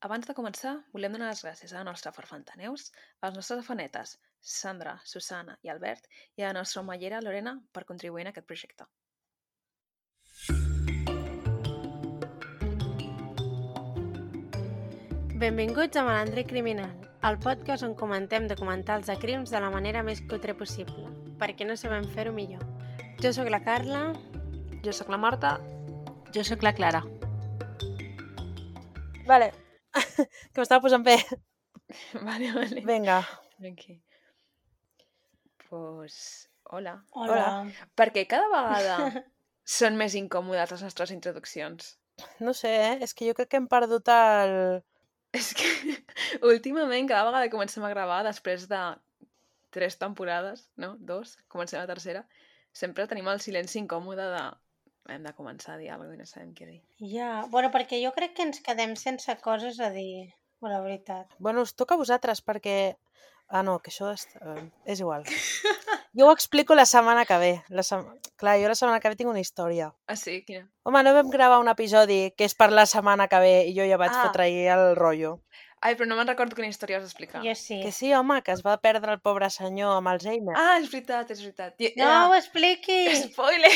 Abans 0.00 0.24
de 0.24 0.32
començar, 0.32 0.78
volem 0.96 1.12
donar 1.12 1.26
les 1.28 1.42
gràcies 1.44 1.74
a 1.74 1.82
la 1.82 1.84
nostra 1.84 2.10
farfanta 2.16 2.54
Neus, 2.56 2.86
a 3.20 3.28
les 3.28 3.34
nostres 3.36 3.58
afanetes, 3.60 4.14
Sandra, 4.40 4.94
Susana 5.04 5.58
i 5.60 5.68
Albert, 5.68 6.08
i 6.40 6.42
a 6.42 6.46
la 6.48 6.56
nostra 6.56 6.80
omellera 6.80 7.20
Lorena 7.20 7.58
per 7.76 7.84
contribuir 7.84 8.24
en 8.24 8.30
aquest 8.32 8.48
projecte. 8.48 8.88
Benvinguts 15.36 16.00
a 16.00 16.08
Malandre 16.08 16.48
Criminal, 16.48 16.96
el 17.28 17.36
podcast 17.44 17.84
on 17.84 17.92
comentem 17.92 18.48
documentals 18.48 19.12
de 19.12 19.20
crims 19.20 19.52
de 19.52 19.60
la 19.60 19.68
manera 19.68 20.00
més 20.02 20.24
cutre 20.32 20.56
possible, 20.56 21.12
perquè 21.36 21.68
no 21.68 21.76
sabem 21.76 22.08
fer-ho 22.16 22.32
millor. 22.32 22.64
Jo 23.20 23.36
sóc 23.36 23.52
la 23.52 23.60
Carla. 23.60 24.14
Jo 24.80 24.96
sóc 24.96 25.12
la 25.12 25.20
Marta. 25.20 25.58
Jo 26.32 26.40
sóc 26.40 26.64
la 26.64 26.72
Clara. 26.72 27.04
Vale. 29.28 29.52
que 30.52 30.60
m'estava 30.60 30.82
posant 30.84 31.06
bé. 31.06 31.16
Vale, 32.26 32.52
vale. 32.54 32.82
Vinga. 32.86 33.16
Aquí. 33.66 33.96
Pues, 35.66 36.46
hola. 36.70 36.92
Hola. 37.18 37.66
Perquè 37.98 38.22
cada 38.30 38.46
vegada 38.52 39.24
són 39.78 39.98
més 39.98 40.14
incòmodes 40.14 40.70
les 40.76 40.84
nostres 40.86 41.10
introduccions. 41.10 41.96
No 42.38 42.54
sé, 42.54 42.70
eh? 42.70 42.94
és 43.02 43.14
que 43.16 43.26
jo 43.26 43.34
crec 43.34 43.50
que 43.50 43.58
hem 43.58 43.66
perdut 43.70 44.06
el... 44.14 44.54
És 45.34 45.50
que 45.58 45.66
últimament, 46.52 47.10
cada 47.10 47.26
vegada 47.26 47.48
que 47.48 47.54
comencem 47.56 47.82
a 47.86 47.90
gravar, 47.90 48.22
després 48.26 48.68
de 48.70 48.80
tres 49.74 49.98
temporades, 49.98 50.68
no? 50.78 50.94
Dos, 50.98 51.36
comencem 51.48 51.80
la 51.80 51.90
tercera, 51.90 52.24
sempre 52.70 53.06
tenim 53.10 53.30
el 53.30 53.42
silenci 53.42 53.78
incòmode 53.82 54.26
de 54.30 54.42
hem 55.10 55.22
de 55.26 55.32
començar 55.36 55.74
a 55.74 55.78
dir 55.78 55.90
alguna 55.90 56.08
cosa 56.10 56.16
i 56.16 56.22
no 56.22 56.26
sabem 56.26 56.54
què 56.54 56.66
dir. 56.68 56.80
Ja, 57.12 57.44
bueno, 57.50 57.70
perquè 57.74 57.98
jo 58.04 58.12
crec 58.16 58.34
que 58.36 58.42
ens 58.48 58.60
quedem 58.64 58.96
sense 58.96 59.36
coses 59.44 59.80
a 59.80 59.90
dir, 59.90 60.32
la 60.62 60.80
veritat. 60.80 61.32
Bueno, 61.38 61.62
us 61.62 61.74
toca 61.74 61.94
a 61.94 61.98
vosaltres 62.00 62.42
perquè... 62.44 62.96
Ah, 63.52 63.64
no, 63.66 63.80
que 63.82 63.90
això 63.90 64.12
és, 64.14 64.28
eh, 64.38 64.62
és 64.86 65.00
igual. 65.02 65.24
Jo 66.14 66.28
ho 66.28 66.32
explico 66.32 66.74
la 66.78 66.84
setmana 66.86 67.24
que 67.26 67.36
ve. 67.42 67.48
La 67.74 67.82
sem... 67.82 68.04
Clar, 68.38 68.54
jo 68.62 68.68
la 68.70 68.76
setmana 68.78 69.00
que 69.02 69.10
ve 69.10 69.16
tinc 69.18 69.30
una 69.32 69.40
història. 69.42 69.88
Ah, 70.06 70.14
sí? 70.14 70.36
Quina? 70.46 70.68
Home, 70.86 71.02
no 71.02 71.12
vam 71.16 71.32
gravar 71.34 71.58
un 71.58 71.66
episodi 71.72 72.30
que 72.38 72.46
és 72.46 72.54
per 72.54 72.70
la 72.70 72.86
setmana 72.86 73.26
que 73.26 73.40
ve 73.42 73.56
i 73.66 73.74
jo 73.74 73.82
ja 73.90 73.98
vaig 73.98 74.14
Ah. 74.14 74.22
fotre 74.28 74.44
ahir 74.46 74.68
el 74.76 74.94
rotllo. 74.94 75.40
Ai, 75.82 75.96
però 75.96 76.06
no 76.06 76.14
me'n 76.14 76.28
recordo 76.28 76.54
quina 76.54 76.68
història 76.70 76.98
vas 77.00 77.08
explicar. 77.10 77.42
Jo 77.42 77.54
sí. 77.58 77.80
Que 77.82 77.90
sí, 77.90 78.12
home, 78.14 78.38
que 78.46 78.52
es 78.52 78.62
va 78.62 78.76
perdre 78.78 79.14
el 79.16 79.20
pobre 79.24 79.50
senyor 79.50 79.96
amb 79.96 80.12
Alzheimer. 80.12 80.54
Ah, 80.54 80.76
és 80.78 80.86
veritat, 80.92 81.30
és 81.34 81.40
veritat. 81.42 81.74
I, 81.80 81.94
No 81.96 82.28
ho 82.28 82.34
expliquis! 82.38 83.24
Spoiler! 83.32 83.72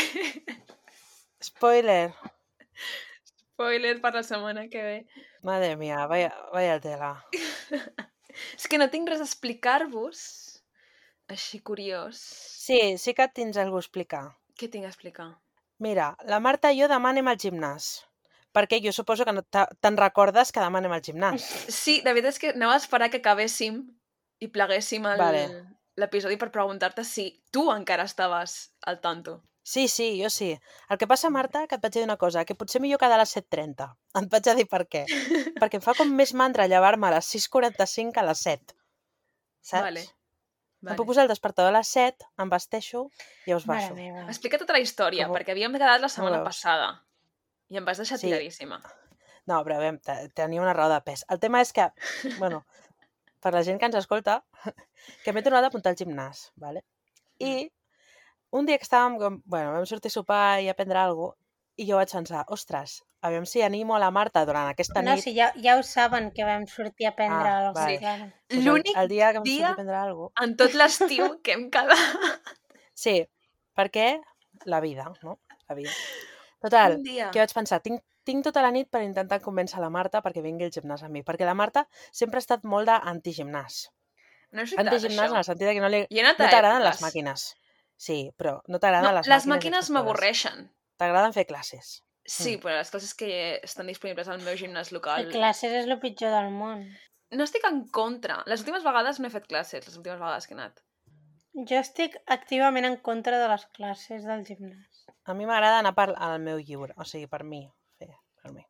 Spoiler. 1.45 2.12
Spoiler 3.55 4.00
per 4.03 4.14
la 4.17 4.23
setmana 4.27 4.69
que 4.69 4.83
ve. 4.83 4.97
Madre 5.42 5.77
mía, 5.77 6.06
vaya, 6.11 6.33
vaya 6.53 6.81
tela. 6.81 7.12
És 8.59 8.67
que 8.67 8.78
no 8.81 8.89
tinc 8.91 9.09
res 9.12 9.20
a 9.23 9.28
explicar-vos. 9.28 10.19
Així 11.31 11.61
curiós. 11.64 12.19
Sí, 12.64 12.97
sí 13.01 13.14
que 13.17 13.27
tens 13.33 13.56
alguna 13.56 13.81
a 13.81 13.84
explicar. 13.84 14.25
Què 14.59 14.69
tinc 14.69 14.84
a 14.84 14.91
explicar? 14.91 15.28
Mira, 15.81 16.11
la 16.28 16.41
Marta 16.42 16.73
i 16.75 16.81
jo 16.83 16.89
demà 16.91 17.12
anem 17.14 17.31
al 17.31 17.39
gimnàs. 17.41 17.92
Perquè 18.55 18.79
jo 18.84 18.92
suposo 18.95 19.25
que 19.27 19.33
no 19.34 19.42
te- 19.42 19.67
te'n 19.83 19.97
recordes 19.98 20.53
que 20.55 20.62
demà 20.62 20.79
anem 20.83 20.92
al 20.97 21.03
gimnàs. 21.06 21.47
Sí, 21.83 22.01
de 22.05 22.12
veritat 22.12 22.34
és 22.34 22.42
que 22.42 22.53
anava 22.55 22.77
a 22.77 22.83
esperar 22.83 23.08
que 23.11 23.23
acabéssim 23.23 23.81
i 24.45 24.51
pleguéssim 24.53 25.06
el- 25.12 25.19
Vale. 25.23 25.45
l'episodi 25.97 26.36
per 26.36 26.51
preguntar-te 26.55 27.05
si 27.06 27.29
tu 27.55 27.69
encara 27.73 28.05
estaves 28.11 28.75
al 28.83 29.01
tanto. 29.01 29.39
Sí, 29.67 29.87
sí, 29.89 30.07
jo 30.23 30.29
sí. 30.29 30.51
El 30.93 30.98
que 31.01 31.07
passa, 31.09 31.31
Marta, 31.33 31.62
que 31.67 31.79
et 31.79 31.83
vaig 31.83 31.95
dir 31.97 32.03
una 32.05 32.19
cosa, 32.20 32.43
que 32.45 32.55
potser 32.55 32.83
millor 32.84 32.98
quedar 33.01 33.17
a 33.17 33.23
les 33.23 33.31
7.30. 33.37 33.87
Et 34.20 34.27
vaig 34.34 34.48
a 34.53 34.55
dir 34.59 34.67
per 34.69 34.83
què. 34.93 35.07
Perquè 35.57 35.79
em 35.81 35.84
fa 35.84 35.95
com 35.97 36.11
més 36.12 36.34
mandra 36.37 36.67
llevar-me 36.69 37.09
a 37.09 37.15
les 37.17 37.31
6.45 37.33 38.12
que 38.12 38.20
a 38.20 38.27
les 38.29 38.42
7. 38.45 38.77
Saps? 39.65 39.87
Vale. 39.89 40.05
Em 40.85 40.98
puc 40.98 41.07
posar 41.09 41.25
el 41.25 41.31
despertador 41.33 41.73
a 41.73 41.79
les 41.79 41.89
7, 41.97 42.27
em 42.45 42.51
vesteixo 42.53 43.07
i 43.47 43.48
llavors 43.55 43.65
Mare 43.70 43.80
baixo. 43.86 43.95
meva. 43.97 44.27
Explica 44.29 44.58
tota 44.61 44.77
la 44.77 44.83
història, 44.85 45.24
Com 45.30 45.39
perquè 45.39 45.55
havíem 45.57 45.73
quedat 45.73 46.03
la 46.05 46.11
setmana 46.13 46.42
passada. 46.45 46.91
I 47.73 47.79
em 47.80 47.86
vas 47.89 47.97
deixar 48.03 48.19
Sí. 48.20 48.27
tiradíssima. 48.29 48.83
No, 49.48 49.63
però 49.64 49.79
te- 50.05 50.29
tenia 50.36 50.61
una 50.61 50.74
raó 50.77 50.91
de 50.92 51.01
pes. 51.01 51.24
El 51.30 51.41
tema 51.41 51.63
és 51.64 51.73
que, 51.73 51.89
bueno, 52.39 52.67
per 53.41 53.55
la 53.57 53.63
gent 53.64 53.80
que 53.80 53.86
ens 53.89 53.97
escolta, 53.97 54.42
que 55.24 55.33
m'he 55.33 55.42
tornat 55.42 55.64
a 55.64 55.73
apuntar 55.73 55.92
al 55.95 55.97
gimnàs, 55.97 56.51
¿vale? 56.57 56.85
I 57.41 57.70
un 58.55 58.67
dia 58.69 58.79
que 58.79 58.87
estàvem, 58.87 59.17
com, 59.19 59.41
bueno, 59.51 59.73
vam 59.75 59.87
sortir 59.91 60.13
a 60.13 60.15
sopar 60.15 60.61
i 60.63 60.69
a 60.70 60.75
prendre 60.79 61.01
alguna 61.03 61.33
cosa, 61.33 61.41
i 61.77 61.89
jo 61.89 61.97
vaig 61.98 62.13
pensar, 62.15 62.45
ostres, 62.55 63.01
aviam 63.27 63.47
si 63.51 63.59
animo 63.67 63.97
a 63.97 63.98
la 63.98 64.13
Marta 64.15 64.45
durant 64.47 64.69
aquesta 64.70 65.03
No, 65.03 65.17
nit. 65.17 65.25
si 65.25 65.33
ja, 65.35 65.48
ja 65.59 65.75
ho 65.77 65.83
saben 65.83 66.29
que 66.31 66.45
vam 66.47 66.69
sortir 66.70 67.09
a 67.09 67.17
prendre 67.17 67.48
Ah, 67.51 67.57
alguna 67.69 67.98
cosa. 67.98 68.15
El- 68.55 68.65
L'únic 68.65 68.95
el 68.97 69.09
dia 69.11 69.33
que 69.33 69.39
vam 69.41 69.45
dia- 69.48 69.57
sortir 69.57 69.73
a 69.73 69.75
prendre 69.81 69.97
alguna 69.97 70.29
cosa. 70.31 70.45
En 70.47 70.57
tot 70.61 70.75
l'estiu 70.79 71.41
que 71.42 71.53
hem 71.57 71.65
quedat. 71.70 71.98
Sí, 72.95 73.17
perquè 73.77 74.20
la 74.71 74.79
vida, 74.81 75.11
no? 75.25 75.41
La 75.69 75.75
vida. 75.75 75.91
Total, 76.63 77.01
que 77.33 77.39
vaig 77.42 77.53
pensar, 77.53 77.81
tinc, 77.83 78.01
tinc 78.25 78.45
tota 78.47 78.63
la 78.63 78.71
nit 78.71 78.89
per 78.89 79.03
intentar 79.03 79.41
convèncer 79.42 79.81
la 79.83 79.91
Marta 79.91 80.23
perquè 80.23 80.41
vingui 80.41 80.65
al 80.65 80.71
gimnàs 80.73 81.03
amb 81.03 81.13
mi, 81.13 81.25
perquè 81.27 81.45
la 81.45 81.55
Marta 81.59 81.89
sempre 82.13 82.39
ha 82.39 82.45
estat 82.45 82.63
molt 82.65 82.86
d'antigimnàs. 82.89 83.89
No 84.55 84.63
és 84.63 84.71
veritat, 84.71 84.95
Antigimnàs 84.95 85.31
en 85.35 85.36
el 85.42 85.45
sentit 85.45 85.69
que 85.75 85.81
no, 85.83 85.89
li, 85.91 86.07
no 86.23 86.35
t'agraden 86.39 86.85
les 86.86 87.03
màquines. 87.03 87.51
Sí, 87.96 88.32
però 88.36 88.60
no 88.68 88.78
t'agraden 88.78 89.06
No, 89.10 89.12
les, 89.18 89.27
les 89.27 89.46
màquines. 89.46 89.46
màquines 89.46 89.78
aquestes 89.78 89.88
coses. 89.88 89.94
m'avorreixen. 89.94 90.70
T'agraden 90.98 91.32
fer 91.32 91.46
classes. 91.46 92.02
Sí, 92.27 92.56
Mm. 92.56 92.60
però 92.62 92.77
les 92.78 92.90
classes 92.90 93.14
que 93.14 93.60
estan 93.62 93.86
disponibles 93.86 94.28
al 94.28 94.40
meu 94.42 94.55
gimnàs 94.56 94.90
local... 94.92 95.28
classes 95.30 95.72
és 95.72 95.86
el 95.86 95.98
pitjor 96.00 96.30
del 96.32 96.50
món. 96.50 96.86
No 97.30 97.44
estic 97.44 97.64
en 97.68 97.86
contra. 97.88 98.42
Les 98.46 98.60
últimes 98.60 98.84
vegades 98.84 99.18
no 99.20 99.27
he 99.27 99.30
fet 99.30 99.46
classes, 99.46 99.86
les 99.86 99.96
últimes 99.96 100.18
vegades 100.18 100.46
que 100.46 100.55
he 100.55 100.56
anat. 100.56 100.80
Jo 101.68 101.77
estic 101.78 102.16
activament 102.27 102.84
en 102.86 102.96
contra 102.96 103.38
de 103.38 103.48
les 103.48 103.66
classes 103.77 104.24
del 104.24 104.44
gimnàs. 104.46 105.05
A 105.24 105.34
mi 105.34 105.46
m'agrada 105.46 105.78
anar 105.78 105.94
per, 105.94 106.14
al 106.16 106.40
meu 106.40 106.58
lliure, 106.58 106.94
o 106.96 107.05
sigui, 107.05 107.26
per 107.26 107.44
mi. 107.44 107.62
Fer, 107.98 108.11
per 108.42 108.52
mi. 108.52 108.64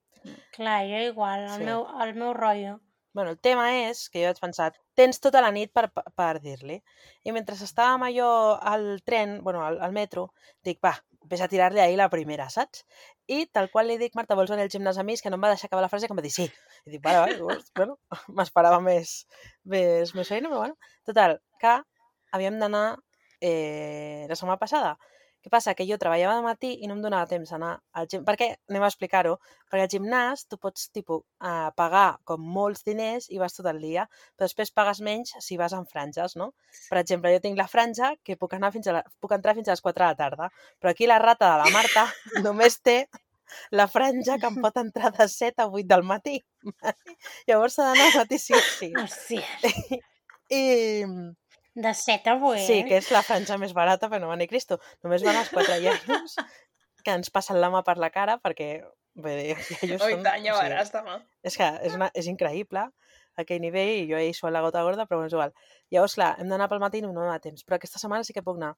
Clar, 0.57 0.83
jo 0.89 1.01
igual, 1.11 1.45
el, 1.45 1.51
Sí. 1.59 1.65
meu, 1.65 1.87
el 2.03 2.15
meu 2.15 2.33
rotllo. 2.35 2.81
Bueno, 3.15 3.31
el 3.31 3.39
tema 3.39 3.69
és 3.87 4.09
que 4.11 4.25
jo 4.25 4.27
vaig 4.27 4.41
pensar, 4.43 4.73
tens 4.99 5.21
tota 5.23 5.39
la 5.45 5.53
nit 5.55 5.71
per, 5.73 5.85
per, 6.19 6.41
dir-li. 6.43 6.81
I 7.23 7.35
mentre 7.37 7.55
estàvem 7.55 8.03
allò 8.09 8.31
al 8.59 8.89
tren, 9.07 9.37
bueno, 9.47 9.63
al, 9.63 9.79
al 9.87 9.95
metro, 9.95 10.33
dic, 10.67 10.81
va, 10.83 10.97
vés 11.31 11.45
a 11.45 11.49
tirar-li 11.53 11.79
ahir 11.79 11.95
la 12.01 12.09
primera, 12.11 12.49
saps? 12.51 12.83
I 13.31 13.45
tal 13.55 13.71
qual 13.71 13.87
li 13.89 14.01
dic, 14.03 14.19
Marta, 14.19 14.35
vols 14.35 14.51
venir 14.51 14.67
al 14.67 14.73
gimnàs 14.75 14.99
amb 14.99 15.13
mi? 15.13 15.17
Que 15.23 15.31
no 15.31 15.39
em 15.39 15.47
va 15.47 15.53
deixar 15.55 15.71
acabar 15.71 15.87
la 15.87 15.93
frase, 15.93 16.11
que 16.11 16.17
em 16.17 16.19
va 16.19 16.27
dir 16.27 16.35
sí. 16.35 16.49
I 16.85 16.97
dic, 16.97 17.05
vale, 17.07 17.23
vale, 17.23 17.39
llavors, 17.39 17.71
bueno, 17.79 17.97
m'esperava 18.41 18.83
més, 18.83 19.15
més, 19.63 20.15
més 20.19 20.35
feina, 20.35 20.51
però 20.51 20.65
bueno. 20.65 20.93
Total, 21.07 21.39
que 21.63 21.79
havíem 22.35 22.59
d'anar 22.59 22.87
eh, 23.41 24.27
la 24.27 24.35
setmana 24.35 24.59
passada. 24.59 24.97
Què 25.45 25.51
passa? 25.53 25.75
Que 25.77 25.85
jo 25.85 25.99
treballava 26.01 26.39
de 26.39 26.45
matí 26.47 26.71
i 26.81 26.89
no 26.89 26.95
em 26.97 27.03
donava 27.05 27.29
temps 27.29 27.51
d'anar 27.53 27.75
al 28.01 28.07
gim... 28.09 28.23
Perquè, 28.25 28.47
anem 28.71 28.85
a 28.87 28.89
explicar-ho, 28.89 29.35
perquè 29.69 29.85
al 29.85 29.91
gimnàs 29.93 30.47
tu 30.49 30.57
pots, 30.63 30.87
tipus, 30.97 31.21
uh, 31.45 31.69
pagar 31.77 32.07
com 32.25 32.47
molts 32.55 32.81
diners 32.87 33.27
i 33.29 33.41
vas 33.43 33.53
tot 33.53 33.69
el 33.69 33.83
dia, 33.83 34.07
però 34.33 34.49
després 34.49 34.73
pagues 34.73 35.03
menys 35.05 35.35
si 35.45 35.59
vas 35.61 35.77
en 35.77 35.85
franges, 35.91 36.39
no? 36.41 36.55
Per 36.89 36.97
exemple, 37.03 37.35
jo 37.35 37.43
tinc 37.45 37.61
la 37.61 37.69
franja 37.69 38.15
que 38.25 38.39
puc, 38.41 38.57
anar 38.57 38.73
fins 38.73 38.89
a 38.89 38.97
la... 38.97 39.05
puc 39.21 39.37
entrar 39.37 39.53
fins 39.59 39.69
a 39.69 39.77
les 39.77 39.85
4 39.85 40.01
de 40.01 40.09
la 40.09 40.19
tarda, 40.23 40.49
però 40.81 40.95
aquí 40.95 41.11
la 41.11 41.21
rata 41.21 41.53
de 41.53 41.61
la 41.61 41.77
Marta 41.77 42.09
només 42.47 42.81
té 42.81 43.03
la 43.71 43.87
franja 43.93 44.41
que 44.41 44.49
em 44.49 44.59
pot 44.65 44.81
entrar 44.81 45.13
de 45.13 45.29
7 45.29 45.67
a 45.67 45.69
8 45.69 45.87
del 45.93 46.09
matí. 46.09 46.39
Llavors 47.51 47.77
s'ha 47.77 47.91
d'anar 47.91 48.09
al 48.11 48.21
matí 48.23 48.41
sí 48.41 48.57
o 48.57 48.65
sí. 48.65 48.93
Hòstia, 48.97 49.45
I, 50.61 50.65
de 51.75 51.95
7 51.95 52.31
a 52.31 52.37
8. 52.39 52.67
Sí, 52.67 52.83
que 52.89 52.99
és 53.03 53.11
la 53.15 53.23
franja 53.27 53.59
més 53.59 53.75
barata, 53.77 54.09
però 54.11 54.23
no 54.23 54.31
va 54.31 54.39
ni 54.41 54.49
Cristo. 54.51 54.79
Només 55.03 55.25
van 55.27 55.41
els 55.41 55.51
quatre 55.55 55.81
iaios 55.83 56.37
que 57.05 57.17
ens 57.19 57.31
passen 57.31 57.61
la 57.61 57.71
mà 57.73 57.83
per 57.85 57.99
la 58.01 58.11
cara 58.15 58.39
perquè 58.41 58.69
bé, 59.15 59.35
iaios 59.51 59.71
Oi, 60.07 60.15
són... 60.17 60.23
tant, 60.25 60.45
ja 60.47 60.55
o 60.55 60.61
sigui, 60.61 60.71
veràs 60.71 60.95
demà. 60.95 61.19
és 61.45 61.59
que 61.61 61.71
és, 61.89 61.99
una, 61.99 62.11
és 62.15 62.31
increïble 62.31 62.87
aquell 63.41 63.61
nivell 63.63 63.93
i 63.99 64.07
jo 64.09 64.21
hi 64.21 64.33
suat 64.37 64.55
la 64.55 64.63
gota 64.65 64.83
gorda, 64.87 65.09
però 65.11 65.19
bueno, 65.19 65.31
és 65.31 65.35
igual. 65.35 65.55
Llavors, 65.91 66.15
clar, 66.19 66.33
hem 66.39 66.51
d'anar 66.53 66.69
pel 66.71 66.83
matí 66.83 67.01
i 67.01 67.05
no 67.05 67.13
dona 67.17 67.41
temps, 67.43 67.67
però 67.67 67.79
aquesta 67.79 67.99
setmana 67.99 68.27
sí 68.27 68.37
que 68.37 68.45
puc 68.47 68.61
anar. 68.61 68.75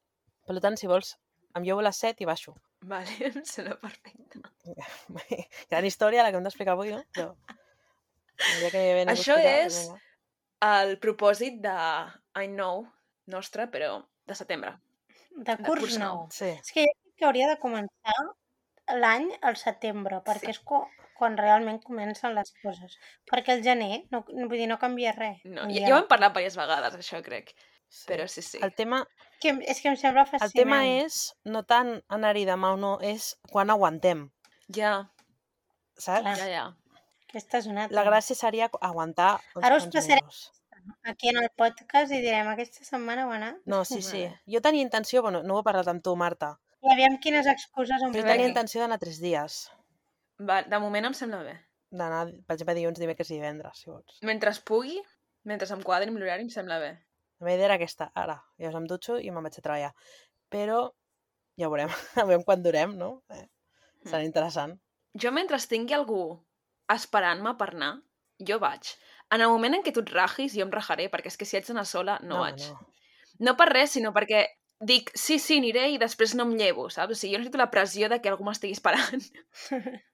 Per 0.49 0.57
tant, 0.65 0.79
si 0.81 0.89
vols, 0.89 1.17
em 1.59 1.67
llevo 1.67 1.83
a 1.83 1.87
les 1.89 2.01
7 2.01 2.25
i 2.25 2.29
baixo. 2.29 2.55
Vale, 2.89 3.13
em 3.29 3.45
sembla 3.45 3.77
perfecte. 3.83 4.41
Gran 5.71 5.89
història 5.89 6.25
la 6.25 6.33
que 6.33 6.41
hem 6.41 6.49
d'explicar 6.49 6.77
avui, 6.77 6.95
no? 6.95 7.03
Però... 7.17 7.35
dia 8.61 8.73
que 8.73 8.83
a 9.03 9.07
Això 9.13 9.39
és-. 9.41 9.87
El 10.67 10.95
propòsit 11.03 11.59
de 11.61 11.77
I 12.37 12.47
Know 12.49 12.87
nostre, 13.27 13.67
però 13.73 14.05
de 14.27 14.35
setembre. 14.39 14.75
De 15.37 15.55
de 15.55 15.57
curs 15.65 15.81
curs 15.81 15.99
nou. 15.99 16.23
nou. 16.25 16.29
Sí. 16.33 16.53
És 16.53 16.73
que 16.73 16.85
jo 16.87 16.93
crec 16.93 17.17
que 17.19 17.27
hauria 17.29 17.49
de 17.51 17.59
començar 17.63 18.17
l'any 19.01 19.31
al 19.43 19.57
setembre, 19.57 20.21
perquè 20.27 20.53
és 20.55 20.61
co 20.63 20.85
quan 21.17 21.37
realment 21.41 21.79
comencen 21.83 22.35
les 22.37 22.53
coses. 22.63 22.99
Perquè 23.31 23.55
el 23.57 23.63
gener, 23.65 24.03
no, 24.13 24.21
no, 24.29 24.49
vull 24.51 24.59
dir, 24.61 24.67
no 24.69 24.77
canvia 24.79 25.15
res. 25.17 25.41
No, 25.49 25.65
ja, 25.73 25.87
ja 25.89 25.95
ho 25.95 26.03
hem 26.03 26.09
parlat 26.11 26.35
diverses 26.37 26.59
vegades, 26.61 26.95
això 27.01 27.23
crec. 27.25 27.55
sí. 27.89 28.05
Però 28.11 28.27
sí, 28.29 28.43
sí. 28.43 28.59
El 28.63 28.75
tema, 28.75 29.07
Que, 29.41 29.53
és 29.69 29.81
que 29.81 29.89
em 29.89 29.97
sembla 29.97 30.23
el 30.25 30.29
fascinant. 30.29 30.53
tema 30.57 30.79
és 30.87 31.35
no 31.45 31.63
tant 31.65 32.03
anar-hi 32.09 32.45
demà 32.49 32.73
o 32.73 32.77
no, 32.81 32.99
és 33.01 33.35
quan 33.53 33.71
aguantem, 33.71 34.31
Ja, 34.73 35.11
saps? 35.97 36.23
Clar. 36.23 36.37
ja, 36.39 36.47
ja. 36.49 36.65
Aquesta 37.29 37.59
és 37.59 37.67
una 37.67 37.83
altra. 37.85 37.97
La 37.99 38.05
gràcia 38.09 38.35
seria 38.37 38.69
aguantar 38.81 39.41
uns 39.55 39.65
Ara 39.67 39.77
us 39.77 39.87
passaré-. 39.93 40.23
Aquí 41.11 41.31
en 41.33 41.41
el 41.43 41.49
podcast 41.59 42.13
i 42.13 42.21
direm, 42.23 42.49
aquesta 42.53 42.85
setmana 42.87 43.27
ho 43.27 43.33
ha 43.33 43.41
anat. 43.41 43.59
No, 43.67 43.85
sí, 43.89 44.03
sí. 44.03 44.27
Jo 44.53 44.63
tenia 44.63 44.85
intenció, 44.85 45.23
bueno, 45.23 45.43
no 45.43 45.57
ho 45.57 45.63
he 45.63 45.67
parlat 45.67 45.89
amb 45.93 46.05
tu, 46.05 46.15
Marta, 46.19 46.55
I 46.87 46.93
aviam 46.93 47.17
quines 47.23 47.49
excuses 47.51 48.03
em 48.05 48.13
jo 48.15 48.23
tenia 48.23 48.47
intenció 48.47 48.83
d'anar 48.83 48.99
tres 49.03 49.19
dies. 49.23 49.57
Va, 50.49 50.61
de 50.63 50.79
moment 50.83 51.09
em 51.09 51.17
sembla 51.17 51.41
bé. 51.43 51.55
D'anar, 51.97 52.21
per 52.47 52.55
exemple, 52.55 52.77
dilluns, 52.79 53.01
dimecres 53.01 53.33
i 53.33 53.39
divendres, 53.39 53.81
si 53.83 53.91
vols. 53.91 54.21
Mentre 54.29 54.53
es 54.55 54.61
pugui, 54.71 55.01
mentre 55.51 55.69
em 55.75 55.83
quadri 55.87 56.13
amb 56.13 56.21
l'horari, 56.21 56.47
em 56.47 56.53
sembla 56.53 56.79
bé. 56.83 56.93
La 57.41 57.49
meva 57.49 57.57
idea 57.57 57.69
era 57.71 57.79
aquesta, 57.81 58.11
ara. 58.15 58.37
Llavors 58.61 58.81
em 58.81 58.89
dutxo 58.93 59.19
i 59.19 59.33
me'n 59.33 59.49
vaig 59.49 59.59
a 59.59 59.65
treballar. 59.65 59.93
Però 60.53 60.81
ja 61.59 61.69
ho 61.69 61.73
veurem, 61.73 61.91
a 62.23 62.27
veure 62.29 62.45
quan 62.47 62.63
durem, 62.65 62.95
no? 63.01 63.11
Eh, 63.35 63.47
serà 64.05 64.23
interessant. 64.29 64.77
Jo, 65.17 65.33
mentre 65.33 65.59
tingui 65.73 65.97
algú 65.97 66.21
esperant-me 66.93 67.57
per 67.59 67.73
anar, 67.73 67.95
jo 68.51 68.61
vaig. 68.63 68.93
En 69.35 69.41
el 69.43 69.49
moment 69.51 69.75
en 69.75 69.83
què 69.83 69.93
tu 69.93 70.01
et 70.05 70.11
rajis, 70.15 70.55
jo 70.55 70.63
em 70.63 70.71
rajaré, 70.71 71.09
perquè 71.11 71.27
és 71.33 71.37
que 71.37 71.45
si 71.49 71.57
haig 71.59 71.67
d'anar 71.67 71.87
sola, 71.87 72.19
no, 72.23 72.37
home, 72.43 72.53
vaig. 72.53 72.69
No. 72.71 72.93
No 73.49 73.57
per 73.59 73.67
res, 73.73 73.91
sinó 73.97 74.13
perquè 74.15 74.45
dic, 74.81 75.11
sí, 75.19 75.39
sí, 75.43 75.59
aniré 75.59 75.89
i 75.93 75.99
després 75.99 76.35
no 76.39 76.45
em 76.47 76.55
llevo, 76.57 76.89
saps? 76.93 77.13
O 77.13 77.19
sigui, 77.19 77.35
jo 77.35 77.41
necessito 77.41 77.59
la 77.59 77.71
pressió 77.73 78.09
de 78.13 78.21
que 78.23 78.29
algú 78.31 78.45
m'estigui 78.47 78.77
esperant. 78.77 79.25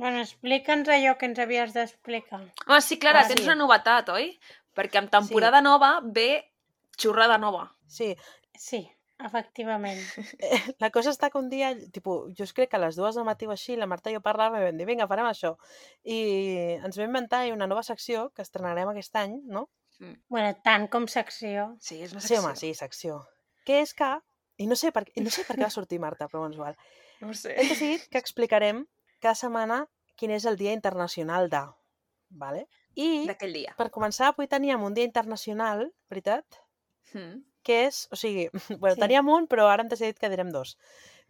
Bueno, 0.00 0.22
explica'ns 0.22 0.88
allò 0.88 1.10
que 1.20 1.26
ens 1.28 1.38
havies 1.42 1.74
d'explicar. 1.74 2.38
Home, 2.66 2.78
sí, 2.80 2.96
Clara, 2.98 3.20
Ah, 3.20 3.28
tens 3.28 3.42
sí. 3.42 3.44
una 3.44 3.56
novetat, 3.58 4.08
oi? 4.08 4.30
Perquè 4.72 4.96
amb 4.96 5.10
temporada 5.12 5.60
nova 5.60 5.90
ve 6.02 6.28
xurrada 6.96 7.36
nova. 7.38 7.66
Sí, 7.86 8.14
Sí, 8.56 8.80
efectivament. 9.26 10.00
la 10.82 10.90
cosa 10.94 11.10
està 11.14 11.30
que 11.30 11.38
un 11.38 11.48
dia, 11.52 11.72
tipus, 11.92 12.32
jo 12.38 12.46
crec 12.54 12.70
que 12.72 12.78
a 12.78 12.82
les 12.82 12.96
dues 12.98 13.14
del 13.18 13.26
matí 13.28 13.46
o 13.48 13.52
així, 13.54 13.76
la 13.76 13.86
Marta 13.90 14.10
i 14.10 14.14
jo 14.16 14.22
parlàvem 14.24 14.60
i 14.62 14.66
vam 14.68 14.78
dir, 14.80 14.86
vinga, 14.88 15.06
farem 15.10 15.28
això. 15.30 15.54
I 16.04 16.18
ens 16.80 16.96
vam 16.98 17.08
inventar 17.10 17.42
una 17.52 17.66
nova 17.70 17.82
secció 17.86 18.30
que 18.34 18.42
estrenarem 18.46 18.88
aquest 18.92 19.16
any, 19.20 19.38
no? 19.46 19.68
Bueno, 20.32 20.54
tant 20.64 20.88
com 20.88 21.04
secció. 21.12 21.74
Sí, 21.80 21.98
és 22.02 22.12
una 22.14 22.22
Sí, 22.24 22.28
secció. 22.34 22.44
home, 22.46 22.56
sí, 22.56 22.72
secció. 22.74 23.18
Que 23.68 23.82
és 23.84 23.92
que, 23.94 24.08
i 24.56 24.66
no 24.66 24.76
sé 24.76 24.92
per, 24.96 25.04
i 25.14 25.20
no 25.20 25.28
sé 25.32 25.44
per 25.44 25.56
què 25.58 25.66
va 25.66 25.72
sortir 25.74 25.98
Marta, 26.00 26.26
però 26.28 26.40
bueno, 26.46 26.54
és 26.54 26.60
igual. 26.60 26.76
No 27.20 27.28
ho 27.30 27.36
sé. 27.36 27.52
Hem 27.60 27.68
decidit 27.68 28.06
que 28.08 28.18
explicarem 28.22 28.86
cada 29.20 29.34
setmana 29.36 29.82
quin 30.16 30.32
és 30.32 30.46
el 30.48 30.56
Dia 30.56 30.72
Internacional 30.72 31.50
de, 31.52 31.60
vale? 32.30 32.66
I 32.96 33.26
D'aquell 33.28 33.52
dia. 33.54 33.74
per 33.76 33.90
començar, 33.92 34.32
avui 34.32 34.48
teníem 34.48 34.82
un 34.82 34.94
dia 34.96 35.04
internacional, 35.06 35.84
veritat? 36.10 36.44
Mm. 37.12 37.44
Que 37.62 37.86
és, 37.86 38.06
o 38.10 38.16
sigui, 38.16 38.48
bueno, 38.80 38.94
Sí. 38.96 39.00
teníem 39.00 39.28
un, 39.28 39.46
però 39.48 39.68
ara 39.70 39.82
hem 39.82 39.88
decidit 39.88 40.18
que 40.18 40.28
direm 40.32 40.50
dos. 40.50 40.76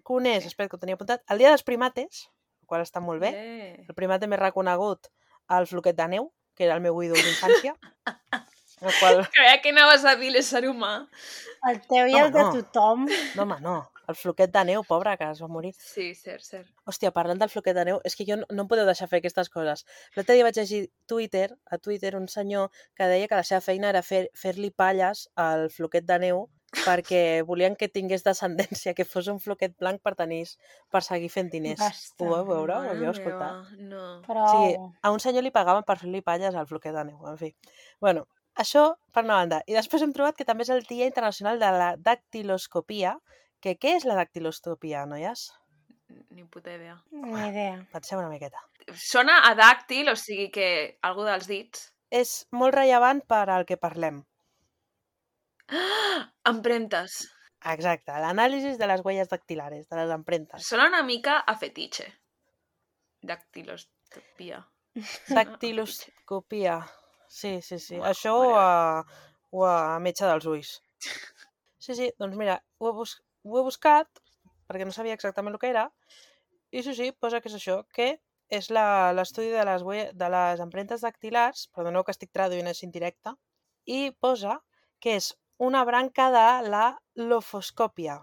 Que 0.07 0.13
un 0.15 0.27
és, 0.27 0.47
espera 0.47 0.69
que 0.69 0.77
ho 0.77 0.81
tenia 0.81 0.95
apuntat, 0.95 1.23
el 1.29 1.39
dia 1.39 1.49
dels 1.51 1.63
primates, 1.67 2.29
el 2.63 2.67
qual 2.67 2.83
està 2.83 3.01
molt 3.03 3.21
bé. 3.21 3.33
Eh. 3.35 3.85
El 3.89 3.95
primate 3.95 4.27
més 4.31 4.39
reconegut, 4.41 5.09
el 5.51 5.67
floquet 5.67 5.97
de 5.97 6.07
neu, 6.09 6.33
que 6.55 6.65
era 6.65 6.75
el 6.75 6.81
meu 6.85 6.97
ídol 7.03 7.19
d'infància. 7.19 7.75
el 8.81 8.93
qual, 9.01 9.21
Creia 9.35 9.61
que 9.61 9.71
anaves 9.75 10.05
a 10.09 10.15
dir 10.17 10.31
l'ésser 10.33 10.63
humà. 10.69 11.07
El 11.69 11.81
teu 11.87 12.07
i 12.09 12.13
No, 12.17 12.27
el 12.27 12.33
de 12.33 12.43
no. 12.43 12.53
tothom. 12.55 13.07
no 13.37 13.43
home, 13.43 13.59
no, 13.61 13.90
el 14.11 14.19
floquet 14.19 14.53
de 14.53 14.65
neu, 14.73 14.85
pobre, 14.87 15.17
que 15.17 15.31
es 15.31 15.41
va 15.43 15.49
morir. 15.49 15.73
Sí, 15.79 16.11
cert, 16.19 16.45
cert. 16.45 16.69
Hòstia, 16.91 17.11
parlant 17.17 17.41
del 17.41 17.49
floquet 17.53 17.77
de 17.79 17.85
neu, 17.89 18.01
és 18.05 18.17
que 18.19 18.27
jo 18.29 18.37
no, 18.43 18.47
no 18.51 18.67
em 18.67 18.71
podeu 18.71 18.87
deixar 18.89 19.09
fer 19.09 19.23
aquestes 19.23 19.49
coses. 19.51 19.87
L'altre 20.19 20.35
dia 20.37 20.45
vaig 20.47 20.59
llegir 20.61 20.85
Twitter, 21.09 21.49
a 21.71 21.79
Twitter 21.79 22.17
un 22.19 22.29
senyor 22.29 22.69
que 22.99 23.09
deia 23.11 23.29
que 23.31 23.39
la 23.39 23.47
seva 23.47 23.61
feina 23.65 23.89
era 23.95 24.03
fer- 24.07 24.29
fer-li 24.35 24.71
palles 24.71 25.29
al 25.39 25.71
floquet 25.71 26.05
de 26.11 26.19
neu 26.27 26.49
perquè 26.85 27.21
volien 27.49 27.75
que 27.75 27.89
tingués 27.91 28.23
descendència, 28.23 28.93
que 28.95 29.05
fos 29.05 29.27
un 29.33 29.41
floquet 29.43 29.73
blanc 29.81 29.99
per 30.07 30.13
tenir, 30.19 30.45
per 30.91 31.01
seguir 31.03 31.31
fent 31.33 31.49
diners. 31.51 31.81
Basta. 31.83 32.23
Ho 32.23 32.29
vau 32.31 32.45
veure? 32.47 32.77
Ho 32.79 32.93
havíeu 32.93 33.11
escoltat? 33.11 33.73
meva, 33.73 33.89
No. 33.91 34.05
Però... 34.27 34.45
Sí, 34.53 34.77
a 35.03 35.11
un 35.11 35.19
senyor 35.25 35.43
li 35.43 35.51
pagaven 35.51 35.83
per 35.89 35.97
fer-li 35.99 36.21
palles 36.23 36.55
al 36.55 36.69
floquet 36.71 36.95
de 36.95 37.03
neu, 37.11 37.25
en 37.27 37.41
fi. 37.41 37.51
Bueno, 38.01 38.27
això 38.55 38.85
per 39.11 39.25
una 39.27 39.41
banda. 39.41 39.59
I 39.67 39.75
després 39.75 40.03
hem 40.07 40.13
trobat 40.15 40.39
que 40.39 40.47
també 40.47 40.63
és 40.63 40.71
el 40.71 40.87
Dia 40.87 41.07
Internacional 41.11 41.59
de 41.59 41.73
la 41.75 41.91
Dactiloscopia, 41.99 43.17
que 43.63 43.77
què 43.81 43.97
és 43.99 44.07
la 44.09 44.17
dactiloscopia, 44.19 45.05
noies? 45.07 45.49
Ni 46.35 46.45
puta 46.45 46.73
idea. 46.75 46.97
Ni 47.13 47.43
idea. 47.49 47.77
Penseu 47.93 48.19
una 48.19 48.31
miqueta. 48.33 48.63
Sona 48.97 49.41
a 49.47 49.55
dàctil, 49.59 50.11
o 50.11 50.17
sigui 50.19 50.49
que 50.55 50.69
algú 51.07 51.27
dels 51.29 51.47
dits. 51.51 51.91
És 52.11 52.33
molt 52.51 52.75
rellevant 52.75 53.23
per 53.31 53.45
al 53.55 53.67
que 53.69 53.79
parlem. 53.79 54.25
Ah! 55.71 56.27
Empremtes. 56.51 57.21
Exacte, 57.71 58.17
l'anàlisi 58.25 58.73
de 58.81 58.87
les 58.89 59.03
huelles 59.05 59.29
dactilares, 59.29 59.85
de 59.87 59.99
les 59.99 60.11
empremtes. 60.15 60.65
Sona 60.67 60.89
una 60.89 61.03
mica 61.07 61.37
a 61.47 61.55
fetitxe. 61.61 62.07
Dactilostopia. 63.23 64.63
Dactiloscopia. 65.37 66.81
Sí, 67.29 67.61
sí, 67.63 67.79
sí. 67.79 67.99
Uau, 68.01 68.09
Això 68.11 68.33
o 68.41 68.47
mare. 68.49 68.63
a, 68.65 69.27
o 69.53 69.67
a 69.69 69.99
metge 70.03 70.27
dels 70.27 70.49
ulls. 70.55 70.79
Sí, 71.81 71.95
sí, 71.97 72.11
doncs 72.21 72.37
mira, 72.37 72.59
ho 72.77 72.91
he, 72.91 72.93
bus 72.93 73.15
ho 73.45 73.59
he 73.59 73.63
buscat 73.67 74.09
perquè 74.71 74.87
no 74.87 74.93
sabia 74.95 75.15
exactament 75.17 75.55
el 75.57 75.61
que 75.63 75.71
era 75.73 75.87
i 76.71 76.83
sí, 76.87 76.95
sí, 76.95 77.11
posa 77.13 77.41
que 77.43 77.51
és 77.51 77.57
això, 77.59 77.81
que 77.95 78.21
és 78.51 78.71
la- 78.71 79.13
l'estudi 79.17 79.51
de, 79.51 79.63
les 79.67 79.83
de 80.15 80.29
les 80.35 80.61
empremtes 80.63 81.03
dactilars, 81.07 81.69
perdoneu 81.75 82.05
que 82.07 82.15
estic 82.15 82.31
traduint 82.35 82.67
així 82.71 82.87
en 82.87 82.93
directe, 82.95 83.33
i 83.87 84.11
posa 84.21 84.61
que 85.03 85.17
és 85.19 85.33
una 85.59 85.85
branca 85.85 86.29
de 86.35 86.69
la 86.71 86.85
lofoscòpia. 87.15 88.19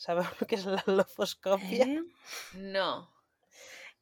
Sabeu 0.00 0.24
el 0.40 0.46
que 0.50 0.56
és 0.58 0.66
la 0.66 0.82
lofoscòpia? 0.86 1.86
Eh? 1.86 2.04
No. 2.76 2.90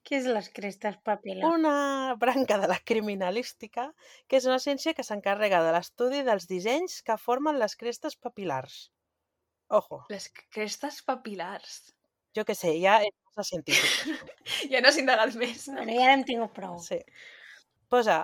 Què 0.04 0.20
és 0.20 0.28
les 0.30 0.46
crestes 0.54 0.96
papil·les? 1.04 1.44
una 1.44 2.14
branca 2.20 2.56
de 2.60 2.68
la 2.70 2.78
criminalística 2.90 3.90
que 4.28 4.38
és 4.38 4.46
una 4.48 4.60
ciència 4.62 4.94
que 4.96 5.04
s'encarrega 5.04 5.60
de 5.64 5.72
l'estudi 5.74 6.22
dels 6.24 6.46
dissenys 6.48 7.02
que 7.04 7.16
formen 7.20 7.58
les 7.60 7.76
crestes 7.76 8.16
papilars. 8.16 8.88
Ojo, 9.68 10.04
Les 10.08 10.28
crestes 10.50 11.02
papilars. 11.02 11.94
jo 12.36 12.44
que 12.44 12.54
sé, 12.54 12.74
ja 12.80 13.00
és 13.02 13.12
massa 13.36 13.48
científic. 13.48 14.28
Ja 14.70 14.80
no 14.80 14.88
has 14.92 14.98
indagat 15.00 15.34
més. 15.36 15.66
Bueno, 15.68 15.92
ja 15.92 16.08
n'hem 16.12 16.24
tingut 16.28 16.54
prou. 16.56 16.78
Sí. 16.84 17.00
Posa, 17.88 18.22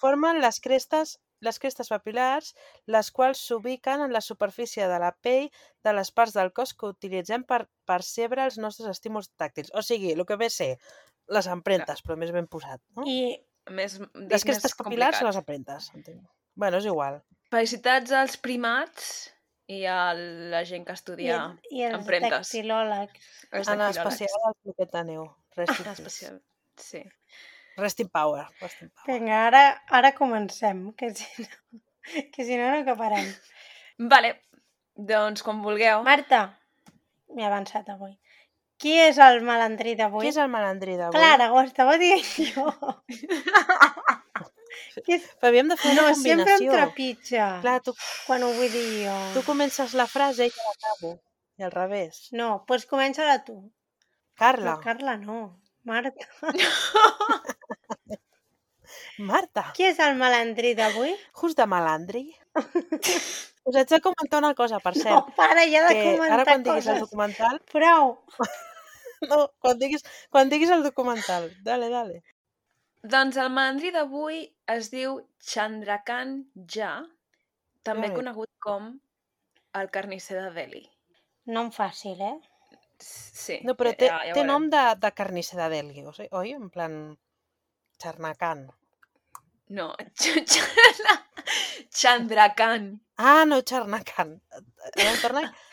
formen 0.00 0.40
les 0.40 0.60
crestes 0.60 1.18
les 1.40 1.58
crestes 1.58 1.88
papilars, 1.88 2.50
les 2.84 3.08
quals 3.16 3.40
s'ubiquen 3.48 4.02
en 4.04 4.12
la 4.12 4.20
superfície 4.20 4.84
de 4.86 4.98
la 5.00 5.12
pell 5.24 5.46
de 5.84 5.94
les 5.96 6.10
parts 6.12 6.34
del 6.36 6.52
cos 6.52 6.74
que 6.76 6.90
utilitzem 6.92 7.46
per 7.48 7.62
percebre 7.88 8.44
els 8.44 8.58
nostres 8.60 8.90
estímuls 8.92 9.30
tàctils. 9.40 9.72
O 9.72 9.80
sigui, 9.80 10.12
el 10.12 10.26
que 10.28 10.36
ve 10.36 10.50
a 10.50 10.52
ser 10.52 10.74
les 11.32 11.48
empremtes, 11.48 12.02
però 12.04 12.18
més 12.20 12.32
ben 12.36 12.46
posat, 12.46 12.82
no? 12.96 13.06
I 13.08 13.38
Més, 13.70 13.98
Les 14.14 14.42
crestes 14.42 14.72
papilars 14.74 15.18
són 15.20 15.28
les 15.28 15.36
empremtes, 15.38 15.90
entenc. 15.94 16.22
Bueno, 16.58 16.78
és 16.80 16.86
igual. 16.88 17.20
Felicitats 17.52 18.10
als 18.16 18.36
primats 18.40 19.28
i 19.70 19.84
a 19.86 20.12
la 20.14 20.62
gent 20.66 20.86
que 20.86 20.94
i, 20.94 20.98
estudia 20.98 21.38
i 21.70 21.84
els 21.86 21.98
empremtes. 22.00 22.32
dactilòlegs. 22.34 23.30
els 23.52 23.70
En 23.70 23.82
especial 23.86 24.48
el 24.50 24.56
floquet 24.64 24.92
de 24.96 25.04
neu. 25.12 25.26
Rest, 25.56 25.76
peace. 25.76 25.92
especial. 25.92 26.40
Sí. 26.76 27.02
Rest 27.76 28.00
in 28.02 28.08
power. 28.08 28.46
Rest 28.60 28.82
in 28.82 28.90
power. 28.90 29.06
Vinga, 29.08 29.44
ara, 29.46 29.62
ara 30.00 30.12
comencem, 30.16 30.88
que 30.98 31.12
si 31.14 31.44
no, 31.44 31.80
que 32.34 32.44
si 32.44 32.56
no, 32.56 32.70
no 32.70 32.80
acabarem. 32.82 33.28
Vale, 34.10 34.34
doncs 34.96 35.44
quan 35.46 35.62
vulgueu. 35.62 36.02
Marta, 36.06 36.42
m'he 37.34 37.46
avançat 37.46 37.88
avui. 37.94 38.16
Qui 38.80 38.94
és 38.96 39.18
el 39.20 39.42
malandrí 39.44 39.92
d'avui? 39.94 40.24
Qui 40.24 40.32
és 40.32 40.40
el 40.40 40.48
malandrí 40.48 40.96
d'avui? 40.96 41.18
Clara, 41.18 41.50
ho 41.52 41.60
estava 41.62 41.98
dient 42.00 42.24
jo. 42.48 42.66
Qui 45.04 45.16
és... 45.18 45.24
Però 45.40 45.50
havíem 45.50 45.68
de 45.72 45.76
fer 45.80 45.94
No, 45.96 46.04
una 46.06 46.14
sempre 46.20 46.32
em 46.32 46.46
combinació. 46.46 46.72
trepitja 46.76 47.48
Clar, 47.64 47.78
tu, 47.86 47.94
quan 48.26 48.42
ho 48.46 48.52
vull 48.58 48.70
dir 48.72 48.86
jo. 49.06 49.16
tu 49.34 49.42
comences 49.46 49.94
la 49.98 50.06
frase 50.10 50.46
i 50.48 50.54
jo 50.54 50.66
l'acabo. 50.68 51.12
I 51.60 51.66
al 51.68 51.72
revés. 51.74 52.28
No, 52.32 52.50
doncs 52.54 52.66
pues 52.70 52.86
comença-la 52.90 53.38
tu. 53.44 53.58
Carla. 54.40 54.76
No, 54.76 54.80
Carla 54.84 55.16
no. 55.20 55.40
Marta. 55.84 56.26
Marta. 59.20 59.66
Qui 59.76 59.84
és 59.90 59.98
el 60.02 60.16
malandrí 60.18 60.72
d'avui? 60.78 61.12
Who's 61.40 61.54
the 61.58 61.66
malandri? 61.68 62.22
Us 63.68 63.76
haig 63.76 63.90
de 63.92 63.98
comentar 64.00 64.40
una 64.40 64.54
cosa, 64.56 64.78
per 64.80 64.94
No, 64.96 65.02
cert. 65.02 65.34
para 65.36 65.66
ja 65.68 65.82
de 65.86 65.94
que 65.98 66.04
comentar 66.16 66.38
ara 66.40 66.46
quan 66.48 66.62
diguis 66.64 66.86
el 66.86 66.94
coses. 66.94 67.04
documental... 67.04 67.60
Prou. 67.70 68.14
No, 69.28 69.38
quan 69.60 69.78
diguis, 69.78 70.02
quan 70.32 70.48
diguis 70.48 70.70
el 70.72 70.82
documental. 70.82 71.50
Dale, 71.62 71.90
dale. 71.92 72.22
Doncs 73.02 73.36
el 73.40 73.48
malandrí 73.48 73.90
d'avui 73.94 74.42
es 74.68 74.90
diu 74.92 75.20
Chandrakant 75.40 76.34
Ja, 76.74 76.90
també 77.82 78.08
Déu-n'hi-do. 78.08 78.18
conegut 78.18 78.50
com 78.60 78.90
el 79.80 79.88
carnisser 79.94 80.36
de 80.42 80.50
Delhi. 80.58 80.82
Nom 81.56 81.70
fàcil, 81.72 82.20
eh? 82.20 82.36
Sí. 83.00 83.56
No, 83.64 83.74
però 83.78 83.94
té, 83.96 84.10
ja, 84.10 84.20
ja 84.28 84.34
té 84.36 84.44
nom 84.44 84.68
de, 84.68 84.82
de 85.00 85.10
carnisser 85.16 85.56
de 85.62 85.68
Delhi, 85.72 86.04
o 86.04 86.12
sigui, 86.12 86.28
oi? 86.42 86.52
En 86.58 86.68
plan... 86.70 87.16
Charnacan. 88.00 88.66
No, 89.76 89.94
Chandrakant. 92.00 92.86
Ah, 93.16 93.44
no, 93.44 93.60
em 93.60 93.64
torna... 93.68 94.00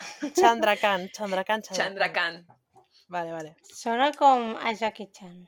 Chandrakan, 0.38 1.08
Chandrakan, 1.16 1.62
Chandrakan. 1.62 1.62
Chandrakant. 1.72 2.42
Vale, 3.08 3.32
vale. 3.32 3.54
Sona 3.74 4.12
com 4.12 4.56
a 4.56 4.74
Jackie 4.74 5.08
Chan. 5.12 5.46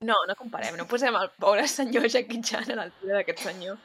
No, 0.00 0.16
no 0.28 0.36
comparem, 0.38 0.76
no 0.78 0.86
posem 0.90 1.16
el 1.18 1.30
pobre 1.40 1.66
senyor 1.70 2.08
Jackie 2.08 2.42
Chan 2.44 2.72
a 2.72 2.80
l'altura 2.80 3.20
d'aquest 3.20 3.44
senyor. 3.46 3.78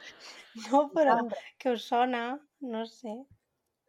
No, 0.66 0.84
però 0.94 1.16
que 1.58 1.74
us 1.74 1.86
sona, 1.90 2.26
no 2.74 2.84
sé. 2.90 3.14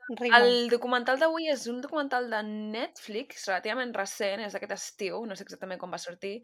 Rima. 0.07 0.37
El 0.37 0.69
documental 0.69 1.17
d'avui 1.17 1.47
és 1.49 1.63
un 1.71 1.79
documental 1.81 2.27
de 2.29 2.41
Netflix, 2.45 3.47
relativament 3.49 3.93
recent, 3.97 4.43
és 4.45 4.53
d'aquest 4.53 4.75
estiu, 4.75 5.23
no 5.25 5.37
sé 5.37 5.45
exactament 5.47 5.81
quan 5.81 5.93
va 5.93 6.01
sortir, 6.01 6.35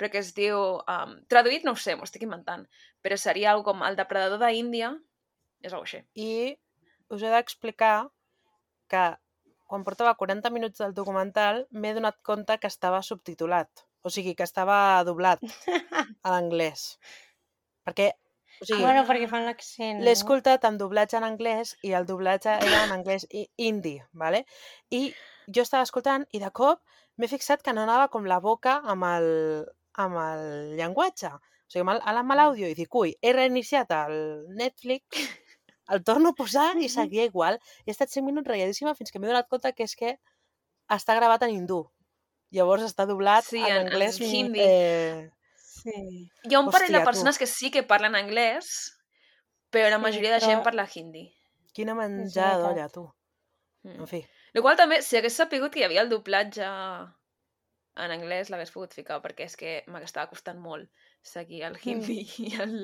però 0.00 0.08
que 0.12 0.22
es 0.22 0.32
diu... 0.36 0.78
Um, 0.88 1.18
traduït 1.28 1.66
no 1.68 1.74
ho 1.76 1.80
sé, 1.80 1.96
m'ho 1.96 2.08
estic 2.08 2.24
inventant, 2.24 2.64
però 3.04 3.18
seria 3.20 3.52
algo 3.52 3.66
com 3.68 3.84
El 3.84 3.98
depredador 3.98 4.40
d'Índia, 4.40 4.94
és 5.60 5.74
algo 5.74 5.84
així. 5.84 6.00
I 6.16 6.56
us 7.12 7.20
he 7.20 7.34
d'explicar 7.34 8.08
que 8.88 9.04
quan 9.70 9.84
portava 9.86 10.16
40 10.18 10.50
minuts 10.56 10.80
del 10.80 10.96
documental 10.96 11.66
m'he 11.70 11.92
donat 11.94 12.16
compte 12.26 12.56
que 12.58 12.72
estava 12.72 13.04
subtitulat. 13.06 13.84
O 14.02 14.10
sigui, 14.10 14.34
que 14.34 14.46
estava 14.46 15.02
doblat 15.04 15.42
a 16.22 16.30
l'anglès. 16.32 16.98
Perquè, 17.84 18.10
o 18.60 18.64
sigui, 18.68 18.80
Bueno, 18.84 19.02
perquè 19.08 19.26
fan 19.28 19.44
l'accent, 19.48 20.00
l'he 20.00 20.12
no? 20.14 20.16
escoltat 20.18 20.64
amb 20.68 20.80
doblatge 20.80 21.18
en 21.18 21.26
anglès 21.28 21.74
i 21.84 21.92
el 21.96 22.06
doblatge 22.08 22.54
era 22.64 22.84
en 22.86 22.94
anglès 22.96 23.26
i 23.30 23.46
indi, 23.68 23.98
¿vale? 24.12 24.44
I 24.90 25.10
jo 25.52 25.62
estava 25.66 25.84
escoltant 25.84 26.26
i 26.32 26.40
de 26.40 26.50
cop 26.54 26.80
m'he 27.20 27.28
fixat 27.28 27.62
que 27.62 27.72
no 27.76 27.82
anava 27.84 28.08
com 28.08 28.24
la 28.28 28.40
boca 28.40 28.78
amb 28.84 29.04
el, 29.10 29.28
amb 30.00 30.16
el 30.24 30.44
llenguatge. 30.80 31.32
O 31.36 31.70
sigui, 31.70 31.84
amb 31.84 31.94
el- 31.98 32.20
amb 32.24 32.32
l'àudio 32.36 32.68
i 32.72 32.74
dic, 32.74 32.94
ui, 32.94 33.12
he 33.20 33.32
reiniciat 33.36 33.90
el 34.00 34.16
Netflix, 34.56 35.04
el 35.90 36.04
torno 36.04 36.30
a 36.30 36.38
posar 36.38 36.76
i 36.78 36.88
seguia 36.88 37.24
igual. 37.28 37.60
He 37.84 37.90
estat 37.92 38.08
5 38.10 38.24
minuts 38.26 38.48
reiadíssima 38.48 38.94
fins 38.94 39.10
que 39.12 39.18
m'he 39.18 39.28
donat 39.28 39.48
compte 39.50 39.72
que 39.74 39.84
és 39.84 39.94
que 39.96 40.16
està 40.88 41.14
gravat 41.18 41.42
en 41.46 41.50
hindú. 41.56 41.82
Llavors 42.50 42.82
està 42.82 43.06
doblat 43.06 43.44
Sí, 43.46 43.58
en, 43.58 43.64
en- 43.66 43.86
en 43.86 43.92
anglès. 43.92 44.20
hindi. 44.20 44.60
Eh, 44.62 45.30
Sí. 45.80 45.92
Hi 46.44 46.54
ha 46.54 46.60
un 46.60 46.68
parell 46.70 46.90
de 46.92 46.98
Hòstia, 46.98 47.04
tu. 47.04 47.10
persones 47.10 47.38
que 47.38 47.46
sí 47.46 47.70
que 47.70 47.82
parlen 47.82 48.14
anglès, 48.14 48.66
però 49.72 49.88
la 49.88 49.96
Sí, 49.96 50.02
majoria 50.02 50.32
de 50.34 50.40
gent 50.40 50.62
parla 50.62 50.86
hindi. 50.94 51.34
quina 51.72 51.94
menjada 51.94 52.58
d'olla, 52.58 52.88
tu. 52.90 53.06
Mm. 53.84 54.00
En 54.02 54.06
fi. 54.06 54.26
El 54.52 54.60
qual 54.62 54.76
també, 54.76 55.00
si 55.00 55.16
hagués 55.16 55.32
sapigut 55.38 55.72
que 55.72 55.80
hi 55.80 55.84
havia 55.84 56.02
el 56.02 56.10
doblatge 56.10 56.66
en 57.96 58.10
anglès, 58.14 58.50
l'hagués 58.50 58.72
pogut 58.74 58.92
ficar, 58.92 59.20
perquè 59.22 59.46
és 59.48 59.56
que 59.56 59.72
m'estava 59.88 60.28
costant 60.28 60.58
molt 60.60 60.90
seguir 61.22 61.62
el 61.64 61.78
hindi 61.84 62.20
i, 62.44 62.50
el, 62.60 62.76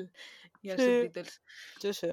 i 0.63 0.71
els 0.73 0.81
Sí. 0.81 0.87
subtítols. 0.87 1.37
Sí, 1.81 1.93
sí. 1.93 2.11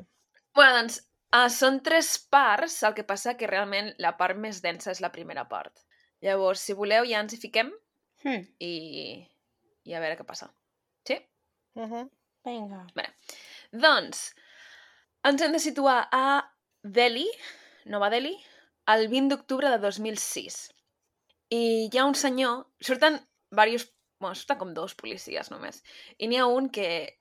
bueno, 0.54 0.76
doncs, 0.82 1.00
uh, 1.34 1.48
són 1.50 1.80
tres 1.82 2.18
parts, 2.30 2.82
el 2.82 2.94
que 2.94 3.04
passa 3.04 3.36
que 3.36 3.46
realment 3.46 3.94
la 3.98 4.16
part 4.16 4.36
més 4.36 4.60
densa 4.62 4.90
és 4.92 5.00
la 5.00 5.10
primera 5.12 5.48
part. 5.48 5.72
Llavors, 6.24 6.62
si 6.64 6.76
voleu, 6.76 7.04
ja 7.08 7.20
ens 7.20 7.36
hi 7.36 7.40
fiquem 7.40 7.72
Hm, 8.24 8.44
i, 8.64 8.72
i 9.84 9.94
a 9.94 10.00
veure 10.00 10.16
què 10.16 10.24
passa. 10.26 10.48
Sí? 11.06 11.18
Uh 11.76 11.88
-huh. 11.90 12.04
vinga. 12.44 12.86
Doncs, 13.72 14.34
ens 15.22 15.42
hem 15.42 15.52
de 15.52 15.58
situar 15.58 16.08
a 16.10 16.50
Delhi, 16.82 17.28
Nova 17.84 18.08
Delhi, 18.10 18.34
el 18.86 19.08
20 19.08 19.28
d'octubre 19.28 19.70
de 19.70 19.78
2006. 19.78 20.72
I 21.50 21.90
hi 21.92 21.98
ha 21.98 22.04
un 22.04 22.14
senyor... 22.14 22.66
Surten 22.80 23.20
diversos... 23.50 23.92
Bueno, 24.18 24.34
surten 24.34 24.58
com 24.58 24.74
dos 24.74 24.94
policies 24.94 25.50
només. 25.50 25.82
I 26.18 26.28
n'hi 26.28 26.38
ha 26.38 26.46
un 26.46 26.70
que... 26.70 27.18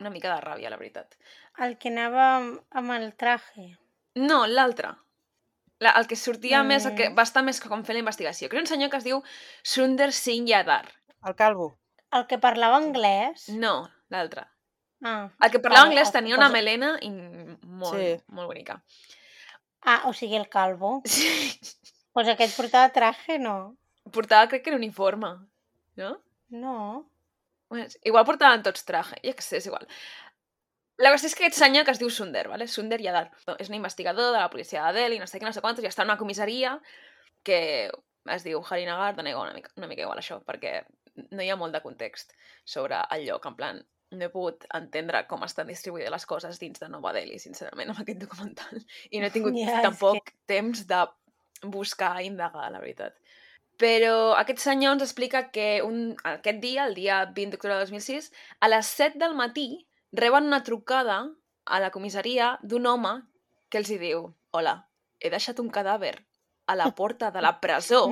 Una 0.00 0.10
mica 0.10 0.32
de 0.32 0.40
ràbia, 0.40 0.70
la 0.70 0.76
veritat. 0.76 1.16
El 1.58 1.78
que 1.78 1.88
anava 1.88 2.26
amb 2.70 2.90
el 2.92 3.16
traje. 3.16 3.76
No, 4.14 4.46
l'altre. 4.46 4.94
La, 5.78 5.92
el 6.00 6.08
que 6.10 6.16
sortia 6.18 6.62
mm. 6.62 6.66
més, 6.72 6.86
el 6.88 6.94
que 6.98 7.08
va 7.14 7.24
estar 7.26 7.44
més 7.46 7.60
com 7.62 7.84
fent 7.86 7.98
la 7.98 8.02
investigació. 8.02 8.48
Que 8.48 8.58
és 8.58 8.64
un 8.64 8.70
senyor 8.70 8.90
que 8.90 8.98
es 8.98 9.06
diu 9.06 9.20
Sundar 9.62 10.10
Singh 10.12 10.48
Yadar. 10.50 10.84
El 11.26 11.36
calvo. 11.38 11.72
El 12.14 12.26
que 12.30 12.38
parlava 12.42 12.80
anglès. 12.80 13.48
No, 13.54 13.88
l'altre. 14.10 14.46
Ah. 15.04 15.28
El 15.44 15.52
que 15.52 15.60
parlava 15.62 15.86
Vale, 15.86 15.94
anglès 15.94 16.10
tenia 16.14 16.38
una 16.38 16.48
melena 16.50 16.96
i 17.06 17.10
molt, 17.12 17.94
Sí. 17.94 18.16
molt 18.34 18.48
bonica. 18.50 18.82
ah, 19.82 20.02
o 20.08 20.12
sigui, 20.12 20.36
el 20.36 20.48
calvo. 20.48 21.02
Sí. 21.08 21.54
Pues 22.12 22.26
aquest 22.26 22.56
portava 22.56 22.88
traje, 22.90 23.38
no? 23.38 23.76
Portava, 24.10 24.48
crec 24.48 24.64
que 24.64 24.70
era 24.70 24.76
uniforme, 24.76 25.28
no? 25.94 26.08
No. 26.48 27.10
Bueno, 27.68 27.86
igual 28.02 28.24
portaven 28.24 28.64
tots 28.64 28.84
traje, 28.88 29.20
ja 29.22 29.34
que 29.36 29.44
sé, 29.44 29.60
és 29.60 29.66
igual. 29.68 29.86
La 30.98 31.12
qüestió 31.14 31.30
és 31.30 31.36
que 31.38 31.44
aquest 31.46 31.60
senyor 31.60 31.84
que 31.86 31.92
es 31.94 32.00
diu 32.00 32.10
Sunder, 32.10 32.48
¿vale? 32.50 32.66
Sunder 32.66 32.98
Yadar, 33.00 33.28
és 33.58 33.68
un 33.70 33.76
investigador 33.78 34.32
de 34.32 34.40
la 34.40 34.50
policia 34.50 34.86
de 34.88 35.04
Delhi, 35.04 35.20
no 35.22 35.28
sé 35.30 35.38
què, 35.38 35.46
no 35.46 35.54
sé 35.54 35.62
quantos, 35.62 35.84
i 35.84 35.90
està 35.90 36.02
en 36.02 36.10
una 36.10 36.18
comissaria 36.18 36.72
que 37.46 37.60
es 38.34 38.44
diu 38.44 38.64
Harinagar, 38.64 39.12
dona 39.16 39.30
igual, 39.30 39.52
una 39.52 39.60
mica, 39.60 39.70
una 39.78 39.90
mica 39.90 40.02
igual 40.02 40.18
això, 40.18 40.40
perquè 40.46 40.80
no 41.30 41.44
hi 41.44 41.52
ha 41.52 41.58
molt 41.60 41.76
de 41.76 41.82
context 41.84 42.34
sobre 42.64 42.98
el 43.14 43.24
lloc, 43.28 43.46
en 43.46 43.56
plan, 43.58 43.80
no 44.10 44.24
he 44.24 44.32
pogut 44.32 44.66
entendre 44.74 45.22
com 45.30 45.42
estan 45.44 45.68
distribuïdes 45.70 46.12
les 46.12 46.26
coses 46.26 46.60
dins 46.60 46.80
de 46.80 46.88
Nova 46.90 47.12
Delhi, 47.14 47.38
sincerament, 47.38 47.92
amb 47.92 48.02
aquest 48.02 48.22
documental. 48.24 48.82
I 49.10 49.20
no 49.20 49.28
he 49.28 49.34
tingut 49.34 49.56
és 49.62 49.82
tampoc 49.84 50.32
temps 50.50 50.86
de 50.88 51.02
buscar 51.62 52.16
i 52.22 52.30
indagar, 52.30 52.70
la 52.72 52.82
veritat. 52.82 53.18
Però 53.78 54.32
aquest 54.34 54.64
senyor 54.64 54.96
ens 54.96 55.04
explica 55.04 55.44
que 55.54 55.82
un, 55.86 56.16
aquest 56.26 56.58
dia, 56.64 56.88
el 56.88 56.96
dia 56.98 57.20
20 57.26 57.54
d'octubre 57.54 57.76
de 57.76 57.86
2006, 57.86 58.32
a 58.58 58.70
les 58.72 58.90
7 58.98 59.20
del 59.22 59.36
matí, 59.38 59.68
reben 60.12 60.48
una 60.48 60.62
trucada 60.62 61.18
a 61.64 61.80
la 61.80 61.90
comissaria 61.90 62.56
d'un 62.62 62.86
home 62.86 63.14
que 63.68 63.78
els 63.78 63.90
hi 63.90 63.98
diu 64.00 64.24
«Hola, 64.56 64.74
he 65.20 65.30
deixat 65.30 65.60
un 65.60 65.70
cadàver 65.70 66.14
a 66.66 66.76
la 66.76 66.90
porta 66.96 67.30
de 67.30 67.42
la 67.44 67.58
presó 67.60 68.02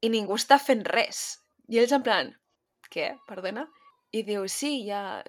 i 0.00 0.10
ningú 0.10 0.38
està 0.38 0.58
fent 0.58 0.84
res». 0.86 1.40
I 1.68 1.80
ells 1.80 1.94
en 1.94 2.02
plan 2.02 2.32
«Què? 2.90 3.14
Perdona?» 3.28 3.68
I 4.12 4.22
diu 4.26 4.48
«Sí, 4.48 4.84
ja... 4.88 5.22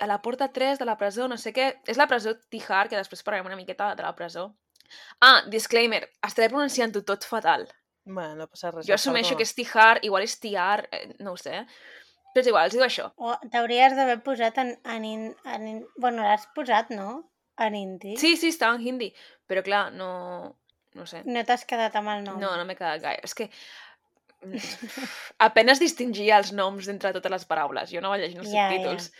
A 0.00 0.06
la 0.08 0.22
porta 0.24 0.46
3 0.48 0.78
de 0.80 0.86
la 0.88 0.96
presó, 0.96 1.26
no 1.28 1.36
sé 1.36 1.52
què... 1.52 1.66
És 1.84 1.98
la 2.00 2.06
presó 2.08 2.32
Tihar, 2.48 2.86
que 2.88 2.96
després 2.96 3.20
parlarem 3.22 3.50
una 3.50 3.58
miqueta 3.58 3.90
de 3.94 4.02
la 4.06 4.14
presó. 4.16 4.46
Ah, 5.20 5.42
disclaimer, 5.52 6.06
estaré 6.24 6.48
pronunciant-ho 6.48 7.02
tot 7.04 7.26
fatal. 7.28 7.66
Bueno, 8.06 8.34
no 8.34 8.46
passa 8.48 8.70
res. 8.72 8.86
Jo 8.88 8.96
assumeixo 8.96 9.36
que 9.36 9.44
és 9.44 9.52
Tihar, 9.54 9.98
igual 10.08 10.24
és 10.24 10.38
Tiar, 10.40 10.86
eh, 10.90 11.02
no 11.20 11.34
ho 11.34 11.40
sé. 11.40 11.66
Però 12.34 12.44
és 12.44 12.50
igual, 12.50 12.68
els 12.68 12.76
diu 12.76 12.84
això. 12.86 13.08
O 13.18 13.34
t'hauries 13.52 13.96
d'haver 13.98 14.20
posat 14.26 14.60
en, 14.62 14.72
en, 14.94 15.06
in, 15.06 15.26
en, 15.44 15.66
in, 15.66 15.80
Bueno, 15.98 16.22
l'has 16.26 16.46
posat, 16.56 16.92
no? 16.94 17.10
En 17.60 17.76
indi. 17.76 18.16
Sí, 18.20 18.36
sí, 18.40 18.52
estava 18.54 18.78
en 18.78 18.86
hindi, 18.86 19.10
però 19.50 19.64
clar, 19.66 19.88
no... 19.94 20.10
No 20.98 21.04
sé. 21.06 21.20
No 21.22 21.42
t'has 21.46 21.62
quedat 21.70 21.94
amb 22.00 22.10
el 22.10 22.24
nom. 22.26 22.38
No, 22.42 22.50
no 22.58 22.64
m'he 22.66 22.74
quedat 22.74 23.02
gaire. 23.02 23.22
És 23.22 23.36
que 23.38 23.46
mm, 24.42 24.70
apenes 25.46 25.82
distingia 25.82 26.40
els 26.40 26.50
noms 26.56 26.88
entre 26.90 27.12
totes 27.14 27.30
les 27.30 27.44
paraules. 27.46 27.92
Jo 27.94 28.02
no 28.02 28.10
vaig 28.10 28.24
llegir 28.24 28.40
els 28.42 28.50
Ja, 28.50 28.64
subtítols. 28.66 29.10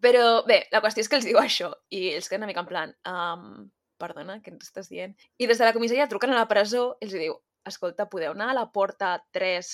Però 0.00 0.22
bé, 0.48 0.62
la 0.72 0.80
qüestió 0.80 1.04
és 1.04 1.10
que 1.10 1.18
els 1.18 1.26
diu 1.28 1.40
això 1.40 1.72
i 1.92 2.14
ells 2.14 2.30
queden 2.30 2.46
una 2.46 2.52
mica 2.52 2.62
en 2.62 2.70
plan 2.70 2.94
um, 3.10 3.66
perdona, 3.98 4.38
què 4.40 4.54
ens 4.54 4.70
estàs 4.70 4.88
dient? 4.92 5.16
I 5.42 5.48
des 5.50 5.58
de 5.58 5.66
la 5.66 5.74
comissaria 5.74 6.08
truquen 6.10 6.32
a 6.32 6.38
la 6.38 6.48
presó 6.50 6.92
i 7.00 7.08
els 7.08 7.16
diu 7.18 7.36
escolta, 7.68 8.06
podeu 8.08 8.32
anar 8.32 8.52
a 8.52 8.58
la 8.60 8.66
porta 8.72 9.16
3 9.36 9.72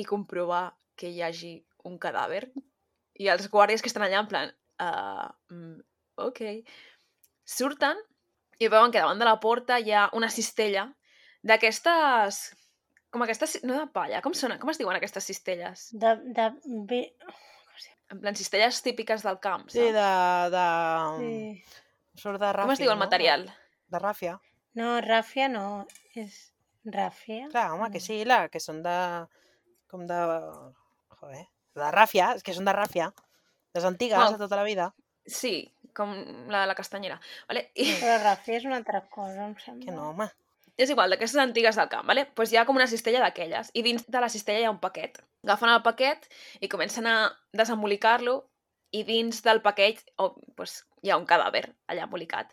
i 0.00 0.04
comprovar 0.08 0.68
que 0.96 1.10
hi 1.10 1.20
hagi 1.26 1.54
un 1.88 1.98
cadàver? 2.02 2.48
I 3.20 3.28
els 3.30 3.46
guàrdies 3.52 3.82
que 3.84 3.90
estan 3.90 4.02
allà 4.06 4.20
en 4.24 4.28
plan 4.30 4.50
uh, 4.82 5.28
mm, 5.52 5.78
ok. 6.26 6.40
Surten 7.44 7.98
i 8.62 8.68
veuen 8.72 8.92
que 8.94 9.00
davant 9.02 9.18
de 9.20 9.26
la 9.28 9.38
porta 9.42 9.78
hi 9.82 9.92
ha 9.92 10.08
una 10.16 10.30
cistella 10.30 10.88
d'aquestes... 11.42 12.42
Com 13.14 13.22
aquestes... 13.22 13.60
No 13.62 13.76
de 13.78 13.86
palla, 13.94 14.18
com 14.24 14.34
són? 14.34 14.56
Com 14.58 14.72
es 14.72 14.78
diuen 14.80 14.96
aquestes 14.98 15.26
cistelles? 15.30 15.88
De, 15.94 16.16
de, 16.34 16.48
vi... 16.90 17.04
En 18.12 18.18
plan, 18.20 18.34
cistelles 18.36 18.80
típiques 18.84 19.22
del 19.24 19.38
camp, 19.42 19.68
Sí, 19.72 19.78
saps? 19.80 19.94
de... 19.94 20.56
de... 20.56 20.64
sí. 21.20 21.80
Surt 22.20 22.38
de 22.42 22.50
ràfia, 22.50 22.66
Com 22.66 22.72
es 22.74 22.82
diu 22.82 22.90
el 22.92 22.98
no? 22.98 23.02
material? 23.04 23.46
De 23.90 23.98
ràfia. 24.02 24.34
No, 24.78 24.96
ràfia 25.02 25.48
no. 25.50 25.64
És 26.18 26.36
ràfia? 26.84 27.48
Clar, 27.54 27.68
home, 27.74 27.88
que 27.94 27.98
No. 28.02 28.06
sí, 28.06 28.18
la, 28.28 28.40
que 28.52 28.60
són 28.62 28.82
de... 28.84 28.94
Com 29.90 30.04
de... 30.10 30.18
Joder, 31.20 31.44
de 31.74 31.90
ràfia, 31.94 32.32
és 32.38 32.44
que 32.46 32.54
són 32.56 32.68
de 32.68 32.74
ràfia. 32.76 33.10
Les 33.74 33.84
antigues, 33.84 34.16
Bueno, 34.18 34.38
de 34.38 34.44
tota 34.44 34.56
la 34.56 34.64
vida. 34.66 34.92
Sí, 35.26 35.72
com 35.96 36.12
la 36.52 36.60
de 36.62 36.70
la 36.70 36.74
castanyera. 36.78 37.18
Vale? 37.48 37.70
I, 37.74 37.88
Però 38.00 38.18
ràfia 38.22 38.58
és 38.60 38.64
una 38.68 38.76
altra 38.76 39.00
cosa, 39.10 39.46
em 39.48 39.54
sembla. 39.58 39.86
Que 39.86 39.94
no, 39.94 40.10
home. 40.10 40.28
és 40.76 40.90
igual, 40.90 41.10
d'aquestes 41.10 41.40
antigues 41.40 41.76
del 41.78 41.88
camp, 41.88 42.06
vale? 42.06 42.26
pues 42.34 42.52
hi 42.52 42.56
ha 42.58 42.64
com 42.66 42.76
una 42.76 42.88
cistella 42.90 43.20
d'aquelles, 43.22 43.70
i 43.74 43.82
dins 43.86 44.06
de 44.10 44.20
la 44.20 44.28
cistella 44.28 44.60
hi 44.60 44.64
ha 44.66 44.72
un 44.74 44.80
paquet. 44.82 45.20
Agafen 45.44 45.70
el 45.70 45.82
paquet 45.82 46.26
i 46.60 46.68
comencen 46.68 47.06
a 47.06 47.30
desembolicar-lo, 47.52 48.40
i 48.94 49.02
dins 49.06 49.42
del 49.42 49.60
paquet 49.62 50.02
oh, 50.22 50.34
pues, 50.56 50.84
hi 51.02 51.10
ha 51.10 51.18
un 51.18 51.26
cadàver 51.26 51.64
allà 51.90 52.06
embolicat. 52.06 52.52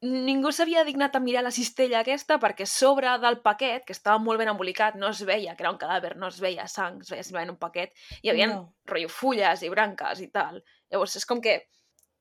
Ningú 0.00 0.48
s'havia 0.48 0.80
dignat 0.88 1.16
a 1.16 1.20
mirar 1.20 1.42
la 1.44 1.50
cistella 1.52 1.98
aquesta 2.00 2.38
perquè 2.40 2.64
sobre 2.64 3.10
del 3.20 3.40
paquet, 3.44 3.82
que 3.84 3.92
estava 3.92 4.16
molt 4.18 4.40
ben 4.40 4.48
embolicat, 4.48 4.94
no 4.96 5.10
es 5.12 5.20
veia 5.28 5.52
que 5.56 5.62
era 5.62 5.72
un 5.74 5.76
cadàver, 5.76 6.14
no 6.16 6.30
es 6.32 6.38
veia 6.40 6.64
sang, 6.72 7.02
es 7.04 7.10
veia 7.12 7.22
simplement 7.26 7.52
un 7.52 7.58
paquet, 7.60 7.92
hi 8.22 8.30
havia 8.32 8.46
No. 8.48 8.72
rotllo 8.88 9.10
fulles 9.12 9.60
i 9.62 9.68
branques 9.68 10.22
i 10.24 10.28
tal. 10.32 10.62
Llavors 10.90 11.16
és 11.20 11.26
com 11.28 11.42
que, 11.44 11.66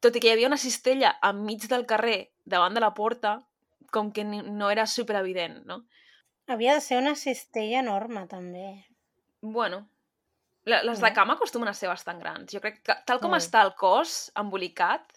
tot 0.04 0.14
i 0.16 0.20
que 0.20 0.28
hi 0.28 0.32
havia 0.34 0.48
una 0.52 0.58
cistella 0.60 1.14
enmig 1.24 1.70
del 1.72 1.86
carrer, 1.86 2.32
davant 2.44 2.74
de 2.76 2.82
la 2.84 2.94
porta, 2.94 3.46
com 3.92 4.12
que 4.12 4.26
no 4.26 4.70
era 4.70 4.86
superevident, 4.86 5.64
no? 5.66 5.86
Havia 6.48 6.74
de 6.76 6.82
ser 6.82 6.98
una 7.00 7.16
cistella 7.16 7.80
enorme, 7.80 8.28
també. 8.28 8.86
Bueno, 9.42 9.88
Les 10.66 11.00
de 11.00 11.14
cama 11.14 11.34
acostumen 11.34 11.70
a 11.70 11.74
ser 11.74 11.88
bastant 11.90 12.20
grans. 12.20 12.52
Jo 12.52 12.60
crec 12.62 12.84
que 12.84 12.94
tal 13.06 13.20
com 13.22 13.32
Mm. 13.32 13.36
està 13.40 13.64
el 13.64 13.74
cos 13.76 14.32
embolicat, 14.36 15.14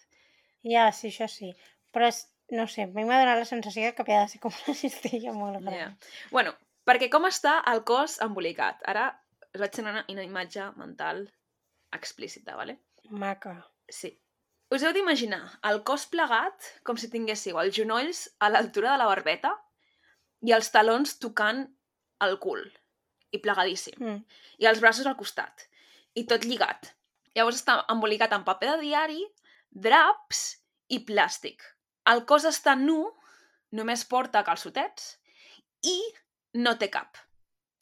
Ja, 0.63 0.91
sí, 0.93 1.09
això 1.09 1.27
sí. 1.27 1.53
Però, 1.91 2.07
és, 2.07 2.32
no 2.51 2.67
sé, 2.67 2.83
a 2.83 2.87
mi 2.87 3.05
m'ha 3.07 3.19
donat 3.21 3.39
la 3.39 3.49
sensació 3.49 3.93
que 3.95 4.03
havia 4.03 4.23
de 4.23 4.31
ser 4.33 4.41
com 4.43 4.53
una 4.65 4.75
cistella 4.77 5.33
molt 5.35 5.61
gran. 5.61 5.73
Ja. 5.73 6.17
Bueno, 6.31 6.53
perquè 6.87 7.09
com 7.13 7.29
està 7.29 7.59
el 7.71 7.83
cos 7.87 8.19
embolicat? 8.25 8.83
Ara 8.89 9.11
us 9.53 9.61
vaig 9.61 9.75
fer 9.77 9.85
una, 9.85 10.03
una 10.09 10.25
imatge 10.25 10.67
mental 10.79 11.25
explícita, 11.93 12.55
¿vale? 12.55 12.79
Maca. 13.09 13.55
Sí. 13.89 14.13
Us 14.73 14.81
heu 14.81 14.93
d'imaginar 14.95 15.43
el 15.69 15.83
cos 15.85 16.07
plegat 16.09 16.71
com 16.87 16.97
si 16.97 17.11
tinguéssiu 17.13 17.59
els 17.61 17.75
genolls 17.77 18.25
a 18.41 18.49
l'altura 18.49 18.93
de 18.93 19.01
la 19.03 19.09
barbeta 19.09 19.51
i 20.41 20.53
els 20.55 20.71
talons 20.73 21.19
tocant 21.21 21.67
el 22.25 22.39
cul 22.41 22.63
i 23.33 23.41
plegadíssim. 23.43 23.99
Mm. 23.99 24.41
I 24.61 24.69
els 24.69 24.81
braços 24.81 25.07
al 25.09 25.17
costat. 25.19 25.67
I 26.17 26.25
tot 26.29 26.45
lligat. 26.45 26.91
Llavors 27.37 27.61
està 27.61 27.79
embolicat 27.89 28.33
en 28.35 28.45
paper 28.45 28.73
de 28.75 28.81
diari, 28.83 29.21
draps 29.85 30.43
i 30.93 31.01
plàstic. 31.05 31.63
El 32.11 32.25
cos 32.25 32.45
està 32.49 32.75
nu, 32.79 32.97
només 33.71 34.03
porta 34.05 34.43
calçotets 34.43 35.17
i 35.87 35.95
no 36.53 36.75
té 36.77 36.89
cap. 36.93 37.17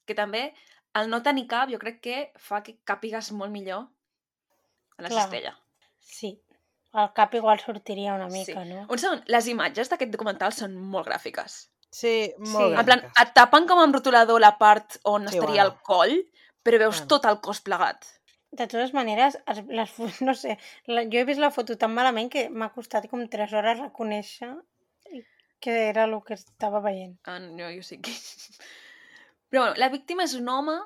Que 0.06 0.16
també 0.18 0.54
el 1.00 1.10
no 1.10 1.22
tenir 1.24 1.48
cap 1.48 1.70
jo 1.72 1.80
crec 1.80 2.02
que 2.02 2.20
fa 2.38 2.62
que 2.64 2.78
càpigues 2.86 3.32
molt 3.32 3.52
millor 3.52 3.88
a 4.98 5.02
la 5.04 5.10
Clar. 5.10 5.24
cistella. 5.24 5.56
Sí. 6.00 6.36
El 6.94 7.14
cap 7.16 7.34
igual 7.34 7.60
sortiria 7.60 8.14
una 8.16 8.28
mica, 8.28 8.64
Sí. 8.64 8.70
no? 8.70 8.86
Un 8.90 8.98
segon, 9.00 9.24
les 9.28 9.48
imatges 9.48 9.90
d'aquest 9.90 10.12
documental 10.12 10.52
són 10.54 10.76
molt 10.76 11.08
gràfiques. 11.08 11.70
Sí, 11.90 12.34
molt 12.38 12.74
Sí. 12.74 12.80
En 12.80 12.86
plan, 12.86 13.00
et 13.22 13.34
tapen 13.34 13.66
com 13.68 13.80
amb 13.80 13.96
rotulador 13.96 14.40
la 14.40 14.58
part 14.58 14.98
on 15.04 15.28
Sí, 15.28 15.36
estaria 15.38 15.64
bueno. 15.64 15.78
el 15.78 15.82
coll, 15.84 16.18
però 16.64 16.78
veus 16.80 16.98
Bueno. 17.00 17.08
tot 17.08 17.26
el 17.26 17.40
cos 17.42 17.62
plegat. 17.62 18.06
De 18.52 18.68
totes 18.68 18.94
maneres, 18.94 19.38
es- 19.48 19.64
les, 19.68 19.94
no 20.28 20.36
sé, 20.36 20.58
la, 20.88 21.06
jo 21.08 21.22
he 21.22 21.28
vist 21.28 21.40
la 21.40 21.52
foto 21.56 21.78
tan 21.80 21.94
malament 21.96 22.32
que 22.34 22.50
m'ha 22.50 22.72
costat 22.76 23.08
com 23.12 23.24
3 23.32 23.54
hores 23.56 23.80
reconèixer 23.80 24.54
que 25.62 25.76
era 25.90 26.08
el 26.10 26.16
que 26.26 26.34
estava 26.34 26.82
veient. 26.82 27.20
Ah, 27.30 27.38
no, 27.40 27.70
jo 27.70 27.84
sí 27.86 28.00
que... 28.02 28.12
Però 29.52 29.66
bueno, 29.68 29.76
la 29.78 29.92
víctima 29.94 30.24
és 30.26 30.34
un 30.34 30.48
home 30.50 30.78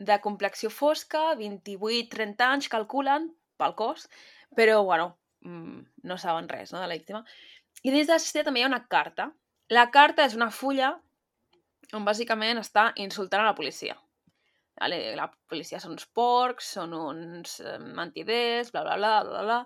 de 0.00 0.16
complexió 0.20 0.70
fosca, 0.70 1.34
28-30 1.38 2.46
anys, 2.46 2.68
calculen, 2.72 3.28
pel 3.60 3.74
cos, 3.78 4.08
però, 4.56 4.80
bueno, 4.82 5.12
mm, 5.46 5.80
no 6.10 6.16
saben 6.18 6.48
res 6.50 6.72
no, 6.72 6.80
de 6.80 6.88
la 6.90 6.96
víctima. 6.98 7.22
I 7.82 7.92
dins 7.94 8.08
de 8.10 8.16
la 8.18 8.44
també 8.44 8.60
hi 8.60 8.66
ha 8.66 8.70
una 8.72 8.82
carta. 8.88 9.30
La 9.70 9.86
carta 9.94 10.26
és 10.26 10.34
una 10.34 10.50
fulla 10.50 10.90
on 11.96 12.04
bàsicament 12.06 12.58
està 12.60 12.90
insultant 12.96 13.44
a 13.44 13.50
la 13.50 13.56
policia. 13.58 13.96
Vale? 14.80 14.98
La 15.16 15.28
policia 15.50 15.80
són 15.80 15.98
uns 15.98 16.06
porcs, 16.16 16.72
són 16.78 16.94
uns 16.96 17.58
mentiders, 17.96 18.72
bla, 18.72 18.82
bla, 18.86 18.96
bla, 18.96 19.14
bla, 19.28 19.42
bla. 19.44 19.60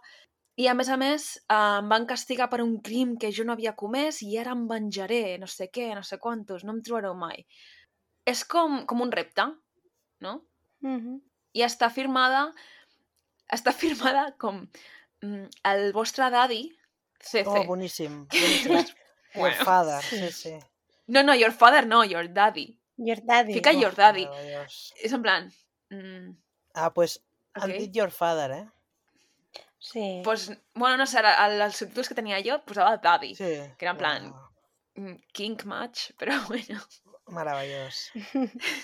I, 0.54 0.68
a 0.70 0.74
més 0.78 0.88
a 0.90 0.96
més, 0.98 1.24
eh, 1.50 1.54
em 1.80 1.88
van 1.90 2.06
castigar 2.06 2.46
per 2.50 2.60
un 2.62 2.76
crim 2.86 3.16
que 3.18 3.32
jo 3.34 3.46
no 3.46 3.54
havia 3.56 3.74
comès 3.78 4.20
i 4.22 4.36
ara 4.38 4.52
em 4.54 4.66
venjaré, 4.70 5.38
no 5.42 5.48
sé 5.50 5.66
què, 5.74 5.88
no 5.98 6.02
sé 6.06 6.20
quantos, 6.22 6.62
no 6.62 6.76
em 6.76 6.82
trobareu 6.86 7.14
mai. 7.18 7.42
És 8.26 8.44
com, 8.46 8.84
com 8.90 9.02
un 9.02 9.10
repte, 9.12 9.48
no? 10.26 10.34
Mm 10.82 11.00
-hmm. 11.00 11.20
I 11.54 11.64
està 11.66 11.90
firmada, 11.90 12.52
està 13.52 13.72
firmada 13.82 14.34
com 14.38 14.68
mm, 15.22 15.46
el 15.72 15.92
vostre 15.92 16.30
daddy, 16.30 16.62
CC. 17.20 17.46
Oh, 17.46 17.64
boníssim. 17.66 18.26
boníssim. 18.30 18.94
Your 19.34 19.50
Bueno. 19.50 19.64
father, 19.64 20.02
sí, 20.02 20.30
sí. 20.30 20.58
No, 21.08 21.22
no, 21.22 21.34
your 21.34 21.52
father 21.52 21.86
no, 21.86 22.04
your 22.04 22.28
daddy. 22.32 22.78
Your 22.96 23.20
daddy. 23.24 23.54
Fica 23.54 23.70
Oh. 23.70 23.80
your 23.80 23.94
daddy. 23.94 24.26
És 25.02 25.12
en 25.12 25.22
plan... 25.22 25.50
Mm, 25.90 26.36
Ah, 26.74 26.90
pues 26.92 27.20
han 27.54 27.70
ok. 27.70 27.78
dit 27.78 27.94
your 27.94 28.10
father, 28.10 28.50
eh? 28.50 28.64
Sí. 29.78 30.20
Pues, 30.24 30.48
bueno, 30.74 30.96
no 30.96 31.06
sé, 31.06 31.20
els 31.20 31.76
subtítols 31.76 32.08
que 32.08 32.14
tenia 32.18 32.40
jo 32.42 32.56
posava 32.66 32.96
daddy. 32.96 33.34
Sí. 33.36 33.52
Que 33.78 33.84
era 33.86 33.92
en 33.92 33.98
plan- 33.98 34.32
Ah, 34.34 34.50
Mm, 34.96 35.16
King 35.32 35.58
match, 35.66 36.12
però 36.20 36.36
bueno. 36.46 36.80
meravellós. 37.26 38.12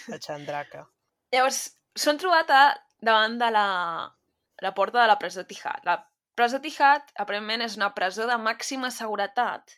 El 0.09 0.19
Chandraka. 0.19 0.89
Llavors, 1.31 1.77
s'han 1.95 2.19
trobat 2.19 2.51
a, 2.51 2.63
davant 3.01 3.37
de 3.39 3.51
la, 3.55 3.67
la 4.59 4.73
porta 4.75 5.03
de 5.03 5.07
la 5.07 5.19
presó 5.21 5.45
Tijat. 5.47 5.85
La 5.85 6.01
presó 6.35 6.59
Tijat, 6.61 7.13
aparentment, 7.15 7.63
és 7.63 7.77
una 7.79 7.93
presó 7.95 8.27
de 8.27 8.35
màxima 8.43 8.91
seguretat 8.91 9.77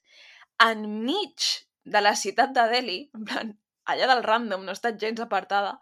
enmig 0.64 1.37
de 1.85 2.01
la 2.01 2.14
ciutat 2.16 2.53
de 2.57 2.64
Delhi, 2.71 3.11
en 3.14 3.25
plan, 3.29 3.53
allà 3.85 4.07
del 4.11 4.23
random, 4.23 4.64
no 4.64 4.73
està 4.73 4.92
gens 4.99 5.21
apartada, 5.21 5.79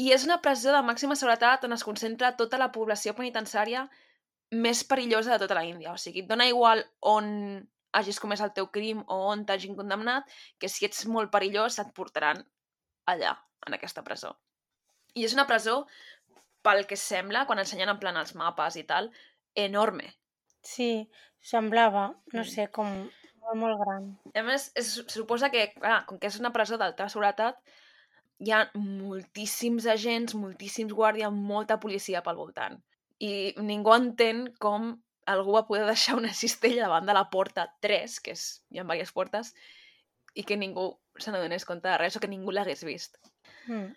i 0.00 0.12
és 0.14 0.24
una 0.24 0.40
presó 0.40 0.72
de 0.72 0.80
màxima 0.82 1.16
seguretat 1.18 1.64
on 1.64 1.74
es 1.76 1.84
concentra 1.84 2.32
tota 2.36 2.58
la 2.58 2.70
població 2.72 3.12
penitenciària 3.14 3.88
més 4.50 4.82
perillosa 4.84 5.34
de 5.34 5.38
tota 5.44 5.54
la 5.54 5.64
Índia. 5.68 5.92
O 5.92 5.98
sigui, 6.00 6.24
et 6.24 6.28
dona 6.30 6.46
igual 6.48 6.82
on 7.00 7.68
hagis 7.92 8.20
comès 8.22 8.40
el 8.40 8.52
teu 8.56 8.68
crim 8.70 9.02
o 9.06 9.18
on 9.32 9.44
t'hagin 9.46 9.76
condemnat, 9.76 10.24
que 10.58 10.68
si 10.68 10.86
ets 10.86 11.04
molt 11.06 11.30
perillós 11.30 11.78
et 11.82 11.90
portaran 11.94 12.40
allà, 13.10 13.34
en 13.66 13.74
aquesta 13.76 14.02
presó. 14.06 14.36
I 15.14 15.24
és 15.26 15.34
una 15.34 15.46
presó, 15.46 15.84
pel 16.62 16.86
que 16.86 16.96
sembla, 16.96 17.46
quan 17.46 17.58
ensenyen 17.58 17.90
en 17.90 17.98
plan 17.98 18.16
els 18.16 18.34
mapes 18.38 18.76
i 18.76 18.84
tal, 18.86 19.10
enorme. 19.54 20.14
Sí, 20.62 21.10
semblava, 21.40 22.14
no 22.32 22.40
Mm. 22.42 22.44
sé, 22.44 22.68
com 22.70 23.10
molt, 23.42 23.58
molt 23.60 23.82
gran. 23.82 24.08
A 24.36 24.44
més, 24.46 24.70
es 24.78 24.92
suposa 25.12 25.50
que, 25.52 25.68
clar, 25.76 26.04
com 26.08 26.18
que 26.20 26.30
és 26.30 26.38
una 26.40 26.52
presó 26.54 26.78
d'alta 26.80 27.08
seguretat, 27.12 27.60
hi 28.40 28.54
ha 28.56 28.62
moltíssims 28.76 29.86
agents, 29.90 30.36
moltíssims 30.38 30.94
guàrdies, 30.96 31.32
molta 31.32 31.80
policia 31.80 32.22
pel 32.24 32.38
voltant. 32.38 32.78
I 33.20 33.52
ningú 33.60 33.92
entén 33.96 34.46
com 34.62 34.94
algú 35.28 35.54
va 35.56 35.66
poder 35.68 35.86
deixar 35.92 36.16
una 36.18 36.32
cistella 36.36 36.86
davant 36.86 37.06
de 37.08 37.16
la 37.16 37.28
porta 37.32 37.68
3, 37.84 38.18
que 38.24 38.36
és, 38.36 38.46
hi 38.70 38.80
ha 38.80 38.86
diverses 38.86 39.14
portes, 39.16 39.54
i 40.34 40.46
que 40.46 40.56
ningú 40.56 40.92
se 41.18 41.32
n'adonés 41.32 41.66
compte 41.66 41.88
de 41.88 41.98
res 41.98 42.16
o 42.16 42.22
que 42.22 42.30
ningú 42.30 42.54
l'hagués 42.54 42.84
vist. 42.86 43.18
Mm. 43.66 43.90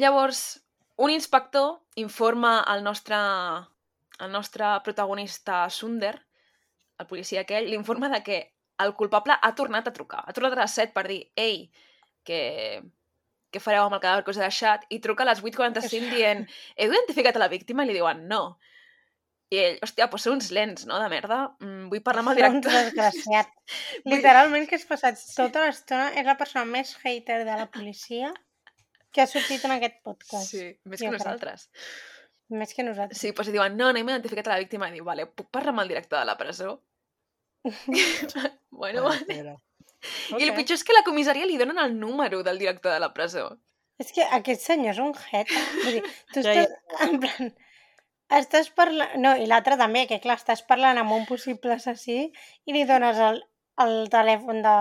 Llavors, 0.00 0.64
un 0.96 1.10
inspector 1.10 1.76
informa 2.00 2.60
al 2.60 2.82
nostre, 2.82 3.14
al 3.14 4.32
nostre 4.32 4.70
protagonista 4.82 5.68
Sunder, 5.70 6.16
el 6.98 7.06
policia 7.06 7.42
aquell, 7.42 7.68
l'informa 7.70 8.08
de 8.08 8.22
que 8.26 8.38
el 8.82 8.94
culpable 8.98 9.36
ha 9.40 9.54
tornat 9.54 9.86
a 9.88 9.92
trucar. 9.92 10.24
Ha 10.26 10.32
tornat 10.32 10.56
a 10.58 10.62
les 10.64 10.74
7 10.74 10.92
per 10.96 11.06
dir 11.08 11.20
ei, 11.36 11.70
que, 12.26 12.82
què 13.52 13.60
fareu 13.62 13.84
amb 13.86 13.94
el 13.94 14.00
cadàver 14.02 14.24
que 14.26 14.32
us 14.34 14.38
he 14.40 14.46
deixat? 14.46 14.86
I 14.90 14.98
truca 15.04 15.22
a 15.22 15.28
les 15.30 15.42
8.45 15.44 16.10
dient 16.14 16.46
heu 16.76 16.90
identificat 16.92 17.36
a 17.36 17.44
la 17.44 17.48
víctima? 17.52 17.84
I 17.84 17.92
li 17.92 17.98
diuen 18.00 18.24
no. 18.28 18.56
I 19.52 19.58
ell, 19.60 19.76
hòstia, 19.84 20.08
doncs 20.10 20.24
són 20.26 20.32
uns 20.40 20.48
lents, 20.56 20.86
no?, 20.88 20.96
de 20.98 21.08
merda. 21.12 21.36
Mm, 21.62 21.84
vull 21.92 22.00
parlar 22.02 22.24
amb 22.24 22.32
el 22.32 22.38
Era 22.40 22.48
un 22.50 22.58
director. 22.64 22.88
desgraciat. 22.88 23.52
Vull- 24.06 24.16
Literalment 24.16 24.66
que 24.66 24.74
has 24.80 24.86
passat 24.88 25.20
tota 25.36 25.62
l'estona 25.66 26.08
és 26.16 26.26
la 26.26 26.34
persona 26.40 26.64
més 26.66 26.96
hater 27.04 27.44
de 27.44 27.58
la 27.60 27.68
policia 27.70 28.32
que 29.14 29.22
ha 29.22 29.28
sortit 29.30 29.62
en 29.68 29.76
aquest 29.76 30.00
podcast. 30.02 30.48
Sí, 30.50 30.64
més 30.90 30.98
que 30.98 31.06
crec. 31.06 31.20
nosaltres. 31.20 31.68
Més 32.50 32.74
que 32.74 32.82
nosaltres. 32.88 33.20
Sí, 33.20 33.30
doncs 33.36 33.52
diuen, 33.54 33.76
no, 33.78 33.92
no 33.92 34.00
hem 34.00 34.10
identificat 34.10 34.48
a 34.50 34.56
la 34.56 34.64
víctima. 34.64 34.88
I 34.90 34.96
diu, 34.98 35.04
vale, 35.06 35.28
puc 35.30 35.52
parlar 35.54 35.70
amb 35.76 35.84
el 35.84 35.92
director 35.94 36.18
de 36.18 36.24
la 36.32 36.34
presó? 36.40 36.74
bueno, 38.76 39.04
Ai, 39.08 39.18
vale. 39.20 39.26
pera. 39.30 39.54
I 40.38 40.42
el 40.44 40.54
pitjor 40.56 40.76
és 40.78 40.84
que 40.84 40.96
la 40.96 41.04
comissaria 41.06 41.46
li 41.48 41.56
donen 41.60 41.78
el 41.80 41.94
número 41.98 42.42
del 42.44 42.58
director 42.60 42.92
de 42.92 43.00
la 43.00 43.12
presó. 43.16 43.46
És 44.02 44.10
que 44.12 44.24
aquest 44.36 44.60
senyor 44.66 44.92
és 44.92 44.98
un 45.00 45.12
hater. 45.14 45.62
Vull 45.84 45.96
dir, 46.00 46.02
tu 46.34 46.42
estàs, 46.42 46.72
en 47.06 47.20
plan, 47.22 47.52
estàs 48.40 48.68
parlant... 48.74 49.14
No, 49.22 49.32
i 49.38 49.46
l'altre 49.48 49.78
també, 49.80 50.04
que 50.10 50.18
clar, 50.20 50.36
estàs 50.40 50.64
parlant 50.66 50.98
amb 51.00 51.14
un 51.14 51.24
possible 51.28 51.76
assassí 51.78 52.18
i 52.66 52.74
li 52.74 52.82
dones 52.88 53.20
el, 53.30 53.38
el 53.84 53.94
telèfon 54.12 54.60
de, 54.66 54.74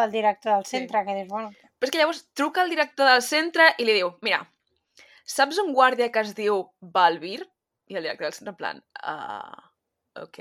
del 0.00 0.12
director 0.14 0.56
del 0.58 0.66
Sí. 0.68 0.76
centre, 0.76 1.04
que 1.06 1.14
dius, 1.20 1.28
bueno, 1.32 1.52
Però 1.78 1.86
és 1.86 1.94
que 1.94 2.00
llavors 2.02 2.24
truca 2.34 2.64
al 2.64 2.72
director 2.74 3.06
del 3.06 3.22
centre 3.22 3.68
i 3.78 3.84
li 3.86 3.94
diu, 4.00 4.08
mira, 4.26 4.40
saps 5.24 5.60
un 5.62 5.70
guàrdia 5.76 6.08
que 6.10 6.24
es 6.26 6.34
diu 6.34 6.64
Balbir? 6.82 7.44
I 7.88 7.96
el 8.00 8.02
director 8.08 8.26
del 8.26 8.34
centre 8.34 8.50
en 8.52 8.58
plan, 8.58 8.80
uh, 9.06 9.62
ok. 10.24 10.40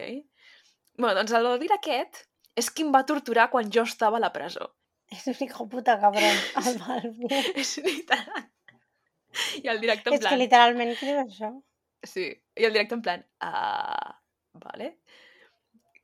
Bueno, 0.98 1.14
doncs 1.20 1.36
el 1.38 1.46
Balbir 1.46 1.70
aquest 1.78 2.24
és 2.58 2.70
qui 2.74 2.86
em 2.86 2.92
va 2.94 3.06
torturar 3.06 3.50
quan 3.54 3.70
jo 3.74 3.86
estava 3.86 4.20
a 4.20 4.24
la 4.24 4.34
presó. 4.34 4.72
és 5.14 5.28
un 5.32 5.38
hijo 5.40 5.68
puta 5.72 5.96
cabron, 6.02 6.40
el 6.66 6.78
Balbi. 6.84 7.30
És 7.56 7.78
literal. 7.84 8.48
I 9.62 9.70
el 9.72 9.80
director 9.84 10.12
en 10.12 10.18
És 10.18 10.24
que 10.24 10.28
plan... 10.28 10.42
literalment 10.42 10.94
diu 11.00 11.20
això? 11.22 11.52
Sí, 12.04 12.28
i 12.32 12.66
el 12.68 12.74
director 12.76 12.98
en 12.98 13.04
plan, 13.06 13.24
ah, 13.46 14.18
vale. 14.66 14.96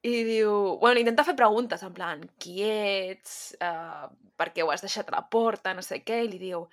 I 0.03 0.15
diu, 0.27 0.53
bueno, 0.81 0.99
intenta 0.99 1.25
fer 1.27 1.35
preguntes, 1.39 1.83
en 1.83 1.93
plan, 1.95 2.23
qui 2.39 2.57
ets, 2.67 3.53
uh, 3.63 4.09
per 4.39 4.49
què 4.55 4.65
ho 4.65 4.71
has 4.73 4.83
deixat 4.83 5.09
a 5.09 5.15
la 5.15 5.23
porta, 5.31 5.73
no 5.75 5.83
sé 5.85 6.01
què, 6.03 6.23
i 6.25 6.31
li 6.31 6.41
diu, 6.41 6.65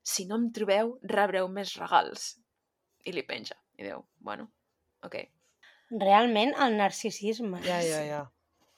si 0.00 0.24
no 0.28 0.38
em 0.40 0.48
trobeu, 0.56 0.94
rebreu 1.04 1.50
més 1.52 1.74
regals. 1.80 2.30
I 3.04 3.12
li 3.12 3.24
penja. 3.28 3.58
I 3.76 3.90
diu, 3.90 4.00
bueno, 4.24 4.48
ok. 5.04 5.20
Realment, 6.00 6.56
el 6.64 6.80
narcisisme. 6.80 7.60
Ja, 7.64 7.82
ja, 7.84 8.00
ja. 8.08 8.24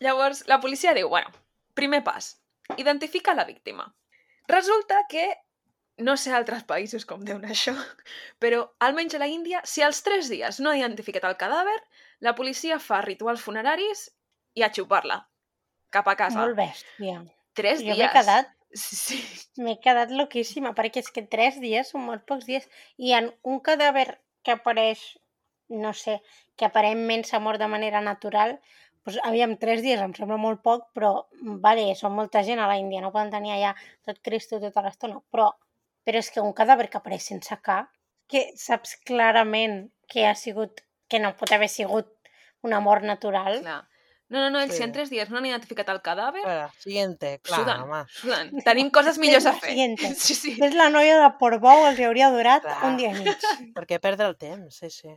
Llavors, 0.01 0.45
la 0.49 0.61
policia 0.61 0.95
diu, 0.97 1.09
bueno, 1.13 1.31
primer 1.75 2.03
pas, 2.05 2.33
identifica 2.77 3.35
la 3.35 3.45
víctima. 3.45 3.85
Resulta 4.49 5.03
que 5.09 5.27
no 6.01 6.17
sé 6.17 6.33
altres 6.33 6.65
països 6.65 7.05
com 7.07 7.21
deuen 7.25 7.45
això, 7.45 7.75
però 8.43 8.63
almenys 8.81 9.15
a 9.19 9.21
la 9.21 9.29
Índia, 9.29 9.61
si 9.69 9.83
als 9.85 10.01
tres 10.03 10.31
dies 10.33 10.61
no 10.65 10.71
ha 10.73 10.79
identificat 10.81 11.27
el 11.29 11.37
cadàver, 11.37 11.77
la 12.25 12.35
policia 12.35 12.79
fa 12.81 13.03
rituals 13.05 13.43
funeraris 13.45 14.07
i 14.57 14.65
a 14.65 14.71
xupar-la 14.73 15.21
cap 15.93 16.09
a 16.09 16.17
casa. 16.17 16.41
Molt 16.41 16.57
bèstia. 16.57 17.21
Tres 17.53 17.81
Jo 17.85 17.93
dies. 17.93 17.99
m'he 18.01 18.11
quedat, 18.15 18.51
Sí. 18.73 19.19
m'he 19.59 19.77
quedat 19.83 20.13
loquíssima, 20.15 20.73
perquè 20.79 21.01
és 21.03 21.11
que 21.11 21.23
tres 21.27 21.57
dies 21.61 21.89
són 21.91 22.05
molt 22.07 22.23
pocs 22.25 22.47
dies 22.47 22.69
i 22.97 23.13
en 23.13 23.33
un 23.43 23.59
cadàver 23.61 24.21
que 24.47 24.53
apareix, 24.55 25.19
no 25.69 25.93
sé, 25.93 26.21
que 26.57 26.65
aparentment 26.69 27.25
s'ha 27.27 27.41
mort 27.43 27.59
de 27.59 27.67
manera 27.67 28.01
natural, 28.01 28.61
doncs, 29.07 29.19
aviam, 29.25 29.57
tres 29.59 29.83
dies 29.83 30.01
em 30.01 30.13
sembla 30.15 30.37
molt 30.41 30.63
poc, 30.63 30.89
però, 30.97 31.27
vale, 31.65 31.89
són 31.99 32.13
molta 32.17 32.43
gent 32.47 32.61
a 32.61 32.67
la 32.71 32.77
Índia, 32.81 33.01
no 33.01 33.13
poden 33.15 33.31
tenir 33.33 33.53
allà 33.57 33.75
tot 34.07 34.21
Cristo 34.23 34.61
tota 34.61 34.83
l'estona, 34.85 35.21
però, 35.33 35.51
però 36.05 36.19
és 36.19 36.31
que 36.31 36.41
un 36.45 36.53
cadàver 36.57 36.89
que 36.91 36.99
apareix 37.01 37.27
sense 37.33 37.57
cap, 37.65 37.89
que 38.31 38.51
saps 38.57 38.97
clarament 39.07 39.89
que 40.11 40.27
ha 40.27 40.35
sigut, 40.35 40.83
que 41.09 41.19
no 41.19 41.33
pot 41.37 41.51
haver 41.53 41.69
sigut 41.69 42.13
una 42.63 42.81
mort 42.81 43.03
natural, 43.03 43.61
Clar. 43.65 43.81
No, 44.31 44.39
no, 44.39 44.49
no, 44.55 44.61
ells 44.63 44.77
Sí. 44.77 44.79
si 44.79 44.85
en 44.85 44.93
tres 44.95 45.09
dies 45.11 45.29
no 45.29 45.39
han 45.41 45.47
identificat 45.49 45.89
el 45.91 45.99
cadàver, 46.07 46.39
Espera, 46.45 46.69
siguiente. 46.79 47.41
Clar, 47.43 47.59
suden, 47.65 47.81
home. 47.83 48.05
suden. 48.15 48.53
Tenim 48.63 48.91
coses 48.95 49.17
millors 49.19 49.47
a 49.51 49.55
fer. 49.59 49.71
Siguiente. 49.73 50.07
Sí, 50.15 50.37
sí. 50.39 50.53
és 50.63 50.75
la 50.79 50.87
noia 50.89 51.17
de 51.19 51.31
Portbou 51.41 51.89
els 51.89 51.99
hi 51.99 52.05
hauria 52.07 52.29
durat 52.31 52.63
Clar. 52.63 52.77
un 52.87 52.97
dia 53.01 53.11
i 53.11 53.25
mig. 53.25 53.43
Per 53.75 53.89
què 53.91 53.99
perdre 53.99 54.29
el 54.31 54.37
temps? 54.39 54.77
Sí, 54.79 54.87
sí. 54.95 55.11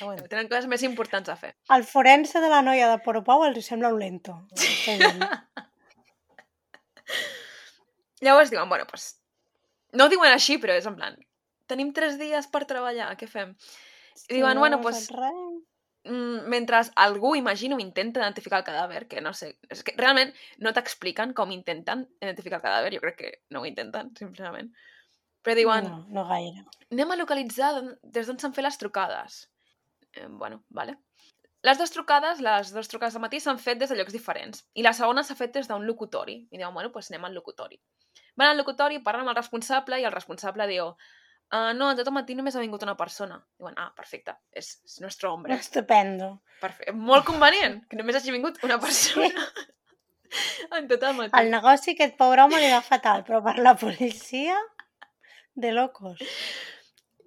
Bueno. 0.00 0.22
Tenen 0.30 0.48
coses 0.48 0.66
més 0.70 0.82
importants 0.86 1.28
a 1.32 1.36
fer. 1.40 1.54
El 1.74 1.84
forense 1.88 2.40
de 2.40 2.48
la 2.52 2.62
noia 2.62 2.88
de 2.92 2.98
Portbou 3.04 3.44
els 3.48 3.66
sembla 3.66 3.92
un 3.94 3.98
lento. 4.00 4.36
Dient. 4.86 5.22
Llavors 8.20 8.50
diuen, 8.50 8.68
bueno, 8.68 8.86
pues, 8.88 9.20
no 9.92 10.06
ho 10.06 10.08
diuen 10.12 10.32
així, 10.32 10.56
però 10.62 10.74
és 10.76 10.86
en 10.88 10.96
plan, 10.96 11.16
tenim 11.68 11.92
tres 11.96 12.16
dies 12.20 12.48
per 12.52 12.64
treballar, 12.68 13.10
què 13.20 13.28
fem? 13.28 13.52
I 14.30 14.38
diuen, 14.38 14.56
no 14.56 14.62
bueno, 14.64 14.80
pues, 14.80 15.10
mm, 15.12 16.46
mentre 16.48 16.80
algú, 16.96 17.34
imagino, 17.36 17.78
intenta 17.82 18.20
identificar 18.22 18.62
el 18.62 18.64
cadàver, 18.68 19.02
que 19.08 19.20
no 19.20 19.34
sé, 19.36 19.58
és 19.68 19.82
que 19.84 19.94
realment 19.98 20.32
no 20.64 20.72
t'expliquen 20.72 21.34
com 21.36 21.52
intenten 21.52 22.06
identificar 22.22 22.62
el 22.62 22.64
cadàver, 22.64 22.94
jo 22.96 23.02
crec 23.04 23.18
que 23.20 23.32
no 23.50 23.60
ho 23.60 23.66
intenten, 23.68 24.14
sincerament. 24.16 24.72
Però 25.44 25.54
diuen, 25.54 25.84
No, 25.84 26.06
no 26.08 26.24
gaire. 26.28 26.64
anem 26.90 27.10
a 27.12 27.16
localitzar 27.20 27.74
des 28.02 28.26
d'on 28.26 28.38
s'han 28.38 28.54
fet 28.56 28.64
les 28.64 28.78
trucades. 28.80 29.44
Eh, 30.16 30.26
bueno, 30.28 30.64
vale. 30.68 30.96
Les 31.66 31.78
dues 31.78 31.90
trucades, 31.90 32.40
les 32.44 32.72
dues 32.72 32.88
trucades 32.88 33.16
de 33.16 33.20
matí 33.22 33.40
s'han 33.42 33.58
fet 33.58 33.78
des 33.80 33.90
de 33.90 33.96
llocs 33.98 34.14
diferents. 34.14 34.64
I 34.78 34.84
la 34.86 34.94
segona 34.94 35.24
s'ha 35.26 35.34
fet 35.38 35.54
des 35.56 35.68
d'un 35.68 35.86
locutori. 35.86 36.36
I 36.50 36.60
diuen, 36.60 36.74
bueno, 36.74 36.92
doncs 36.94 37.10
anem 37.10 37.26
al 37.26 37.34
locutori. 37.34 37.80
Van 38.36 38.52
al 38.52 38.60
locutori, 38.60 39.00
parlen 39.02 39.24
amb 39.24 39.32
el 39.32 39.40
responsable 39.40 39.98
i 40.00 40.04
el 40.04 40.14
responsable 40.14 40.68
diu 40.70 40.92
ah, 41.50 41.72
no, 41.74 41.92
tot 41.98 42.06
el 42.06 42.14
matí 42.14 42.36
només 42.38 42.56
ha 42.56 42.62
vingut 42.62 42.84
una 42.86 42.96
persona. 42.98 43.40
Diuen, 43.58 43.74
ah, 43.82 43.90
perfecte, 43.96 44.36
és, 44.52 44.76
és 44.86 45.00
nostre 45.02 45.30
hombre. 45.30 45.56
Estupendo. 45.56 46.36
Perfecte. 46.60 46.94
Molt 47.10 47.26
convenient 47.28 47.80
que 47.90 47.98
només 47.98 48.20
hagi 48.20 48.34
vingut 48.34 48.62
una 48.66 48.78
persona 48.82 49.48
en 50.78 50.88
tot 50.92 51.02
el 51.02 51.18
matí. 51.18 51.34
El 51.40 51.50
negoci 51.54 51.96
aquest 51.96 52.16
pobre 52.20 52.46
home 52.46 52.62
li 52.62 52.72
va 52.72 52.82
fatal, 52.84 53.24
però 53.26 53.42
per 53.44 53.58
la 53.58 53.74
policia, 53.80 54.58
de 55.56 55.72
locos. 55.72 56.20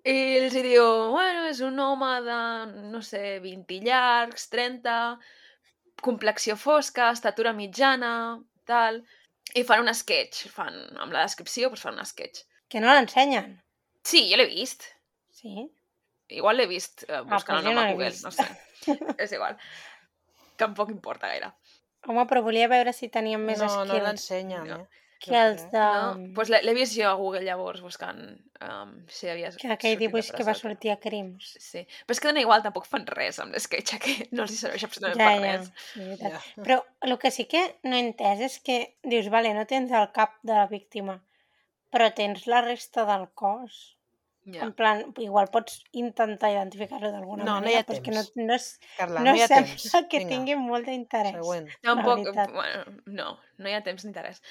I 0.07 0.15
els 0.39 0.55
hi 0.55 0.61
diu, 0.63 0.83
bueno, 1.11 1.45
és 1.49 1.59
un 1.65 1.79
home 1.83 2.09
de, 2.23 2.39
no 2.93 3.01
sé, 3.03 3.39
20 3.43 3.81
llargs, 3.83 4.47
30, 4.53 4.93
complexió 6.01 6.55
fosca, 6.57 7.09
estatura 7.15 7.53
mitjana, 7.53 8.11
tal... 8.69 9.01
I 9.57 9.63
fan 9.65 9.81
un 9.81 9.89
sketch, 9.97 10.43
fan, 10.53 10.75
amb 11.01 11.11
la 11.15 11.23
descripció, 11.25 11.71
doncs 11.71 11.81
fan 11.81 11.97
un 11.97 12.05
sketch. 12.05 12.43
Que 12.69 12.77
no 12.83 12.91
l'ensenyen. 12.93 13.55
Sí, 14.05 14.27
jo 14.29 14.37
l'he 14.37 14.45
vist. 14.45 14.85
Sí? 15.33 15.63
Igual 16.37 16.59
l'he 16.61 16.67
vist 16.69 17.01
eh, 17.07 17.23
buscant 17.25 17.57
pues 17.57 17.65
el 17.65 17.65
nom 17.71 17.79
no 17.79 17.81
a 17.81 17.91
Google, 17.95 18.11
vist. 18.13 18.27
no 18.27 18.31
sé. 18.31 18.45
És 19.25 19.33
igual. 19.33 19.57
Tampoc 20.61 20.91
importa 20.93 21.31
gaire. 21.31 21.49
Home, 22.05 22.27
però 22.29 22.43
volia 22.45 22.69
veure 22.69 22.93
si 22.93 23.09
tenien 23.11 23.41
més 23.43 23.57
no, 23.59 23.65
no 23.65 23.87
skills 23.89 24.05
l'ensenyen, 24.05 24.69
No. 24.69 24.77
eh? 24.85 25.07
Que 25.19 25.35
els 25.35 25.65
de... 25.73 25.81
No? 25.83 26.27
Doncs 26.37 26.51
l'he 26.63 26.73
vist 26.77 26.95
jo 26.95 27.09
a 27.09 27.15
Google 27.19 27.43
llavors 27.43 27.81
buscant 27.83 28.21
um, 28.63 28.93
si 29.11 29.27
havia 29.31 29.51
que 29.55 29.71
aquell 29.75 29.97
dibuix 29.99 30.31
que 30.35 30.45
va 30.47 30.55
sortir 30.57 30.93
a 30.93 30.97
Crims. 31.01 31.51
Sí, 31.59 31.83
però 32.05 32.15
és 32.15 32.23
que 32.23 32.31
dona 32.31 32.43
igual, 32.43 32.63
tampoc 32.65 32.87
fan 32.87 33.07
res 33.09 33.41
amb 33.43 33.55
l'sketch, 33.55 33.97
que 34.03 34.15
no 34.31 34.45
els 34.45 34.55
hi 34.55 34.61
serveix 34.61 34.87
absolutament 34.87 35.19
Ja, 35.19 35.29
per 35.29 35.43
ja. 35.43 35.53
res. 35.57 35.71
Sí, 35.91 36.05
veritat. 36.05 36.37
Ja. 36.39 36.63
Però 36.63 36.79
el 37.07 37.17
que 37.21 37.33
sí 37.35 37.47
que 37.51 37.65
no 37.83 37.97
he 37.97 38.03
entès 38.07 38.45
és 38.47 38.57
que 38.63 38.79
dius, 39.03 39.29
vale, 39.33 39.53
no 39.57 39.67
tens 39.69 39.91
el 39.91 40.09
cap 40.15 40.39
de 40.41 40.55
la 40.55 40.67
víctima, 40.71 41.19
però 41.93 42.11
tens 42.15 42.47
la 42.47 42.63
resta 42.65 43.07
del 43.09 43.27
cos. 43.35 43.79
Ja. 44.49 44.63
En 44.65 44.71
plan, 44.73 45.03
igual 45.21 45.49
pots 45.53 45.83
intentar 45.99 46.49
identificar-lo 46.49 47.11
d'alguna 47.11 47.43
No, 47.43 47.51
no 47.51 47.59
manera, 47.59 47.83
ha 47.83 47.85
però 47.85 47.99
és 47.99 48.05
que 48.05 48.13
no, 48.15 48.23
no, 48.39 48.55
és, 48.55 48.69
Carla, 48.97 49.21
no, 49.21 49.35
no, 49.35 49.43
sembla 49.43 49.67
temps. 49.67 49.91
que 50.09 50.21
Vinga, 50.23 50.31
tingui 50.31 50.55
molt 50.57 50.89
d'interès. 50.89 51.37
Tampoc, 51.85 52.23
bueno, 52.55 52.97
no, 53.19 53.27
no 53.59 53.69
hi 53.69 53.75
ha 53.77 53.83
temps 53.85 54.07
ni 54.07 54.09
interès. 54.09 54.41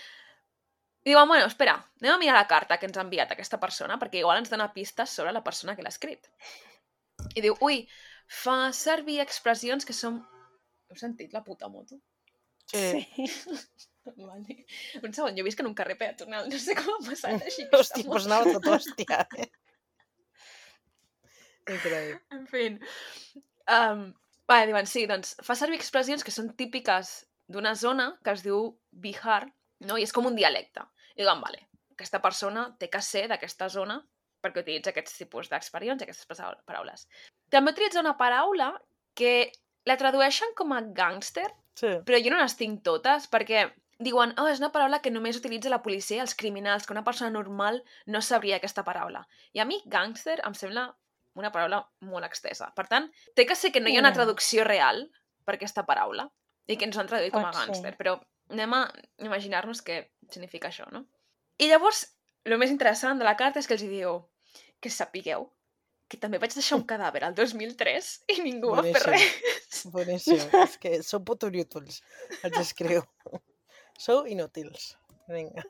I 1.09 1.15
diuen, 1.15 1.29
bueno, 1.31 1.47
espera, 1.49 1.73
anem 2.03 2.13
a 2.13 2.21
mirar 2.21 2.35
la 2.37 2.49
carta 2.51 2.77
que 2.77 2.85
ens 2.85 2.99
ha 2.99 3.05
enviat 3.07 3.31
aquesta 3.33 3.57
persona, 3.63 3.95
perquè 3.97 4.21
igual 4.21 4.43
ens 4.43 4.51
dona 4.53 4.67
pistes 4.75 5.15
sobre 5.17 5.33
la 5.33 5.41
persona 5.47 5.73
que 5.77 5.81
l'ha 5.81 5.93
escrit. 5.95 6.29
I 7.33 7.41
diu, 7.47 7.55
ui, 7.65 7.79
fa 8.29 8.59
servir 8.77 9.23
expressions 9.25 9.89
que 9.89 9.97
són... 9.97 10.19
Heu 10.93 11.01
sentit 11.01 11.33
la 11.33 11.41
puta 11.47 11.71
moto? 11.73 11.97
Sí. 12.69 13.07
Sí. 13.17 13.25
Vale. 14.19 14.59
Un 15.01 15.17
segon, 15.17 15.33
jo 15.37 15.47
visc 15.49 15.65
en 15.65 15.71
un 15.71 15.79
carrer 15.79 15.97
peatonal, 16.01 16.51
no 16.53 16.61
sé 16.61 16.77
com 16.77 16.93
ha 16.93 17.01
passat 17.09 17.41
així. 17.41 17.65
Hòstia, 17.79 18.05
doncs 18.05 18.13
moto. 18.13 18.29
anava 18.29 18.55
tot 18.59 18.69
hòstia, 18.75 19.25
eh? 19.41 19.49
Increïble. 21.69 22.21
En 22.37 22.47
fi. 22.53 22.69
Um, 23.69 24.05
vale, 24.49 24.69
diuen, 24.71 24.89
sí, 24.89 25.07
doncs 25.09 25.35
fa 25.45 25.57
servir 25.57 25.81
expressions 25.81 26.25
que 26.25 26.33
són 26.33 26.53
típiques 26.61 27.17
d'una 27.53 27.75
zona 27.77 28.11
que 28.25 28.37
es 28.37 28.45
diu 28.45 28.71
Bihar, 28.93 29.43
no? 29.89 29.97
i 29.97 30.07
és 30.07 30.15
com 30.17 30.29
un 30.29 30.37
dialecte. 30.39 30.85
I 31.19 31.25
diuen, 31.25 31.41
vale, 31.43 31.65
aquesta 31.97 32.21
persona 32.23 32.69
té 32.79 32.89
que 32.93 33.03
ser 33.03 33.27
d'aquesta 33.31 33.69
zona 33.73 33.99
perquè 34.45 34.63
utilitza 34.63 34.93
aquests 34.95 35.17
tipus 35.19 35.49
d'expressions, 35.51 36.03
aquestes 36.05 36.29
paraules. 36.65 37.09
També 37.51 37.73
utilitza 37.75 38.01
una 38.05 38.15
paraula 38.17 38.71
que 39.19 39.51
la 39.89 39.97
tradueixen 39.99 40.55
com 40.55 40.73
a 40.77 40.81
gangster, 40.95 41.49
Sí. 41.79 41.91
però 42.07 42.19
jo 42.23 42.31
no 42.31 42.39
les 42.41 42.57
tinc 42.59 42.83
totes 42.87 43.29
perquè 43.31 43.69
diuen, 43.99 44.33
oh, 44.39 44.47
és 44.47 44.59
una 44.63 44.71
paraula 44.75 45.01
que 45.03 45.11
només 45.11 45.37
utilitza 45.39 45.71
la 45.71 45.83
policia 45.83 46.17
i 46.19 46.21
els 46.21 46.35
criminals, 46.39 46.87
que 46.87 46.95
una 46.95 47.05
persona 47.05 47.31
normal 47.35 47.83
no 48.07 48.21
sabria 48.23 48.57
aquesta 48.57 48.85
paraula. 48.87 49.25
I 49.55 49.61
a 49.61 49.65
mi 49.65 49.81
gangster 49.87 50.41
em 50.47 50.55
sembla 50.55 50.89
una 51.35 51.51
paraula 51.55 51.83
molt 52.01 52.27
extesa. 52.27 52.73
Per 52.75 52.87
tant, 52.87 53.11
té 53.35 53.47
que 53.47 53.57
ser 53.59 53.73
que 53.73 53.81
no 53.81 53.89
hi 53.91 53.97
ha 53.97 54.01
una 54.03 54.13
traducció 54.13 54.65
real 54.65 55.09
per 55.45 55.55
aquesta 55.55 55.85
paraula 55.87 56.29
i 56.67 56.77
que 56.77 56.85
ens 56.87 56.99
han 56.99 57.07
traduït 57.11 57.33
com 57.33 57.45
a 57.47 57.53
ser. 57.53 57.67
gangster, 57.67 57.97
però 57.99 58.21
anem 58.53 58.75
a 58.77 58.83
imaginar-nos 59.25 59.83
què 59.85 60.03
significa 60.31 60.71
això, 60.73 60.89
no? 60.95 61.05
I 61.59 61.69
llavors, 61.71 62.05
el 62.47 62.59
més 62.61 62.73
interessant 62.73 63.19
de 63.21 63.27
la 63.27 63.37
carta 63.37 63.61
és 63.61 63.69
que 63.69 63.77
els 63.77 63.85
hi 63.85 63.93
diu 63.93 64.21
que 64.83 64.93
sapigueu 64.95 65.49
que 66.09 66.17
també 66.21 66.41
vaig 66.41 66.55
deixar 66.57 66.79
un 66.81 66.87
cadàver 66.93 67.25
al 67.27 67.37
2003 67.37 68.13
i 68.35 68.39
ningú 68.45 68.73
va 68.77 68.85
fer 68.87 69.03
res. 69.05 69.83
Boníssim. 69.93 70.41
És 70.65 70.79
que 70.81 70.95
sou 71.07 71.21
puto 71.25 71.51
inútils. 71.53 72.01
Els 72.43 72.63
escriu. 72.65 73.05
Sou 73.99 74.29
inútils. 74.31 74.93
Vinga. 75.29 75.65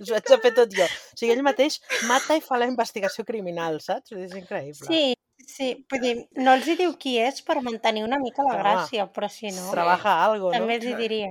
Us 0.00 0.08
ho 0.08 0.14
haig 0.16 0.30
de 0.30 0.38
fer 0.40 0.50
tot 0.56 0.72
jo. 0.72 0.86
O 0.88 1.18
sigui, 1.20 1.34
ell 1.34 1.42
mateix 1.44 1.76
mata 2.08 2.34
i 2.34 2.40
fa 2.42 2.56
la 2.58 2.66
investigació 2.70 3.26
criminal, 3.28 3.76
saps? 3.84 4.14
És 4.16 4.32
increïble. 4.34 4.88
Sí, 4.88 5.02
sí, 5.46 5.68
vull 5.92 6.00
dir, 6.02 6.14
no 6.40 6.56
els 6.56 6.66
hi 6.66 6.78
diu 6.80 6.94
qui 6.98 7.18
és 7.22 7.44
per 7.46 7.60
mantenir 7.62 8.06
una 8.06 8.18
mica 8.22 8.46
la 8.46 8.56
gràcia, 8.58 9.04
però 9.12 9.28
si 9.30 9.52
no, 9.52 9.68
Trabaja 9.70 10.16
algo, 10.24 10.48
no? 10.48 10.56
també 10.56 10.80
els 10.80 10.88
hi 10.88 10.96
diria. 10.98 11.30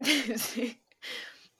Sí. 0.46 0.82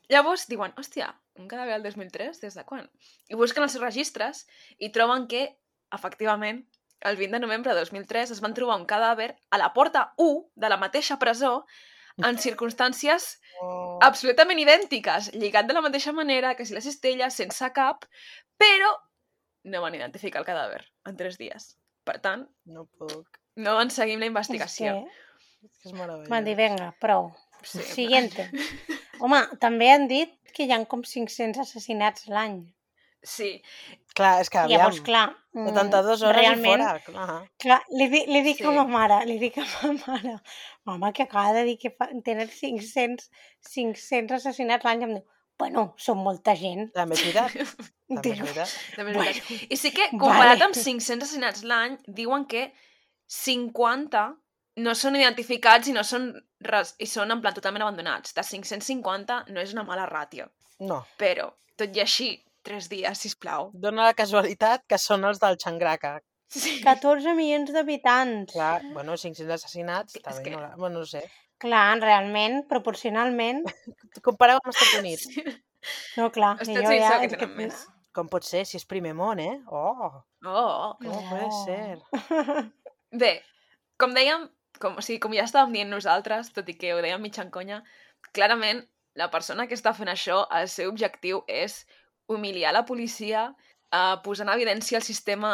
Llavors 0.08 0.46
diuen, 0.46 0.72
hòstia, 0.78 1.08
un 1.40 1.48
cadàver 1.50 1.74
del 1.80 1.82
2003, 1.88 2.38
des 2.44 2.54
de 2.54 2.62
quan? 2.64 2.84
I 3.28 3.34
busquen 3.34 3.64
els 3.66 3.72
seus 3.74 3.82
registres 3.82 4.44
i 4.78 4.92
troben 4.94 5.26
que, 5.26 5.48
efectivament, 5.96 6.60
el 7.00 7.16
20 7.18 7.36
de 7.36 7.40
novembre 7.42 7.74
de 7.74 7.80
2003 7.82 8.30
es 8.36 8.40
van 8.40 8.54
trobar 8.54 8.76
un 8.78 8.86
cadàver 8.86 9.32
a 9.50 9.58
la 9.58 9.72
porta 9.74 10.12
1 10.16 10.44
de 10.54 10.70
la 10.70 10.78
mateixa 10.78 11.18
presó 11.18 11.64
en 12.22 12.38
circumstàncies 12.46 13.36
Oh, 13.64 13.96
absolutament 14.04 14.58
idèntiques, 14.60 15.30
lligat 15.32 15.64
de 15.64 15.72
la 15.72 15.80
mateixa 15.80 16.12
manera 16.12 16.50
que 16.58 16.66
si 16.68 16.74
la 16.76 16.82
cistella, 16.84 17.30
sense 17.32 17.70
cap, 17.72 18.02
però 18.60 18.90
no 19.64 19.80
van 19.80 19.94
identificar 19.96 20.42
el 20.42 20.44
cadàver 20.44 20.82
en 21.08 21.16
tres 21.16 21.38
dies. 21.40 21.70
Per 22.04 22.18
tant, 22.20 22.42
no 22.68 22.84
puc. 23.00 23.38
no 23.56 23.72
van 23.78 23.88
seguir 23.90 24.18
la 24.20 24.26
És 24.26 24.32
investigació. 24.34 24.92
que 25.08 25.66
És 25.70 25.78
que 25.80 25.88
és 25.88 25.94
meravellós. 25.96 26.28
van 26.28 26.44
dir, 26.44 26.54
vinga, 26.54 26.90
prou. 27.00 27.30
Plan- 27.72 27.84
Siguiente. 27.94 28.48
Home, 29.20 29.42
també 29.60 29.90
han 29.92 30.06
dit 30.08 30.32
que 30.54 30.64
hi 30.66 30.72
ha 30.72 30.80
com 30.88 31.02
500 31.04 31.62
assassinats 31.66 32.26
l'any. 32.32 32.62
Sí, 33.26 33.60
Clar, 34.16 34.36
és 34.40 34.48
que 34.48 34.58
aviam. 34.60 34.78
Llavors, 34.80 35.00
clar, 35.04 35.24
mm, 35.52 35.66
72 35.74 36.22
hores 36.24 36.36
realment, 36.38 36.80
i 36.80 36.84
fora, 36.86 37.00
clar. 37.04 37.38
Clar, 37.60 37.78
li, 37.98 38.06
di, 38.12 38.20
li 38.30 38.40
dic 38.46 38.60
Sí. 38.62 38.64
a 38.64 38.70
ma 38.72 38.84
mare, 38.88 39.18
li 39.28 39.36
dic 39.42 39.58
a 39.58 39.64
ma 39.66 39.90
mare, 40.06 40.36
mama, 40.88 41.10
que 41.12 41.24
acaba 41.26 41.52
de 41.52 41.64
dir 41.68 41.74
que 41.82 41.90
fa, 41.90 42.06
tenen 42.24 42.48
500, 42.48 43.26
500 43.74 44.38
assassinats 44.38 44.84
l'any, 44.88 45.02
em 45.08 45.16
diu, 45.18 45.24
Bueno, 45.58 45.94
són 45.96 46.18
molta 46.20 46.52
gent. 46.54 46.90
També 46.92 47.14
és 47.16 47.22
veritat. 47.24 47.52
També 48.12 48.32
és 48.34 48.40
veritat. 48.44 48.72
També 48.94 49.12
és 49.12 49.16
veritat. 49.16 49.46
Bueno, 49.48 49.68
I 49.72 49.76
sí 49.80 49.90
que, 49.96 50.08
comparat 50.12 50.58
vale. 50.58 50.64
amb 50.66 50.74
500 50.76 51.22
assassinats 51.24 51.62
l'any, 51.64 51.94
diuen 52.18 52.44
que 52.44 52.66
50 53.26 54.24
no 54.76 54.94
són 54.94 55.16
identificats 55.16 55.88
i 55.88 55.94
no 55.96 56.02
són, 56.04 56.30
res, 56.60 56.94
i 57.00 57.06
són 57.08 57.30
en 57.32 57.40
plan 57.44 57.54
totalment 57.56 57.82
abandonats. 57.86 58.34
De 58.36 58.42
550 58.44 59.44
no 59.52 59.60
és 59.62 59.72
una 59.72 59.84
mala 59.88 60.06
ràtio. 60.10 60.48
No. 60.84 61.02
Però, 61.20 61.50
tot 61.80 61.96
i 61.96 62.02
així, 62.04 62.30
3 62.66 62.88
dies, 62.92 63.18
sisplau. 63.22 63.70
Dóna 63.72 64.04
la 64.10 64.14
casualitat 64.18 64.84
que 64.88 64.98
són 64.98 65.24
els 65.24 65.40
del 65.40 65.56
Xangraca. 65.62 66.18
Sí. 66.52 66.76
14 66.84 67.32
milions 67.34 67.72
d'habitants. 67.74 68.52
Clar, 68.52 68.82
bueno, 68.92 69.16
500 69.18 69.50
assassinats, 69.56 70.18
també 70.22 70.42
que- 70.44 70.50
no, 70.54 70.60
la- 70.60 70.74
bueno, 70.76 71.00
no 71.00 71.06
sé. 71.06 71.24
Clar, 71.58 71.98
realment, 72.02 72.66
proporcionalment... 72.68 73.64
Compareu 74.26 74.58
amb 74.60 74.68
els 74.70 74.76
Estats 74.76 74.98
Units. 75.00 75.28
No, 76.18 76.28
clar, 76.34 76.52
Els 76.60 76.68
Estats 76.68 76.82
jo 76.84 76.92
Units 76.92 77.06
ja... 77.08 77.18
que 77.20 77.26
és 77.26 77.32
que- 77.32 77.38
tenen 77.46 77.56
més. 77.56 77.84
Com 78.16 78.28
pot 78.32 78.44
ser, 78.48 78.62
si 78.64 78.78
és 78.78 78.84
primer 78.88 79.12
món, 79.16 79.40
eh? 79.40 79.58
Oh, 79.68 80.22
Oh, 80.46 80.94
com 81.02 81.28
puede 81.28 81.48
No. 81.48 81.64
ser? 81.64 81.98
Bé, 83.22 83.32
com 84.00 84.14
dèiem, 84.16 84.46
com, 84.82 84.96
o 84.98 85.04
sigui, 85.04 85.20
com 85.22 85.34
ja 85.36 85.46
estàvem 85.46 85.72
dient 85.76 85.92
nosaltres, 85.92 86.52
tot 86.56 86.68
i 86.68 86.76
que 86.78 86.92
ho 86.94 87.00
dèiem 87.04 87.22
mitja 87.22 87.44
en 87.44 87.52
conya, 87.54 87.82
clarament 88.32 88.84
la 89.16 89.30
persona 89.32 89.66
que 89.66 89.76
està 89.76 89.94
fent 89.96 90.10
això, 90.12 90.42
el 90.52 90.68
seu 90.68 90.90
objectiu 90.92 91.42
és 91.48 91.84
humiliar 92.28 92.72
la 92.74 92.84
policia, 92.84 93.48
eh, 93.92 94.16
posar 94.24 94.46
en 94.46 94.52
evidència 94.54 94.98
el 94.98 95.06
sistema 95.06 95.52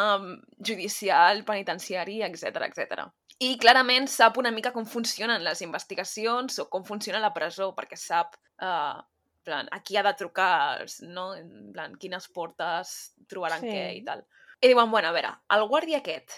judicial, 0.59 1.43
penitenciari, 1.47 2.21
etc 2.27 2.67
etc. 2.67 3.07
I 3.39 3.57
clarament 3.59 4.07
sap 4.07 4.37
una 4.37 4.51
mica 4.51 4.71
com 4.73 4.85
funcionen 4.85 5.43
les 5.43 5.61
investigacions 5.61 6.59
o 6.59 6.69
com 6.69 6.85
funciona 6.85 7.19
la 7.23 7.33
presó, 7.33 7.71
perquè 7.75 7.97
sap 7.99 8.35
eh, 8.61 9.01
plan, 9.43 9.67
a 9.71 9.81
qui 9.83 9.97
ha 9.97 10.03
de 10.03 10.13
trucar, 10.15 10.85
no? 11.09 11.33
En 11.35 11.71
plan, 11.73 11.95
quines 11.99 12.27
portes 12.31 13.13
trobaran 13.27 13.61
Sí. 13.61 13.67
què 13.67 13.85
i 13.97 14.03
tal. 14.05 14.25
I 14.61 14.69
diuen, 14.71 14.89
bueno, 14.91 15.09
a 15.09 15.11
veure, 15.11 15.33
el 15.51 15.65
guàrdia 15.67 15.99
aquest, 15.99 16.31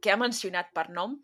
que 0.00 0.12
ha 0.12 0.16
mencionat 0.20 0.70
per 0.72 0.88
nom, 0.90 1.16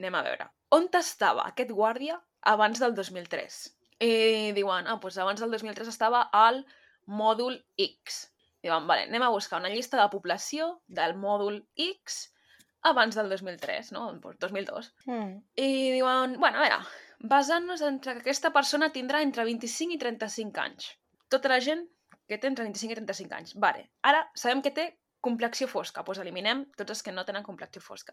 anem 0.00 0.18
a 0.18 0.22
veure. 0.26 0.48
On 0.74 0.88
estava 0.98 1.46
aquest 1.50 1.70
guàrdia 1.70 2.18
abans 2.54 2.80
del 2.82 2.94
2003? 2.94 3.58
I 4.02 4.52
diuen, 4.56 4.88
ah, 4.90 4.98
doncs 5.00 5.18
abans 5.22 5.40
del 5.40 5.54
2003 5.54 5.90
estava 5.92 6.24
al 6.32 6.64
mòdul 7.06 7.60
X. 7.78 8.24
Diuen, 8.64 8.86
vale, 8.88 9.06
anem 9.08 9.22
a 9.22 9.32
buscar 9.32 9.60
una 9.60 9.70
llista 9.72 10.00
de 10.00 10.08
població 10.12 10.70
del 10.88 11.14
mòdul 11.20 11.60
X 11.76 12.20
abans 12.90 13.16
del 13.16 13.30
2003, 13.32 13.92
no? 13.96 14.06
Doncs 14.20 14.40
2002. 14.40 14.92
Mm. 15.06 15.32
I 15.56 15.70
diuen, 15.94 16.38
bueno, 16.40 16.58
a 16.58 16.66
veure, 16.66 16.80
basant-nos 17.34 17.84
entre 17.86 18.16
que 18.18 18.24
aquesta 18.24 18.52
persona 18.52 18.90
tindrà 18.92 19.22
entre 19.24 19.44
25 19.48 19.96
i 19.96 20.00
35 20.00 20.64
anys. 20.64 20.90
Tota 21.32 21.52
la 21.52 21.60
gent 21.64 21.86
que 22.28 22.38
té 22.40 22.50
entre 22.50 22.66
25 22.66 22.92
i 22.92 22.98
35 23.00 23.38
anys. 23.38 23.54
Vale, 23.60 23.88
ara 24.10 24.24
sabem 24.36 24.62
que 24.64 24.72
té 24.76 24.86
complexió 25.24 25.66
fosca, 25.70 26.02
doncs 26.06 26.20
eliminem 26.22 26.64
tots 26.76 26.92
els 26.94 27.02
que 27.02 27.12
no 27.16 27.24
tenen 27.24 27.42
complexió 27.46 27.80
fosca. 27.82 28.12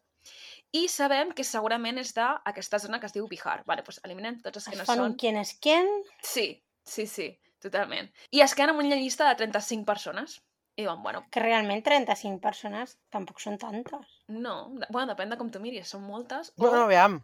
I 0.71 0.87
sabem 0.89 1.33
que 1.35 1.43
segurament 1.47 1.99
és 2.01 2.13
d'aquesta 2.17 2.79
zona 2.79 2.99
que 2.99 3.09
es 3.11 3.13
diu 3.15 3.27
Bihar. 3.27 3.61
Vale, 3.67 3.83
doncs 3.85 3.99
eliminem 4.07 4.39
tots 4.41 4.61
els 4.61 4.69
que 4.69 4.77
Es 4.77 4.81
no 4.81 4.87
fan 4.89 5.03
són... 5.03 5.17
quién 5.19 5.37
es 5.41 5.53
quién. 5.61 5.87
Sí, 6.23 6.47
sí, 6.87 7.05
sí, 7.07 7.27
totalment. 7.61 8.09
I 8.31 8.41
es 8.47 8.55
queden 8.55 8.73
amb 8.75 8.85
una 8.85 8.95
llista 8.99 9.27
de 9.29 9.35
35 9.43 9.85
persones. 9.85 10.39
I 10.79 10.85
diuen, 10.85 11.01
bueno, 11.03 11.25
Que 11.29 11.41
realment 11.43 11.83
35 11.83 12.39
persones 12.39 12.95
tampoc 13.11 13.41
són 13.43 13.57
tantes. 13.59 14.07
no, 14.31 14.69
de- 14.79 14.87
bueno, 14.89 15.11
depèn 15.11 15.29
de 15.29 15.37
com 15.37 15.49
tu 15.51 15.59
miris, 15.59 15.89
són 15.91 16.05
moltes. 16.07 16.53
O, 16.55 16.63
Bueno, 16.63 16.85
aviam. 16.87 17.19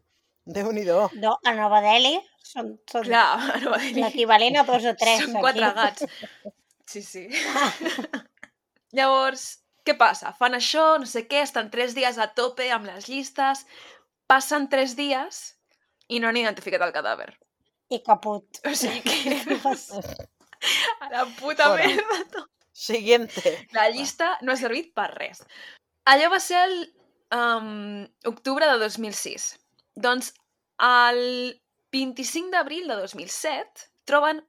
Déu-n'hi-do. 0.47 1.09
No, 1.19 1.37
a 1.43 1.51
Nova 1.55 1.79
Delhi 1.83 2.13
són, 2.43 2.73
són 2.91 3.03
clar, 3.03 3.59
dir 3.83 3.97
l'equivalent 4.03 4.55
a 4.59 4.63
dos 4.67 4.85
o 4.87 4.93
tres. 4.99 5.23
Són 5.25 5.39
quatre 5.43 5.71
gats. 5.75 6.05
Sí, 6.87 7.01
sí. 7.03 7.25
Llavors, 8.95 9.59
què 9.87 9.95
passa? 9.99 10.33
Fan 10.37 10.57
això, 10.57 10.85
no 11.01 11.07
sé 11.09 11.25
què, 11.31 11.41
estan 11.45 11.71
tres 11.73 11.95
dies 11.97 12.19
a 12.19 12.29
tope 12.37 12.67
amb 12.73 12.89
les 12.89 13.07
llistes, 13.09 13.63
passen 14.27 14.67
tres 14.71 14.95
dies 14.99 15.41
i 16.11 16.19
no 16.19 16.29
han 16.29 16.39
identificat 16.43 16.83
el 16.83 16.93
cadàver. 16.95 17.31
I 17.89 18.01
caput. 18.03 18.59
O 18.67 18.75
sigui 18.75 19.01
que... 19.07 20.27
A 21.05 21.09
la 21.11 21.25
puta 21.37 21.67
Fora. 21.69 21.85
merda. 21.85 22.47
Siguiente. 22.73 23.67
La 23.73 23.89
llista 23.93 24.31
no 24.41 24.51
ha 24.53 24.59
servit 24.59 24.89
per 24.97 25.11
res. 25.13 25.43
Allò 26.09 26.31
va 26.33 26.39
ser 26.41 26.63
el 26.65 26.75
um, 27.35 28.03
octubre 28.25 28.67
de 28.69 28.79
2006. 28.81 29.47
Doncs 30.07 30.33
el 30.87 31.21
25 31.93 32.53
d'abril 32.53 32.89
de 32.89 32.97
2007 32.99 33.87
troben 34.09 34.43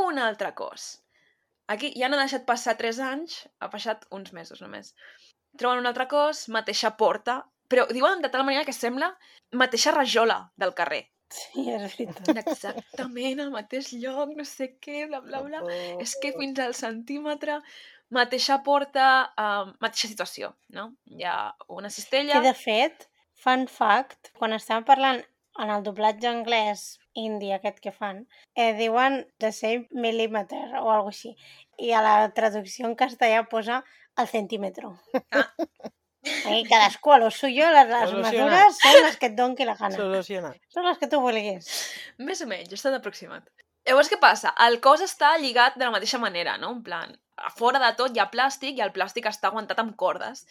un 0.00 0.18
altre 0.18 0.54
cos. 0.56 0.90
Aquí 1.70 1.92
ja 1.94 2.08
no 2.10 2.18
ha 2.18 2.24
deixat 2.24 2.46
passar 2.48 2.74
3 2.78 2.98
anys, 3.06 3.44
ha 3.62 3.70
passat 3.70 4.06
uns 4.16 4.32
mesos 4.34 4.62
només. 4.64 4.92
Troben 5.60 5.82
un 5.82 5.88
altre 5.90 6.08
cos, 6.10 6.48
mateixa 6.50 6.90
porta, 6.98 7.40
però 7.70 7.86
diuen 7.94 8.22
de 8.24 8.30
tal 8.32 8.42
manera 8.46 8.66
que 8.66 8.74
sembla 8.74 9.12
mateixa 9.62 9.94
rajola 9.94 10.40
del 10.58 10.74
carrer. 10.74 11.04
sí, 11.30 11.68
és 11.70 11.82
veritat. 11.84 12.30
Exactament 12.42 13.40
al 13.44 13.52
mateix 13.54 13.92
lloc, 14.02 14.34
no 14.34 14.46
sé 14.48 14.72
què, 14.82 15.04
bla, 15.06 15.20
bla, 15.22 15.44
bla. 15.46 15.60
Oh, 15.62 15.98
És 16.02 16.16
que 16.22 16.32
fins 16.34 16.58
al 16.58 16.74
centímetre, 16.74 17.60
mateixa 18.10 18.58
porta, 18.66 19.06
uh, 19.38 19.70
mateixa 19.78 20.10
situació, 20.10 20.50
no? 20.74 20.88
Hi 21.14 21.28
ha 21.30 21.36
una 21.68 21.92
cistella... 21.94 22.34
Que 22.34 22.48
de 22.48 22.56
fet, 22.58 23.06
fun 23.44 23.68
fact, 23.70 24.32
quan 24.40 24.58
estàvem 24.58 24.88
parlant 24.88 25.22
en 25.62 25.70
el 25.70 25.86
doblatge 25.86 26.26
anglès 26.30 26.99
indi 27.14 27.52
aquest 27.52 27.80
que 27.82 27.92
fan, 27.92 28.26
eh, 28.54 28.72
diuen 28.78 29.24
the 29.38 29.52
same 29.52 29.88
millimeter 29.90 30.62
o 30.80 30.90
alguna 30.90 31.14
així. 31.14 31.34
I 31.78 31.92
a 31.92 32.02
la 32.04 32.14
traducció 32.36 32.86
en 32.86 32.96
castellà 32.96 33.46
posa 33.48 33.82
el 34.16 34.28
centímetro. 34.28 34.94
Ah. 35.30 35.48
Ahí 36.44 36.64
cadascú 36.64 37.12
a 37.12 37.18
lo 37.18 37.30
suyo, 37.30 37.70
les, 37.72 37.88
les 37.88 38.12
mesures 38.12 38.78
són 38.82 38.98
les 39.06 39.16
que 39.16 39.30
et 39.30 39.36
doni 39.38 39.64
la 39.64 39.74
gana. 39.78 39.96
Solucionat. 39.96 40.58
Són 40.68 40.84
les 40.84 40.98
que 41.00 41.08
tu 41.08 41.20
vulguis. 41.22 41.70
Més 42.20 42.42
o 42.44 42.48
menys, 42.50 42.74
està 42.76 42.92
aproximat. 42.92 43.46
Llavors, 43.88 44.10
què 44.12 44.18
passa? 44.20 44.52
El 44.66 44.76
cos 44.84 45.00
està 45.06 45.32
lligat 45.40 45.78
de 45.80 45.86
la 45.86 45.94
mateixa 45.94 46.20
manera, 46.20 46.58
no? 46.60 46.74
En 46.76 46.82
plan, 46.84 47.14
a 47.40 47.50
fora 47.56 47.80
de 47.80 47.88
tot 47.96 48.12
hi 48.12 48.20
ha 48.20 48.28
plàstic 48.32 48.76
i 48.76 48.84
el 48.84 48.92
plàstic 48.92 49.30
està 49.30 49.48
aguantat 49.48 49.80
amb 49.80 49.96
cordes. 49.96 50.44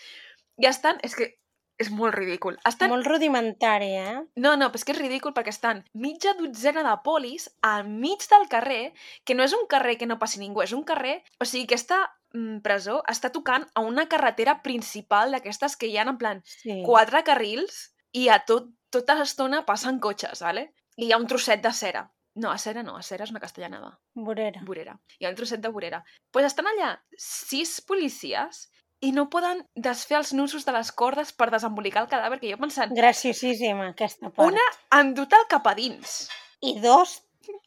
I 0.58 0.66
estan... 0.72 0.98
És 1.06 1.14
que 1.16 1.30
és 1.80 1.90
molt 1.96 2.14
ridícul. 2.18 2.58
Estan... 2.68 2.92
Molt 2.92 3.08
rudimentari, 3.08 3.94
eh? 3.96 4.18
No, 4.44 4.56
no, 4.60 4.68
però 4.70 4.82
és 4.82 4.86
que 4.86 4.94
és 4.94 5.00
ridícul 5.00 5.34
perquè 5.36 5.54
estan 5.54 5.82
mitja 5.96 6.36
dotzena 6.38 6.84
de 6.86 6.96
polis 7.06 7.48
al 7.66 7.88
mig 7.88 8.26
del 8.30 8.48
carrer, 8.52 8.92
que 9.24 9.38
no 9.38 9.46
és 9.48 9.56
un 9.56 9.66
carrer 9.72 9.96
que 9.98 10.10
no 10.10 10.20
passi 10.20 10.42
ningú, 10.44 10.64
és 10.66 10.76
un 10.76 10.84
carrer... 10.88 11.22
O 11.40 11.48
sigui, 11.48 11.66
aquesta 11.70 12.02
mm, 12.36 12.60
presó 12.66 13.00
està 13.08 13.32
tocant 13.32 13.66
a 13.74 13.86
una 13.88 14.10
carretera 14.12 14.60
principal 14.66 15.32
d'aquestes 15.32 15.80
que 15.80 15.88
hi 15.88 15.98
ha 15.98 16.08
en 16.08 16.20
plan 16.20 16.44
Sí. 16.50 16.82
quatre 16.86 17.24
carrils 17.24 17.90
i 18.12 18.28
a 18.30 18.42
tot, 18.46 18.70
tota 18.92 19.16
l'estona 19.16 19.64
passen 19.66 20.00
cotxes, 20.04 20.44
¿vale? 20.44 20.74
I 21.00 21.08
hi 21.08 21.14
ha 21.14 21.22
un 21.22 21.28
trosset 21.32 21.64
de 21.64 21.72
cera. 21.74 22.10
No, 22.40 22.52
acera 22.52 22.84
no, 22.84 22.96
acera 22.96 23.26
és 23.26 23.32
una 23.34 23.42
castellanada. 23.42 23.96
Vorera. 24.16 24.62
Vorera. 24.68 24.94
Hi 25.20 25.26
ha 25.26 25.32
un 25.32 25.36
trosset 25.40 25.64
de 25.64 25.72
vorera. 25.74 26.04
Doncs 26.04 26.32
pues 26.36 26.46
estan 26.48 26.70
allà 26.70 26.92
sis 27.18 27.80
policies 27.82 28.68
i 29.02 29.12
no 29.16 29.30
poden 29.32 29.62
desfer 29.76 30.18
els 30.20 30.34
nusos 30.36 30.66
de 30.68 30.74
les 30.76 30.92
cordes 30.92 31.32
per 31.32 31.50
desembolicar 31.54 32.04
el 32.04 32.10
cadàver, 32.12 32.40
que 32.42 32.52
jo 32.52 32.60
pensant, 32.60 32.92
Graciosíssima, 32.98 33.90
aquesta 33.94 34.30
part. 34.30 34.52
una 34.52 34.66
han 34.96 35.14
dut 35.16 35.34
el 35.38 35.46
cap 35.52 35.68
a 35.72 35.76
dins. 35.78 36.28
I 36.62 36.76
dos, 36.84 37.20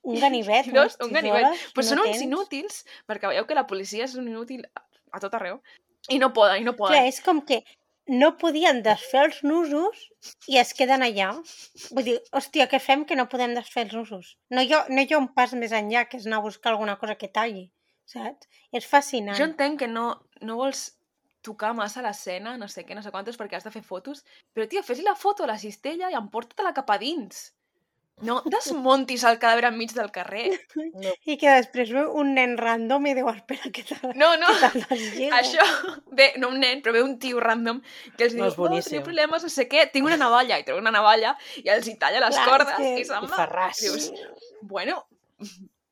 un 0.04 0.18
ganivet. 0.24 0.68
I 0.68 0.76
dos, 0.76 0.98
un 1.00 1.12
ganivet. 1.14 1.62
Però 1.74 1.86
són 1.88 2.02
no 2.02 2.08
uns 2.08 2.18
tens? 2.18 2.26
inútils, 2.28 2.82
perquè 3.08 3.30
veieu 3.32 3.46
que 3.48 3.56
la 3.56 3.66
policia 3.70 4.04
és 4.04 4.16
un 4.20 4.28
inútil 4.28 4.66
a, 4.74 4.84
a 5.16 5.22
tot 5.24 5.34
arreu. 5.38 5.60
I 6.10 6.18
no 6.20 6.32
poden, 6.36 6.60
i 6.60 6.68
no 6.68 6.76
poden. 6.76 6.98
Clar, 6.98 7.08
és 7.08 7.22
com 7.24 7.40
que 7.48 7.62
no 8.12 8.32
podien 8.36 8.82
desfer 8.82 9.20
els 9.28 9.42
nusos 9.46 10.08
i 10.50 10.58
es 10.60 10.72
queden 10.74 11.04
allà. 11.06 11.30
Vull 11.94 12.04
dir, 12.08 12.16
hòstia, 12.34 12.66
què 12.68 12.80
fem 12.82 13.04
que 13.08 13.16
no 13.16 13.28
podem 13.30 13.54
desfer 13.56 13.86
els 13.86 13.94
nusos? 13.94 14.32
No 14.50 14.60
hi 14.60 14.72
ha, 14.74 14.84
no 14.90 15.00
hi 15.04 15.14
ha 15.14 15.20
un 15.22 15.28
pas 15.32 15.54
més 15.54 15.72
enllà 15.72 16.04
que 16.10 16.18
és 16.18 16.26
anar 16.26 16.42
a 16.42 16.46
buscar 16.48 16.72
alguna 16.74 16.98
cosa 17.00 17.14
que 17.16 17.30
talli, 17.30 17.70
saps? 18.10 18.50
És 18.74 18.84
fascinant. 18.90 19.38
Jo 19.38 19.46
entenc 19.48 19.78
que 19.84 19.88
no, 19.88 20.08
no 20.42 20.58
vols 20.58 20.90
tocar 21.42 21.72
massa 21.74 22.02
l'escena, 22.04 22.56
no 22.56 22.68
sé 22.68 22.84
què, 22.86 22.94
no 22.94 23.02
sé 23.02 23.10
quantes, 23.10 23.36
perquè 23.38 23.58
has 23.58 23.64
de 23.66 23.72
fer 23.74 23.82
fotos, 23.82 24.24
però, 24.54 24.68
tio, 24.70 24.82
fes-li 24.86 25.04
la 25.04 25.16
foto 25.18 25.44
a 25.44 25.50
la 25.50 25.58
cistella 25.58 26.10
i 26.10 26.14
emporta-te-la 26.18 26.72
cap 26.76 26.90
a 26.94 26.98
dins. 27.02 27.50
No 28.22 28.36
desmontis 28.44 29.22
el 29.26 29.38
cadàver 29.40 29.64
enmig 29.70 29.94
del 29.96 30.10
carrer. 30.14 30.44
No, 30.76 31.10
I 31.26 31.34
que 31.40 31.54
després 31.56 31.90
ve 31.90 32.02
un 32.06 32.34
nen 32.36 32.52
random 32.60 33.06
i 33.08 33.14
diu, 33.18 33.26
espera, 33.32 33.70
què 33.74 33.82
tal? 33.88 34.12
No, 34.20 34.28
no, 34.38 34.50
això... 35.40 35.64
Ve, 36.12 36.28
no 36.38 36.50
un 36.52 36.60
nen, 36.62 36.82
però 36.84 36.92
ve 36.94 37.02
un 37.02 37.16
tio 37.18 37.40
random 37.42 37.80
que 38.18 38.28
els 38.28 38.36
No, 38.36 38.50
diu, 38.50 38.66
oh, 38.68 38.78
teniu 38.84 39.02
problemes, 39.02 39.42
no 39.42 39.50
sé 39.50 39.64
què, 39.72 39.86
tinc 39.90 40.06
una 40.06 40.18
navalla, 40.20 40.60
i 40.60 40.66
treu 40.68 40.78
una 40.78 40.92
navalla 40.94 41.32
i 41.64 41.72
els 41.72 41.88
hi 41.88 41.96
talla 41.98 42.20
les 42.26 42.36
Clar, 42.36 42.44
és 42.44 42.52
cordes 42.52 42.76
que- 42.76 43.00
i 43.00 43.08
se'n 43.08 43.26
I 43.26 43.32
va. 43.32 43.40
farràs. 43.40 43.80
Dius, 43.80 44.10
bueno, 44.60 45.00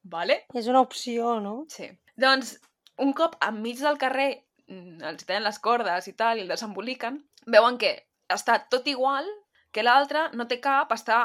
vale, 0.04 0.44
És 0.54 0.68
una 0.70 0.84
opció, 0.84 1.40
no? 1.40 1.64
Sí. 1.72 1.88
Doncs, 2.20 2.58
un 3.00 3.12
cop 3.16 3.34
enmig 3.48 3.80
del 3.80 3.98
carrer 3.98 4.44
els 4.70 5.26
tallen 5.26 5.46
les 5.46 5.58
cordes 5.62 6.08
i 6.08 6.14
tal, 6.18 6.38
i 6.38 6.44
el 6.44 6.52
desemboliquen, 6.52 7.18
veuen 7.46 7.78
que 7.80 7.94
està 8.30 8.60
tot 8.70 8.86
igual, 8.90 9.26
que 9.74 9.84
l'altre 9.86 10.28
no 10.38 10.46
té 10.50 10.60
cap, 10.62 10.92
està 10.94 11.22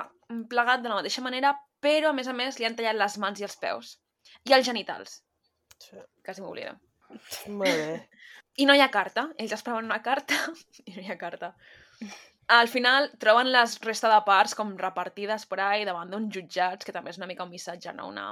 plegat 0.49 0.81
de 0.81 0.89
la 0.89 0.99
mateixa 0.99 1.23
manera, 1.25 1.53
però, 1.81 2.09
a 2.09 2.17
més 2.17 2.27
a 2.27 2.33
més, 2.33 2.57
li 2.59 2.65
han 2.65 2.75
tallat 2.77 2.97
les 2.97 3.17
mans 3.21 3.41
i 3.41 3.45
els 3.45 3.57
peus. 3.61 3.95
I 4.49 4.55
els 4.57 4.65
genitals. 4.65 5.19
Sí. 5.81 6.01
Quasi 6.25 6.41
m'oblida. 6.41 6.75
Molt 7.47 7.69
bé. 7.69 7.97
I 8.61 8.65
no 8.65 8.75
hi 8.75 8.81
ha 8.81 8.91
carta. 8.91 9.27
Ells 9.37 9.53
esperaven 9.57 9.89
una 9.89 10.01
carta 10.01 10.37
i 10.87 10.95
no 10.95 11.03
hi 11.03 11.11
ha 11.11 11.19
carta. 11.21 11.53
Al 12.47 12.67
final 12.69 13.07
troben 13.17 13.47
les 13.49 13.79
resta 13.81 14.09
de 14.11 14.19
parts 14.25 14.53
com 14.57 14.75
repartides 14.77 15.47
per 15.49 15.57
ahí 15.65 15.85
davant 15.87 16.11
d'uns 16.11 16.29
jutjats, 16.35 16.85
que 16.85 16.93
també 16.93 17.09
és 17.09 17.17
una 17.17 17.29
mica 17.29 17.45
un 17.45 17.49
missatge, 17.49 17.93
no? 17.97 18.05
Una 18.11 18.27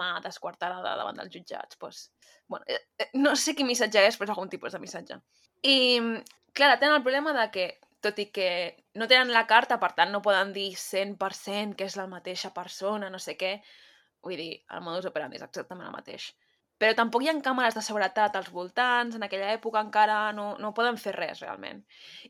mà 0.00 0.10
desquarterada 0.22 0.92
davant 1.00 1.18
dels 1.18 1.32
jutjats. 1.34 1.78
Pues, 1.80 2.04
bueno, 2.46 2.64
eh, 2.68 2.78
eh, 3.02 3.08
no 3.14 3.34
sé 3.34 3.56
quin 3.58 3.66
missatge 3.66 4.04
és, 4.06 4.18
però 4.18 4.28
és 4.28 4.34
algun 4.36 4.52
tipus 4.52 4.76
de 4.76 4.82
missatge. 4.82 5.18
I, 5.66 5.76
clar, 6.54 6.76
tenen 6.78 6.94
el 6.94 7.02
problema 7.02 7.34
de 7.34 7.48
que, 7.50 7.66
tot 8.06 8.22
i 8.22 8.28
que 8.30 8.48
no 8.94 9.10
tenen 9.10 9.34
la 9.34 9.46
carta, 9.50 9.80
per 9.82 9.90
tant 9.98 10.14
no 10.14 10.22
poden 10.22 10.52
dir 10.54 10.68
100% 10.78 11.74
que 11.74 11.90
és 11.90 11.98
la 11.98 12.06
mateixa 12.06 12.52
persona, 12.54 13.10
no 13.10 13.18
sé 13.18 13.34
què, 13.40 13.56
vull 14.22 14.38
dir, 14.38 14.52
el 14.70 14.86
modus 14.86 15.10
operandi 15.10 15.40
és 15.40 15.46
exactament 15.48 15.90
el 15.90 15.96
mateix. 15.96 16.30
Però 16.78 16.92
tampoc 16.94 17.22
hi 17.24 17.28
ha 17.30 17.34
càmeres 17.40 17.74
de 17.74 17.82
seguretat 17.84 18.34
als 18.36 18.50
voltants, 18.52 19.16
en 19.16 19.22
aquella 19.24 19.52
època 19.54 19.80
encara 19.80 20.32
no, 20.36 20.56
no 20.60 20.74
poden 20.76 20.98
fer 21.00 21.14
res 21.16 21.40
realment. 21.40 21.84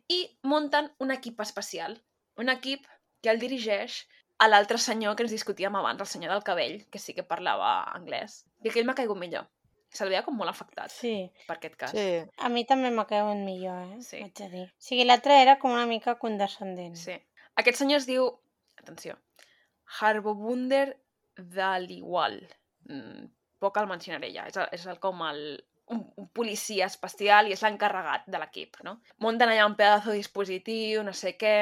I 0.08 0.20
munten 0.42 0.92
un 1.02 1.10
equip 1.10 1.40
especial, 1.42 1.98
un 2.38 2.48
equip 2.52 2.86
que 3.22 3.30
el 3.32 3.40
dirigeix 3.42 4.04
a 4.38 4.46
l'altre 4.48 4.78
senyor 4.78 5.16
que 5.16 5.24
ens 5.24 5.32
discutíem 5.32 5.74
abans, 5.74 6.00
el 6.00 6.06
senyor 6.06 6.32
del 6.32 6.44
cabell, 6.46 6.84
que 6.92 6.98
sí 7.02 7.14
que 7.16 7.24
parlava 7.24 7.82
anglès. 7.96 8.44
I 8.62 8.68
aquell 8.70 8.86
m'ha 8.86 8.94
caigut 8.94 9.18
millor. 9.18 9.48
Se'l 9.96 10.10
veia 10.12 10.22
com 10.26 10.34
molt 10.36 10.50
afectat 10.50 10.90
Sí. 10.92 11.30
per 11.48 11.56
aquest 11.56 11.76
cas. 11.80 11.90
Sí. 11.94 12.22
A 12.36 12.48
mi 12.52 12.64
també 12.68 12.90
m'ha 12.90 13.06
caigut 13.08 13.38
millor, 13.40 13.82
eh? 13.94 14.00
Sí. 14.04 14.20
Vaig 14.20 14.42
a 14.44 14.48
dir. 14.52 14.64
O 14.68 14.82
sigui, 14.88 15.04
l'altre 15.08 15.40
era 15.40 15.58
com 15.58 15.72
una 15.72 15.86
mica 15.86 16.18
condescendent. 16.20 16.96
Sí. 17.00 17.16
Aquest 17.56 17.78
senyor 17.78 18.02
es 18.02 18.06
diu, 18.06 18.28
atenció, 18.76 19.16
Harbobunder 20.00 20.98
Daliwal. 21.36 22.40
Mm, 22.88 23.30
poc 23.66 23.76
el 23.82 23.90
mencionaré 23.90 24.30
ja, 24.34 24.46
és, 24.48 24.56
el, 24.62 24.68
és 24.72 24.86
el, 24.86 24.98
com 25.02 25.20
el, 25.26 25.42
un, 25.92 26.00
un 26.18 26.26
policia 26.34 26.86
especial 26.90 27.46
i 27.50 27.54
és 27.54 27.62
l'encarregat 27.66 28.24
de 28.30 28.38
l'equip, 28.42 28.80
no? 28.86 28.96
Munten 29.22 29.50
allà 29.52 29.66
un 29.68 29.76
pedazo 29.78 30.10
de 30.14 30.20
dispositiu, 30.22 31.02
no 31.06 31.12
sé 31.14 31.34
què... 31.38 31.56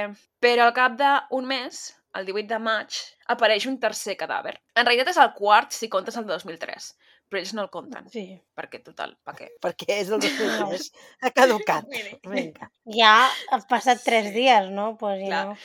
Però 0.45 0.69
al 0.69 0.75
cap 0.77 0.95
d'un 1.01 1.47
mes, 1.49 1.83
el 2.14 2.27
18 2.29 2.47
de 2.53 2.59
maig, 2.62 3.01
apareix 3.33 3.64
un 3.67 3.81
tercer 3.83 4.14
cadàver. 4.21 4.55
En 4.77 4.87
realitat 4.87 5.11
és 5.14 5.21
el 5.25 5.33
quart 5.37 5.73
si 5.75 5.88
comptes 5.93 6.17
el 6.21 6.27
2003, 6.29 6.90
però 7.29 7.40
ells 7.40 7.53
no 7.57 7.64
el 7.64 7.71
compten, 7.73 8.09
Sí. 8.12 8.27
perquè 8.57 8.83
total, 8.85 9.17
per 9.25 9.35
què? 9.38 9.49
Perquè 9.64 9.97
és 10.03 10.11
el 10.14 10.21
2003. 10.23 10.90
Ha 11.25 11.31
caducat. 11.35 11.88
Vinga. 12.29 12.69
Ja 12.97 13.14
ha 13.51 13.61
passat 13.69 14.05
tres 14.05 14.29
Sí. 14.31 14.35
dies, 14.40 14.69
no? 14.71 14.93
Pues, 15.01 15.21
i 15.25 15.31
Clar. 15.33 15.47
no. 15.49 15.57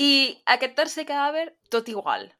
I 0.00 0.12
aquest 0.56 0.74
tercer 0.74 1.04
cadàver, 1.08 1.50
tot 1.68 1.88
igual. 1.92 2.30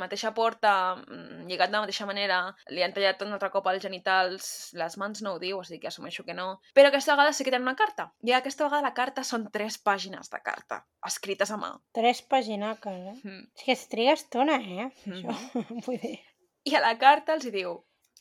Mateixa 0.00 0.32
porta, 0.34 0.96
mm, 0.96 1.46
lligat 1.50 1.70
de 1.70 1.76
la 1.76 1.82
mateixa 1.84 2.06
manera, 2.08 2.38
li 2.72 2.82
han 2.82 2.94
tallat 2.96 3.22
un 3.22 3.34
altre 3.36 3.50
cop 3.52 3.66
als 3.68 3.82
genitals, 3.84 4.46
les 4.80 4.96
mans 5.00 5.22
no 5.22 5.34
ho 5.34 5.40
diu, 5.42 5.58
o 5.58 5.64
sigui 5.64 5.80
que 5.82 5.90
assumeixo 5.92 6.24
que 6.24 6.34
no. 6.34 6.60
Però 6.74 6.88
aquesta 6.88 7.14
vegada 7.14 7.32
sí 7.32 7.44
que 7.44 7.52
tenen 7.54 7.68
una 7.68 7.76
carta. 7.76 8.10
I 8.22 8.32
aquesta 8.32 8.64
vegada 8.64 8.88
la 8.88 8.94
carta 8.96 9.24
són 9.24 9.48
tres 9.52 9.78
pàgines 9.78 10.30
de 10.32 10.40
carta, 10.44 10.84
escrites 11.06 11.50
a 11.50 11.58
mà. 11.60 11.72
Tres 11.92 12.22
paginaques, 12.22 13.00
eh? 13.12 13.16
Mm. 13.22 13.48
És 13.56 13.64
que 13.66 13.76
es 13.76 13.88
triga 13.92 14.16
estona, 14.16 14.60
eh? 14.60 14.90
Mhm. 15.06 15.20
Això, 15.20 15.64
vull 15.86 16.00
dir... 16.00 16.18
I 16.64 16.78
a 16.78 16.80
la 16.80 16.94
carta 16.96 17.34
els 17.36 17.44
hi 17.44 17.52
diu, 17.52 17.76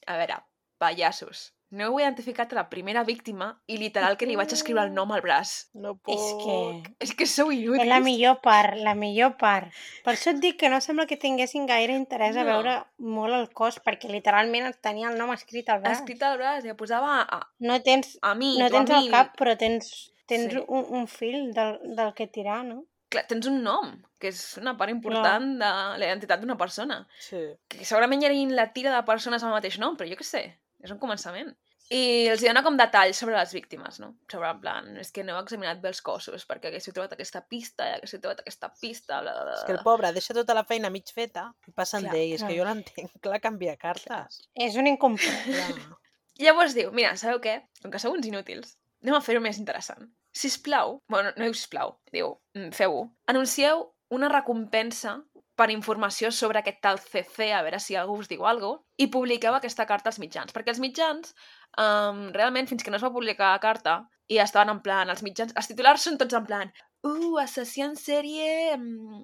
a 0.07 0.17
veure, 0.19 0.41
pallassos, 0.83 1.53
no 1.73 1.87
heu 1.87 1.95
identificat 1.99 2.51
la 2.53 2.67
primera 2.69 3.01
víctima 3.03 3.47
i 3.65 3.79
literal 3.81 4.15
que 4.19 4.27
li 4.29 4.35
vaig 4.37 4.51
escriure 4.53 4.83
el 4.85 4.91
nom 4.93 5.09
al 5.15 5.23
braç. 5.25 5.53
No 5.73 5.95
puc. 5.97 6.13
És 6.13 6.27
que... 6.43 6.93
És 7.07 7.13
que 7.17 7.25
sou 7.29 7.49
inútils. 7.51 7.81
És 7.83 7.89
la 7.89 7.99
millor 8.05 8.37
part, 8.45 8.77
la 8.85 8.93
millor 8.93 9.33
part. 9.41 9.73
Per 10.05 10.13
això 10.13 10.31
et 10.35 10.39
dic 10.43 10.59
que 10.61 10.69
no 10.69 10.79
sembla 10.85 11.07
que 11.09 11.17
tinguessin 11.17 11.65
gaire 11.69 11.95
interès 11.97 12.37
a 12.37 12.43
No. 12.45 12.51
veure 12.51 12.75
molt 13.17 13.33
el 13.39 13.49
cos, 13.57 13.79
perquè 13.83 14.11
literalment 14.11 14.69
tenia 14.85 15.09
el 15.09 15.17
nom 15.17 15.33
escrit 15.33 15.69
al 15.73 15.81
braç. 15.81 15.99
Escrit 16.03 16.21
al 16.23 16.37
braç 16.37 16.65
el 16.69 16.77
posava 16.79 17.21
a, 17.25 17.41
No 17.59 17.81
tens, 17.81 18.17
a 18.21 18.35
mi, 18.35 18.53
no 18.59 18.69
a 18.69 18.73
tens 18.77 18.89
el 18.93 19.07
mi. 19.07 19.11
cap, 19.11 19.33
però 19.39 19.57
tens, 19.57 20.11
tens 20.29 20.53
Sí. 20.53 20.63
un, 20.67 20.85
un 21.01 21.07
fil 21.07 21.51
del, 21.53 21.79
del 21.95 22.13
que 22.13 22.27
tirar, 22.27 22.63
no? 22.65 22.83
clar, 23.13 23.27
tens 23.29 23.45
un 23.45 23.59
nom, 23.61 23.91
que 24.17 24.31
és 24.33 24.39
una 24.57 24.71
part 24.77 24.89
important 24.89 25.43
de 25.59 25.67
la 26.01 26.05
identitat 26.07 26.39
d'una 26.41 26.55
persona. 26.57 26.95
Sí. 27.21 27.37
Que 27.69 27.85
segurament 27.85 28.23
hi 28.23 28.25
ha 28.25 28.31
la 28.57 28.71
tira 28.73 28.89
de 28.95 29.03
persones 29.05 29.43
amb 29.43 29.51
el 29.51 29.57
mateix 29.59 29.77
nom, 29.77 29.93
però 29.95 30.09
jo 30.09 30.15
què 30.17 30.25
sé, 30.25 30.41
és 30.81 30.89
un 30.89 30.97
començament. 30.97 31.51
I 31.91 32.29
els 32.31 32.43
hi 32.43 32.47
dona 32.47 32.63
com 32.63 32.77
detalls 32.79 33.19
sobre 33.19 33.35
les 33.35 33.51
víctimes, 33.53 33.99
no? 33.99 34.13
Sobre 34.31 34.49
en 34.49 34.59
plan, 34.61 34.85
és 35.01 35.11
que 35.13 35.25
no 35.25 35.35
heu 35.35 35.41
examinat 35.43 35.81
bé 35.83 35.89
els 35.91 35.99
cossos, 36.05 36.45
perquè 36.49 36.69
haguéssiu 36.69 36.95
trobat 36.95 37.15
aquesta 37.17 37.43
pista, 37.43 37.89
i 37.89 37.97
haguéssiu 37.97 38.21
trobat 38.23 38.39
aquesta 38.43 38.69
pista, 38.79 39.19
bla, 39.19 39.33
bla, 39.33 39.43
bla. 39.49 39.57
És 39.57 39.67
que 39.67 39.75
el 39.75 39.83
pobre 39.85 40.13
deixa 40.15 40.35
tota 40.37 40.55
la 40.55 40.63
feina 40.69 40.91
mig 40.93 41.11
feta 41.13 41.49
i 41.67 41.75
passen 41.75 42.07
Clar, 42.07 42.15
d'ell. 42.15 42.37
És 42.37 42.45
que 42.45 42.53
clar. 42.53 42.57
jo 42.61 42.69
l'entenc. 42.69 43.19
Clar, 43.27 43.41
canvia 43.43 43.75
cartes. 43.81 44.39
És 44.55 44.79
un 44.79 44.89
incomplert. 44.89 45.43
Clar. 45.49 45.99
Llavors 46.43 46.73
diu, 46.73 46.89
mira, 46.95 47.13
sabeu 47.19 47.41
què? 47.43 47.59
Com 47.83 47.93
que 47.93 48.01
sou 48.01 48.15
uns 48.15 48.25
inútils, 48.25 48.77
anem 49.03 49.19
a 49.19 49.21
fer-ho 49.21 49.43
més 49.43 49.59
interessant. 49.61 50.07
Sisplau, 50.33 50.97
bueno, 51.13 51.35
no 51.37 51.45
diu 51.45 51.53
sisplau, 51.53 51.97
diu, 52.15 52.31
mm, 52.57 52.71
feu-ho. 52.73 53.03
Anuncieu 53.29 53.83
una 54.13 54.31
recompensa 54.33 55.19
per 55.63 55.71
informació 55.71 56.31
sobre 56.35 56.59
aquest 56.59 56.81
tal 56.83 56.99
CC, 56.99 57.53
a 57.55 57.61
veure 57.63 57.79
si 57.79 57.95
algú 57.95 58.17
us 58.19 58.27
diu 58.27 58.43
alguna 58.43 58.81
cosa, 58.81 59.03
i 59.03 59.07
publiqueu 59.13 59.55
aquesta 59.55 59.87
carta 59.87 60.11
als 60.11 60.19
mitjans. 60.19 60.51
Perquè 60.55 60.73
els 60.73 60.81
mitjans, 60.83 61.31
um, 61.79 62.25
realment, 62.35 62.67
fins 62.67 62.83
que 62.83 62.91
no 62.91 62.99
es 62.99 63.05
va 63.05 63.13
publicar 63.15 63.53
la 63.53 63.61
carta, 63.63 64.01
i 64.27 64.41
estaven 64.43 64.73
en 64.75 64.81
plan, 64.83 65.11
els 65.13 65.23
mitjans, 65.23 65.55
els 65.55 65.69
titulars 65.71 66.03
són 66.03 66.19
tots 66.19 66.35
en 66.35 66.49
plan, 66.49 66.73
uh, 67.07 67.39
assassí 67.43 67.83
en 67.85 67.95
sèrie 67.99 68.75
mm, 68.75 69.23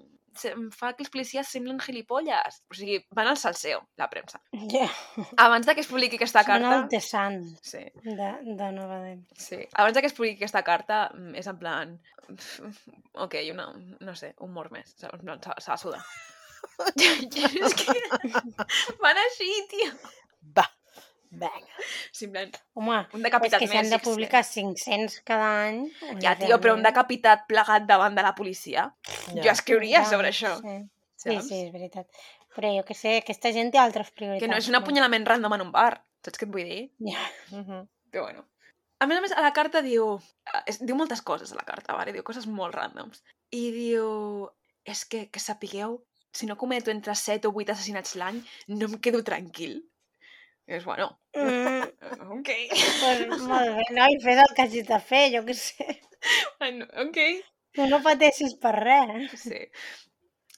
em 0.49 0.67
fa 0.75 0.93
que 0.95 1.03
els 1.05 1.11
policies 1.13 1.49
semblen 1.51 1.79
gilipolles. 1.83 2.61
O 2.69 2.77
sigui, 2.77 2.99
van 3.15 3.29
al 3.31 3.37
salseo, 3.39 3.81
la 3.99 4.09
premsa. 4.11 4.41
Ja. 4.71 4.87
Abans 5.37 5.67
de 5.67 5.75
que 5.75 5.83
es 5.85 5.89
publiqui 5.91 6.19
aquesta 6.19 6.43
Són 6.43 6.51
carta... 6.53 6.73
el 6.77 6.87
de 6.93 7.01
Sant 7.03 7.39
Sí, 7.61 7.83
de, 8.05 8.31
de 8.45 8.71
Nova 8.75 9.01
Delhi. 9.03 9.23
sí. 9.35 9.61
Abans 9.73 9.97
de 9.97 10.01
que 10.05 10.11
es 10.11 10.17
publiqui 10.17 10.43
aquesta 10.43 10.63
carta, 10.67 11.09
mm, 11.13 11.35
és 11.41 11.47
en 11.51 11.59
plan... 11.61 11.99
Ok, 13.19 13.35
una, 13.51 13.71
no 14.05 14.13
sé, 14.15 14.33
un 14.45 14.51
mort 14.53 14.71
més. 14.71 14.93
s'ha 14.95 15.09
de 15.17 15.77
sudar. 15.81 16.03
és 17.65 17.73
que 17.75 17.95
van 19.01 19.17
així, 19.25 19.49
tio. 19.71 19.89
Va, 20.55 20.65
vinga. 21.31 21.77
En 22.21 22.31
plan, 22.33 22.51
Home, 22.73 22.97
un 23.13 23.19
és 23.19 23.25
decapitat 23.27 23.59
que 23.61 23.67
si 23.67 23.77
han 23.77 23.85
més. 23.87 23.93
de 23.93 23.99
publicar 24.03 24.43
500 24.43 25.19
cada 25.27 25.49
any... 25.67 25.81
Ja, 26.23 26.35
tio, 26.39 26.57
però 26.63 26.73
un 26.75 26.83
decapitat 26.83 27.45
plegat 27.47 27.85
davant 27.89 28.15
de 28.17 28.23
la 28.25 28.33
policia. 28.35 28.87
Ja. 29.35 29.41
Jo 29.43 29.51
escriuria 29.53 30.03
Ja, 30.03 30.09
sobre 30.09 30.31
això. 30.33 30.55
Sí. 30.61 30.77
Sí, 31.19 31.33
saps? 31.35 31.47
sí, 31.49 31.61
és 31.67 31.71
veritat. 31.73 32.07
Però 32.55 32.69
jo 32.75 32.83
que 32.87 32.95
sé, 32.97 33.17
aquesta 33.21 33.51
gent 33.55 33.71
té 33.71 33.77
altres 33.81 34.09
prioritats. 34.11 34.43
Que 34.45 34.49
no 34.51 34.57
és 34.57 34.67
un 34.71 34.75
apunyalament 34.79 35.25
random 35.27 35.53
en 35.57 35.65
un 35.67 35.71
bar. 35.75 36.01
Saps 36.25 36.39
què 36.39 36.47
et 36.47 36.53
vull 36.53 36.65
dir? 36.67 36.85
Ja. 37.11 37.25
Mhm. 37.51 37.83
Però 38.11 38.23
bueno. 38.25 38.45
A 38.99 39.05
més 39.07 39.17
a 39.17 39.21
més, 39.23 39.31
a 39.31 39.41
la 39.45 39.53
carta 39.55 39.81
diu... 39.85 40.17
eh, 40.53 40.63
Es, 40.67 40.79
diu 40.83 40.95
moltes 40.95 41.21
coses 41.21 41.51
a 41.53 41.55
la 41.55 41.63
carta, 41.67 41.93
vale? 41.95 42.11
diu 42.11 42.23
coses 42.23 42.47
molt 42.47 42.75
randoms. 42.75 43.21
I 43.55 43.69
diu... 43.71 44.49
És 44.83 45.05
que, 45.05 45.27
que 45.29 45.39
sapigueu, 45.39 45.99
si 46.33 46.47
no 46.49 46.57
cometo 46.57 46.89
entre 46.91 47.13
7 47.15 47.47
o 47.47 47.53
8 47.53 47.71
assassinats 47.75 48.15
l'any, 48.19 48.41
no 48.67 48.87
em 48.89 48.97
quedo 48.99 49.21
tranquil. 49.23 49.83
I 50.69 50.75
és, 50.77 50.83
bueno, 50.85 51.09
Mm, 51.35 51.83
ok. 52.35 52.49
pues, 52.73 53.41
molt 53.49 53.71
bé, 53.77 53.85
no? 53.97 54.05
I 54.09 54.17
fes 54.23 54.41
el 54.43 54.53
que 54.57 54.63
hagis 54.67 54.87
de 54.89 54.99
fer, 55.11 55.23
jo 55.35 55.43
que 55.45 55.53
sé. 55.57 55.87
bueno, 56.59 56.85
ok. 57.05 57.17
Tu 57.77 57.85
no 57.89 57.99
pateixis 58.05 58.55
per 58.61 58.75
res. 58.77 59.33
Sí. 59.43 59.59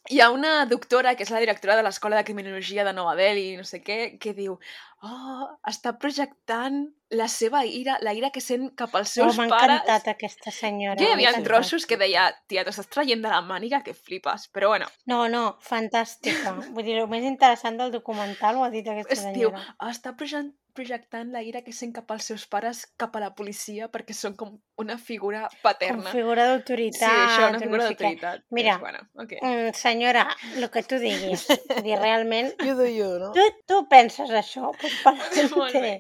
Hi 0.10 0.20
ha 0.24 0.30
una 0.34 0.52
doctora, 0.66 1.12
que 1.16 1.24
és 1.28 1.32
la 1.34 1.40
directora 1.44 1.76
de 1.78 1.84
l'Escola 1.86 2.18
de 2.18 2.26
Criminologia 2.28 2.84
de 2.88 2.94
Nova 2.98 3.14
Delhi, 3.20 3.56
no 3.60 3.64
sé 3.68 3.80
què, 3.86 4.00
que 4.24 4.34
diu 4.38 4.58
oh, 5.04 5.48
està 5.68 5.94
projectant 6.00 6.84
la 7.12 7.28
seva 7.28 7.66
ira, 7.66 7.98
la 8.02 8.14
ira 8.16 8.30
que 8.32 8.40
sent 8.40 8.70
cap 8.80 8.94
als 8.96 9.10
Oh, 9.12 9.26
seus 9.26 9.38
M'ha 9.38 9.48
pares. 9.50 9.82
encantat 9.82 10.08
aquesta 10.14 10.52
senyora. 10.52 10.96
Jo 11.02 11.10
hi 11.10 11.10
m'ha 11.10 11.30
havia 11.34 11.44
trossos 11.44 11.86
que 11.86 11.98
deia, 11.98 12.30
tia, 12.48 12.64
t'ho 12.64 12.72
estàs 12.72 12.88
traient 12.88 13.22
de 13.22 13.28
la 13.34 13.42
màniga 13.42 13.82
que 13.84 13.94
flipes. 13.94 14.48
Però 14.54 14.70
bueno, 14.70 14.88
No, 15.06 15.28
no, 15.28 15.58
fantàstica. 15.60 16.54
Vull 16.72 16.86
dir, 16.86 16.98
el 17.02 17.08
més 17.12 17.24
interessant 17.28 17.78
del 17.78 17.92
documental 17.92 18.56
ho 18.58 18.64
ha 18.64 18.70
dit 18.72 18.88
aquesta 18.88 19.14
es 19.14 19.24
diu, 19.34 19.50
senyora. 19.52 19.76
està 19.92 20.16
proje- 20.16 20.54
projectant 20.74 21.34
la 21.34 21.42
ira 21.44 21.60
que 21.66 21.74
sent 21.76 21.92
cap 21.92 22.10
als 22.14 22.24
seus 22.30 22.46
pares 22.48 22.86
cap 22.96 23.14
a 23.18 23.20
la 23.20 23.34
policia 23.36 23.90
perquè 23.92 24.14
són 24.16 24.38
com 24.40 24.54
una 24.80 24.96
figura 24.98 25.42
Com 25.50 25.60
paterna. 25.66 26.10
figura 26.14 26.46
Sí, 26.46 26.52
d'autoritat. 26.54 27.12
això, 27.12 27.50
una 27.50 27.60
figura 27.60 27.84
d'autoritat. 27.90 28.46
Mira. 28.52 28.78
Bueno, 28.78 29.00
ok. 29.20 29.34
Mm, 29.42 29.74
senyora, 29.74 30.24
el 30.56 30.70
que 30.72 30.84
tu 30.84 30.96
diguis. 30.98 31.44
Dir, 31.84 31.98
realment, 32.00 32.54
You 32.64 32.76
do 32.78 32.86
you, 32.88 33.20
no? 33.20 33.34
tu, 33.34 33.42
tu 33.68 33.82
penses 33.90 34.30
això, 34.32 34.72
pues 34.80 34.91
Molt 35.56 35.74
bé. 35.76 35.94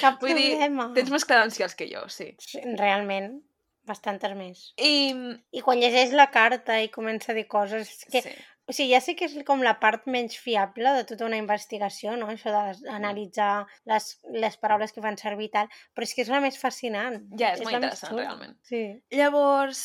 Cap 0.00 0.20
Vull 0.22 0.34
dir, 0.36 0.50
problema. 0.56 0.90
Tens 0.96 1.12
més 1.14 1.26
credencials 1.28 1.76
que 1.78 1.88
jo, 1.90 2.04
sí. 2.12 2.32
Realment, 2.78 3.40
bastantes 3.86 4.34
més. 4.38 4.66
I... 4.82 4.92
I 5.54 5.62
quan 5.64 5.80
llegeix 5.82 6.12
la 6.16 6.28
carta 6.34 6.80
i 6.82 6.90
comença 6.92 7.32
a 7.32 7.36
dir 7.38 7.46
coses, 7.50 7.90
és 7.90 8.04
que, 8.10 8.22
Sí. 8.26 8.34
o 8.66 8.74
sigui, 8.74 8.90
ja 8.94 9.00
sé 9.04 9.14
que 9.18 9.28
és 9.28 9.36
com 9.46 9.62
la 9.62 9.76
part 9.82 10.08
menys 10.10 10.38
fiable 10.42 10.94
de 10.98 11.04
tota 11.12 11.26
una 11.28 11.38
investigació, 11.38 12.16
no? 12.18 12.26
Això 12.32 12.50
d'analitzar 12.54 13.66
les, 13.86 14.10
les 14.34 14.58
paraules 14.62 14.92
que 14.92 15.04
fan 15.04 15.18
servir 15.20 15.50
i 15.50 15.54
tal, 15.54 15.70
però 15.94 16.08
és 16.08 16.14
que 16.16 16.26
és 16.26 16.32
la 16.34 16.42
més 16.42 16.58
fascinant. 16.58 17.20
Ja, 17.38 17.54
és, 17.54 17.62
molt 17.62 17.78
la 17.78 17.82
més 17.84 17.94
interessant, 17.94 18.18
realment. 18.18 18.58
Sí. 18.66 18.82
Llavors, 19.14 19.84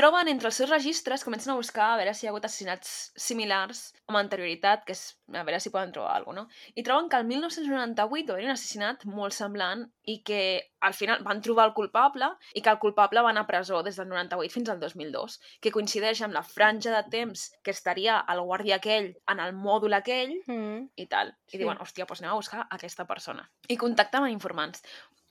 troben 0.00 0.28
entre 0.32 0.48
els 0.50 0.56
seus 0.58 0.70
registres, 0.72 1.22
comencen 1.26 1.52
a 1.52 1.58
buscar 1.58 1.92
a 1.92 1.96
veure 2.00 2.14
si 2.16 2.24
hi 2.24 2.28
ha 2.28 2.32
hagut 2.32 2.46
assassinats 2.48 3.10
similars 3.20 3.82
amb 4.08 4.18
anterioritat, 4.20 4.84
que 4.88 4.96
és 4.96 5.02
a 5.36 5.44
veure 5.46 5.60
si 5.62 5.70
poden 5.70 5.92
trobar 5.94 6.16
alguna 6.16 6.46
cosa, 6.46 6.56
no? 6.56 6.74
I 6.80 6.82
troben 6.86 7.08
que 7.12 7.18
el 7.20 7.26
1998 7.28 8.32
va 8.32 8.34
haver 8.38 8.48
un 8.48 8.54
assassinat 8.56 9.04
molt 9.06 9.36
semblant 9.36 9.84
i 10.10 10.22
que 10.26 10.40
al 10.80 10.94
final 10.96 11.22
van 11.22 11.42
trobar 11.44 11.66
el 11.68 11.74
culpable 11.76 12.30
i 12.56 12.62
que 12.64 12.72
el 12.72 12.78
culpable 12.82 13.22
va 13.22 13.30
anar 13.30 13.44
a 13.44 13.50
presó 13.50 13.82
des 13.86 13.96
del 14.00 14.08
98 14.08 14.52
fins 14.54 14.70
al 14.72 14.80
2002, 14.80 15.38
que 15.60 15.70
coincideix 15.74 16.22
amb 16.24 16.34
la 16.34 16.42
franja 16.42 16.90
de 16.96 17.04
temps 17.12 17.50
que 17.62 17.70
estaria 17.76 18.18
el 18.32 18.40
guàrdia 18.40 18.80
aquell 18.80 19.12
en 19.28 19.40
el 19.44 19.52
mòdul 19.54 19.94
aquell 20.00 20.34
Mm. 20.46 20.88
i 20.96 21.06
tal. 21.06 21.28
I 21.52 21.52
Sí. 21.52 21.58
diuen, 21.58 21.78
hòstia, 21.78 22.06
doncs 22.06 22.20
anem 22.22 22.32
a 22.32 22.40
buscar 22.40 22.66
aquesta 22.70 23.04
persona. 23.06 23.48
I 23.68 23.76
contacten 23.76 24.22
amb 24.24 24.32
informants. 24.32 24.82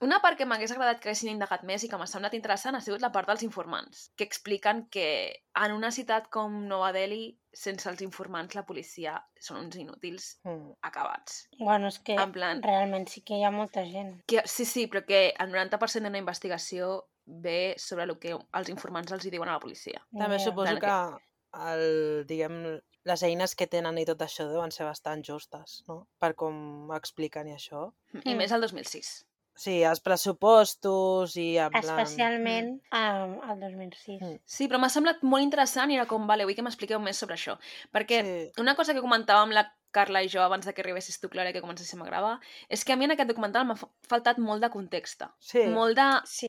Una 0.01 0.21
part 0.23 0.37
que 0.39 0.45
m'hagués 0.47 0.71
agradat 0.71 1.01
que 1.03 1.09
haguessin 1.09 1.33
indagat 1.33 1.65
més 1.67 1.83
i 1.83 1.89
que 1.91 1.97
m'ha 1.99 2.05
semblat 2.07 2.35
interessant 2.37 2.77
ha 2.77 2.79
sigut 2.79 3.01
la 3.03 3.09
part 3.11 3.27
dels 3.27 3.41
informants, 3.43 4.05
que 4.15 4.23
expliquen 4.23 4.85
que 4.87 5.07
en 5.59 5.73
una 5.75 5.89
ciutat 5.91 6.29
com 6.31 6.53
Nova 6.69 6.93
Delhi, 6.95 7.33
sense 7.51 7.89
els 7.91 7.99
informants, 8.05 8.55
la 8.55 8.63
policia 8.65 9.17
són 9.43 9.57
uns 9.65 9.75
inútils 9.75 10.39
Mm. 10.45 10.71
acabats. 10.87 11.49
Bueno, 11.59 11.87
és 11.87 11.99
que 11.99 12.13
En 12.15 12.31
plan- 12.31 12.63
realment 12.63 13.09
sí 13.09 13.21
que 13.21 13.33
hi 13.39 13.43
ha 13.43 13.51
molta 13.51 13.83
gent. 13.83 14.21
Que, 14.25 14.41
sí, 14.45 14.63
sí, 14.63 14.87
però 14.87 15.05
que 15.05 15.33
el 15.37 15.51
90% 15.51 16.05
d'una 16.07 16.17
investigació 16.17 17.09
ve 17.25 17.75
sobre 17.77 18.05
el 18.05 18.17
que 18.19 18.37
els 18.53 18.69
informants 18.69 19.11
els 19.11 19.25
hi 19.25 19.29
diuen 19.31 19.49
a 19.49 19.53
la 19.53 19.59
policia. 19.59 20.01
També 20.17 20.39
Ja. 20.39 20.45
suposo 20.45 20.77
Plan 20.79 20.79
que 20.79 21.67
el, 21.73 22.25
diguem, 22.25 22.79
les 23.03 23.23
eines 23.23 23.53
que 23.55 23.67
tenen 23.67 23.97
i 23.97 24.05
tot 24.05 24.19
això 24.21 24.47
deuen 24.47 24.71
ser 24.71 24.85
bastant 24.85 25.23
justes, 25.25 25.83
no? 25.89 26.07
Per 26.19 26.35
com 26.35 26.89
expliquen 26.93 27.47
i 27.49 27.51
això. 27.55 27.91
I 28.23 28.33
Mm. 28.33 28.37
més 28.37 28.51
el 28.53 28.61
2006. 28.61 29.25
Sí, 29.59 29.81
els 29.83 29.99
pressupostos 29.99 31.33
i 31.35 31.57
en 31.59 31.71
plan... 31.73 31.83
Especialment 31.99 32.69
um, 32.95 33.33
el 33.51 33.59
2006. 33.59 34.21
Mm. 34.21 34.37
Sí, 34.47 34.67
però 34.71 34.79
m'ha 34.79 34.89
semblat 34.93 35.19
molt 35.27 35.43
interessant 35.43 35.91
i 35.91 35.97
era 35.99 36.05
com, 36.07 36.27
vale, 36.29 36.45
vull 36.47 36.55
que 36.55 36.63
m'expliqueu 36.65 37.01
més 37.03 37.19
sobre 37.19 37.35
això. 37.35 37.57
Perquè 37.95 38.21
Sí. 38.23 38.37
una 38.63 38.75
cosa 38.79 38.95
que 38.95 39.03
comentàvem 39.03 39.51
la 39.55 39.65
Carla 39.91 40.21
i 40.23 40.29
jo 40.29 40.41
abans 40.45 40.65
de 40.67 40.71
que 40.73 40.83
arribessis 40.83 41.17
tu, 41.19 41.27
Clara, 41.33 41.51
que 41.51 41.61
comencéssim 41.65 42.01
a 42.03 42.05
gravar, 42.05 42.35
és 42.69 42.83
que 42.85 42.93
a 42.93 42.95
mi 42.95 43.05
en 43.09 43.15
aquest 43.15 43.27
documental 43.31 43.65
m'ha 43.65 43.75
fa- 43.75 43.89
faltat 44.07 44.37
molt 44.37 44.61
de 44.61 44.69
context. 44.69 45.23
Sí, 45.39 45.65
Molt 45.73 45.97
de... 45.97 46.09
Sí. 46.29 46.47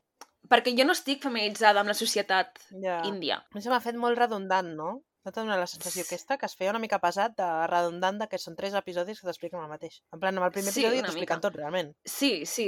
Perquè 0.51 0.73
jo 0.77 0.83
no 0.85 0.93
estic 0.93 1.21
familiaritzada 1.23 1.79
amb 1.81 1.89
la 1.89 1.95
societat 1.97 2.59
ja. 2.83 3.01
índia. 3.07 3.37
A 3.41 3.55
mi 3.55 3.61
se 3.63 3.69
m'ha 3.71 3.79
fet 3.81 3.95
molt 3.95 4.17
redundant, 4.19 4.71
no? 4.77 5.01
No 5.23 5.31
t'ha 5.31 5.41
donat 5.43 5.59
la 5.61 5.67
sensació 5.69 6.01
aquesta 6.03 6.37
que 6.41 6.47
es 6.49 6.55
feia 6.57 6.71
una 6.73 6.79
mica 6.81 6.97
pesat 6.99 7.35
de 7.37 7.47
redundant 7.69 8.17
de 8.19 8.27
que 8.27 8.39
són 8.41 8.55
tres 8.57 8.73
episodis 8.73 9.19
que 9.21 9.27
t'expliquen 9.29 9.61
el 9.61 9.69
mateix. 9.69 9.99
En 10.13 10.19
plan, 10.19 10.37
amb 10.37 10.47
el 10.47 10.51
primer 10.55 10.73
Sí, 10.73 10.81
episodi 10.81 11.03
t'expliquen 11.05 11.41
tot, 11.43 11.55
realment. 11.59 11.91
Sí, 12.05 12.31
sí. 12.49 12.65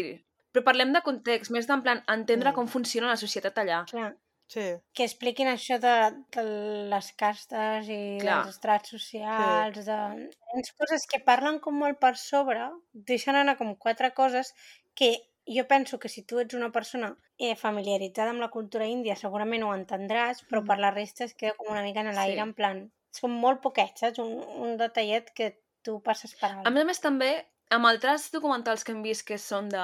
Però 0.53 0.63
parlem 0.63 0.93
de 0.93 1.01
context, 1.01 1.51
més 1.51 1.65
d'en 1.67 1.81
plan 1.81 2.03
entendre 2.07 2.51
Mm. 2.51 2.55
com 2.55 2.67
funciona 2.67 3.07
la 3.09 3.17
societat 3.17 3.57
allà. 3.57 3.83
Clar, 3.89 4.15
Sí. 4.47 4.75
que 4.93 5.03
expliquin 5.03 5.47
això 5.47 5.79
de, 5.79 5.93
de 6.35 6.43
les 6.91 7.11
castes 7.13 7.87
i 7.89 8.17
Clar. 8.21 8.43
dels 8.43 8.49
estrats 8.55 8.89
socials, 8.89 9.75
de 9.85 9.99
diferents 10.29 10.71
coses 10.77 11.07
que 11.09 11.19
parlen 11.19 11.59
com 11.59 11.73
molt 11.79 11.97
per 11.99 12.15
sobre, 12.17 12.69
deixen 12.93 13.35
anar 13.35 13.57
com 13.57 13.75
quatre 13.75 14.13
coses 14.13 14.53
que 14.93 15.15
jo 15.47 15.65
penso 15.67 15.97
que 15.99 16.07
si 16.09 16.21
tu 16.23 16.39
ets 16.39 16.53
una 16.53 16.71
persona 16.71 17.17
eh, 17.39 17.55
familiaritzada 17.55 18.29
amb 18.29 18.39
la 18.39 18.49
cultura 18.51 18.85
índia 18.85 19.15
segurament 19.15 19.63
ho 19.63 19.73
entendràs, 19.73 20.43
però 20.47 20.61
Mm. 20.61 20.67
per 20.67 20.77
la 20.79 20.91
resta 20.91 21.23
es 21.23 21.33
queda 21.33 21.55
com 21.55 21.71
una 21.71 21.81
mica 21.81 22.01
en 22.01 22.13
l'aire, 22.13 22.35
Sí. 22.35 22.39
en 22.39 22.53
plan... 22.53 22.91
Són 23.13 23.31
molt 23.31 23.61
poquets, 23.61 23.99
saps? 23.99 24.17
Un, 24.19 24.31
un 24.57 24.77
detallet 24.77 25.31
que 25.35 25.59
tu 25.83 25.99
passes 26.01 26.33
per 26.35 26.49
alt. 26.51 26.65
A 26.67 26.69
més 26.71 26.81
a 26.81 26.85
més, 26.85 26.99
també, 26.99 27.45
amb 27.69 27.85
altres 27.85 28.31
documentals 28.31 28.83
que 28.83 28.91
hem 28.91 29.03
vist 29.03 29.25
que 29.27 29.37
són 29.37 29.69
de 29.69 29.83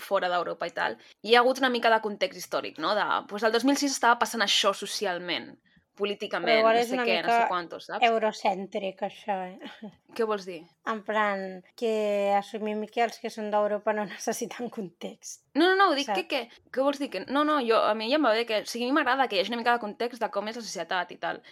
fora 0.00 0.30
d'Europa 0.32 0.68
i 0.68 0.74
tal, 0.76 0.96
hi 1.22 1.34
ha 1.34 1.42
hagut 1.42 1.60
una 1.62 1.72
mica 1.72 1.90
de 1.92 2.00
context 2.04 2.40
històric, 2.40 2.78
no? 2.82 2.94
De, 2.98 3.04
doncs 3.28 3.44
el 3.48 3.52
2006 3.58 3.92
estava 3.92 4.18
passant 4.22 4.44
això 4.44 4.72
socialment, 4.76 5.52
políticament, 5.98 6.62
no 6.64 6.84
sé 6.88 6.98
què, 7.04 7.16
no 7.24 7.32
sé 7.32 7.42
quantos, 7.50 7.86
saps? 7.90 8.04
Eurocèntric, 8.06 9.02
això, 9.06 9.36
eh? 9.50 9.90
Què 10.16 10.26
vols 10.28 10.46
dir? 10.48 10.60
En 10.88 11.02
plan, 11.04 11.42
que 11.78 11.92
assumim 12.38 12.82
que 12.92 13.04
els 13.04 13.18
que 13.20 13.30
són 13.32 13.50
d'Europa 13.52 13.94
no 13.96 14.06
necessiten 14.12 14.72
context. 14.72 15.42
No, 15.54 15.66
no, 15.66 15.74
no, 15.78 15.90
ho 15.90 15.98
dic 15.98 16.08
Saps? 16.08 16.24
que, 16.30 16.46
que, 16.48 16.62
què 16.72 16.86
vols 16.86 17.00
dir? 17.02 17.10
Que, 17.12 17.24
no, 17.28 17.44
no, 17.48 17.58
jo, 17.64 17.76
a 17.76 17.92
mi 17.98 18.08
ja 18.10 18.20
em 18.20 18.28
va 18.28 18.32
bé 18.36 18.46
que... 18.48 18.62
O 18.64 18.70
sigui, 18.70 18.88
a 18.88 18.92
mi 18.92 18.96
m'agrada 18.96 19.28
que 19.28 19.36
hi 19.36 19.42
hagi 19.42 19.52
una 19.52 19.60
mica 19.60 19.76
de 19.76 19.84
context 19.84 20.24
de 20.24 20.30
com 20.32 20.48
és 20.48 20.58
la 20.58 20.64
societat 20.64 21.12
i 21.12 21.20
tal. 21.20 21.42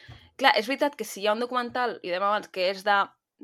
Clar, 0.41 0.55
és 0.57 0.71
veritat 0.71 0.97
que 0.97 1.05
si 1.09 1.21
hi 1.21 1.29
ha 1.29 1.37
un 1.37 1.45
documental, 1.45 1.99
i 2.01 2.09
dèiem 2.09 2.25
abans, 2.25 2.49
que 2.53 2.71
és 2.73 2.83
de 2.87 2.97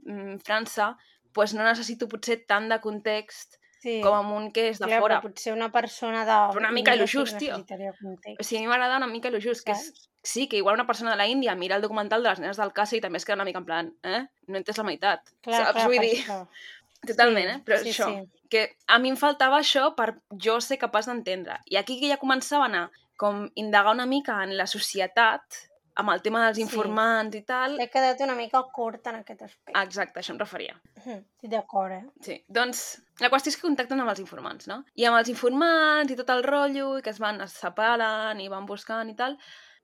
mm, 0.07 0.41
França, 0.49 0.95
doncs 1.37 1.53
no 1.53 1.67
necessito 1.67 2.09
potser 2.09 2.41
tant 2.49 2.71
de 2.73 2.81
context 2.81 3.61
Sí. 3.87 4.01
com 4.03 4.33
un 4.35 4.49
que 4.51 4.65
és 4.73 4.81
de 4.83 4.87
Clar, 4.91 4.99
fora. 4.99 5.21
potser 5.23 5.53
una 5.55 5.69
persona 5.71 6.25
de... 6.27 6.37
Però 6.51 6.59
una 6.59 6.73
mica 6.75 6.97
lo 6.99 7.07
just, 7.07 7.37
tio. 7.39 7.55
O 7.61 8.43
sigui, 8.43 8.59
a 8.59 8.65
mi 8.65 8.67
m'agrada 8.67 8.97
una 8.99 9.07
mica 9.07 9.31
lo 9.31 9.39
just, 9.41 9.63
que 9.67 9.77
és, 9.77 10.09
sí, 10.27 10.49
que 10.51 10.57
igual 10.59 10.75
una 10.75 10.89
persona 10.89 11.13
de 11.13 11.17
la 11.21 11.29
Índia 11.31 11.55
mira 11.55 11.77
el 11.77 11.83
documental 11.85 12.25
de 12.25 12.31
les 12.33 12.41
nenes 12.43 12.59
del 12.59 12.73
Casa 12.75 12.97
i 12.97 13.01
també 13.05 13.21
es 13.21 13.25
queda 13.29 13.37
una 13.39 13.47
mica 13.47 13.61
en 13.63 13.69
plan, 13.69 13.93
eh? 14.03 14.25
No 14.51 14.59
entes 14.59 14.81
la 14.81 14.85
meitat, 14.89 15.23
Clar, 15.47 15.61
saps? 15.69 15.77
clar, 15.79 15.87
Vull 15.87 16.03
dir, 16.03 16.17
això. 16.25 16.41
totalment, 17.07 17.47
Sí, 17.47 17.55
eh? 17.55 17.63
Però 17.69 17.79
sí, 17.85 17.93
això, 17.95 18.09
sí. 18.11 18.43
que 18.51 18.65
a 18.91 18.99
mi 18.99 19.13
em 19.15 19.17
faltava 19.21 19.61
això 19.63 19.93
per 19.95 20.17
jo 20.35 20.59
ser 20.61 20.81
capaç 20.83 21.07
d'entendre. 21.07 21.61
I 21.71 21.79
aquí 21.79 22.01
que 22.01 22.11
ja 22.11 22.19
començaven 22.19 22.75
a 22.75 22.89
com 23.17 23.45
indagar 23.55 23.95
una 23.95 24.07
mica 24.11 24.43
en 24.43 24.57
la 24.59 24.67
societat, 24.67 25.63
amb 25.97 26.11
el 26.13 26.21
tema 26.23 26.43
dels 26.45 26.59
Sí. 26.59 26.63
informants 26.63 27.37
i 27.39 27.43
tal... 27.49 27.77
T'he 27.81 27.89
quedat 27.91 28.21
una 28.25 28.35
mica 28.37 28.63
curt 28.73 29.07
en 29.09 29.21
aquest 29.23 29.43
aspecte. 29.47 29.79
Exacte, 29.81 30.21
això 30.21 30.35
em 30.35 30.39
referia. 30.43 30.75
Mhm, 31.05 31.23
Estic 31.37 31.51
d'acord, 31.51 31.93
eh? 31.93 32.05
Sí, 32.23 32.37
doncs 32.49 32.83
la 33.21 33.31
qüestió 33.33 33.49
és 33.53 33.57
que 33.57 33.67
contacten 33.67 34.01
amb 34.01 34.11
els 34.13 34.21
informants, 34.21 34.67
no? 34.69 34.83
I 34.95 35.07
amb 35.09 35.17
els 35.19 35.31
informants 35.33 36.13
i 36.13 36.17
tot 36.17 36.31
el 36.31 36.45
rotllo, 36.45 36.99
i 36.99 37.03
que 37.03 37.11
es 37.11 37.19
van, 37.23 37.41
es 37.41 37.53
separen 37.53 38.41
i 38.41 38.49
van 38.53 38.67
buscant 38.67 39.09
i 39.11 39.17
tal, 39.17 39.39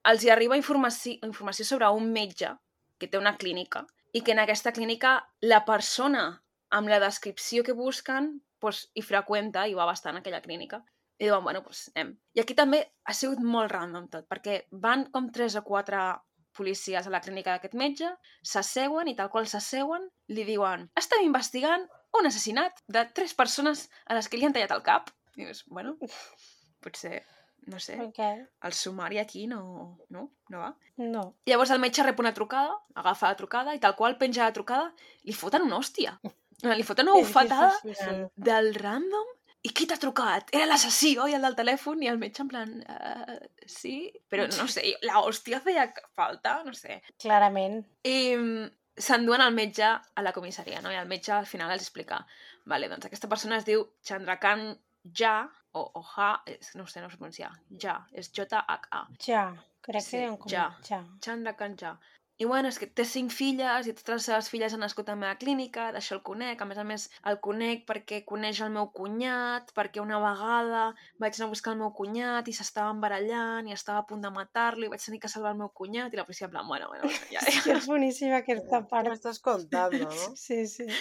els 0.05 0.23
hi 0.23 0.29
arriba 0.29 0.57
informació, 0.59 1.17
informació 1.23 1.65
sobre 1.65 1.89
un 1.89 2.11
metge 2.11 2.53
que 2.99 3.07
té 3.07 3.17
una 3.17 3.35
clínica 3.37 3.85
i 4.13 4.21
que 4.21 4.31
en 4.35 4.39
aquesta 4.39 4.71
clínica 4.71 5.17
la 5.41 5.63
persona 5.65 6.41
amb 6.69 6.89
la 6.89 6.99
descripció 6.99 7.63
que 7.63 7.73
busquen 7.73 8.35
doncs, 8.61 8.89
hi 8.95 9.01
freqüenta 9.01 9.65
i 9.67 9.73
va 9.73 9.85
bastant 9.85 10.15
a 10.15 10.19
aquella 10.19 10.41
clínica. 10.41 10.83
I 11.19 11.27
diuen, 11.29 11.43
bueno, 11.45 11.61
doncs 11.61 11.89
anem. 11.95 12.15
I 12.35 12.41
aquí 12.41 12.55
també 12.57 12.79
ha 13.05 13.13
sigut 13.13 13.39
molt 13.39 13.71
random 13.71 14.07
tot, 14.09 14.25
perquè 14.29 14.63
van 14.71 15.05
com 15.13 15.29
tres 15.31 15.55
o 15.55 15.61
quatre 15.63 15.99
policies 16.53 17.07
a 17.07 17.09
la 17.13 17.21
clínica 17.21 17.53
d'aquest 17.55 17.73
metge, 17.73 18.09
s'asseuen 18.45 19.07
i 19.09 19.15
tal 19.17 19.29
qual 19.33 19.47
s'asseuen, 19.49 20.03
li 20.29 20.43
diuen 20.45 20.87
estem 20.99 21.23
investigant 21.25 21.87
un 22.19 22.27
assassinat 22.29 22.83
de 22.87 23.05
tres 23.13 23.33
persones 23.33 23.87
a 24.05 24.13
les 24.17 24.27
que 24.29 24.37
li 24.37 24.45
han 24.45 24.53
tallat 24.53 24.71
el 24.75 24.83
cap. 24.85 25.09
I 25.35 25.45
dius, 25.47 25.63
bueno, 25.65 25.95
potser, 26.83 27.23
no 27.65 27.79
sé, 27.79 27.95
Okay. 28.01 28.43
el 28.61 28.73
sumari 28.73 29.17
aquí 29.17 29.47
no, 29.47 29.97
no, 30.09 30.27
no 30.49 30.59
va. 30.59 30.75
No. 30.97 31.23
Llavors 31.49 31.71
el 31.73 31.79
metge 31.81 32.03
rep 32.03 32.19
una 32.21 32.33
trucada, 32.33 32.75
agafa 32.93 33.31
la 33.31 33.37
trucada 33.39 33.73
i 33.73 33.79
tal 33.79 33.95
qual 33.95 34.17
penja 34.19 34.43
la 34.45 34.53
trucada, 34.53 34.91
li 35.23 35.33
foten 35.33 35.63
una 35.65 35.77
hòstia. 35.79 36.19
Li 36.63 36.83
foten 36.85 37.09
una 37.09 37.17
bufetada 37.19 37.71
Sí, 37.81 37.95
sí. 37.97 38.11
del 38.35 38.75
random 38.75 39.25
i 39.63 39.71
qui 39.71 39.85
t'ha 39.87 39.95
trucat? 40.01 40.49
Era 40.55 40.65
l'assassí, 40.67 41.13
oi? 41.23 41.33
El 41.37 41.45
del 41.47 41.55
telèfon 41.55 42.01
i 42.03 42.09
el 42.11 42.17
metge 42.19 42.43
en 42.43 42.49
plan, 42.51 42.71
uh, 42.83 43.37
sí, 43.65 44.11
però 44.29 44.45
no 44.57 44.67
sé, 44.67 44.83
la 45.07 45.21
hòstia 45.23 45.61
feia 45.63 45.85
falta, 46.17 46.57
no 46.67 46.73
sé. 46.75 46.99
Clarament. 47.23 47.79
I 48.03 48.17
s'enduen 48.99 49.41
el 49.41 49.53
metge 49.55 49.87
a 49.87 50.21
la 50.25 50.33
comissaria, 50.35 50.81
no? 50.83 50.91
I 50.91 50.99
el 50.99 51.07
metge 51.09 51.31
al 51.33 51.47
final 51.49 51.71
els 51.73 51.85
explica, 51.87 52.19
vale, 52.69 52.89
doncs 52.91 53.07
aquesta 53.07 53.29
persona 53.31 53.57
es 53.61 53.65
diu 53.69 53.85
Chandrakan 54.05 54.73
Ja, 55.19 55.49
o, 55.73 55.81
o 55.99 56.03
Ja, 56.13 56.33
és, 56.47 56.75
no 56.79 56.85
sé, 56.87 57.01
no 57.01 57.09
sé 57.09 57.17
pronunciar, 57.17 57.51
Ja, 57.81 58.01
és 58.11 58.29
J-H-A, 58.35 59.07
Ja. 59.25 59.47
Crec 59.83 60.03
Sí, 60.05 60.11
que 60.11 60.19
diuen 60.21 60.37
com 60.39 60.47
ja. 60.51 60.67
ja. 60.87 61.01
Chandrakan 61.19 61.73
Ja. 61.79 61.97
I 62.41 62.45
bueno, 62.49 62.67
és 62.67 62.79
que 62.81 62.87
té 62.89 63.03
cinc 63.05 63.29
filles 63.31 63.85
i 63.85 63.93
totes 63.93 64.15
les 64.15 64.25
seves 64.27 64.47
filles 64.49 64.73
han 64.73 64.81
nascut 64.81 65.09
a 65.09 65.13
la 65.13 65.19
meva 65.21 65.35
clínica, 65.37 65.91
d'això 65.93 66.15
el 66.15 66.23
conec, 66.25 66.61
a 66.63 66.65
més 66.65 66.79
a 66.81 66.85
més 66.87 67.03
el 67.29 67.37
conec 67.45 67.83
perquè 67.89 68.23
coneix 68.25 68.61
el 68.65 68.71
meu 68.73 68.87
cunyat, 68.95 69.69
perquè 69.77 70.01
una 70.01 70.17
vegada 70.23 70.87
vaig 71.21 71.37
anar 71.37 71.47
a 71.47 71.51
buscar 71.51 71.75
el 71.75 71.83
meu 71.83 71.91
cunyat 71.99 72.49
i 72.49 72.55
s'estava 72.57 72.89
embarallant 72.95 73.69
i 73.69 73.75
estava 73.77 74.01
a 74.01 74.07
punt 74.09 74.25
de 74.25 74.31
matar-lo 74.33 74.87
i 74.87 74.89
vaig 74.89 75.05
tenir 75.05 75.21
que 75.21 75.29
salvar 75.29 75.53
el 75.53 75.61
meu 75.61 75.69
cunyat 75.81 76.13
i 76.13 76.19
la 76.19 76.25
policia 76.25 76.49
en 76.49 76.55
plan, 76.55 76.67
bueno, 76.67 76.89
bueno, 76.89 77.11
ja, 77.29 77.43
És 77.53 77.61
que 77.61 77.77
és 77.77 77.85
boníssima 77.91 78.41
aquesta 78.41 78.81
part. 78.89 79.11
m'estàs 79.13 79.39
contando, 79.43 80.09
no? 80.09 80.33
Sí, 80.45 80.65
sí. 80.67 80.89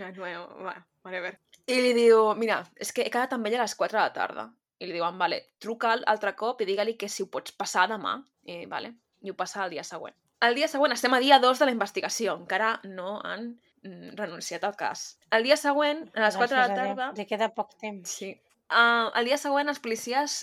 Ja, 0.00 0.08
bueno, 0.16 0.46
bueno, 0.56 0.80
veure. 1.04 1.34
I 1.68 1.76
li 1.84 1.92
diu, 1.92 2.30
mira, 2.40 2.62
és 2.80 2.88
que 2.96 3.04
he 3.04 3.12
quedat 3.12 3.34
amb 3.36 3.50
ella 3.50 3.58
a 3.60 3.66
les 3.66 3.74
4 3.76 3.98
de 3.98 4.00
la 4.00 4.14
tarda. 4.16 4.46
I 4.80 4.88
li 4.88 4.96
diuen, 4.96 5.18
vale, 5.20 5.42
truca'l 5.60 6.06
altre 6.08 6.32
cop 6.40 6.64
i 6.64 6.68
digue-li 6.70 6.96
que 6.96 7.10
si 7.12 7.20
ho 7.20 7.28
pots 7.28 7.52
passar 7.52 7.84
demà. 7.90 8.14
I, 8.48 8.64
vale, 8.70 8.94
i 9.20 9.28
ho 9.28 9.36
passa 9.36 9.66
el 9.66 9.76
dia 9.76 9.84
següent. 9.84 10.16
El 10.40 10.54
dia 10.56 10.68
següent, 10.72 10.94
estem 10.94 11.12
a 11.12 11.20
dia 11.20 11.38
2 11.38 11.58
de 11.60 11.66
la 11.68 11.72
investigació, 11.74 12.34
encara 12.40 12.70
no 12.88 13.18
han 13.28 13.50
mm, 13.84 14.14
renunciat 14.16 14.64
al 14.64 14.76
cas. 14.76 15.18
El 15.36 15.44
dia 15.44 15.58
següent, 15.60 16.06
a 16.16 16.24
les 16.24 16.38
4 16.40 16.56
de 16.56 16.62
la 16.62 16.78
tarda... 16.78 17.08
Li 17.18 17.26
queda 17.28 17.50
poc 17.52 17.74
temps. 17.82 18.14
Sí. 18.22 18.30
Uh, 18.70 19.10
el 19.18 19.28
dia 19.28 19.36
següent 19.40 19.68
els 19.68 19.82
policies 19.84 20.38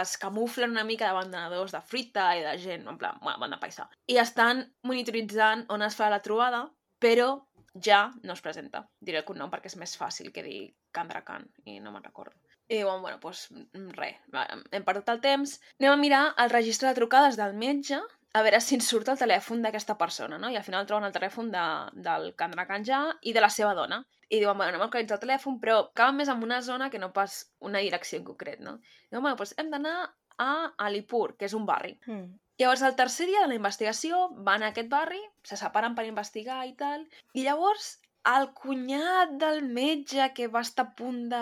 es 0.00 0.14
camuflen 0.22 0.72
una 0.72 0.84
mica 0.88 1.08
davant 1.08 1.32
d'abandonadors 1.32 1.74
de 1.74 1.80
fruita 1.84 2.28
i 2.38 2.44
de 2.44 2.54
gent, 2.62 2.86
en 2.88 2.96
plan, 3.00 3.18
bueno, 3.20 3.40
banda 3.42 3.58
paisa. 3.60 3.88
I 4.08 4.16
estan 4.22 4.62
monitoritzant 4.88 5.66
on 5.74 5.84
es 5.84 5.98
fa 5.98 6.08
la 6.12 6.22
trobada, 6.24 6.62
però 7.02 7.34
ja 7.74 8.06
no 8.22 8.32
es 8.32 8.40
presenta. 8.44 8.86
Diré 9.00 9.20
el 9.20 9.28
cognom 9.28 9.52
perquè 9.52 9.68
és 9.72 9.76
més 9.80 9.96
fàcil 9.98 10.32
que 10.32 10.46
dir 10.46 10.62
Kandrakan, 10.96 11.44
i 11.66 11.78
no 11.80 11.92
me'n 11.92 12.04
recordo. 12.04 12.38
I 12.70 12.78
diuen, 12.78 13.02
bueno, 13.04 13.18
doncs 13.20 13.96
res, 13.98 14.16
hem 14.72 14.84
perdut 14.86 15.12
el 15.12 15.20
temps, 15.20 15.58
anem 15.80 15.92
a 15.92 16.00
mirar 16.00 16.24
el 16.40 16.52
registre 16.54 16.88
de 16.88 16.96
trucades 16.96 17.36
del 17.36 17.56
metge 17.58 18.00
a 18.32 18.42
veure 18.44 18.60
si 18.64 18.76
ens 18.78 18.88
surt 18.88 19.10
el 19.12 19.18
telèfon 19.20 19.60
d'aquesta 19.64 19.98
persona, 20.00 20.38
no? 20.40 20.48
I 20.50 20.56
al 20.56 20.64
final 20.64 20.86
troben 20.88 21.04
el 21.08 21.14
telèfon 21.14 21.50
de, 21.52 21.64
del 22.06 22.30
Kandrakan 22.38 22.86
ja 22.88 23.02
i 23.28 23.34
de 23.36 23.42
la 23.44 23.50
seva 23.52 23.74
dona. 23.76 24.00
I 24.28 24.38
diuen, 24.40 24.56
bueno, 24.56 24.70
anem 24.72 24.80
a 24.80 24.88
localitzar 24.88 25.18
el 25.18 25.24
telèfon, 25.26 25.58
però 25.60 25.78
acaben 25.82 26.16
més 26.20 26.30
en 26.32 26.44
una 26.44 26.62
zona 26.64 26.88
que 26.90 27.00
no 27.00 27.12
pas 27.12 27.42
una 27.60 27.82
direcció 27.84 28.18
en 28.18 28.24
concret, 28.30 28.62
no? 28.64 28.78
I 28.80 29.12
diuen, 29.12 29.26
bueno, 29.26 29.36
doncs 29.36 29.52
hem 29.60 29.68
d'anar 29.74 29.96
a 30.40 30.52
Alipur, 30.86 31.34
que 31.36 31.44
és 31.50 31.56
un 31.58 31.66
barri. 31.68 31.98
Mm. 32.06 32.30
Llavors, 32.62 32.84
el 32.86 32.96
tercer 32.96 33.26
dia 33.28 33.42
de 33.42 33.50
la 33.50 33.58
investigació, 33.58 34.28
van 34.46 34.62
a 34.62 34.72
aquest 34.72 34.88
barri, 34.88 35.20
se 35.44 35.58
separen 35.60 35.96
per 35.98 36.06
investigar 36.08 36.62
i 36.68 36.72
tal, 36.78 37.04
i 37.34 37.44
llavors 37.44 37.98
el 38.30 38.48
cunyat 38.54 39.32
del 39.40 39.62
metge 39.66 40.28
que 40.36 40.46
va 40.48 40.62
estar 40.62 40.84
a 40.86 40.94
punt 40.98 41.24
de 41.30 41.40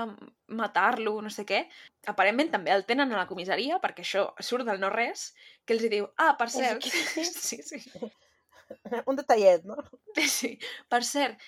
matar-lo, 0.57 1.19
no 1.23 1.33
sé 1.33 1.45
què, 1.49 1.61
aparentment 2.09 2.53
també 2.55 2.73
el 2.73 2.87
tenen 2.89 3.13
a 3.13 3.19
la 3.19 3.27
comissaria, 3.29 3.81
perquè 3.83 4.05
això 4.05 4.25
surt 4.41 4.69
del 4.69 4.81
no-res, 4.81 5.31
que 5.65 5.77
els 5.77 5.85
hi 5.85 5.91
diu, 5.93 6.09
ah, 6.17 6.33
per 6.41 6.49
cert... 6.53 6.87
Sí, 7.51 7.61
sí. 7.63 7.83
Un 9.11 9.19
detallet, 9.19 9.67
no? 9.69 9.77
Sí, 10.39 10.55
per 10.89 11.03
cert, 11.05 11.43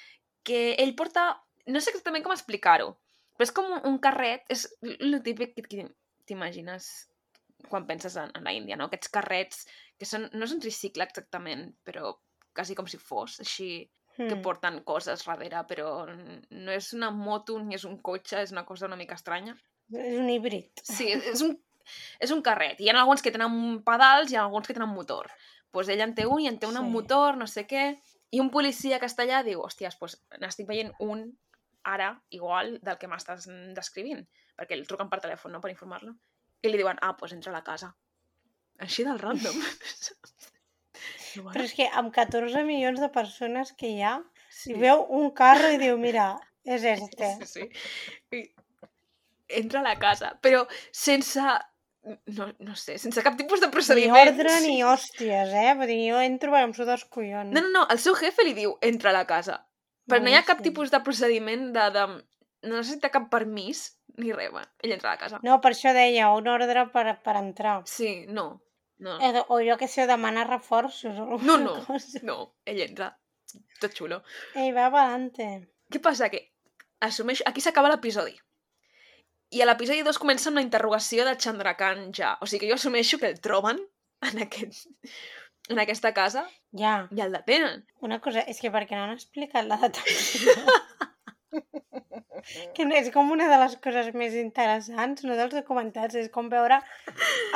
que 0.45 0.74
ell 0.83 0.95
porta... 0.99 1.30
No 1.70 1.80
sé 1.80 1.93
exactament 1.93 2.24
com 2.26 2.35
explicar-ho, 2.35 2.91
però 3.39 3.47
és 3.47 3.55
com 3.55 3.68
un 3.87 3.99
carret, 4.03 4.43
és 4.51 4.64
el 4.83 5.20
típic 5.22 5.55
que 5.55 5.85
t'imagines 6.26 6.89
quan 7.70 7.87
penses 7.87 8.16
en, 8.18 8.33
en 8.35 8.49
la 8.49 8.53
Índia, 8.57 8.74
no? 8.76 8.89
Aquests 8.91 9.12
carrets 9.14 9.61
que 9.95 10.09
són, 10.09 10.26
no 10.35 10.49
és 10.49 10.55
un 10.57 10.62
tricicle 10.64 11.07
exactament, 11.07 11.68
però 11.87 12.16
quasi 12.53 12.74
com 12.74 12.89
si 12.91 12.99
fos, 12.99 13.39
així, 13.45 13.68
que 14.17 14.35
Mm. 14.35 14.43
porten 14.43 14.81
coses 14.85 15.25
darrere, 15.25 15.63
però 15.67 16.07
no 16.51 16.71
és 16.73 16.93
una 16.93 17.11
moto 17.11 17.59
ni 17.59 17.75
és 17.75 17.85
un 17.85 17.99
cotxe, 18.03 18.43
és 18.43 18.53
una 18.53 18.65
cosa 18.67 18.87
una 18.87 18.97
mica 18.97 19.15
estranya. 19.15 19.57
És 19.93 20.19
un 20.19 20.29
híbrid. 20.31 20.71
Sí, 20.83 21.09
és 21.13 21.41
un, 21.43 21.59
és 22.21 22.31
un 22.31 22.43
carret. 22.43 22.81
Hi 22.81 22.89
ha 22.91 22.99
alguns 23.01 23.23
que 23.23 23.31
tenen 23.33 23.83
pedals 23.85 24.31
i 24.33 24.37
alguns 24.37 24.67
que 24.67 24.75
tenen 24.75 24.89
motor. 24.91 25.27
Doncs 25.29 25.71
pues 25.73 25.89
ell 25.89 26.01
en 26.05 26.15
té 26.15 26.27
un 26.27 26.41
i 26.41 26.49
en 26.49 26.59
té 26.59 26.67
un 26.67 26.77
amb 26.77 26.89
Sí. 26.89 26.93
motor, 26.93 27.37
no 27.37 27.47
sé 27.47 27.67
què. 27.67 28.01
I 28.31 28.41
un 28.41 28.51
policia 28.51 28.99
allà 28.99 29.43
diu, 29.45 29.61
hòsties, 29.63 29.99
doncs 29.99 30.19
n'estic 30.41 30.67
veient 30.67 30.93
un 31.01 31.39
ara 31.85 32.23
igual 32.31 32.79
del 32.81 32.99
que 32.99 33.09
m'estàs 33.09 33.47
descrivint. 33.75 34.27
Perquè 34.57 34.73
el 34.73 34.87
truquen 34.87 35.09
per 35.09 35.21
telèfon, 35.21 35.51
no?, 35.53 35.61
per 35.61 35.71
informar-lo. 35.71 36.15
I 36.63 36.69
li 36.69 36.77
diuen, 36.79 36.99
ah, 37.03 37.17
doncs 37.19 37.33
entra 37.33 37.51
a 37.51 37.57
la 37.57 37.65
casa. 37.65 37.95
Així 38.79 39.03
del 39.05 39.19
random. 39.19 39.55
Bueno, 41.37 41.53
Però 41.55 41.64
és 41.64 41.74
que 41.76 41.89
amb 41.89 42.12
14 42.14 42.64
milions 42.68 43.01
de 43.01 43.09
persones 43.14 43.72
que 43.78 43.91
hi 43.93 44.03
ha, 44.05 44.16
si 44.51 44.72
sí. 44.72 44.78
veu 44.78 45.05
un 45.18 45.30
carro 45.37 45.70
i 45.72 45.78
diu, 45.80 45.99
mira, 46.01 46.35
és 46.64 46.85
este. 46.95 47.35
Sí, 47.49 47.68
sí. 48.30 48.39
I 48.39 49.61
entra 49.62 49.80
a 49.80 49.87
la 49.91 49.99
casa, 50.01 50.35
però 50.43 50.66
sense... 50.91 51.45
No, 52.35 52.49
no 52.59 52.72
sé, 52.74 52.97
sense 52.99 53.22
cap 53.22 53.37
tipus 53.39 53.61
de 53.62 53.68
Ni 53.68 53.72
procediment. 53.76 54.16
ordre 54.33 54.57
ni 54.64 54.80
hòsties, 54.83 55.53
eh? 55.55 55.74
Vull 55.78 55.87
dir, 55.87 56.01
jo 56.11 56.18
entro 56.18 56.51
perquè 56.51 56.66
em 56.66 56.72
suda 56.74 56.97
els 56.97 57.05
collons. 57.07 57.53
No, 57.55 57.62
no, 57.62 57.70
no, 57.70 57.83
el 57.95 58.01
seu 58.03 58.16
jefe 58.18 58.43
li 58.43 58.57
diu 58.57 58.72
entra 58.83 59.12
a 59.12 59.14
la 59.14 59.22
casa. 59.28 59.61
Però 60.11 60.18
no 60.18 60.33
hi 60.33 60.35
ha 60.35 60.43
cap 60.43 60.59
Boníssim. 60.59 60.72
tipus 60.72 60.91
de 60.91 61.03
procediment 61.07 61.68
de... 61.76 61.89
de... 61.95 62.07
No 62.66 62.76
necessita 62.78 63.11
cap 63.11 63.28
permís 63.30 63.85
ni 64.18 64.33
res, 64.35 64.51
va. 64.55 64.64
Ell 64.83 64.93
entra 64.95 65.12
a 65.12 65.14
la 65.14 65.20
casa. 65.20 65.39
No, 65.47 65.61
per 65.62 65.72
això 65.76 65.93
deia, 65.95 66.28
un 66.35 66.51
ordre 66.51 66.85
per, 66.93 67.07
per 67.22 67.37
entrar. 67.41 67.78
Sí, 67.91 68.24
no. 68.28 68.61
No, 69.03 69.17
Eh, 69.21 69.43
O 69.49 69.59
jo 69.67 69.77
que 69.81 69.89
sé, 69.91 70.07
demanar 70.07 70.47
reforços 70.49 71.19
o 71.19 71.25
no, 71.27 71.33
alguna 71.33 71.59
no, 71.59 71.75
cosa. 71.87 72.21
no. 72.23 72.37
Ell 72.65 72.81
entra. 72.85 73.09
Tot 73.83 73.93
xulo. 73.99 74.23
Ei, 74.55 74.71
va 74.73 74.87
adelante. 74.87 75.49
Què 75.91 76.01
passa? 76.01 76.29
Que 76.31 76.45
assumeix... 77.03 77.43
Aquí 77.51 77.61
s'acaba 77.61 77.91
l'episodi. 77.91 78.37
I 79.53 79.61
a 79.61 79.67
l'episodi 79.69 80.01
2 80.07 80.17
comença 80.23 80.49
amb 80.49 80.57
la 80.61 80.65
interrogació 80.65 81.27
de 81.29 81.35
Chandrakant 81.37 82.07
ja. 82.17 82.37
O 82.41 82.47
sigui 82.49 82.63
que 82.65 82.71
jo 82.71 82.79
assumeixo 82.79 83.19
que 83.21 83.29
el 83.35 83.41
troben 83.45 83.83
en, 84.23 84.39
aquest, 84.47 84.87
en 85.69 85.83
aquesta 85.83 86.15
casa 86.17 86.47
Ja, 86.73 86.95
i 87.13 87.21
el 87.21 87.35
detenen. 87.35 87.83
una 88.01 88.21
cosa, 88.25 88.41
és 88.49 88.63
que 88.63 88.71
perquè 88.73 88.97
no 88.97 89.03
han 89.09 89.13
explicat 89.19 89.67
la 89.69 89.77
detenció. 89.83 90.55
Que 92.76 92.86
no, 92.88 92.95
és 92.99 93.11
com 93.14 93.30
una 93.34 93.49
de 93.51 93.59
les 93.62 93.76
coses 93.84 94.11
més 94.18 94.34
interessants, 94.38 95.24
no 95.28 95.36
dels 95.38 95.55
documentals, 95.55 96.14
és 96.20 96.30
com 96.34 96.49
veure 96.53 96.80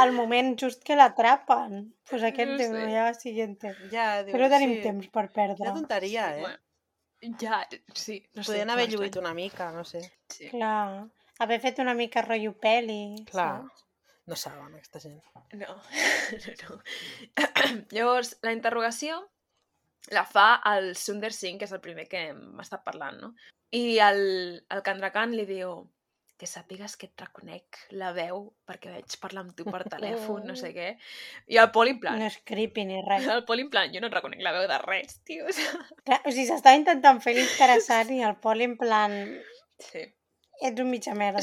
el 0.03 0.13
moment 0.17 0.55
just 0.61 0.85
que 0.87 0.97
l'atrapen. 0.99 1.93
Pues 2.11 2.23
aquest 2.27 2.53
No 2.53 2.59
sé. 2.59 2.85
ja, 2.93 3.07
siguiente. 3.15 3.75
Ja, 3.93 4.23
diu, 4.23 4.35
Però 4.37 4.49
tenim 4.53 4.77
sí. 4.77 4.83
temps 4.87 5.09
per 5.15 5.27
perdre. 5.35 5.59
Quina 5.63 5.75
tonteria, 5.75 6.29
eh? 6.37 6.41
Bueno, 6.45 7.37
ja, 7.41 7.63
sí. 7.95 8.21
No 8.35 8.43
sé, 8.45 8.53
Podien 8.53 8.71
haver 8.71 8.89
estrany. 8.89 9.19
una 9.25 9.35
mica, 9.35 9.71
no 9.73 9.85
sé. 9.85 10.03
Sí. 10.29 10.51
Clar, 10.51 11.07
haver 11.39 11.61
fet 11.61 11.79
una 11.83 11.95
mica 11.95 12.23
rotllo 12.23 12.55
peli. 12.59 13.25
Clar. 13.31 13.63
saps? 13.63 13.85
No 14.27 14.35
saben, 14.35 14.75
aquesta 14.75 14.99
gent. 14.99 15.23
No, 15.55 15.77
no, 16.43 16.55
no. 16.69 16.83
Llavors, 17.95 18.37
la 18.43 18.53
interrogació 18.53 19.21
la 20.15 20.23
fa 20.27 20.61
el 20.71 20.95
Sundar 20.95 21.33
Singh, 21.35 21.59
que 21.59 21.67
és 21.67 21.73
el 21.75 21.81
primer 21.83 22.07
que 22.11 22.29
hem 22.31 22.61
estat 22.63 22.85
parlant, 22.87 23.17
no? 23.23 23.33
I 23.75 23.99
el, 23.99 24.21
el 24.71 24.83
Kandrakan 24.87 25.35
li 25.35 25.47
diu 25.49 25.85
que 26.37 26.47
sàpigues 26.47 26.99
que 27.01 27.09
et 27.09 27.23
reconec 27.23 27.79
la 27.97 28.11
veu 28.13 28.43
perquè 28.69 28.91
vaig 28.93 29.15
parlar 29.23 29.47
amb 29.47 29.55
tu 29.57 29.65
per 29.65 29.87
telèfon, 29.89 30.45
no 30.45 30.57
sé 30.59 30.73
què. 30.77 30.91
I 31.49 31.59
el 31.63 31.71
Pol 31.73 31.89
en 31.95 32.01
plan... 32.03 32.21
No 32.21 32.29
és 32.29 32.37
creepy 32.45 32.85
ni 32.89 33.01
res. 33.07 33.25
El 33.33 33.47
Pol 33.49 33.65
en 33.65 33.71
plan, 33.73 33.89
jo 33.93 34.03
no 34.05 34.11
et 34.11 34.19
reconec 34.19 34.45
la 34.45 34.53
veu 34.57 34.69
de 34.69 34.79
res, 34.85 35.19
tio. 35.25 35.49
Clar, 36.05 36.21
o 36.23 36.31
sigui, 36.31 36.47
s'estava 36.51 36.77
intentant 36.77 37.23
fer 37.25 37.35
l'interessant 37.39 38.13
i 38.13 38.21
el 38.29 38.37
Pol 38.43 38.63
en 38.69 38.77
plan... 38.81 39.17
Sí, 39.81 40.05
Ets 40.57 40.81
un 40.81 40.89
mitja 40.89 41.13
merda. 41.15 41.43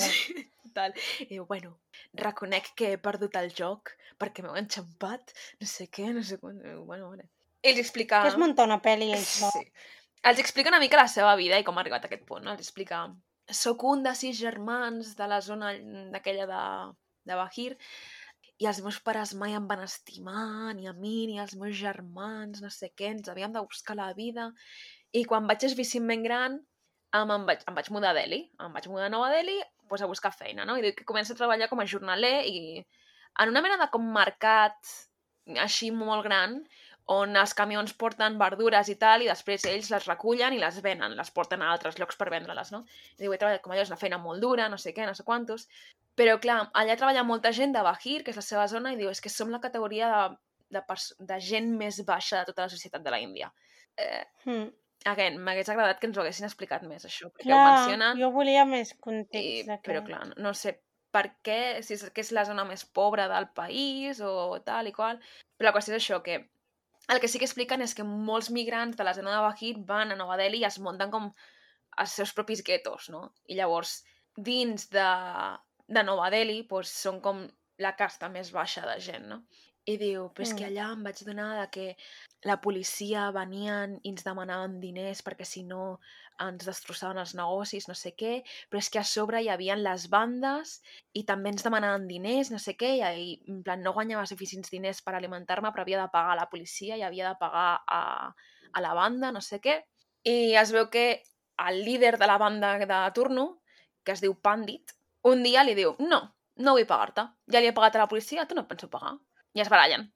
total. 0.64 0.94
I 1.22 1.28
diu, 1.30 1.46
bueno, 1.46 1.76
reconec 2.18 2.72
que 2.78 2.94
he 2.94 2.98
perdut 3.02 3.36
el 3.38 3.52
joc 3.54 3.92
perquè 4.22 4.46
m'heu 4.46 4.56
enxampat, 4.58 5.34
no 5.62 5.68
sé 5.70 5.90
què, 5.94 6.08
no 6.16 6.24
sé 6.26 6.40
quan... 6.42 6.58
Bueno, 6.88 7.12
vale. 7.12 7.28
I 7.64 7.72
els 7.74 7.82
explica... 7.84 8.24
Que 8.24 8.34
es 8.34 8.40
munta 8.42 8.66
una 8.66 8.80
pel·li 8.84 9.12
ell 9.14 9.26
sol. 9.26 9.54
Sí. 9.54 9.70
Els 10.30 10.40
explica 10.40 10.72
una 10.72 10.80
mica 10.80 11.00
la 11.00 11.10
seva 11.12 11.36
vida 11.36 11.60
i 11.60 11.66
com 11.68 11.78
ha 11.78 11.84
arribat 11.84 12.06
a 12.06 12.10
aquest 12.12 12.26
punt, 12.28 12.44
no? 12.46 12.56
Els 12.56 12.66
explica... 12.66 13.06
Soc 13.52 13.82
un 13.84 14.06
de 14.06 14.14
sis 14.16 14.38
germans 14.40 15.10
de 15.20 15.26
la 15.28 15.42
zona 15.44 15.74
d'aquella 16.14 16.46
de, 16.48 16.60
de 17.28 17.36
Bahir 17.36 17.74
i 18.64 18.68
els 18.70 18.80
meus 18.86 19.02
pares 19.04 19.34
mai 19.36 19.56
em 19.58 19.66
van 19.68 19.82
estimar, 19.84 20.72
ni 20.78 20.88
a 20.88 20.94
mi, 20.96 21.26
ni 21.28 21.42
als 21.44 21.58
meus 21.60 21.76
germans, 21.76 22.62
no 22.64 22.70
sé 22.72 22.94
què, 22.96 23.10
ens 23.12 23.28
havíem 23.28 23.52
de 23.52 23.64
buscar 23.66 23.98
la 24.00 24.14
vida. 24.16 24.48
I 25.12 25.26
quan 25.28 25.50
vaig 25.50 25.66
esvicint 25.68 26.08
gran, 26.24 26.56
em, 27.14 27.34
em, 27.36 27.48
vaig, 27.50 27.66
em 27.68 27.76
vaig 27.80 27.90
mudar 27.92 28.14
a 28.14 28.18
Delhi. 28.18 28.42
Em 28.64 28.78
vaig 28.78 28.88
mudar 28.92 29.10
a 29.10 29.14
Nova 29.14 29.30
Delhi 29.34 29.60
pues, 29.90 30.02
a 30.02 30.10
buscar 30.10 30.32
feina, 30.32 30.66
no? 30.66 30.78
I 30.78 30.94
que 30.98 31.10
comença 31.10 31.34
a 31.34 31.40
treballar 31.40 31.70
com 31.72 31.82
a 31.84 31.90
jornaler 31.90 32.36
i 32.50 32.62
en 33.44 33.52
una 33.52 33.62
mena 33.66 33.78
de 33.82 33.90
com 33.94 34.08
mercat 34.16 34.96
així 35.60 35.92
molt 35.92 36.24
gran, 36.26 36.62
on 37.12 37.36
els 37.36 37.54
camions 37.54 37.92
porten 38.00 38.38
verdures 38.40 38.88
i 38.90 38.96
tal, 38.96 39.22
i 39.22 39.28
després 39.28 39.66
ells 39.68 39.90
les 39.92 40.06
recullen 40.08 40.54
i 40.56 40.60
les 40.62 40.78
venen, 40.82 41.16
les 41.20 41.32
porten 41.36 41.62
a 41.62 41.72
altres 41.74 41.98
llocs 42.00 42.16
per 42.16 42.30
vendre-les, 42.32 42.72
no? 42.72 42.86
I 43.18 43.24
diu, 43.26 43.34
he 43.34 43.38
treballat 43.42 43.62
com 43.62 43.74
allò, 43.74 43.82
és 43.84 43.90
una 43.92 43.98
feina 44.00 44.18
molt 44.18 44.40
dura, 44.42 44.70
no 44.70 44.78
sé 44.78 44.94
què, 44.96 45.06
no 45.06 45.14
sé 45.14 45.24
quantos, 45.28 45.68
però 46.16 46.38
clar, 46.40 46.70
allà 46.74 46.96
treballa 46.96 47.24
molta 47.28 47.52
gent 47.52 47.74
de 47.76 47.82
Bahir, 47.84 48.24
que 48.24 48.32
és 48.32 48.40
la 48.40 48.46
seva 48.46 48.68
zona, 48.72 48.94
i 48.94 48.96
diu, 49.00 49.10
és 49.12 49.20
que 49.22 49.30
som 49.34 49.52
la 49.52 49.60
categoria 49.60 50.10
de, 50.14 50.38
de, 50.80 50.84
de 51.34 51.40
gent 51.42 51.74
més 51.78 52.00
baixa 52.08 52.40
de 52.40 52.52
tota 52.54 52.64
la 52.70 52.70
societat 52.72 53.04
de 53.04 53.12
la 53.12 53.20
Índia. 53.20 53.52
Eh, 53.98 54.24
Mm. 54.46 54.72
again, 55.06 55.38
m'hagués 55.44 55.68
agradat 55.70 56.00
que 56.00 56.08
ens 56.08 56.18
ho 56.18 56.22
haguessin 56.22 56.46
explicat 56.48 56.84
més, 56.88 57.04
això, 57.06 57.28
perquè 57.34 57.52
ho 57.52 57.58
Clar, 57.58 57.74
mencionen, 57.74 58.18
jo 58.22 58.32
volia 58.32 58.64
més 58.66 58.94
i, 58.94 58.98
context. 59.04 59.68
d'aquest. 59.68 59.86
però 59.90 60.04
clar, 60.08 60.22
no, 60.30 60.36
no 60.48 60.54
sé 60.56 60.78
per 61.12 61.26
què, 61.46 61.84
si 61.84 61.94
és 61.94 62.08
que 62.10 62.22
és 62.24 62.32
la 62.32 62.46
zona 62.48 62.64
més 62.66 62.86
pobra 62.86 63.28
del 63.30 63.50
país 63.54 64.22
o 64.24 64.62
tal 64.66 64.88
i 64.88 64.94
qual, 64.96 65.20
però 65.58 65.68
la 65.70 65.74
qüestió 65.76 65.94
és 65.94 66.00
això, 66.02 66.22
que 66.26 66.40
el 67.12 67.20
que 67.20 67.28
sí 67.28 67.40
que 67.40 67.48
expliquen 67.50 67.84
és 67.84 67.94
que 67.98 68.06
molts 68.08 68.50
migrants 68.54 68.98
de 69.00 69.06
la 69.08 69.14
zona 69.18 69.34
de 69.36 69.42
Bahir 69.44 69.74
van 69.90 70.14
a 70.14 70.20
Nova 70.20 70.38
Delhi 70.40 70.62
i 70.64 70.68
es 70.70 70.80
munten 70.80 71.12
com 71.12 71.32
els 72.04 72.16
seus 72.20 72.32
propis 72.34 72.64
guetos, 72.66 73.10
no? 73.14 73.26
I 73.52 73.58
llavors, 73.60 73.98
dins 74.38 74.88
de, 74.94 75.10
de 75.88 76.04
Nova 76.08 76.30
Delhi, 76.34 76.64
doncs, 76.70 76.96
són 77.06 77.20
com 77.26 77.44
la 77.84 77.94
casta 78.00 78.30
més 78.30 78.54
baixa 78.56 78.86
de 78.88 78.98
gent, 79.04 79.28
no? 79.30 79.42
I 79.86 79.98
diu, 80.00 80.30
però 80.32 80.46
és 80.46 80.54
que 80.56 80.64
Mm. 80.64 80.70
allà 80.72 80.92
em 80.94 81.02
vaig 81.04 81.24
donar 81.28 81.50
de 81.60 81.70
que 81.70 81.98
la 82.48 82.56
policia 82.62 83.32
venien 83.36 83.98
i 84.04 84.10
ens 84.10 84.24
demanaven 84.24 84.80
diners 84.80 85.22
perquè 85.24 85.44
si 85.46 85.64
no 85.64 86.00
ens 86.40 86.66
destrossaven 86.66 87.18
els 87.18 87.34
negocis, 87.36 87.88
no 87.88 87.94
sé 87.94 88.14
què, 88.16 88.44
però 88.70 88.80
és 88.80 88.90
que 88.90 89.00
a 89.00 89.04
sobre 89.04 89.42
hi 89.44 89.50
havia 89.50 89.76
les 89.76 90.08
bandes 90.10 90.82
i 91.14 91.26
també 91.26 91.50
ens 91.50 91.64
demanaven 91.64 92.08
diners, 92.08 92.50
no 92.52 92.60
sé 92.60 92.76
què, 92.80 92.94
i 92.98 93.42
en 93.48 93.62
plan 93.64 93.84
no 93.84 93.94
guanyava 93.94 94.26
suficients 94.26 94.72
diners 94.72 95.02
per 95.02 95.16
alimentar-me, 95.16 95.72
però 95.72 95.82
havia 95.84 96.02
de 96.02 96.10
pagar 96.16 96.32
a 96.34 96.40
la 96.42 96.50
policia 96.50 96.98
i 96.98 97.04
havia 97.04 97.28
de 97.30 97.36
pagar 97.40 97.84
a, 97.86 98.34
a 98.74 98.82
la 98.82 98.94
banda, 98.94 99.32
no 99.32 99.42
sé 99.42 99.60
què. 99.60 99.84
I 100.24 100.56
es 100.56 100.72
veu 100.72 100.90
que 100.90 101.22
el 101.68 101.84
líder 101.84 102.18
de 102.18 102.28
la 102.28 102.38
banda 102.38 102.78
de 102.80 103.12
turno, 103.14 103.62
que 104.04 104.14
es 104.14 104.22
diu 104.22 104.40
Pandit, 104.40 104.96
un 105.24 105.44
dia 105.44 105.64
li 105.64 105.76
diu, 105.76 105.96
no, 106.00 106.24
no 106.56 106.74
vull 106.74 106.88
pagar-te. 106.88 107.28
Ja 107.52 107.60
li 107.60 107.68
he 107.68 107.74
pagat 107.76 107.96
a 107.96 108.00
la 108.00 108.08
policia, 108.08 108.48
tu 108.48 108.56
no 108.56 108.64
et 108.64 108.68
penso 108.72 108.90
pagar. 108.90 109.18
I 109.54 109.62
es 109.62 109.70
barallen. 109.70 110.08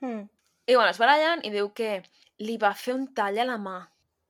Mm. 0.00 0.24
I 0.66 0.74
bueno, 0.74 0.90
es 0.90 0.98
barallen 0.98 1.42
i 1.44 1.50
diu 1.52 1.70
que 1.76 1.98
li 2.44 2.56
va 2.60 2.72
fer 2.74 2.94
un 2.96 3.06
tall 3.14 3.38
a 3.38 3.44
la 3.48 3.58
mà, 3.60 3.78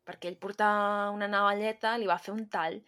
perquè 0.05 0.28
ell 0.28 0.39
portava 0.41 1.11
una 1.14 1.28
navalleta, 1.30 1.97
li 1.99 2.09
va 2.11 2.18
fer 2.18 2.35
un 2.35 2.47
tall, 2.51 2.80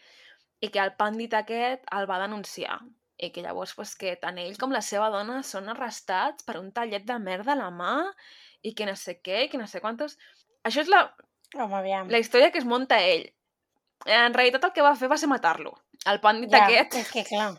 i 0.61 0.69
que 0.73 0.81
el 0.83 0.95
pàndit 0.99 1.35
aquest 1.39 1.87
el 1.95 2.09
va 2.11 2.19
denunciar. 2.23 2.81
I 3.17 3.31
que 3.33 3.41
llavors 3.41 3.73
pues, 3.75 3.95
que 3.97 4.17
tant 4.21 4.37
ell 4.43 4.59
com 4.61 4.75
la 4.75 4.83
seva 4.85 5.07
dona 5.15 5.39
són 5.47 5.71
arrestats 5.73 6.45
per 6.45 6.59
un 6.61 6.73
tallet 6.77 7.07
de 7.09 7.17
merda 7.23 7.55
a 7.55 7.61
la 7.63 7.71
mà 7.73 7.95
i 8.67 8.75
que 8.77 8.85
no 8.89 8.97
sé 8.99 9.21
què, 9.25 9.45
i 9.47 9.49
que 9.49 9.61
no 9.61 9.69
sé 9.71 9.81
quantos... 9.81 10.19
Això 10.67 10.83
és 10.83 10.91
la, 10.93 11.05
Home, 11.55 11.79
aviam. 11.79 12.11
la 12.11 12.19
història 12.21 12.51
que 12.51 12.59
es 12.59 12.67
munta 12.69 12.99
ell. 13.01 13.29
En 14.05 14.35
realitat 14.35 14.67
el 14.69 14.75
que 14.77 14.85
va 14.85 14.97
fer 14.99 15.09
va 15.09 15.17
ser 15.17 15.31
matar-lo. 15.31 15.73
El 16.05 16.21
pàndit 16.21 16.53
Ja, 16.53 16.67
aquest 16.67 16.99
és 17.01 17.13
que 17.15 17.25
clar, 17.25 17.53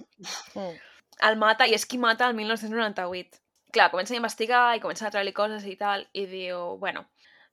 Mm. 0.53 0.75
el 1.29 1.37
mata 1.41 1.65
i 1.65 1.73
és 1.73 1.85
qui 1.89 1.97
mata 1.97 2.27
el 2.27 2.35
1998. 2.37 3.39
Clar, 3.77 3.91
comença 3.93 4.15
a 4.15 4.17
investigar 4.17 4.63
i 4.73 4.79
comença 4.81 5.05
a 5.05 5.11
treure 5.13 5.33
coses 5.37 5.65
i 5.69 5.75
tal, 5.77 6.01
i 6.17 6.23
diu, 6.25 6.77
bueno, 6.81 7.03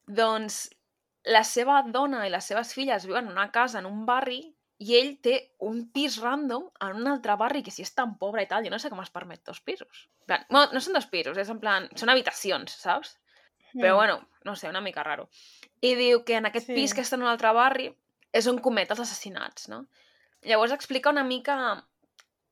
doncs 0.08 0.70
la 1.28 1.42
seva 1.44 1.82
dona 1.84 2.22
i 2.24 2.30
les 2.32 2.46
seves 2.48 2.70
filles 2.76 3.04
viuen 3.08 3.26
en 3.28 3.32
una 3.36 3.50
casa 3.52 3.82
en 3.82 3.88
un 3.88 4.06
barri 4.08 4.38
i 4.84 4.96
ell 4.96 5.10
té 5.24 5.34
un 5.68 5.82
pis 5.92 6.16
random 6.22 6.64
en 6.86 6.96
un 7.02 7.10
altre 7.12 7.36
barri 7.40 7.60
que 7.62 7.70
si 7.74 7.84
és 7.84 7.92
tan 7.94 8.16
pobre 8.20 8.42
i 8.44 8.48
tal, 8.48 8.64
jo 8.64 8.72
no 8.72 8.78
sé 8.80 8.88
com 8.92 9.02
es 9.04 9.12
permet 9.12 9.44
dos 9.44 9.60
pisos. 9.60 10.06
En 10.24 10.26
plan, 10.32 10.46
no, 10.50 10.64
no 10.72 10.80
són 10.80 10.96
dos 10.96 11.06
pisos, 11.12 11.36
és 11.40 11.52
en 11.52 11.60
plan, 11.60 11.90
són 11.94 12.08
habitacions, 12.14 12.72
saps? 12.80 13.18
Però 13.74 13.92
Mm. 13.92 13.96
bueno, 14.00 14.16
no 14.44 14.56
sé, 14.56 14.68
una 14.68 14.80
mica 14.80 15.02
raro. 15.04 15.28
I 15.82 15.94
diu 15.94 16.24
que 16.24 16.36
en 16.40 16.46
aquest 16.46 16.66
Sí. 16.68 16.74
pis 16.74 16.94
que 16.94 17.02
està 17.02 17.14
en 17.20 17.22
un 17.22 17.28
altre 17.28 17.52
barri 17.52 17.90
és 18.32 18.46
on 18.46 18.58
comet 18.64 18.90
els 18.90 19.00
assassinats, 19.00 19.68
no? 19.68 19.84
Llavors 20.42 20.72
explica 20.72 21.10
una 21.10 21.24
mica 21.24 21.84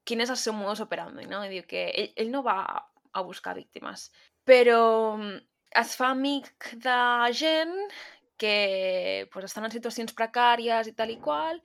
quin 0.04 0.20
és 0.20 0.30
el 0.30 0.36
seu 0.36 0.52
modus 0.52 0.80
operandi, 0.80 1.24
no? 1.26 1.44
I 1.44 1.48
diu 1.48 1.64
que 1.66 1.88
ell, 1.90 2.12
ell 2.16 2.30
no 2.30 2.42
va 2.42 2.88
a 3.12 3.22
buscar 3.22 3.54
víctimes, 3.56 4.10
però 4.44 5.16
mm, 5.18 5.36
es 5.82 5.94
fa 5.96 6.10
amic 6.12 6.72
de 6.82 6.98
gent 7.36 7.76
que 8.36 9.28
pues, 9.32 9.46
estan 9.46 9.68
en 9.68 9.74
situacions 9.74 10.14
precàries 10.18 10.88
i 10.90 10.94
tal 10.98 11.12
i 11.12 11.18
qual, 11.22 11.60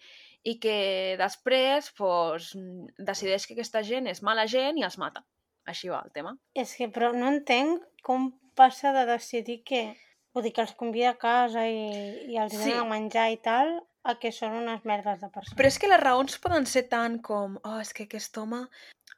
i 0.48 0.58
que 0.62 1.16
després 1.20 1.90
pues, 1.98 2.52
decideix 2.98 3.48
que 3.48 3.56
aquesta 3.58 3.82
gent 3.84 4.08
és 4.08 4.22
mala 4.24 4.46
gent 4.48 4.78
i 4.78 4.86
els 4.86 5.00
mata. 5.02 5.24
Així 5.68 5.90
va 5.92 6.04
el 6.06 6.14
tema. 6.16 6.36
És 6.56 6.76
que, 6.80 6.88
però 6.94 7.10
no 7.12 7.28
entenc 7.34 7.84
com 8.06 8.30
passa 8.56 8.94
de 8.96 9.08
decidir 9.10 9.64
que... 9.68 9.88
Vull 10.36 10.46
dir, 10.46 10.52
que 10.54 10.62
els 10.62 10.76
convida 10.78 11.16
a 11.16 11.18
casa 11.18 11.64
i, 11.66 12.30
i 12.30 12.38
els 12.38 12.54
Sí. 12.54 12.70
donen 12.70 12.84
a 12.84 12.90
menjar 12.92 13.32
i 13.34 13.38
tal, 13.42 13.72
a 14.06 14.14
que 14.22 14.30
són 14.32 14.54
unes 14.60 14.84
merdes 14.86 15.20
de 15.24 15.30
persones. 15.34 15.58
Però 15.58 15.68
és 15.72 15.80
que 15.82 15.90
les 15.90 16.00
raons 16.00 16.38
poden 16.44 16.68
ser 16.70 16.84
tant 16.92 17.18
com 17.26 17.58
oh, 17.64 17.80
és 17.82 17.90
que 17.92 18.06
aquest 18.06 18.38
home 18.38 18.62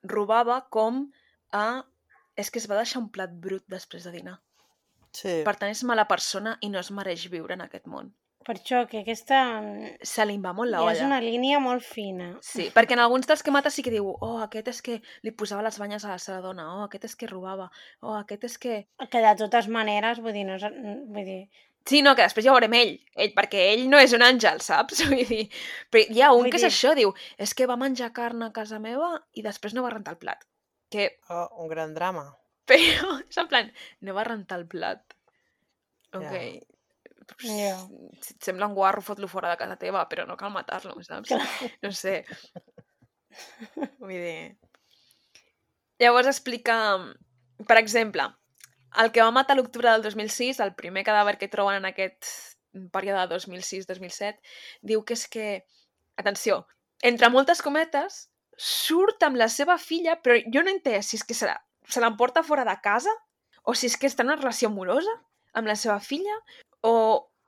robava 0.08 0.62
com 0.72 1.10
a 1.52 1.84
és 2.40 2.50
que 2.52 2.62
es 2.62 2.70
va 2.72 2.78
deixar 2.80 3.02
un 3.04 3.10
plat 3.14 3.34
brut 3.44 3.66
després 3.72 4.08
de 4.08 4.14
dinar. 4.16 4.38
Sí. 5.12 5.42
Per 5.46 5.56
tant, 5.58 5.72
és 5.74 5.84
mala 5.90 6.06
persona 6.08 6.58
i 6.66 6.70
no 6.70 6.80
es 6.80 6.92
mereix 6.94 7.28
viure 7.34 7.56
en 7.58 7.66
aquest 7.66 7.88
món. 7.90 8.12
Per 8.48 8.56
això 8.56 8.80
que 8.90 9.02
aquesta 9.02 9.38
mm, 9.60 9.98
Se 10.08 10.24
li 10.26 10.38
va 10.42 10.54
molt 10.58 10.72
la 10.72 10.80
olla. 10.82 10.94
és 10.96 11.02
una 11.06 11.20
línia 11.22 11.60
molt 11.62 11.84
fina. 11.86 12.30
Sí, 12.46 12.70
perquè 12.74 12.96
en 12.96 13.02
alguns 13.04 13.28
dels 13.30 13.44
que 13.44 13.52
mata 13.52 13.70
sí 13.74 13.84
que 13.86 13.92
diu 13.94 14.08
oh, 14.16 14.38
aquest 14.46 14.70
és 14.72 14.80
que 14.86 14.96
li 15.28 15.34
posava 15.36 15.66
les 15.66 15.78
banyes 15.82 16.06
a 16.06 16.14
la 16.16 16.20
seva 16.24 16.40
dona, 16.46 16.66
oh, 16.78 16.86
aquest 16.88 17.10
és 17.10 17.16
que 17.20 17.28
robava, 17.30 17.68
oh, 18.02 18.16
aquest 18.22 18.48
és 18.48 18.56
que... 18.58 18.78
Que 19.12 19.22
de 19.26 19.34
totes 19.44 19.68
maneres, 19.68 20.22
vull 20.24 20.34
dir, 20.34 20.46
no 20.48 20.56
és, 20.56 20.64
vull 21.12 21.26
dir, 21.28 21.42
Sí, 21.90 22.02
no, 22.06 22.12
que 22.14 22.22
després 22.22 22.46
ja 22.46 22.52
ho 22.52 22.56
veurem 22.58 22.74
ell, 22.78 22.92
ell, 23.18 23.32
perquè 23.34 23.62
ell 23.74 23.86
no 23.90 23.98
és 23.98 24.12
un 24.14 24.22
àngel, 24.22 24.60
saps? 24.62 25.00
Vull 25.10 25.24
dir, 25.26 25.46
però 25.90 26.04
hi 26.06 26.22
ha 26.22 26.28
un 26.36 26.44
Vull 26.44 26.52
que 26.54 26.60
és 26.60 26.66
dir- 26.66 26.70
això, 26.70 26.92
diu, 26.94 27.14
és 27.42 27.54
que 27.58 27.66
va 27.72 27.78
menjar 27.82 28.12
carn 28.14 28.44
a 28.46 28.52
casa 28.54 28.78
meva 28.84 29.08
i 29.34 29.42
després 29.42 29.74
no 29.74 29.82
va 29.86 29.90
rentar 29.96 30.14
el 30.14 30.20
plat. 30.22 30.44
Que 30.90 31.20
Oh, 31.30 31.48
un 31.64 31.70
gran 31.72 31.94
drama. 31.94 32.26
Però, 32.70 33.16
és 33.22 33.38
en 33.42 33.48
plan, 33.50 33.72
no 34.06 34.16
va 34.18 34.28
rentar 34.28 34.60
el 34.62 34.68
plat. 34.70 35.16
Ok. 36.14 36.34
Ja. 37.46 37.76
Si 38.22 38.34
et 38.34 38.44
sembla 38.44 38.68
un 38.70 38.76
guarro, 38.78 39.04
fot-lo 39.06 39.30
fora 39.30 39.52
de 39.52 39.58
casa 39.60 39.78
teva, 39.82 40.02
però 40.10 40.26
no 40.26 40.38
cal 40.38 40.52
matar-lo, 40.54 40.96
saps? 41.06 41.34
No 41.86 41.92
sé. 41.94 42.24
Vull 44.02 44.16
dir... 44.16 44.58
Llavors 46.00 46.30
explica, 46.32 46.76
per 47.68 47.78
exemple, 47.78 48.26
el 49.04 49.12
que 49.12 49.22
va 49.22 49.34
matar 49.36 49.58
l'octubre 49.58 49.92
del 49.92 50.06
2006, 50.06 50.62
el 50.64 50.74
primer 50.80 51.04
cadàver 51.08 51.36
que 51.42 51.52
troben 51.52 51.82
en 51.82 51.90
aquest 51.90 52.30
període 52.94 53.28
2006-2007, 53.34 54.40
diu 54.92 55.04
que 55.04 55.18
és 55.18 55.26
que, 55.34 55.48
atenció, 56.22 56.62
entre 57.04 57.30
moltes 57.34 57.62
cometes, 57.66 58.30
surt 58.60 59.24
amb 59.24 59.40
la 59.40 59.48
seva 59.48 59.78
filla, 59.80 60.18
però 60.20 60.36
jo 60.52 60.62
no 60.64 60.72
he 60.72 60.76
entès 60.76 61.10
si 61.12 61.20
és 61.20 61.24
que 61.24 61.38
se 61.38 62.04
l'emporta 62.04 62.44
fora 62.44 62.68
de 62.68 62.76
casa 62.84 63.14
o 63.64 63.74
si 63.74 63.88
és 63.88 63.96
que 63.98 64.10
està 64.12 64.26
en 64.26 64.34
una 64.34 64.42
relació 64.42 64.68
amorosa 64.68 65.16
amb 65.56 65.70
la 65.72 65.78
seva 65.80 66.00
filla 66.04 66.36
o, 66.84 66.94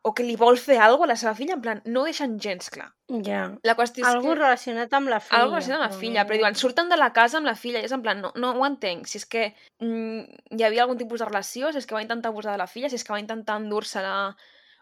o 0.01 0.13
que 0.17 0.23
li 0.23 0.37
vol 0.39 0.57
fer 0.57 0.79
alguna 0.81 1.11
a 1.11 1.13
la 1.13 1.19
seva 1.19 1.33
filla, 1.37 1.57
en 1.57 1.61
plan, 1.65 1.81
no 1.85 2.05
deixen 2.07 2.37
gens 2.41 2.71
clar. 2.73 2.87
Ja. 3.27 3.43
La 3.67 3.75
qüestió 3.77 4.05
és 4.05 4.09
Algú 4.09 4.31
que... 4.31 4.37
relacionat 4.39 4.95
amb 4.97 5.11
la 5.11 5.19
filla. 5.19 5.41
Algo 5.43 5.57
relacionat 5.57 5.83
amb 5.83 5.91
la 5.91 5.99
filla, 5.99 6.25
però 6.27 6.39
diuen, 6.39 6.57
surten 6.57 6.89
de 6.89 6.97
la 6.97 7.11
casa 7.13 7.37
amb 7.41 7.49
la 7.49 7.57
filla, 7.59 7.83
i 7.83 7.89
és 7.89 7.93
en 7.95 8.03
plan, 8.05 8.23
no, 8.23 8.31
no 8.39 8.53
ho 8.55 8.65
entenc, 8.67 9.11
si 9.11 9.19
és 9.21 9.27
que 9.29 9.45
mm, 9.83 10.41
hi 10.57 10.65
havia 10.67 10.87
algun 10.87 10.99
tipus 11.01 11.21
de 11.21 11.29
relació, 11.29 11.71
si 11.71 11.83
és 11.83 11.89
que 11.89 11.97
va 11.97 12.03
intentar 12.05 12.31
abusar 12.31 12.55
de 12.55 12.63
la 12.63 12.69
filla, 12.71 12.89
si 12.89 12.97
és 12.97 13.05
que 13.05 13.13
va 13.13 13.21
intentar 13.21 13.59
endur-se-la, 13.61 14.15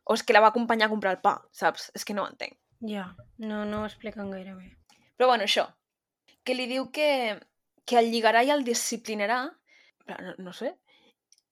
o 0.06 0.18
és 0.18 0.24
que 0.24 0.38
la 0.38 0.46
va 0.46 0.54
acompanyar 0.54 0.88
a 0.88 0.94
comprar 0.94 1.18
el 1.18 1.24
pa, 1.26 1.36
saps? 1.52 1.90
És 1.98 2.08
que 2.08 2.16
no 2.16 2.24
ho 2.24 2.32
entenc. 2.32 2.56
Ja, 2.88 3.10
no, 3.44 3.66
no 3.68 3.84
ho 3.84 3.90
expliquen 3.90 4.32
gaire 4.32 4.56
bé. 4.56 4.72
Però 5.20 5.28
bueno, 5.28 5.44
això, 5.44 5.68
que 6.50 6.56
li 6.58 6.66
diu 6.66 6.88
que, 6.90 7.38
que 7.86 8.00
el 8.02 8.08
lligarà 8.10 8.42
i 8.42 8.50
el 8.50 8.64
disciplinarà, 8.66 9.44
no, 10.10 10.32
no 10.48 10.54
sé, 10.58 10.72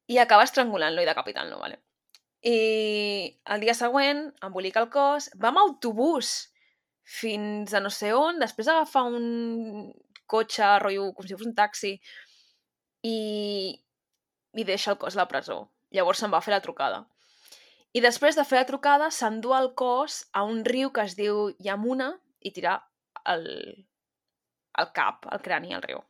i 0.09 0.17
acaba 0.17 0.47
estrangulant-lo 0.47 1.03
i 1.03 1.05
decapitant-lo, 1.05 1.59
vale? 1.61 1.83
I 2.41 2.55
el 3.53 3.61
dia 3.61 3.75
següent 3.77 4.23
embolica 4.47 4.81
el 4.81 4.87
cos, 4.89 5.27
va 5.37 5.51
amb 5.51 5.61
autobús 5.61 6.31
fins 7.05 7.75
a 7.77 7.81
no 7.83 7.91
sé 7.93 8.09
on, 8.17 8.41
després 8.41 8.71
agafar 8.73 9.03
un 9.05 9.91
cotxe, 10.25 10.65
rotllo, 10.81 11.11
com 11.13 11.27
si 11.27 11.37
fos 11.37 11.45
un 11.45 11.53
taxi, 11.59 11.93
i, 13.05 13.17
i 14.57 14.65
deixa 14.65 14.95
el 14.95 14.97
cos 15.03 15.13
a 15.13 15.21
la 15.21 15.27
presó. 15.29 15.59
Llavors 15.93 16.23
se'n 16.23 16.33
va 16.33 16.41
fer 16.41 16.55
la 16.55 16.63
trucada. 16.65 17.03
I 17.93 18.01
després 18.01 18.33
de 18.33 18.47
fer 18.49 18.63
la 18.63 18.69
trucada, 18.71 19.11
s'endú 19.13 19.53
el 19.53 19.75
cos 19.77 20.23
a 20.33 20.41
un 20.49 20.65
riu 20.65 20.89
que 20.89 21.05
es 21.05 21.13
diu 21.21 21.51
Yamuna 21.61 22.15
i 22.41 22.51
tirar 22.57 22.79
el, 23.29 23.45
el 24.81 24.91
cap, 24.95 25.25
el 25.31 25.41
crani 25.45 25.73
al 25.75 25.83
riu. 25.85 26.03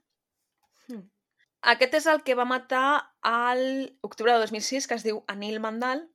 Hmm. 0.87 1.05
Aquest 1.73 1.97
és 1.99 2.07
el 2.11 2.21
que 2.23 2.35
va 2.37 2.45
matar 2.47 2.87
al 3.25 3.63
octubre 4.05 4.33
de 4.33 4.43
2006, 4.45 4.87
que 4.87 4.97
es 4.99 5.05
diu 5.07 5.23
Anil 5.27 5.59
Mandal, 5.63 6.05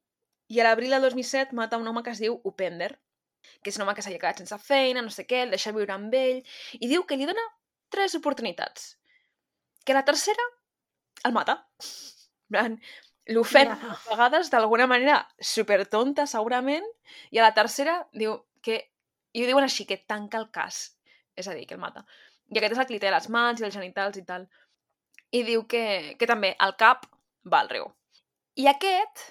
i 0.52 0.60
a 0.60 0.66
l'abril 0.68 0.92
de 0.94 1.00
2007 1.00 1.56
mata 1.56 1.80
un 1.80 1.88
home 1.88 2.02
que 2.04 2.12
es 2.12 2.20
diu 2.22 2.38
Upender, 2.44 2.92
que 3.62 3.72
és 3.72 3.78
un 3.78 3.84
home 3.84 3.94
que 3.96 4.04
s'havia 4.04 4.20
quedat 4.22 4.42
sense 4.42 4.58
feina, 4.62 5.02
no 5.02 5.10
sé 5.10 5.26
què, 5.28 5.44
el 5.46 5.54
deixa 5.54 5.72
viure 5.74 5.94
amb 5.94 6.14
ell, 6.14 6.42
i 6.78 6.90
diu 6.90 7.06
que 7.08 7.18
li 7.18 7.28
dona 7.28 7.44
tres 7.92 8.14
oportunitats. 8.18 8.92
Que 9.84 9.96
la 9.96 10.04
tercera 10.06 10.44
el 11.26 11.34
mata. 11.34 11.58
L'ofèn 13.32 13.70
a 13.72 13.96
vegades 14.08 14.50
d'alguna 14.52 14.88
manera 14.90 15.20
supertonta, 15.38 16.26
segurament, 16.26 16.86
i 17.30 17.38
a 17.38 17.46
la 17.46 17.54
tercera 17.56 18.00
diu 18.12 18.40
que... 18.62 18.80
I 19.32 19.44
ho 19.44 19.48
diuen 19.48 19.64
així, 19.64 19.86
que 19.88 19.96
tanca 19.96 20.36
el 20.36 20.50
cas. 20.52 20.98
És 21.38 21.46
a 21.48 21.54
dir, 21.56 21.64
que 21.68 21.78
el 21.78 21.80
mata. 21.80 22.02
I 22.52 22.58
aquest 22.60 22.76
és 22.76 22.80
el 22.82 22.88
que 22.88 22.94
li 22.94 23.02
té 23.02 23.10
les 23.12 23.28
mans 23.32 23.60
i 23.60 23.66
els 23.68 23.74
genitals 23.74 24.18
i 24.20 24.24
tal. 24.28 24.46
I 25.32 25.42
diu 25.48 25.64
que, 25.64 25.84
que 26.20 26.28
també 26.28 26.52
el 26.66 26.74
cap 26.80 27.06
va 27.48 27.62
al 27.64 27.70
riu. 27.72 27.88
I 28.60 28.68
aquest 28.68 29.24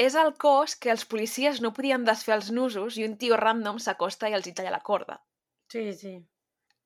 és 0.00 0.16
el 0.18 0.32
cos 0.40 0.74
que 0.80 0.90
els 0.90 1.04
policies 1.06 1.60
no 1.62 1.74
podien 1.76 2.06
desfer 2.08 2.34
els 2.38 2.50
nusos 2.50 2.96
i 2.98 3.04
un 3.06 3.18
tio 3.20 3.36
random 3.40 3.78
s'acosta 3.78 4.30
i 4.30 4.36
els 4.38 4.48
hi 4.48 4.54
talla 4.56 4.72
la 4.74 4.82
corda. 4.88 5.20
Sí, 5.70 5.92
sí. 6.00 6.16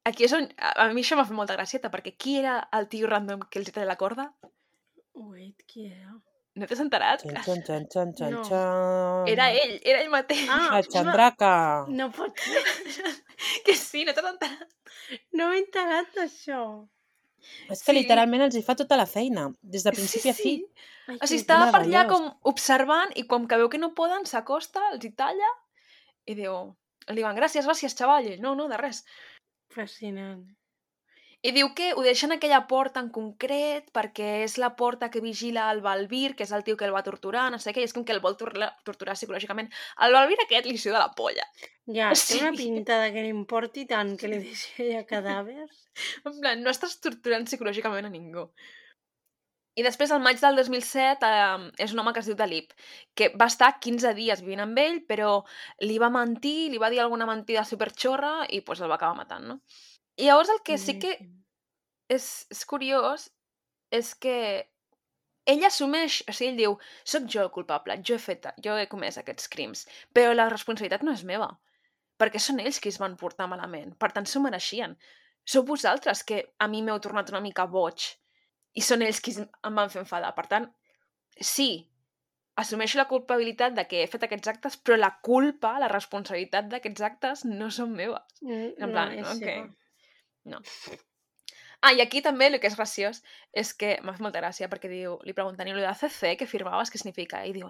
Aquí 0.08 0.26
és 0.26 0.34
on... 0.36 0.48
A 0.58 0.74
a 0.84 0.88
mi 0.92 1.04
això 1.04 1.16
m'ha 1.16 1.26
fet 1.28 1.36
molta 1.38 1.56
gracieta, 1.56 1.92
perquè 1.94 2.16
qui 2.16 2.38
era 2.42 2.58
el 2.78 2.88
tio 2.92 3.08
random 3.08 3.46
que 3.46 3.62
els 3.62 3.70
hi 3.70 3.76
talla 3.76 3.92
la 3.92 4.00
corda? 4.00 4.30
Wait, 5.14 5.64
qui 5.70 5.86
era? 5.88 6.18
No 6.58 6.66
t'has 6.66 6.80
enterat? 6.82 7.22
Xan, 7.22 7.38
xan, 7.46 7.62
xan, 7.68 7.86
xan, 7.92 8.12
xan, 8.18 8.32
No. 8.34 8.42
xan. 8.48 9.28
Era 9.30 9.48
ell, 9.54 9.76
era 9.84 10.00
ell 10.02 10.10
mateix. 10.12 10.44
Ah, 10.50 10.68
La 10.74 10.82
xandraca. 10.82 11.52
No 11.88 12.10
pot 12.14 12.36
ser. 12.42 12.62
que 13.66 13.74
sí, 13.78 14.04
no 14.08 14.14
t'has 14.16 14.30
enterat. 14.32 14.68
No 15.38 15.50
m'he 15.52 15.60
enterat 15.64 16.10
d'això. 16.18 16.62
És 17.70 17.80
que 17.84 17.92
Sí. 17.94 17.98
literalment 18.00 18.42
els 18.48 18.56
hi 18.58 18.62
fa 18.66 18.74
tota 18.76 18.96
la 18.98 19.06
feina, 19.06 19.46
des 19.62 19.84
de 19.86 19.92
principi 19.94 20.26
sí, 20.26 20.30
a 20.34 20.34
fi. 20.34 20.42
sí. 20.42 20.88
Ai, 21.08 21.16
O 21.22 21.26
sigui, 21.30 21.40
estava 21.40 21.70
per 21.72 21.84
allà 21.86 22.02
com 22.10 22.26
observant 22.50 23.14
i 23.16 23.22
com 23.30 23.46
que 23.48 23.56
veu 23.56 23.70
que 23.72 23.78
no 23.80 23.94
poden, 23.96 24.26
s'acosta, 24.28 24.82
els 24.92 25.04
hi 25.06 25.12
talla 25.16 25.48
i 26.26 26.34
diu... 26.34 26.58
Li 27.08 27.22
diuen, 27.22 27.38
gràcies, 27.38 27.64
gràcies, 27.64 27.94
xaval. 27.96 28.26
I 28.26 28.34
ell, 28.34 28.40
no, 28.44 28.50
no, 28.58 28.66
de 28.68 28.76
res. 28.76 28.98
Fascinant. 29.72 30.42
I 31.46 31.52
diu 31.54 31.68
que 31.78 31.92
ho 31.94 32.02
deixen 32.02 32.32
aquella 32.34 32.64
porta 32.66 32.98
en 32.98 33.12
concret 33.14 33.92
perquè 33.94 34.42
és 34.42 34.56
la 34.58 34.72
porta 34.74 35.06
que 35.08 35.20
vigila 35.22 35.68
el 35.70 35.80
Balbir, 35.84 36.32
que 36.34 36.42
és 36.42 36.50
el 36.56 36.64
tio 36.66 36.76
que 36.76 36.84
el 36.88 36.94
va 36.96 37.04
torturar, 37.06 37.44
no 37.54 37.60
sé 37.62 37.70
què, 37.72 37.84
i 37.84 37.86
és 37.86 37.92
com 37.94 38.02
que 38.04 38.10
el 38.16 38.18
vol 38.24 38.34
torturar, 38.40 38.72
torturar 38.84 39.14
psicològicament. 39.14 39.68
El 40.02 40.16
Balbir 40.16 40.38
aquest 40.42 40.66
li 40.66 40.74
suda 40.82 40.98
la 40.98 41.12
polla. 41.14 41.44
Ja, 41.86 42.10
té 42.26 42.40
una 42.40 42.50
Sí. 42.56 42.64
pinta 42.64 42.98
de 43.04 43.12
que 43.14 43.22
li 43.22 43.30
importi 43.30 43.86
tant 43.86 44.16
que 44.18 44.26
li 44.32 44.40
deixi 44.42 44.88
allà 44.88 45.04
cadàvers. 45.06 45.84
En 46.26 46.40
plan, 46.40 46.60
no 46.62 46.70
estàs 46.74 46.98
torturant 47.02 47.46
psicològicament 47.46 48.06
a 48.06 48.10
ningú. 48.10 48.48
I 49.78 49.82
després, 49.86 50.10
al 50.10 50.18
maig 50.22 50.40
del 50.42 50.56
2007, 50.58 51.22
eh, 51.22 51.70
és 51.84 51.92
un 51.94 52.00
home 52.02 52.10
que 52.12 52.18
es 52.18 52.26
diu 52.26 52.34
Dalip, 52.34 52.72
que 53.14 53.28
va 53.38 53.46
estar 53.46 53.76
15 53.78 54.10
dies 54.18 54.42
vivint 54.42 54.64
amb 54.64 54.78
ell, 54.82 55.04
però 55.06 55.44
li 55.86 56.00
va 56.02 56.10
mentir, 56.10 56.72
li 56.72 56.80
va 56.82 56.90
dir 56.90 56.98
alguna 56.98 57.26
mentida 57.30 57.62
superxorra 57.64 58.32
i 58.50 58.58
pues, 58.66 58.82
el 58.82 58.90
va 58.90 58.96
acabar 58.98 59.14
matant, 59.20 59.46
no? 59.52 59.60
I 60.18 60.26
llavors 60.26 60.50
el 60.50 60.62
que 60.66 60.78
sí 60.82 60.98
que 60.98 61.12
és, 62.10 62.26
és 62.50 62.64
curiós 62.66 63.28
és 63.94 64.14
que 64.18 64.36
ell 65.48 65.64
assumeix, 65.64 66.20
o 66.28 66.34
sigui, 66.34 66.50
ell 66.50 66.58
diu, 66.60 66.74
sóc 67.08 67.28
jo 67.32 67.44
el 67.44 67.52
culpable, 67.54 67.96
jo 68.04 68.18
he 68.18 68.22
fet, 68.22 68.50
jo 68.64 68.76
he 68.76 68.88
comès 68.90 69.16
aquests 69.20 69.48
crims, 69.52 69.86
però 70.12 70.34
la 70.34 70.48
responsabilitat 70.52 71.06
no 71.06 71.14
és 71.16 71.24
meva, 71.28 71.48
perquè 72.20 72.42
són 72.42 72.60
ells 72.60 72.80
qui 72.82 72.92
es 72.92 72.98
van 73.00 73.16
portar 73.20 73.48
malament, 73.48 73.94
per 73.96 74.10
tant 74.12 74.28
s'ho 74.28 74.42
mereixien. 74.44 74.96
Sou 75.48 75.64
vosaltres 75.64 76.24
que 76.28 76.42
a 76.60 76.68
mi 76.68 76.82
m'heu 76.84 76.98
tornat 77.00 77.30
una 77.32 77.40
mica 77.44 77.64
boig 77.70 78.10
i 78.76 78.84
són 78.84 79.06
ells 79.06 79.22
qui 79.24 79.32
em 79.38 79.80
van 79.80 79.88
fer 79.88 80.02
enfadar. 80.02 80.34
Per 80.36 80.44
tant, 80.50 80.68
sí, 81.40 81.70
assumeixo 82.60 82.98
la 83.00 83.08
culpabilitat 83.08 83.72
de 83.78 83.86
que 83.88 84.02
he 84.02 84.10
fet 84.12 84.26
aquests 84.26 84.52
actes, 84.52 84.76
però 84.76 84.98
la 84.98 85.14
culpa, 85.24 85.78
la 85.80 85.88
responsabilitat 85.88 86.68
d'aquests 86.68 87.06
actes 87.08 87.44
no 87.48 87.70
són 87.72 87.94
meves. 87.96 88.42
Mm, 88.44 88.74
En 88.76 88.92
plan, 88.92 89.14
és 89.16 89.24
ok. 89.30 89.46
seva. 89.46 89.68
No. 90.44 90.60
Ah, 91.80 91.92
i 91.94 92.00
aquí 92.02 92.18
també 92.18 92.48
el 92.48 92.56
que 92.58 92.66
és 92.66 92.74
graciós 92.74 93.20
és 93.54 93.68
que 93.78 93.92
m'ha 94.02 94.10
fet 94.16 94.24
molta 94.24 94.40
gràcia 94.40 94.66
perquè 94.66 94.88
diu, 94.90 95.12
li 95.22 95.30
pregunten, 95.30 95.68
i 95.70 95.74
lo 95.76 95.78
de 95.84 95.92
CC 95.94 96.32
que 96.40 96.48
firmaves 96.50 96.90
què 96.90 96.98
significa? 96.98 97.44
I 97.46 97.52
diu, 97.54 97.68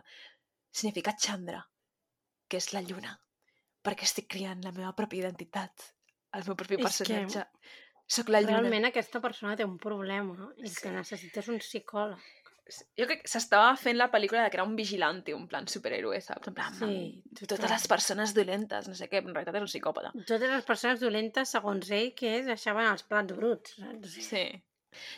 significa 0.72 1.12
Chandra, 1.12 1.58
que 2.48 2.56
és 2.56 2.70
la 2.72 2.80
lluna, 2.80 3.12
perquè 3.84 4.08
estic 4.08 4.30
criant 4.32 4.64
la 4.64 4.72
meva 4.72 4.94
pròpia 4.96 5.26
identitat, 5.26 5.90
el 6.32 6.46
meu 6.48 6.56
propi 6.56 6.78
És 6.78 6.80
que- 6.80 6.86
personatge. 6.88 7.44
Soc 8.08 8.32
la 8.32 8.40
lluna. 8.40 8.62
Realment 8.62 8.88
aquesta 8.88 9.20
persona 9.20 9.54
té 9.60 9.66
un 9.68 9.76
problema 9.76 10.48
i 10.56 10.64
el 10.70 10.80
que 10.80 10.94
necessita 10.96 11.44
és 11.44 11.48
un 11.52 11.60
psicòleg. 11.60 12.24
Jo 12.98 13.06
crec 13.08 13.22
que 13.24 13.30
s'estava 13.32 13.70
fent 13.80 13.96
la 13.96 14.10
pel·lícula 14.12 14.42
de 14.44 14.50
que 14.52 14.58
era 14.58 14.64
un 14.68 14.74
vigilante, 14.76 15.32
un 15.34 15.46
plan 15.48 15.66
superhéroe, 15.68 16.20
saps? 16.20 16.48
En 16.50 16.54
plan, 16.54 16.74
Sí, 16.74 16.88
sí, 17.32 17.46
totes 17.46 17.58
total. 17.62 17.70
les 17.76 17.86
persones 17.88 18.34
dolentes, 18.36 18.88
no 18.88 18.94
sé 18.94 19.08
què, 19.08 19.22
en 19.24 19.32
realitat 19.32 19.56
és 19.56 19.64
un 19.64 19.70
psicòpata. 19.72 20.12
Totes 20.26 20.50
les 20.52 20.64
persones 20.68 21.00
dolentes, 21.00 21.48
segons 21.56 21.90
ell, 21.90 22.12
que 22.14 22.34
és, 22.40 22.46
deixaven 22.46 22.90
els 22.92 23.02
plats 23.08 23.32
bruts. 23.38 23.76
saps? 23.80 24.18
Sí. 24.28 24.44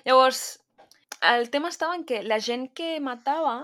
Llavors, 0.07 0.45
el 1.33 1.51
tema 1.51 1.69
estava 1.75 1.95
en 1.99 2.05
que 2.05 2.23
la 2.23 2.39
gent 2.41 2.69
que 2.73 3.01
matava 3.01 3.57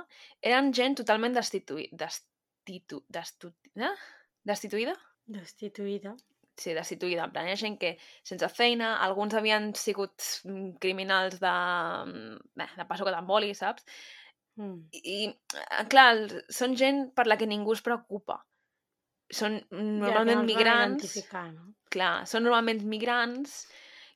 eren 0.43 0.73
gent 0.75 0.97
totalment 0.99 1.35
destituïda. 1.39 1.95
Destitu... 2.07 3.05
Destu... 3.09 3.53
Eh? 3.77 3.93
Destituïda? 4.45 4.97
Destituïda. 5.27 6.17
Sí, 6.57 6.73
destituïda. 6.73 7.27
En 7.27 7.33
plan, 7.35 7.49
ha 7.53 7.57
gent 7.61 7.77
que 7.81 7.97
sense 8.25 8.49
feina, 8.49 8.95
alguns 9.05 9.35
havien 9.37 9.73
sigut 9.77 10.25
mm, 10.45 10.77
criminals 10.81 11.37
de... 11.43 11.53
mm, 11.53 12.39
Bé, 12.57 12.69
de 12.79 12.87
passo 12.89 13.05
que 13.05 13.13
t'emboli, 13.13 13.53
saps? 13.55 13.85
Mm. 14.57 14.79
I, 14.97 15.19
eh, 15.61 15.85
clar, 15.93 16.15
són 16.49 16.77
gent 16.81 17.11
per 17.17 17.27
la 17.29 17.37
que 17.37 17.49
ningú 17.51 17.77
es 17.77 17.85
preocupa. 17.85 18.41
Són 19.37 19.59
Ja, 19.59 19.83
normalment 19.83 20.41
van 20.41 20.49
migrants, 20.49 21.17
no? 21.53 21.71
clar, 21.93 22.15
són 22.31 22.47
normalment 22.47 22.85
migrants 22.89 23.57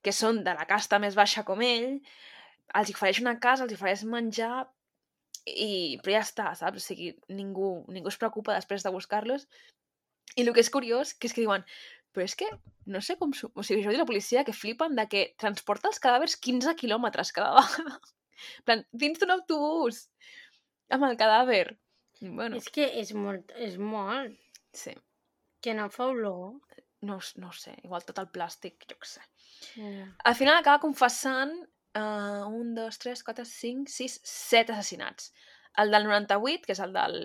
que 0.00 0.14
són 0.16 0.44
de 0.46 0.54
la 0.56 0.64
casta 0.70 1.00
més 1.02 1.16
baixa 1.18 1.42
com 1.44 1.60
ell, 1.66 1.98
els 2.78 2.88
hi 2.88 2.94
ofereix 2.96 3.20
una 3.20 3.36
casa, 3.42 3.66
els 3.66 3.74
hi 3.74 3.76
ofereix 3.76 4.04
menjar, 4.08 4.62
i, 5.50 5.98
però 6.00 6.14
ja 6.14 6.22
està, 6.24 6.52
saps? 6.56 6.80
O 6.80 6.86
sigui, 6.86 7.10
ningú, 7.28 7.72
ningú 7.92 8.08
es 8.12 8.18
preocupa 8.20 8.56
després 8.56 8.86
de 8.86 8.92
buscar-los. 8.94 9.46
I 10.36 10.44
el 10.44 10.52
que 10.54 10.62
és 10.62 10.70
curiós, 10.70 11.12
que 11.18 11.26
és 11.26 11.34
que 11.34 11.42
diuen, 11.42 11.64
però 12.14 12.26
és 12.26 12.34
que 12.38 12.48
no 12.90 13.00
sé 13.04 13.16
com... 13.20 13.32
O 13.54 13.64
sigui, 13.66 13.84
ho 13.84 13.92
diu 13.92 14.00
la 14.00 14.08
policia, 14.08 14.44
que 14.46 14.56
flipen 14.56 14.96
de 14.98 15.06
que 15.10 15.26
transporta 15.40 15.90
els 15.90 16.00
cadàvers 16.02 16.36
15 16.42 16.74
quilòmetres 16.80 17.32
cada 17.36 17.52
vegada. 17.60 18.00
En 18.40 18.66
plan, 18.66 18.84
dins 19.04 19.20
d'un 19.20 19.34
autobús, 19.36 20.06
amb 20.96 21.06
el 21.10 21.18
cadàver. 21.20 21.66
Bueno, 22.20 22.58
És 22.58 22.68
que 22.72 22.86
és 23.00 23.12
molt, 23.16 23.52
és 23.56 23.76
molt, 23.80 24.36
sí. 24.76 24.94
que 25.64 25.74
no 25.76 25.88
fa 25.92 26.10
olor. 26.12 26.58
No, 27.06 27.16
no 27.40 27.50
sé, 27.56 27.72
igual 27.86 28.04
tot 28.04 28.18
el 28.20 28.28
plàstic, 28.28 28.82
jo 28.90 28.98
què 29.00 29.08
sé. 29.08 29.22
Ja. 29.72 30.08
Al 30.28 30.34
final 30.36 30.58
acaba 30.58 30.82
confessant 30.82 31.54
uh, 31.96 32.44
un, 32.48 32.74
dos, 32.76 32.98
tres, 33.00 33.22
quatre, 33.24 33.46
cinc, 33.48 33.88
sis, 33.88 34.18
set 34.26 34.68
assassinats. 34.74 35.30
El 35.80 35.94
del 35.94 36.04
98, 36.10 36.66
que 36.66 36.76
és 36.76 36.82
el 36.84 36.92
del 36.92 37.16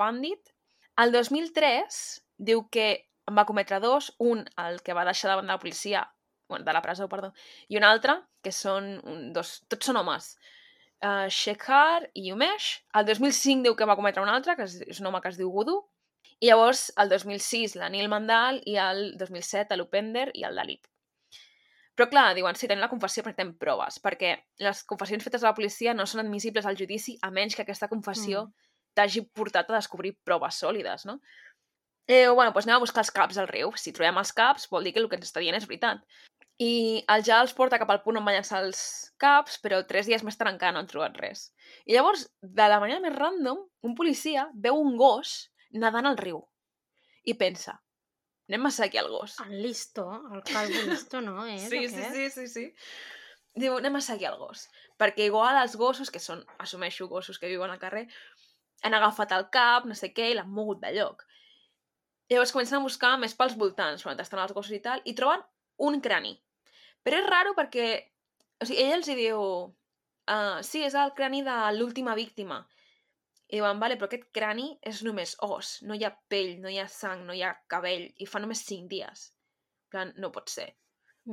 Pandit. 0.00 0.54
El 1.02 1.12
2003 1.12 2.00
diu 2.48 2.64
que 2.72 2.88
en 3.28 3.36
va 3.36 3.46
cometre 3.48 3.80
dos, 3.84 4.12
un 4.18 4.44
el 4.64 4.80
que 4.82 4.96
va 4.96 5.06
deixar 5.08 5.30
davant 5.30 5.46
de 5.46 5.52
la 5.52 5.62
policia, 5.62 6.06
bueno, 6.48 6.64
de 6.64 6.72
la 6.72 6.82
presó, 6.82 7.08
perdó, 7.08 7.32
i 7.68 7.76
un 7.76 7.84
altre, 7.84 8.16
que 8.42 8.52
són 8.54 8.94
un, 9.04 9.28
dos, 9.36 9.58
tots 9.68 9.90
són 9.90 10.00
homes, 10.00 10.32
uh, 11.04 11.28
Shekhar 11.28 12.08
i 12.14 12.32
Umesh. 12.32 12.70
El 12.96 13.08
2005 13.10 13.66
diu 13.68 13.76
que 13.76 13.88
va 13.88 13.96
cometre 13.98 14.24
un 14.24 14.32
altre, 14.32 14.56
que 14.56 14.64
és, 14.68 14.80
és 14.96 15.00
un 15.02 15.10
home 15.10 15.20
que 15.20 15.32
es 15.32 15.40
diu 15.40 15.50
Gudu, 15.52 15.78
i 16.40 16.48
llavors 16.48 16.88
el 17.02 17.10
2006 17.10 17.74
l'Anil 17.80 18.08
Mandal 18.08 18.62
i 18.66 18.76
el 18.78 19.10
2007 19.18 19.76
l'Upender 19.76 20.30
i 20.38 20.44
el 20.46 20.54
Dalip. 20.58 20.86
Però 21.98 22.06
clar, 22.06 22.28
diuen, 22.36 22.54
sí, 22.54 22.68
tenim 22.70 22.84
la 22.84 22.90
confessió 22.92 23.24
perquè 23.26 23.40
tenim 23.40 23.56
proves, 23.58 23.98
perquè 23.98 24.36
les 24.62 24.84
confessions 24.86 25.24
fetes 25.26 25.42
a 25.42 25.48
la 25.48 25.54
policia 25.56 25.94
no 25.98 26.06
són 26.06 26.22
admissibles 26.22 26.66
al 26.66 26.78
judici 26.78 27.16
a 27.26 27.32
menys 27.34 27.56
que 27.58 27.64
aquesta 27.66 27.90
confessió 27.90 28.44
Mm. 28.46 28.52
t'hagi 28.94 29.20
portat 29.34 29.68
a 29.70 29.74
descobrir 29.76 30.16
proves 30.24 30.60
sòlides, 30.62 31.04
no? 31.06 31.20
Eh, 32.08 32.28
bueno, 32.28 32.52
doncs 32.54 32.66
anem 32.66 32.78
a 32.78 32.84
buscar 32.86 33.04
els 33.04 33.12
caps 33.12 33.38
al 33.38 33.50
riu. 33.50 33.74
Si 33.76 33.92
trobem 33.92 34.18
els 34.20 34.32
caps, 34.32 34.66
vol 34.72 34.86
dir 34.86 34.94
que 34.96 35.02
el 35.02 35.08
que 35.10 35.18
ens 35.20 35.28
està 35.28 35.42
dient 35.44 35.58
és 35.58 35.68
veritat. 35.68 36.00
I 36.58 37.04
el 37.14 37.22
ja 37.26 37.38
els 37.44 37.52
porta 37.54 37.78
cap 37.78 37.90
al 37.92 38.00
punt 38.02 38.18
on 38.18 38.24
van 38.26 38.34
llançar 38.34 38.62
els 38.64 38.80
caps, 39.22 39.60
però 39.62 39.82
tres 39.86 40.08
dies 40.08 40.24
més 40.26 40.38
tard 40.40 40.50
encara 40.50 40.74
no 40.74 40.80
han 40.82 40.88
trobat 40.90 41.20
res. 41.20 41.50
I 41.86 41.94
llavors, 41.94 42.24
de 42.42 42.68
la 42.72 42.80
manera 42.82 43.04
més 43.04 43.14
random, 43.14 43.60
un 43.86 43.94
policia 43.98 44.48
veu 44.54 44.80
un 44.80 44.96
gos 44.98 45.36
nedant 45.70 46.08
al 46.08 46.18
riu 46.18 46.40
i 47.28 47.34
pensa, 47.36 47.76
anem 48.48 48.66
a 48.66 48.72
seguir 48.72 49.02
el 49.02 49.10
gos. 49.12 49.36
El 49.44 49.62
listo, 49.62 50.08
el 50.32 50.42
calvo 50.48 50.82
listo, 50.88 51.20
no? 51.20 51.44
Eh, 51.52 51.58
Sí, 51.60 51.88
sí, 51.92 52.04
sí, 52.14 52.30
sí, 52.30 52.46
sí. 52.48 52.66
Diu, 53.58 53.76
anem 53.76 53.98
a 53.98 54.04
seguir 54.04 54.30
el 54.30 54.38
gos. 54.40 54.68
Perquè 54.98 55.28
igual 55.28 55.60
els 55.60 55.76
gossos, 55.76 56.10
que 56.14 56.22
són, 56.22 56.44
assumeixo, 56.58 57.08
gossos 57.12 57.38
que 57.38 57.50
viuen 57.52 57.70
al 57.70 57.82
carrer, 57.82 58.06
han 58.82 58.94
agafat 58.96 59.34
el 59.36 59.48
cap, 59.52 59.84
no 59.84 59.96
sé 59.98 60.12
què, 60.16 60.30
i 60.32 60.38
l'han 60.38 60.50
mogut 60.50 60.80
de 60.80 60.94
lloc. 60.96 61.24
Llavors 62.28 62.52
comencen 62.52 62.78
a 62.78 62.84
buscar 62.84 63.14
més 63.20 63.34
pels 63.36 63.56
voltants, 63.56 64.04
on 64.04 64.20
estan 64.20 64.42
els 64.42 64.52
gossos 64.56 64.76
i 64.76 64.82
tal, 64.84 65.00
i 65.08 65.14
troben 65.16 65.44
un 65.88 66.00
crani. 66.04 66.34
Però 67.04 67.20
és 67.22 67.28
raro 67.28 67.54
perquè... 67.56 67.88
O 68.60 68.66
sigui, 68.66 68.82
ell 68.84 68.98
els 68.98 69.08
hi 69.08 69.16
diu... 69.18 69.42
Uh, 70.28 70.58
sí, 70.66 70.82
és 70.84 70.96
el 70.98 71.14
crani 71.16 71.40
de 71.46 71.56
l'última 71.78 72.12
víctima. 72.18 72.58
I 73.48 73.56
diuen, 73.56 73.78
vale, 73.80 73.96
però 73.96 74.10
aquest 74.10 74.26
crani 74.36 74.74
és 74.84 75.00
només 75.06 75.32
os, 75.46 75.78
no 75.88 75.96
hi 75.96 76.04
ha 76.04 76.12
pell, 76.28 76.58
no 76.60 76.68
hi 76.68 76.76
ha 76.82 76.84
sang, 76.92 77.22
no 77.24 77.32
hi 77.32 77.40
ha 77.46 77.54
cabell, 77.72 78.04
i 78.20 78.28
fa 78.28 78.42
només 78.44 78.60
5 78.66 78.90
dies. 78.90 79.30
En 79.86 79.94
plan, 79.94 80.12
no 80.20 80.28
pot 80.34 80.52
ser. 80.52 80.66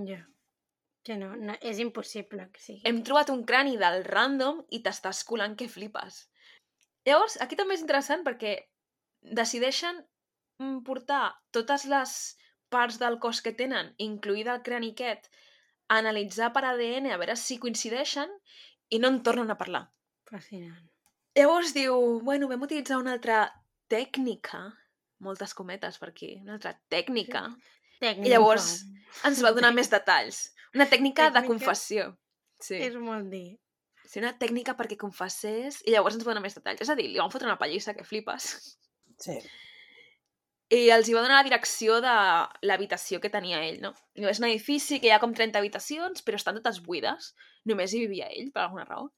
Ja. 0.08 0.22
Que 1.06 1.18
no, 1.20 1.34
no, 1.36 1.58
és 1.60 1.82
impossible 1.84 2.48
que 2.54 2.64
sigui. 2.64 2.80
hem 2.88 3.04
trobat 3.06 3.30
un 3.34 3.44
crani 3.46 3.76
del 3.78 4.00
random 4.08 4.64
i 4.74 4.80
t'estàs 4.86 5.26
colant 5.28 5.58
que 5.60 5.68
flipes. 5.70 6.24
Llavors, 7.06 7.36
aquí 7.44 7.60
també 7.60 7.76
és 7.76 7.84
interessant 7.84 8.24
perquè 8.26 8.56
decideixen 9.38 10.00
portar 10.86 11.36
totes 11.56 11.86
les 11.92 12.16
parts 12.70 13.00
del 13.02 13.20
cos 13.20 13.42
que 13.46 13.54
tenen, 13.54 13.94
incluïda 14.02 14.56
el 14.56 14.64
crani 14.64 14.94
aquest, 14.94 15.30
a 15.88 16.00
analitzar 16.02 16.52
per 16.54 16.66
ADN 16.66 17.12
a 17.14 17.20
veure 17.22 17.36
si 17.38 17.60
coincideixen 17.62 18.32
i 18.90 19.00
no 19.00 19.12
en 19.12 19.22
tornen 19.24 19.52
a 19.52 19.58
parlar. 19.60 19.86
Fascinant. 20.30 20.90
Llavors 21.36 21.74
diu, 21.76 21.96
bueno, 22.24 22.48
vam 22.48 22.64
utilitzar 22.64 22.98
una 22.98 23.14
altra 23.14 23.44
tècnica, 23.92 24.64
moltes 25.20 25.54
cometes 25.54 26.00
per 26.02 26.10
aquí, 26.10 26.36
una 26.42 26.56
altra 26.58 26.74
tècnica, 26.90 27.50
Tècnica. 28.00 28.28
I 28.28 28.32
llavors 28.34 28.66
ens 29.28 29.42
va 29.44 29.54
donar 29.56 29.72
més 29.76 29.88
detalls. 29.92 30.50
Una 30.76 30.88
tècnica, 30.92 31.30
de 31.30 31.40
Tècnica? 31.40 31.48
confessió. 31.48 32.10
Sí. 32.60 32.76
És 32.84 32.96
molt 33.00 33.30
dir. 33.32 33.58
Sí, 34.06 34.20
una 34.20 34.34
tècnica 34.38 34.76
perquè 34.78 34.98
confessés 35.00 35.80
i 35.88 35.94
llavors 35.94 36.18
ens 36.18 36.26
va 36.26 36.34
donar 36.34 36.44
més 36.44 36.58
detalls. 36.58 36.84
És 36.84 36.92
a 36.92 36.98
dir, 37.00 37.08
li 37.12 37.22
van 37.22 37.32
fotre 37.32 37.48
una 37.48 37.60
pallissa 37.62 37.96
que 37.96 38.04
flipes. 38.08 38.50
Sí. 39.24 39.38
I 40.74 40.88
els 40.90 41.06
hi 41.10 41.14
va 41.14 41.22
donar 41.22 41.44
la 41.44 41.46
direcció 41.46 42.00
de 42.02 42.14
l'habitació 42.66 43.20
que 43.22 43.30
tenia 43.30 43.60
ell, 43.68 43.78
no? 43.84 43.92
És 44.18 44.40
un 44.42 44.48
edifici 44.48 44.98
que 45.02 45.12
hi 45.12 45.14
ha 45.14 45.20
com 45.22 45.36
30 45.38 45.60
habitacions, 45.62 46.24
però 46.26 46.40
estan 46.40 46.58
totes 46.58 46.80
buides. 46.82 47.34
Només 47.70 47.94
hi 47.94 48.02
vivia 48.08 48.32
ell, 48.34 48.50
per 48.54 48.64
alguna 48.64 48.88
raó. 48.88 49.12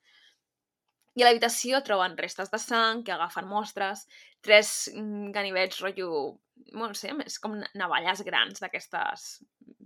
I 1.16 1.24
a 1.24 1.30
l'habitació 1.30 1.80
troben 1.88 2.18
restes 2.20 2.52
de 2.52 2.60
sang, 2.62 3.00
que 3.06 3.16
agafen 3.16 3.48
mostres, 3.50 4.06
tres 4.44 4.74
mm, 4.94 5.32
ganivets 5.38 5.80
rotllo... 5.86 6.36
No 6.74 6.90
sé, 6.98 7.14
més 7.14 7.38
com 7.40 7.54
navalles 7.78 8.24
grans 8.28 8.60
d'aquestes 8.60 9.26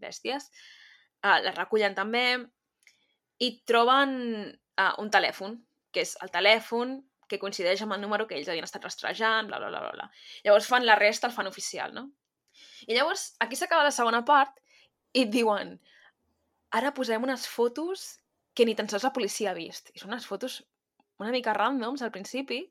bèsties. 0.01 0.47
Uh, 1.21 1.37
les 1.45 1.55
recullen 1.57 1.93
també 1.93 2.23
i 3.43 3.51
troben 3.67 4.13
uh, 4.49 4.93
un 5.03 5.11
telèfon, 5.13 5.59
que 5.93 6.01
és 6.07 6.15
el 6.23 6.31
telèfon 6.33 6.95
que 7.31 7.39
coincideix 7.41 7.83
amb 7.83 7.95
el 7.95 8.01
número 8.03 8.27
que 8.27 8.35
ells 8.37 8.49
havien 8.51 8.67
estat 8.67 8.83
rastrejant, 8.87 9.47
bla, 9.47 9.59
bla, 9.63 9.71
bla, 9.71 9.93
bla. 9.95 10.09
Llavors 10.45 10.67
fan 10.67 10.85
la 10.87 10.97
resta, 10.99 11.29
el 11.29 11.35
fan 11.35 11.49
oficial, 11.49 11.95
no? 11.95 12.09
I 12.87 12.97
llavors, 12.97 13.31
aquí 13.39 13.55
s'acaba 13.55 13.87
la 13.87 13.95
segona 13.95 14.23
part 14.27 14.59
i 15.15 15.25
et 15.25 15.31
diuen 15.31 15.77
ara 16.77 16.93
posem 16.95 17.23
unes 17.23 17.47
fotos 17.47 18.05
que 18.55 18.65
ni 18.67 18.75
tan 18.75 18.89
sols 18.91 19.07
la 19.07 19.13
policia 19.15 19.51
ha 19.51 19.57
vist. 19.57 19.91
I 19.95 20.01
són 20.01 20.13
unes 20.13 20.27
fotos 20.27 20.61
una 21.21 21.31
mica 21.31 21.53
randoms 21.53 22.01
al 22.01 22.11
principi, 22.11 22.63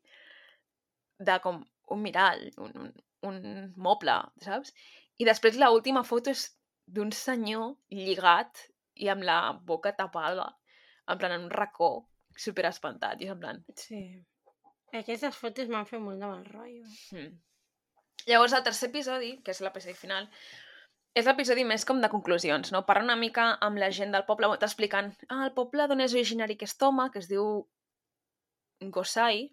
de 1.20 1.36
com 1.44 1.60
un 1.94 2.02
mirall, 2.02 2.48
un, 2.64 2.72
un, 2.82 2.90
un 3.28 3.38
moble, 3.76 4.16
saps? 4.44 4.74
I 5.20 5.26
després 5.28 5.58
l 5.58 5.68
última 5.70 6.02
foto 6.06 6.32
és 6.34 6.46
d'un 6.90 7.12
senyor 7.14 7.76
lligat 7.94 8.64
i 9.04 9.10
amb 9.12 9.24
la 9.26 9.40
boca 9.66 9.92
tapada, 9.96 10.48
en 11.10 11.20
plan 11.20 11.36
en 11.36 11.46
un 11.46 11.54
racó, 11.54 11.92
super 12.36 12.66
espantat, 12.70 13.20
i 13.20 13.28
és 13.28 13.34
en 13.34 13.42
plan... 13.42 13.62
Sí. 13.76 14.02
Aquestes 14.90 15.36
fotos 15.38 15.70
m'han 15.70 15.86
fet 15.86 16.02
molt 16.02 16.18
de 16.18 16.26
mal 16.26 16.42
rotllo. 16.46 16.88
Hmm. 17.14 17.38
Llavors, 18.26 18.54
el 18.56 18.64
tercer 18.66 18.90
episodi, 18.90 19.30
que 19.44 19.54
és 19.54 19.60
l'episodi 19.64 19.94
final, 19.96 20.26
és 21.16 21.26
l'episodi 21.26 21.64
més 21.66 21.86
com 21.88 22.00
de 22.02 22.10
conclusions, 22.12 22.72
no? 22.74 22.84
Parla 22.86 23.06
una 23.08 23.18
mica 23.18 23.46
amb 23.66 23.80
la 23.82 23.90
gent 23.94 24.12
del 24.14 24.26
poble, 24.28 24.50
t'explicant, 24.62 25.12
ah, 25.28 25.44
el 25.46 25.54
poble 25.56 25.86
d'on 25.90 26.02
és 26.04 26.14
originari 26.14 26.58
aquest 26.58 26.82
home, 26.86 27.08
que 27.14 27.22
es 27.22 27.30
diu 27.30 27.46
Gosai, 28.96 29.46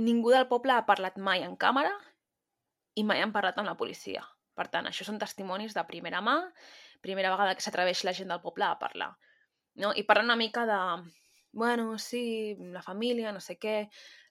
ningú 0.00 0.32
del 0.32 0.48
poble 0.48 0.74
ha 0.74 0.86
parlat 0.88 1.16
mai 1.18 1.44
en 1.44 1.56
càmera 1.56 1.92
i 2.96 3.04
mai 3.04 3.22
han 3.22 3.32
parlat 3.32 3.58
amb 3.60 3.68
la 3.70 3.76
policia. 3.80 4.22
Per 4.56 4.68
tant, 4.72 4.88
això 4.88 5.04
són 5.04 5.18
testimonis 5.20 5.74
de 5.76 5.84
primera 5.88 6.22
mà, 6.24 6.36
primera 7.04 7.32
vegada 7.34 7.54
que 7.56 7.64
s'atreveix 7.64 8.04
la 8.08 8.14
gent 8.16 8.32
del 8.32 8.40
poble 8.44 8.64
a 8.64 8.78
parlar. 8.80 9.10
No? 9.82 9.92
I 9.92 10.06
parla 10.08 10.24
una 10.24 10.38
mica 10.40 10.64
de, 10.68 10.78
bueno, 11.52 11.98
sí, 11.98 12.56
la 12.72 12.82
família, 12.82 13.32
no 13.32 13.42
sé 13.44 13.58
què, 13.60 13.76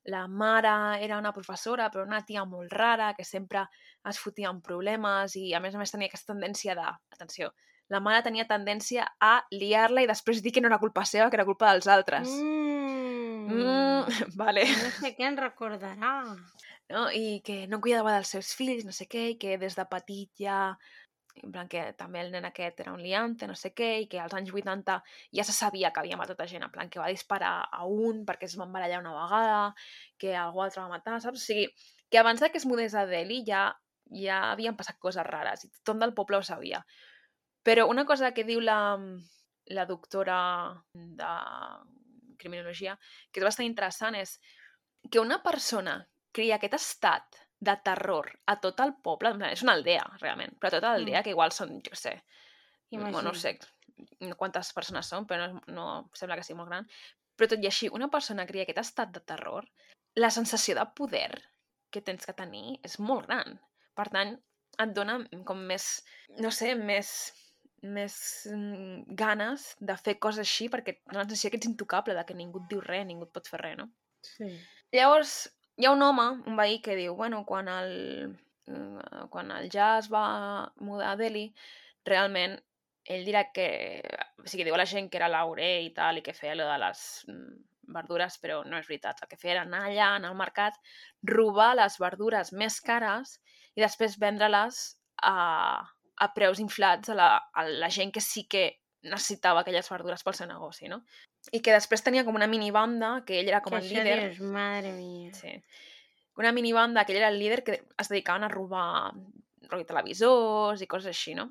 la 0.05 0.27
mare 0.27 1.03
era 1.03 1.17
una 1.17 1.33
professora, 1.33 1.89
però 1.89 2.05
una 2.05 2.21
tia 2.23 2.45
molt 2.45 2.73
rara, 2.73 3.13
que 3.17 3.25
sempre 3.25 3.65
es 4.09 4.19
fotia 4.21 4.51
en 4.53 4.61
problemes 4.61 5.35
i 5.39 5.53
a 5.53 5.61
més 5.63 5.75
a 5.75 5.81
més 5.81 5.93
tenia 5.93 6.11
aquesta 6.11 6.33
tendència 6.33 6.75
de... 6.77 6.85
Atenció, 7.15 7.51
la 7.93 8.01
mare 8.01 8.23
tenia 8.25 8.47
tendència 8.49 9.05
a 9.21 9.35
liar-la 9.53 10.03
i 10.05 10.09
després 10.09 10.41
dir 10.41 10.53
que 10.53 10.61
no 10.61 10.69
era 10.71 10.81
culpa 10.81 11.05
seva, 11.05 11.29
que 11.29 11.37
era 11.37 11.45
culpa 11.45 11.71
dels 11.73 11.89
altres. 11.91 12.29
Mm. 12.29 12.85
Mm, 13.45 14.05
vale. 14.41 14.65
No 14.65 14.91
sé 14.99 15.13
què 15.17 15.27
en 15.27 15.37
recordarà. 15.37 16.15
No? 16.89 17.07
I 17.09 17.41
que 17.45 17.63
no 17.69 17.81
cuidava 17.81 18.13
dels 18.13 18.33
seus 18.35 18.53
fills, 18.57 18.85
no 18.85 18.93
sé 18.93 19.07
què, 19.09 19.31
i 19.33 19.37
que 19.41 19.57
des 19.61 19.77
de 19.77 19.85
petit 19.89 20.29
ja 20.41 20.59
en 21.43 21.51
plan 21.51 21.67
que 21.67 21.81
també 21.99 22.21
el 22.23 22.31
nen 22.31 22.45
aquest 22.47 22.79
era 22.81 22.93
un 22.95 23.01
liante, 23.03 23.47
no 23.47 23.55
sé 23.59 23.73
què, 23.75 23.89
i 24.03 24.07
que 24.11 24.19
als 24.21 24.33
anys 24.37 24.53
80 24.53 24.95
ja 25.35 25.43
se 25.43 25.55
sabia 25.55 25.91
que 25.91 26.01
havia 26.01 26.17
matat 26.19 26.41
a 26.41 26.47
gent, 26.47 26.63
en 26.63 26.71
plan 26.71 26.89
que 26.89 27.01
va 27.01 27.11
disparar 27.11 27.55
a 27.71 27.85
un 27.85 28.23
perquè 28.27 28.47
es 28.47 28.55
van 28.59 28.71
barallar 28.73 29.01
una 29.03 29.15
vegada, 29.15 29.59
que 30.17 30.35
algú 30.35 30.63
altre 30.63 30.81
va 30.81 30.93
matar, 30.95 31.19
saps? 31.21 31.43
O 31.43 31.45
sigui, 31.45 31.67
que 32.09 32.21
abans 32.21 32.41
que 32.41 32.57
es 32.57 32.65
mudés 32.65 32.95
a 32.95 33.05
Delhi 33.05 33.43
ja, 33.47 33.67
ja 34.23 34.39
havien 34.51 34.77
passat 34.79 34.99
coses 34.99 35.27
rares 35.27 35.65
i 35.65 35.71
tothom 35.71 35.99
del 35.99 36.15
poble 36.17 36.39
ho 36.39 36.43
sabia. 36.43 36.85
Però 37.65 37.87
una 37.89 38.05
cosa 38.05 38.31
que 38.31 38.45
diu 38.45 38.61
la, 38.61 38.97
la 39.73 39.85
doctora 39.89 40.37
de 40.93 41.31
criminologia, 42.37 42.97
que 43.31 43.41
és 43.41 43.47
bastant 43.47 43.67
interessant, 43.67 44.15
és 44.15 44.37
que 45.11 45.19
una 45.19 45.41
persona 45.43 46.03
crea 46.35 46.59
aquest 46.59 46.77
estat 46.77 47.44
de 47.59 47.75
terror 47.83 48.31
a 48.45 48.57
tot 48.61 48.79
el 48.83 48.93
poble, 49.03 49.31
en 49.31 49.39
plan, 49.39 49.51
és 49.51 49.63
una 49.63 49.73
aldea, 49.73 50.03
realment, 50.21 50.55
però 50.59 50.67
a 50.67 50.75
tota 50.77 50.93
l'aldea, 50.93 51.19
Mm. 51.19 51.23
que 51.23 51.29
igual 51.29 51.51
són, 51.51 51.81
jo 51.81 51.95
sé, 51.95 52.23
bueno, 52.91 53.21
no 53.21 53.33
sé 53.33 53.57
quantes 54.37 54.73
persones 54.73 55.07
són, 55.07 55.25
però 55.27 55.47
no, 55.51 55.61
no 55.67 56.09
sembla 56.13 56.35
que 56.35 56.43
sigui 56.43 56.57
molt 56.57 56.69
gran, 56.69 56.87
però 57.35 57.49
tot 57.49 57.63
i 57.63 57.67
així, 57.67 57.89
una 57.91 58.09
persona 58.09 58.45
crea 58.45 58.63
aquest 58.63 58.79
estat 58.79 59.11
de 59.11 59.19
terror, 59.19 59.67
la 60.15 60.29
sensació 60.31 60.75
de 60.75 60.85
poder 60.95 61.41
que 61.91 62.01
tens 62.01 62.25
que 62.25 62.33
tenir 62.33 62.79
és 62.83 62.99
molt 62.99 63.27
gran. 63.27 63.59
Per 63.95 64.09
tant, 64.11 64.35
et 64.79 64.93
dona 64.95 65.19
com 65.47 65.57
més, 65.57 66.03
no 66.39 66.51
sé, 66.51 66.75
més 66.75 67.33
més 67.85 68.47
mm, 68.49 69.15
ganes 69.15 69.75
de 69.79 69.95
fer 70.01 70.15
coses 70.19 70.41
així 70.41 70.69
perquè 70.73 70.95
tens 70.97 71.17
la 71.17 71.25
sensació 71.25 71.51
que 71.51 71.59
ets 71.59 71.69
intocable, 71.69 72.15
de 72.17 72.23
que 72.25 72.33
ningú 72.33 72.63
et 72.63 72.71
diu 72.71 72.81
res, 72.81 73.05
ningú 73.05 73.27
et 73.27 73.33
pot 73.35 73.47
fer 73.51 73.59
res, 73.61 73.77
no? 73.77 73.89
Sí. 74.25 74.49
Llavors, 74.95 75.35
hi 75.75 75.85
ha 75.85 75.91
un 75.91 76.01
home, 76.01 76.27
un 76.47 76.55
veí, 76.59 76.79
que 76.81 76.95
diu, 76.95 77.15
bueno, 77.15 77.43
quan 77.45 77.67
el, 77.71 78.37
quan 79.29 79.51
el 79.51 79.69
ja 79.71 79.97
es 79.99 80.09
va 80.11 80.71
mudar 80.79 81.13
a 81.13 81.19
Delhi, 81.19 81.49
realment 82.07 82.57
ell 83.05 83.25
dirà 83.27 83.45
que... 83.53 83.67
O 84.41 84.47
sigui, 84.49 84.65
diu 84.65 84.75
a 84.75 84.81
la 84.81 84.89
gent 84.89 85.09
que 85.11 85.19
era 85.19 85.29
l'Auré 85.31 85.71
i 85.85 85.91
tal, 85.93 86.19
i 86.19 86.25
que 86.25 86.33
feia 86.37 86.53
allò 86.55 86.67
de 86.71 86.77
les 86.81 87.01
mm, 87.29 87.57
verdures, 87.95 88.37
però 88.41 88.61
no 88.65 88.79
és 88.79 88.87
veritat. 88.89 89.21
El 89.21 89.29
que 89.31 89.39
feia 89.41 89.57
era 89.57 89.65
anar 89.65 89.83
allà, 89.89 90.09
anar 90.15 90.31
al 90.31 90.39
mercat, 90.39 90.79
robar 91.29 91.73
les 91.81 91.99
verdures 92.01 92.53
més 92.53 92.79
cares 92.81 93.37
i 93.75 93.83
després 93.83 94.17
vendre-les 94.21 94.81
a, 95.21 95.35
a 96.15 96.27
preus 96.37 96.61
inflats 96.63 97.11
a 97.11 97.17
la, 97.17 97.29
a 97.53 97.67
la 97.67 97.91
gent 97.93 98.13
que 98.15 98.23
sí 98.23 98.45
que 98.49 98.67
necessitava 99.05 99.61
aquelles 99.61 99.89
verdures 99.91 100.23
pel 100.25 100.37
seu 100.37 100.49
negoci, 100.49 100.89
no? 100.89 101.03
I 101.53 101.61
que 101.61 101.73
després 101.75 102.03
tenia 102.05 102.23
com 102.25 102.37
una 102.37 102.49
minibanda, 102.49 103.19
que 103.27 103.39
ell 103.39 103.51
era 103.51 103.61
com 103.61 103.75
que 103.75 103.83
el 103.83 103.89
líder. 103.89 104.15
dius, 104.23 104.39
madre 104.53 104.93
mia. 104.95 105.33
Sí. 105.33 105.53
Una 106.41 106.51
minibanda 106.51 107.05
que 107.05 107.13
ell 107.13 107.21
era 107.21 107.29
el 107.29 107.39
líder 107.39 107.63
que 107.63 107.81
es 107.85 108.09
dedicaven 108.09 108.43
a 108.43 108.51
robar 108.51 109.13
televisors 109.69 110.81
i 110.81 110.87
coses 110.87 111.11
així, 111.11 111.35
no? 111.35 111.49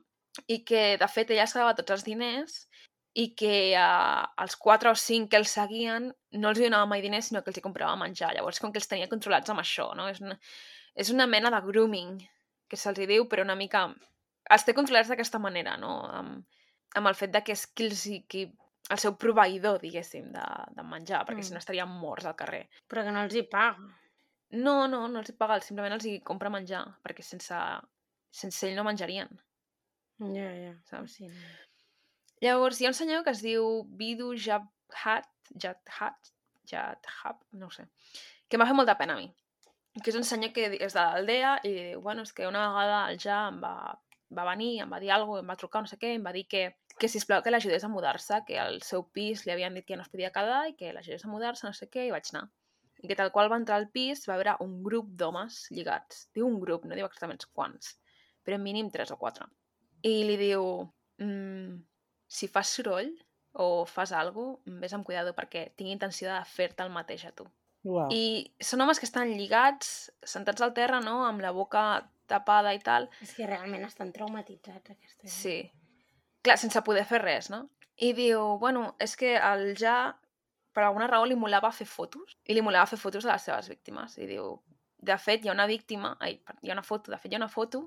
I 0.51 0.62
que, 0.66 0.97
de 0.99 1.09
fet, 1.09 1.30
ella 1.30 1.45
es 1.47 1.55
quedava 1.55 1.76
tots 1.78 1.95
els 1.95 2.05
diners 2.07 2.64
i 3.14 3.28
que 3.38 3.55
uh, 3.78 4.24
els 4.42 4.57
quatre 4.59 4.90
o 4.90 4.97
cinc 4.99 5.30
que 5.30 5.38
els 5.38 5.53
seguien 5.55 6.09
no 6.34 6.51
els 6.51 6.59
donava 6.59 6.88
mai 6.90 7.05
diners, 7.05 7.30
sinó 7.30 7.45
que 7.45 7.53
els 7.53 7.61
hi 7.61 7.64
comprava 7.64 7.99
menjar. 8.01 8.32
Llavors, 8.34 8.59
com 8.62 8.72
que 8.74 8.82
els 8.82 8.90
tenia 8.90 9.11
controlats 9.11 9.53
amb 9.53 9.62
això, 9.62 9.92
no? 9.95 10.09
És 10.11 10.18
una, 10.24 10.34
és 10.99 11.12
una 11.14 11.28
mena 11.30 11.53
de 11.55 11.62
grooming, 11.68 12.16
que 12.68 12.80
se'ls 12.80 12.99
hi 12.99 13.09
diu, 13.11 13.28
però 13.30 13.47
una 13.47 13.59
mica... 13.59 13.86
Els 14.55 14.66
té 14.66 14.74
controlats 14.76 15.09
d'aquesta 15.09 15.38
manera, 15.40 15.76
no? 15.80 15.95
Amb, 16.18 16.59
amb 16.99 17.11
el 17.11 17.16
fet 17.16 17.32
de 17.32 17.40
que 17.47 17.55
és 17.55 17.64
qui 17.70 17.86
els 17.86 18.03
qui, 18.28 18.49
el 18.91 18.99
seu 19.01 19.14
proveïdor, 19.16 19.78
diguéssim, 19.80 20.30
de, 20.32 20.45
de 20.76 20.82
menjar, 20.85 21.22
perquè 21.24 21.41
Mm. 21.41 21.47
si 21.49 21.53
no 21.55 21.59
estarien 21.62 21.89
morts 21.89 22.26
al 22.26 22.37
carrer. 22.37 22.66
Però 22.89 23.05
que 23.05 23.11
no 23.14 23.22
els 23.24 23.35
hi 23.35 23.43
paga. 23.43 23.78
No, 24.55 24.87
no, 24.87 25.07
no 25.09 25.18
els 25.22 25.30
hi 25.30 25.37
paga, 25.39 25.61
simplement 25.61 25.95
els 25.97 26.05
hi 26.07 26.18
compra 26.20 26.51
menjar, 26.53 26.85
perquè 27.03 27.22
sense, 27.24 27.57
sense 28.30 28.68
ell 28.68 28.76
no 28.76 28.85
menjarien. 28.85 29.30
Ja, 30.20 30.51
ja. 30.55 30.74
Saps? 30.91 31.16
Sí. 31.18 31.30
Llavors, 32.45 32.80
hi 32.80 32.87
ha 32.87 32.93
un 32.93 32.95
senyor 32.99 33.24
que 33.24 33.32
es 33.32 33.41
diu 33.43 33.85
Vidu 33.99 34.35
Jabhat, 34.37 35.26
Jadhat, 35.57 36.30
Jadhab, 36.70 37.41
no 37.53 37.70
sé, 37.70 37.87
que 38.49 38.59
m'ha 38.59 38.66
fet 38.68 38.76
molta 38.78 38.97
pena 39.01 39.14
a 39.16 39.16
mi. 39.16 39.30
Que 40.03 40.11
és 40.11 40.16
un 40.18 40.24
senyor 40.26 40.53
que 40.53 40.68
és 40.76 40.93
de 40.97 41.01
l'aldea 41.01 41.57
i 41.64 41.72
diu, 41.74 42.01
bueno, 42.03 42.22
és 42.26 42.32
que 42.35 42.47
una 42.47 42.66
vegada 42.68 43.01
el 43.11 43.18
Ja 43.22 43.49
em 43.49 43.61
va, 43.62 43.74
va 44.35 44.47
venir, 44.51 44.80
em 44.82 44.91
va 44.93 44.99
dir 45.01 45.11
alguna 45.14 45.39
cosa, 45.41 45.45
em 45.45 45.51
va 45.53 45.57
trucar, 45.61 45.82
no 45.85 45.91
sé 45.91 45.99
què, 46.01 46.14
em 46.18 46.24
va 46.26 46.32
dir 46.35 46.47
que, 46.51 46.64
que 47.01 47.09
sisplau 47.11 47.42
que 47.42 47.51
l'ajudés 47.51 47.84
a 47.84 47.90
mudar-se, 47.90 48.40
que 48.47 48.59
al 48.61 48.80
seu 48.86 49.03
pis 49.14 49.45
li 49.47 49.53
havien 49.55 49.74
dit 49.74 49.86
que 49.86 49.97
no 49.99 50.05
es 50.05 50.12
podia 50.12 50.32
quedar 50.34 50.68
i 50.70 50.76
que 50.78 50.92
l'ajudés 50.95 51.24
a 51.24 51.30
mudar-se, 51.30 51.66
no 51.66 51.74
sé 51.74 51.88
què, 51.90 52.07
i 52.07 52.12
vaig 52.14 52.30
anar. 52.32 52.47
I 53.03 53.11
que 53.11 53.16
tal 53.18 53.32
qual 53.34 53.51
va 53.53 53.59
entrar 53.61 53.80
al 53.80 53.90
pis 53.92 54.24
va 54.30 54.38
veure 54.38 54.55
un 54.64 54.78
grup 54.84 55.11
d'homes 55.18 55.64
lligats. 55.74 56.28
Diu 56.36 56.47
un 56.47 56.61
grup, 56.62 56.86
no 56.86 56.97
diu 56.97 57.09
exactament 57.09 57.42
quants, 57.53 57.97
però 58.47 58.61
mínim 58.62 58.92
tres 58.95 59.11
o 59.12 59.18
quatre. 59.20 59.49
I 60.07 60.14
li 60.28 60.38
diu, 60.40 60.64
mm, 61.18 61.82
si 62.28 62.49
fas 62.49 62.70
soroll 62.78 63.11
o 63.53 63.84
fas 63.86 64.12
alguna 64.12 64.57
cosa, 64.57 64.78
vés 64.80 64.95
amb 64.95 65.07
cuidado 65.07 65.34
perquè 65.34 65.68
tinc 65.76 65.90
intenció 65.90 66.30
de 66.30 66.40
fer-te 66.45 66.82
el 66.86 66.95
mateix 66.95 67.26
a 67.26 67.32
tu. 67.32 67.47
Uau. 67.84 68.09
I 68.11 68.55
són 68.64 68.80
homes 68.80 68.99
que 68.99 69.07
estan 69.07 69.34
lligats, 69.36 70.11
sentats 70.24 70.62
al 70.64 70.72
terra, 70.72 71.01
no?, 71.05 71.24
amb 71.26 71.42
la 71.45 71.53
boca 71.53 72.09
tapada 72.26 72.72
i 72.72 72.80
tal. 72.80 73.11
És 73.20 73.34
que 73.36 73.47
realment 73.47 73.84
estan 73.84 74.12
traumatitzats, 74.12 74.95
aquesta 74.95 75.26
gent. 75.26 75.34
Sí. 75.34 75.59
Clar, 76.45 76.59
sense 76.61 76.82
poder 76.84 77.07
fer 77.09 77.22
res, 77.22 77.49
no? 77.53 77.64
I 78.05 78.12
diu, 78.16 78.40
bueno, 78.61 78.95
és 79.01 79.14
que 79.16 79.34
el 79.38 79.70
ja, 79.80 79.97
per 80.76 80.84
alguna 80.84 81.09
raó, 81.09 81.24
li 81.26 81.38
molava 81.38 81.70
fer 81.72 81.86
fotos. 81.88 82.36
I 82.45 82.57
li 82.57 82.64
molava 82.64 82.90
fer 82.90 82.99
fotos 83.01 83.24
de 83.24 83.32
les 83.32 83.47
seves 83.49 83.70
víctimes. 83.72 84.18
I 84.18 84.28
diu, 84.28 84.59
de 85.11 85.16
fet, 85.20 85.45
hi 85.45 85.51
ha 85.51 85.57
una 85.57 85.68
víctima, 85.70 86.16
ai, 86.20 86.36
hi 86.62 86.70
ha 86.72 86.76
una 86.76 86.84
foto, 86.84 87.12
de 87.12 87.20
fet, 87.22 87.32
hi 87.32 87.38
ha 87.38 87.42
una 87.42 87.53
foto 87.53 87.86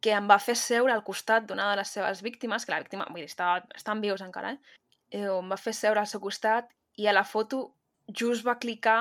que 0.00 0.12
em 0.14 0.28
va 0.30 0.38
fer 0.38 0.54
seure 0.56 0.94
al 0.94 1.02
costat 1.04 1.46
d'una 1.48 1.70
de 1.72 1.78
les 1.80 1.92
seves 1.96 2.22
víctimes, 2.22 2.64
que 2.64 2.72
la 2.72 2.80
víctima, 2.84 3.06
vull 3.10 3.24
dir, 3.24 3.30
estava, 3.32 3.64
estan 3.74 4.00
vius 4.04 4.22
encara, 4.22 4.54
eh? 4.54 4.76
I 5.10 5.24
diu, 5.24 5.40
em 5.42 5.48
va 5.50 5.58
fer 5.58 5.74
seure 5.74 6.00
al 6.00 6.06
seu 6.10 6.22
costat 6.22 6.70
i 7.02 7.08
a 7.08 7.14
la 7.16 7.24
foto 7.26 7.64
just 8.20 8.46
va 8.46 8.58
clicar 8.62 9.00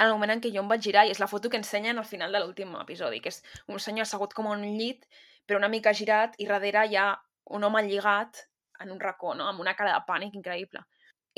en 0.00 0.06
el 0.06 0.12
moment 0.14 0.32
en 0.36 0.42
què 0.44 0.52
jo 0.54 0.62
em 0.62 0.68
vaig 0.70 0.84
girar 0.84 1.04
i 1.06 1.10
és 1.12 1.20
la 1.20 1.28
foto 1.28 1.50
que 1.50 1.58
ensenyen 1.60 1.98
al 1.98 2.08
final 2.08 2.32
de 2.32 2.40
l'últim 2.40 2.72
episodi, 2.80 3.20
que 3.20 3.32
és 3.32 3.42
un 3.68 3.80
senyor 3.82 4.06
assegut 4.06 4.32
com 4.36 4.48
a 4.48 4.54
un 4.56 4.62
llit, 4.78 5.04
però 5.44 5.58
una 5.60 5.68
mica 5.68 5.92
girat 5.96 6.38
i 6.38 6.46
darrere 6.48 6.86
hi 6.88 6.96
ha 6.96 7.08
un 7.44 7.64
home 7.64 7.82
lligat 7.86 8.46
en 8.80 8.90
un 8.90 9.00
racó, 9.00 9.34
no? 9.34 9.48
amb 9.48 9.60
una 9.60 9.74
cara 9.76 9.94
de 9.94 10.04
pànic 10.06 10.36
increïble. 10.38 10.82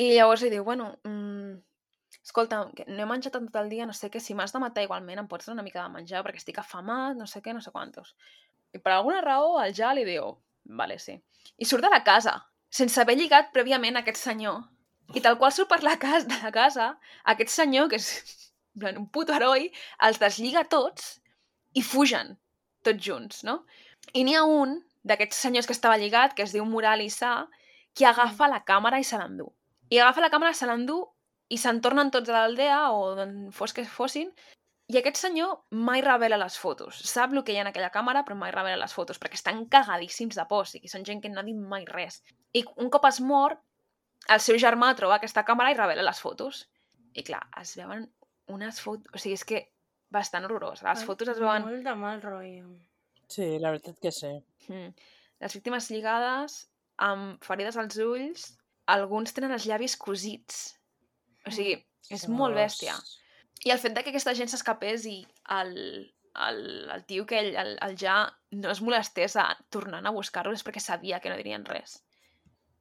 I 0.01 0.15
llavors 0.17 0.43
li 0.45 0.51
diu, 0.53 0.65
bueno, 0.65 0.89
mm, 1.05 1.57
escolta, 2.23 2.63
no 2.87 3.03
he 3.03 3.09
menjat 3.09 3.35
tot 3.35 3.59
el 3.61 3.69
dia, 3.73 3.87
no 3.89 3.97
sé 3.97 4.11
què, 4.11 4.21
si 4.21 4.35
m'has 4.35 4.55
de 4.55 4.61
matar 4.63 4.85
igualment 4.87 5.21
em 5.23 5.29
pots 5.29 5.49
donar 5.49 5.61
una 5.61 5.67
mica 5.67 5.83
de 5.83 5.93
menjar 5.97 6.23
perquè 6.25 6.41
estic 6.41 6.61
afamat, 6.63 7.17
no 7.19 7.27
sé 7.27 7.43
què, 7.43 7.55
no 7.55 7.61
sé 7.65 7.73
quantos. 7.75 8.15
I 8.73 8.81
per 8.81 8.95
alguna 8.95 9.21
raó 9.25 9.59
el 9.63 9.75
ja 9.77 9.93
li 9.93 10.05
diu, 10.09 10.37
vale, 10.65 10.99
sí. 10.99 11.19
I 11.59 11.69
surt 11.69 11.85
de 11.85 11.91
la 11.93 12.03
casa, 12.05 12.39
sense 12.71 13.01
haver 13.01 13.19
lligat 13.19 13.51
prèviament 13.53 13.99
aquest 14.01 14.23
senyor. 14.23 14.63
I 15.13 15.21
tal 15.21 15.37
qual 15.41 15.53
surt 15.53 15.69
per 15.69 15.83
la 15.83 15.99
casa, 16.01 16.29
de 16.29 16.39
la 16.41 16.53
casa, 16.55 16.93
aquest 17.35 17.53
senyor, 17.53 17.91
que 17.91 18.01
és 18.01 18.09
plan, 18.79 18.97
un 18.97 19.09
puto 19.13 19.35
heroi, 19.37 19.69
els 20.07 20.21
deslliga 20.23 20.65
tots 20.73 21.19
i 21.77 21.83
fugen, 21.85 22.37
tots 22.87 23.05
junts, 23.05 23.43
no? 23.49 23.63
I 24.17 24.25
n'hi 24.25 24.37
ha 24.39 24.47
un 24.49 24.79
d'aquests 25.09 25.43
senyors 25.47 25.69
que 25.69 25.77
estava 25.77 25.99
lligat, 25.99 26.35
que 26.37 26.45
es 26.47 26.55
diu 26.55 26.65
Mural 26.69 27.03
Issa, 27.05 27.49
que 27.95 28.07
agafa 28.09 28.49
la 28.49 28.63
càmera 28.65 29.01
i 29.01 29.05
se 29.05 29.19
l'endú. 29.21 29.51
I 29.93 30.01
agafa 30.01 30.25
la 30.25 30.31
càmera, 30.33 30.55
se 30.57 30.69
l'endú 30.69 31.03
i 31.53 31.59
se'n 31.61 31.83
tornen 31.85 32.11
tots 32.11 32.31
a 32.31 32.39
l'aldea 32.39 32.83
o 32.97 33.15
d'on 33.19 33.51
fos 33.53 33.75
que 33.77 33.85
fossin 33.85 34.31
i 34.93 34.99
aquest 34.99 35.21
senyor 35.21 35.53
mai 35.89 36.03
revela 36.05 36.39
les 36.41 36.57
fotos. 36.59 36.99
Sap 37.09 37.33
el 37.33 37.43
que 37.45 37.55
hi 37.55 37.59
ha 37.61 37.65
en 37.65 37.71
aquella 37.71 37.93
càmera, 37.95 38.25
però 38.27 38.37
mai 38.37 38.53
revela 38.53 38.81
les 38.81 38.95
fotos, 38.97 39.21
perquè 39.21 39.39
estan 39.39 39.65
cagadíssims 39.73 40.37
de 40.37 40.45
por, 40.51 40.67
o 40.67 40.69
sigui, 40.69 40.91
són 40.91 41.07
gent 41.09 41.23
que 41.23 41.31
no 41.33 41.41
ha 41.41 41.47
dit 41.47 41.57
mai 41.57 41.87
res. 41.89 42.21
I 42.53 42.65
un 42.83 42.91
cop 42.93 43.07
es 43.09 43.21
mor, 43.25 43.57
el 44.29 44.43
seu 44.45 44.59
germà 44.61 44.93
troba 44.99 45.17
aquesta 45.17 45.47
càmera 45.49 45.73
i 45.73 45.79
revela 45.79 46.05
les 46.09 46.21
fotos. 46.21 46.67
I 47.15 47.25
clar, 47.25 47.43
es 47.61 47.75
veuen 47.79 48.09
unes 48.53 48.81
fotos... 48.85 49.13
O 49.15 49.23
sigui, 49.23 49.39
és 49.39 49.47
que 49.49 49.63
bastant 50.13 50.45
horrorós. 50.49 50.85
Les 50.85 51.05
fotos 51.09 51.33
es 51.33 51.41
veuen... 51.41 51.65
Molt 51.69 51.89
de 51.89 51.95
mal 51.97 52.21
rotllo. 52.25 52.75
Sí, 53.33 53.49
la 53.63 53.73
veritat 53.73 53.99
que 54.03 54.13
sí. 54.13 54.33
Mm. 54.69 54.93
Les 55.43 55.57
víctimes 55.57 55.89
lligades, 55.91 56.59
amb 57.03 57.43
ferides 57.45 57.79
als 57.81 57.99
ulls, 58.05 58.51
alguns 58.93 59.35
tenen 59.35 59.55
els 59.57 59.67
llavis 59.67 59.97
cosits. 59.99 60.63
O 61.47 61.53
sigui, 61.55 61.79
és 62.13 62.29
molt 62.31 62.59
bèstia. 62.59 62.95
I 63.67 63.73
el 63.75 63.81
fet 63.83 63.95
de 63.95 64.03
que 64.03 64.13
aquesta 64.13 64.35
gent 64.39 64.51
s'escapés 64.51 65.07
i 65.11 65.17
el, 65.57 65.73
el, 66.47 66.63
el 66.95 67.05
tio 67.07 67.27
que 67.27 67.39
ell, 67.41 67.53
el, 67.63 67.75
el 67.87 67.97
ja 67.99 68.17
no 68.59 68.71
es 68.73 68.83
molestés 68.83 69.37
a 69.39 69.49
tornant 69.75 70.07
a 70.07 70.15
buscar-lo 70.15 70.55
és 70.57 70.65
perquè 70.67 70.83
sabia 70.83 71.21
que 71.23 71.31
no 71.31 71.39
dirien 71.39 71.67
res. 71.69 72.01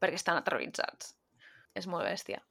Perquè 0.01 0.17
estan 0.17 0.39
aterroritzats. 0.39 1.13
És 1.77 1.87
molt 1.87 2.07
bèstia. 2.07 2.41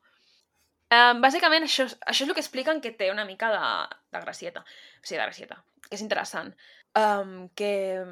Um, 0.91 1.21
bàsicament, 1.23 1.67
això, 1.67 1.87
això 2.11 2.25
és 2.25 2.31
el 2.31 2.35
que 2.35 2.43
expliquen 2.43 2.81
que 2.83 2.95
té 2.99 3.11
una 3.13 3.27
mica 3.27 3.51
de, 3.55 3.67
de 4.15 4.23
gracieta. 4.25 4.63
O 4.63 5.05
sigui, 5.05 5.19
de 5.19 5.27
gracieta. 5.27 5.61
Que 5.87 5.99
és 5.99 6.07
interessant. 6.07 6.55
Um, 6.99 7.49
que 7.55 8.05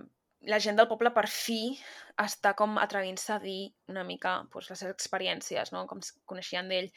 la 0.47 0.61
gent 0.63 0.77
del 0.79 0.87
poble 0.87 1.11
per 1.15 1.27
fi 1.27 1.77
està 2.23 2.53
com 2.59 2.79
atrevint-se 2.79 3.33
a 3.35 3.41
dir 3.43 3.73
una 3.91 4.05
mica 4.07 4.43
pues, 4.53 4.69
les 4.71 4.79
seves 4.79 4.95
experiències, 4.95 5.73
no? 5.75 5.87
com 5.91 6.03
es 6.05 6.13
coneixien 6.31 6.71
d'ell. 6.71 6.91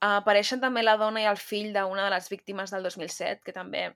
Apareixen 0.00 0.62
també 0.62 0.82
la 0.82 0.96
dona 1.00 1.20
i 1.20 1.28
el 1.28 1.40
fill 1.40 1.74
d'una 1.76 2.06
de 2.06 2.12
les 2.14 2.30
víctimes 2.32 2.72
del 2.72 2.86
2007, 2.88 3.42
que 3.44 3.52
també 3.56 3.90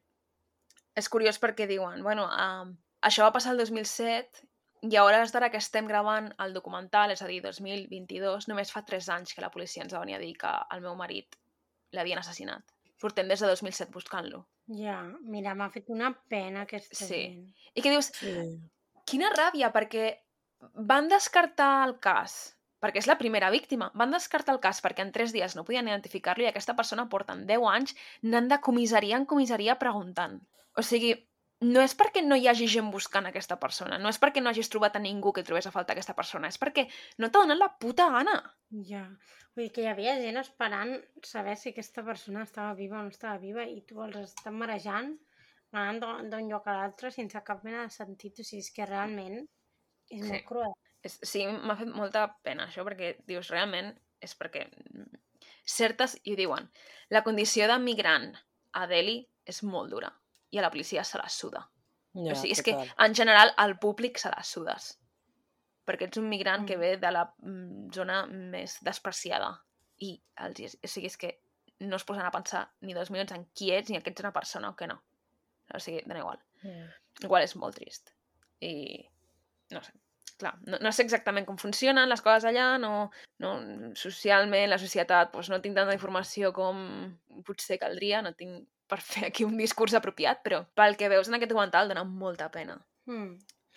és 0.94 1.08
curiós 1.08 1.40
perquè 1.40 1.66
diuen, 1.66 2.02
bueno, 2.04 2.26
uh, 2.28 2.68
això 3.08 3.24
va 3.24 3.32
passar 3.34 3.54
el 3.54 3.62
2007 3.64 4.44
i 4.84 4.98
a 5.00 5.04
hores 5.06 5.32
d'ara 5.32 5.48
que 5.50 5.60
estem 5.62 5.88
gravant 5.88 6.28
el 6.44 6.52
documental, 6.52 7.10
és 7.14 7.22
a 7.24 7.28
dir, 7.30 7.40
2022, 7.42 8.48
només 8.50 8.72
fa 8.72 8.84
3 8.84 9.08
anys 9.16 9.32
que 9.32 9.44
la 9.44 9.50
policia 9.54 9.82
ens 9.82 9.96
va 9.96 10.04
venir 10.04 10.18
a 10.18 10.22
dir 10.22 10.34
que 10.40 10.52
el 10.76 10.84
meu 10.84 10.96
marit 10.98 11.38
l'havien 11.96 12.20
assassinat. 12.20 12.74
Portem 13.01 13.28
des 13.28 13.40
de 13.40 13.47
2007 13.51 13.90
buscant-lo. 13.92 14.45
Ja, 14.68 15.03
mira, 15.20 15.55
m'ha 15.55 15.68
fet 15.70 15.90
una 15.92 16.12
pena 16.28 16.62
aquesta 16.62 16.95
Sí. 16.95 17.14
gent. 17.14 17.55
I 17.74 17.82
que 17.82 17.90
dius, 17.90 18.12
Sí. 18.14 18.61
quina 19.05 19.30
ràbia, 19.30 19.72
perquè 19.72 20.20
van 20.74 21.09
descartar 21.09 21.86
el 21.88 21.99
cas, 22.01 22.57
perquè 22.80 22.99
és 22.99 23.07
la 23.07 23.18
primera 23.18 23.51
víctima, 23.51 23.90
van 23.95 24.11
descartar 24.11 24.55
el 24.55 24.61
cas 24.61 24.80
perquè 24.82 25.01
en 25.03 25.12
3 25.12 25.32
dies 25.32 25.57
no 25.57 25.64
podien 25.64 25.88
identificar-lo 25.88 26.45
i 26.45 26.47
aquesta 26.47 26.76
persona 26.76 27.09
porten 27.09 27.47
10 27.47 27.61
anys 27.68 27.95
anant 28.22 28.49
de 28.49 28.61
comissaria 28.61 29.16
en 29.16 29.26
comissaria 29.26 29.78
preguntant. 29.78 30.40
O 30.76 30.82
sigui, 30.82 31.14
no 31.64 31.82
és 31.84 31.94
perquè 31.98 32.22
no 32.24 32.36
hi 32.36 32.46
hagi 32.50 32.66
gent 32.70 32.90
buscant 32.92 33.26
aquesta 33.28 33.56
persona, 33.62 33.96
no 34.02 34.10
és 34.12 34.18
perquè 34.22 34.42
no 34.42 34.50
hagis 34.50 34.68
trobat 34.72 34.96
a 34.98 35.02
ningú 35.02 35.32
que 35.32 35.44
trobés 35.46 35.66
a 35.68 35.72
faltar 35.74 35.94
aquesta 35.96 36.14
persona, 36.18 36.48
és 36.52 36.58
perquè 36.60 36.86
no 37.22 37.30
t'ha 37.30 37.44
donat 37.44 37.60
la 37.60 37.70
puta 37.80 38.08
gana. 38.12 38.36
Ja. 38.90 39.04
Vull 39.54 39.68
dir 39.68 39.72
que 39.72 39.84
hi 39.84 39.90
havia 39.90 40.16
gent 40.20 40.36
esperant 40.40 40.96
saber 41.22 41.54
si 41.56 41.70
aquesta 41.70 42.02
persona 42.06 42.42
estava 42.42 42.74
viva 42.74 42.98
o 42.98 43.02
no 43.06 43.12
estava 43.14 43.38
viva 43.38 43.62
i 43.70 43.80
tu 43.86 44.02
els 44.02 44.16
estàs 44.24 44.52
marejant, 44.52 45.12
anant 45.74 46.00
d'un- 46.30 46.48
lloc 46.50 46.66
a 46.68 46.74
l'altre 46.78 47.10
sense 47.10 47.40
cap 47.46 47.62
mena 47.66 47.82
de 47.82 47.90
sentit. 47.90 48.38
O 48.40 48.44
sigui, 48.44 48.62
és 48.62 48.70
que 48.74 48.86
realment 48.86 49.38
és 50.10 50.20
Sí. 50.22 50.28
molt 50.30 50.44
cruel. 50.44 50.72
És, 51.02 51.18
sí, 51.22 51.46
m'ha 51.46 51.76
fet 51.76 51.88
molta 51.88 52.26
pena 52.42 52.66
això, 52.66 52.84
perquè 52.84 53.16
dius, 53.26 53.48
realment, 53.50 53.94
és 54.20 54.36
perquè 54.38 54.68
certes, 55.64 56.18
i 56.24 56.32
ho 56.32 56.36
diuen, 56.36 56.68
la 57.10 57.22
condició 57.22 57.66
de 57.68 57.78
migrant 57.78 58.34
a 58.72 58.86
Delhi 58.86 59.28
és 59.46 59.62
molt 59.62 59.90
dura 59.90 60.12
i 60.55 60.59
a 60.61 60.64
la 60.64 60.70
policia 60.70 61.05
se 61.05 61.18
la 61.18 61.28
suda. 61.28 61.64
Ja, 62.14 62.32
o 62.32 62.36
sigui, 62.38 62.52
és 62.55 62.62
que 62.62 62.74
en 62.78 63.14
general 63.18 63.50
al 63.59 63.74
públic 63.82 64.20
se 64.22 64.30
la 64.30 64.42
sudes. 64.46 64.92
Perquè 65.84 66.07
ets 66.07 66.20
un 66.20 66.28
migrant 66.30 66.64
que 66.68 66.76
Mm. 66.76 66.80
ve 66.80 66.96
de 66.96 67.11
la 67.11 67.24
mm, 67.42 67.90
zona 67.92 68.20
més 68.26 68.78
despreciada. 68.86 69.50
I 69.98 70.14
els, 70.46 70.76
o 70.78 70.88
sigui, 70.88 71.11
és 71.11 71.16
que 71.18 71.32
no 71.80 71.96
es 71.96 72.05
posen 72.07 72.24
a 72.24 72.30
pensar 72.30 72.68
ni 72.80 72.94
dos 72.94 73.11
minuts 73.11 73.34
en 73.34 73.48
qui 73.52 73.72
ets 73.74 73.90
ni 73.90 74.00
que 74.00 74.11
ets 74.11 74.22
una 74.22 74.32
persona 74.32 74.70
o 74.70 74.76
que 74.76 74.86
no. 74.86 75.02
O 75.74 75.80
sigui, 75.80 76.02
dona 76.07 76.22
igual. 76.22 76.38
Mm. 76.62 76.88
Igual 77.26 77.42
és 77.42 77.57
molt 77.57 77.76
trist. 77.76 78.14
I 78.61 78.72
no 79.74 79.82
sé, 79.82 79.92
clar, 80.38 80.55
no, 80.66 80.78
no 80.80 80.92
sé 80.92 81.02
exactament 81.02 81.46
com 81.46 81.59
funcionen 81.59 82.09
les 82.09 82.22
coses 82.22 82.46
allà, 82.48 82.78
no, 82.78 83.11
no 83.42 83.55
socialment, 83.98 84.70
la 84.70 84.78
societat, 84.78 85.32
doncs 85.32 85.50
no 85.50 85.61
tinc 85.64 85.76
tanta 85.76 85.94
informació 85.96 86.52
com 86.55 86.78
potser 87.46 87.78
caldria, 87.82 88.22
no 88.22 88.34
tinc 88.38 88.68
per 88.91 89.01
fer 89.01 89.28
aquí 89.28 89.47
un 89.47 89.57
discurs 89.61 89.97
apropiat, 89.99 90.43
però 90.45 90.61
pel 90.78 90.99
que 91.01 91.11
veus 91.12 91.30
en 91.30 91.39
aquest 91.39 91.53
documental 91.53 91.91
dona 91.91 92.05
molta 92.05 92.51
pena. 92.53 92.76
Mm. 93.11 93.35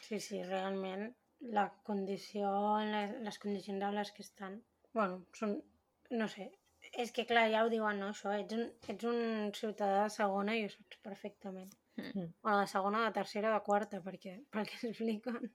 Sí, 0.07 0.19
sí, 0.23 0.43
realment 0.43 1.09
la 1.57 1.67
condició, 1.85 2.49
les, 2.81 3.39
condicions 3.39 3.83
en 3.83 3.95
les 3.95 4.11
que 4.11 4.23
estan, 4.25 4.61
bueno, 4.93 5.19
són, 5.37 5.57
no 6.21 6.27
sé, 6.31 6.49
és 7.03 7.11
que 7.13 7.27
clar, 7.29 7.47
ja 7.53 7.63
ho 7.65 7.69
diuen, 7.73 7.99
no, 8.01 8.11
això, 8.13 8.33
ets 8.33 8.55
un, 8.57 8.65
ets 8.93 9.07
un 9.09 9.51
ciutadà 9.57 10.05
de 10.05 10.13
segona 10.15 10.55
i 10.57 10.65
ho 10.65 10.71
saps 10.73 11.01
perfectament. 11.05 11.69
Mm. 11.97 12.27
Bueno, 12.41 12.59
de 12.61 12.67
segona, 12.71 13.05
de 13.05 13.13
tercera, 13.19 13.53
de 13.53 13.63
quarta, 13.65 14.01
perquè, 14.05 14.37
perquè 14.53 14.79
s'expliquen. 14.81 15.51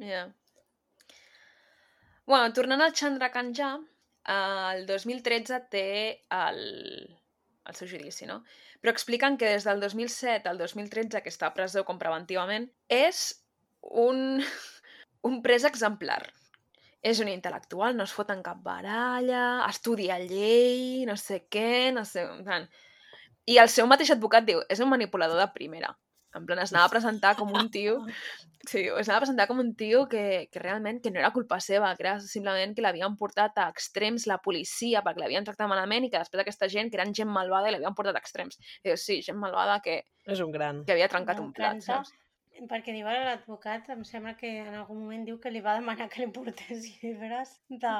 Yeah. 0.00 0.28
Bueno, 2.26 2.52
tornant 2.54 2.82
al 2.84 2.94
Chandra 2.94 3.30
Kanja, 3.34 3.72
eh, 4.24 4.66
el 4.74 4.86
2013 4.86 5.60
té 5.72 5.86
el, 6.36 6.60
el 7.70 7.78
seu 7.78 7.88
judici, 7.90 8.26
no? 8.28 8.40
Però 8.80 8.92
expliquen 8.92 9.38
que 9.40 9.48
des 9.54 9.66
del 9.68 9.80
2007 9.82 10.50
al 10.50 10.60
2013, 10.60 11.22
que 11.22 11.32
està 11.32 11.48
a 11.48 11.54
presó 11.56 11.84
com 11.88 11.98
preventivament, 12.00 12.68
és 12.90 13.22
un, 13.80 14.42
un 15.30 15.40
pres 15.46 15.66
exemplar. 15.68 16.20
És 17.00 17.22
un 17.24 17.30
intel·lectual, 17.32 17.96
no 17.96 18.04
es 18.04 18.12
fot 18.12 18.28
en 18.34 18.42
cap 18.44 18.58
baralla, 18.60 19.64
estudia 19.70 20.18
llei, 20.20 21.06
no 21.08 21.16
sé 21.16 21.46
què, 21.48 21.90
no 21.96 22.04
sé... 22.04 22.26
I 23.48 23.56
el 23.58 23.70
seu 23.72 23.88
mateix 23.88 24.12
advocat 24.12 24.44
diu, 24.46 24.60
és 24.68 24.82
un 24.84 24.90
manipulador 24.92 25.40
de 25.40 25.48
primera. 25.54 25.94
En 26.34 26.44
plan, 26.46 26.60
es 26.62 26.70
anava 26.72 26.86
a 26.86 26.92
presentar 26.92 27.34
com 27.36 27.50
un 27.58 27.70
tio 27.74 27.96
Sí, 28.68 28.82
es 28.84 29.08
anava 29.08 29.16
a 29.16 29.24
presentar 29.24 29.46
com 29.48 29.58
un 29.62 29.70
tio 29.74 30.02
que, 30.06 30.48
que 30.52 30.60
realment 30.60 30.98
que 31.02 31.10
no 31.10 31.18
era 31.18 31.30
culpa 31.32 31.56
seva, 31.64 31.94
que 31.96 32.04
era 32.04 32.18
simplement 32.20 32.74
que 32.76 32.82
l'havien 32.84 33.14
portat 33.16 33.56
a 33.58 33.70
extrems 33.72 34.26
la 34.28 34.36
policia 34.44 35.00
perquè 35.02 35.22
l'havien 35.22 35.46
tractat 35.48 35.66
malament 35.70 36.04
i 36.04 36.10
que 36.12 36.20
després 36.20 36.42
aquesta 36.44 36.68
gent, 36.68 36.90
que 36.92 36.98
eren 37.00 37.14
gent 37.16 37.30
malvada, 37.32 37.70
i 37.70 37.72
l'havien 37.72 37.96
portat 37.96 38.18
a 38.18 38.20
extrems. 38.20 38.60
I 38.84 38.90
dius, 38.90 39.06
sí, 39.08 39.22
gent 39.24 39.40
malvada 39.40 39.78
que, 39.80 40.02
És 40.28 40.42
un 40.44 40.52
gran. 40.52 40.84
que 40.84 40.92
havia 40.92 41.08
trencat 41.08 41.40
un 41.40 41.54
plat, 41.56 41.80
saps? 41.80 42.12
Perquè 42.68 42.92
diu 42.92 43.08
ara 43.08 43.24
l'advocat, 43.30 43.88
em 43.96 44.04
sembla 44.04 44.34
que 44.36 44.50
en 44.60 44.74
algun 44.76 45.00
moment 45.06 45.24
diu 45.24 45.40
que 45.40 45.48
li 45.50 45.62
va 45.64 45.78
demanar 45.80 46.10
que 46.12 46.20
li 46.20 46.28
portés 46.36 46.84
llibres 47.00 47.56
de, 47.70 47.96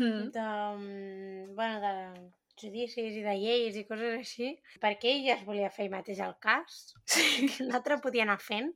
Mm. 0.00 0.30
de, 0.34 1.50
bueno, 1.54 1.80
de 1.86 2.32
judicis 2.60 3.16
i 3.16 3.22
de 3.24 3.36
lleis 3.38 3.76
i 3.76 3.84
coses 3.88 4.16
així, 4.18 4.50
perquè 4.82 5.14
ell 5.14 5.24
ja 5.26 5.36
es 5.38 5.46
volia 5.46 5.70
fer 5.74 5.86
ell 5.86 5.94
mateix 5.94 6.20
el 6.24 6.36
cas, 6.42 6.80
Sí, 7.04 7.22
que 7.54 7.68
l'altre 7.68 8.00
podia 8.04 8.26
anar 8.26 8.40
fent, 8.42 8.72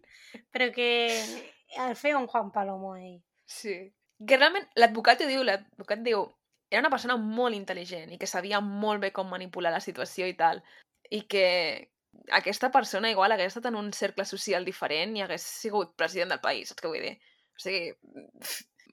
però 0.53 0.71
que 0.75 0.89
el 1.85 1.97
feia 1.99 2.19
un 2.19 2.27
Juan 2.31 2.51
Palomo 2.55 2.97
ell. 2.97 3.21
sí. 3.47 3.77
Que 4.25 4.37
realment 4.39 4.65
l'advocat 4.79 5.21
ho 5.21 5.27
diu, 5.27 5.43
l'advocat 5.43 6.01
diu, 6.07 6.21
era 6.71 6.81
una 6.81 6.91
persona 6.93 7.17
molt 7.19 7.57
intel·ligent 7.57 8.13
i 8.15 8.19
que 8.19 8.29
sabia 8.31 8.61
molt 8.63 9.03
bé 9.03 9.11
com 9.13 9.27
manipular 9.29 9.73
la 9.75 9.83
situació 9.83 10.29
i 10.31 10.37
tal. 10.39 10.63
I 11.11 11.25
que 11.29 11.47
aquesta 12.39 12.71
persona 12.71 13.11
igual 13.11 13.35
hagués 13.35 13.51
estat 13.53 13.67
en 13.69 13.77
un 13.77 13.93
cercle 13.93 14.25
social 14.25 14.65
diferent 14.65 15.17
i 15.19 15.25
hagués 15.25 15.43
sigut 15.43 15.97
president 15.99 16.31
del 16.31 16.41
país, 16.41 16.71
saps 16.71 16.81
què 16.83 16.93
vull 16.93 17.03
dir? 17.03 17.17
O 17.59 17.63
sigui, 17.63 17.91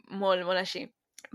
molt, 0.10 0.44
molt 0.46 0.60
així. 0.60 0.88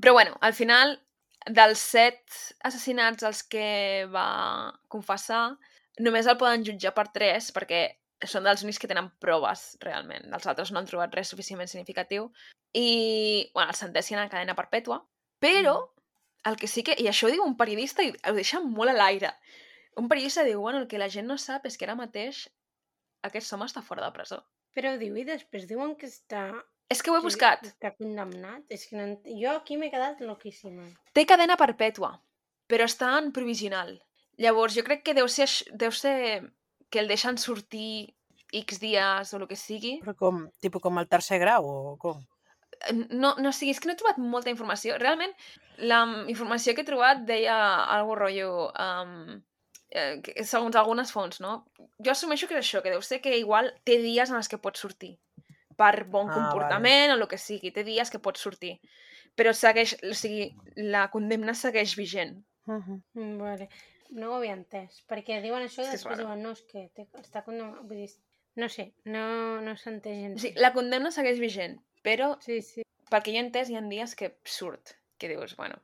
Però 0.02 0.12
bueno, 0.12 0.36
al 0.40 0.52
final, 0.52 0.98
dels 1.46 1.80
set 1.80 2.36
assassinats 2.66 3.24
als 3.26 3.42
que 3.46 4.06
va 4.10 4.72
confessar, 4.92 5.56
només 6.02 6.26
el 6.26 6.38
poden 6.40 6.64
jutjar 6.66 6.92
per 6.96 7.08
tres, 7.14 7.52
perquè 7.54 7.86
són 8.26 8.46
dels 8.48 8.64
únics 8.64 8.80
que 8.80 8.88
tenen 8.90 9.10
proves, 9.22 9.76
realment. 9.82 10.26
Els 10.32 10.46
altres 10.48 10.72
no 10.72 10.80
han 10.80 10.88
trobat 10.88 11.14
res 11.14 11.30
suficientment 11.32 11.70
significatiu. 11.70 12.30
I, 12.72 13.50
bueno, 13.54 13.70
el 13.70 13.78
sentencien 13.78 14.20
a 14.20 14.28
cadena 14.32 14.56
perpètua, 14.56 15.02
però 15.40 15.76
el 16.48 16.56
que 16.56 16.68
sí 16.70 16.82
que... 16.86 16.96
I 16.98 17.08
això 17.10 17.28
ho 17.28 17.32
diu 17.32 17.44
un 17.44 17.56
periodista 17.58 18.04
i 18.04 18.12
ho 18.12 18.34
deixa 18.36 18.60
molt 18.62 18.92
a 18.92 18.96
l'aire. 18.96 19.32
Un 20.00 20.08
periodista 20.08 20.44
diu, 20.44 20.60
bueno, 20.64 20.82
el 20.82 20.88
que 20.90 21.00
la 21.00 21.10
gent 21.12 21.28
no 21.28 21.38
sap 21.40 21.66
és 21.68 21.76
que 21.76 21.86
ara 21.88 21.96
mateix 21.98 22.46
aquest 23.26 23.52
home 23.52 23.68
està 23.68 23.82
fora 23.84 24.04
de 24.04 24.12
presó. 24.14 24.42
Però 24.76 24.94
diu 25.00 25.16
i 25.16 25.26
després 25.28 25.68
diuen 25.68 25.94
que 26.00 26.08
està... 26.10 26.48
És 26.92 27.02
que 27.02 27.10
ho 27.10 27.16
he 27.16 27.20
que 27.20 27.26
buscat. 27.26 27.64
Està 27.66 27.92
condemnat. 27.96 28.62
És 28.70 28.86
que 28.86 28.98
no... 28.98 29.08
Jo 29.40 29.56
aquí 29.56 29.78
m'he 29.78 29.90
quedat 29.90 30.20
loquíssima. 30.22 30.86
Té 31.16 31.26
cadena 31.26 31.58
perpètua, 31.58 32.12
però 32.70 32.86
està 32.86 33.16
en 33.18 33.32
provisional. 33.34 33.96
Llavors, 34.42 34.76
jo 34.76 34.84
crec 34.86 35.02
que 35.02 35.16
deu 35.16 35.28
ser, 35.32 35.48
deu 35.74 35.94
ser 35.94 36.16
que 36.92 37.02
el 37.02 37.10
deixen 37.10 37.40
sortir 37.42 38.14
X 38.54 38.78
dies 38.78 39.32
o 39.32 39.40
el 39.40 39.48
que 39.50 39.58
sigui. 39.58 39.96
Però 40.04 40.14
com, 40.20 40.46
tipus 40.62 40.84
com 40.84 41.02
el 41.02 41.10
tercer 41.10 41.40
grau 41.42 41.66
o 41.66 41.96
com? 42.02 42.22
no, 42.92 43.34
no, 43.40 43.48
o 43.48 43.56
sigui, 43.56 43.72
és 43.72 43.80
que 43.80 43.88
no 43.88 43.94
he 43.94 43.98
trobat 43.98 44.18
molta 44.22 44.52
informació. 44.52 44.98
Realment, 45.00 45.32
la 45.90 46.04
informació 46.30 46.74
que 46.76 46.84
he 46.84 46.88
trobat 46.88 47.26
deia 47.26 47.58
algo 47.98 48.14
rotllo... 48.20 48.70
Um, 48.78 49.40
eh, 49.90 50.20
segons 50.44 50.76
algunes 50.76 51.10
fonts, 51.14 51.40
no? 51.42 51.58
Jo 52.04 52.12
assumeixo 52.12 52.46
que 52.46 52.58
és 52.58 52.62
això, 52.62 52.82
que 52.84 52.92
deu 52.92 53.02
ser 53.02 53.22
que 53.24 53.34
igual 53.40 53.72
té 53.88 53.98
dies 54.02 54.30
en 54.30 54.38
els 54.38 54.50
que 54.52 54.60
pots 54.62 54.82
sortir 54.84 55.16
per 55.76 56.04
bon 56.08 56.30
Ah, 56.30 56.34
comportament 56.34 57.12
o 57.12 57.18
el 57.20 57.26
que 57.28 57.38
sigui, 57.38 57.70
té 57.72 57.84
dies 57.84 58.10
que 58.10 58.18
pots 58.22 58.40
sortir. 58.40 58.78
Però 59.36 59.52
segueix, 59.52 59.96
o 60.08 60.14
sigui, 60.16 60.50
la 60.76 61.08
condemna 61.12 61.54
segueix 61.54 61.96
vigent. 61.96 62.38
Mhm. 62.66 63.02
Mm, 63.14 63.38
Vale. 63.42 63.68
No 64.10 64.30
ho 64.30 64.34
havia 64.36 64.54
entès, 64.54 65.02
perquè 65.10 65.40
diuen 65.42 65.64
això 65.66 65.82
i 65.82 65.86
és 65.86 65.96
després 65.96 66.18
diuen 66.18 66.40
no, 66.42 66.52
és 66.52 66.62
que 66.70 66.88
té, 66.94 67.08
està 67.20 67.42
condemnat. 67.44 67.80
Vull 67.88 68.04
dir, 68.04 68.10
no 68.56 68.68
sé, 68.68 68.92
no, 69.04 69.60
no 69.60 69.74
s'entén 69.76 70.20
gens. 70.22 70.40
Sigui, 70.42 70.60
la 70.62 70.72
condemna 70.72 71.10
segueix 71.10 71.40
vigent, 71.42 71.80
però 72.06 72.36
Sí, 72.40 72.60
sí. 72.62 72.84
pel 73.10 73.22
que 73.22 73.32
jo 73.34 73.40
he 73.40 73.44
entès, 73.44 73.68
hi 73.68 73.76
ha 73.76 73.82
dies 73.82 74.14
que 74.14 74.38
surt, 74.44 74.94
que 75.18 75.28
dius, 75.28 75.56
bueno... 75.56 75.82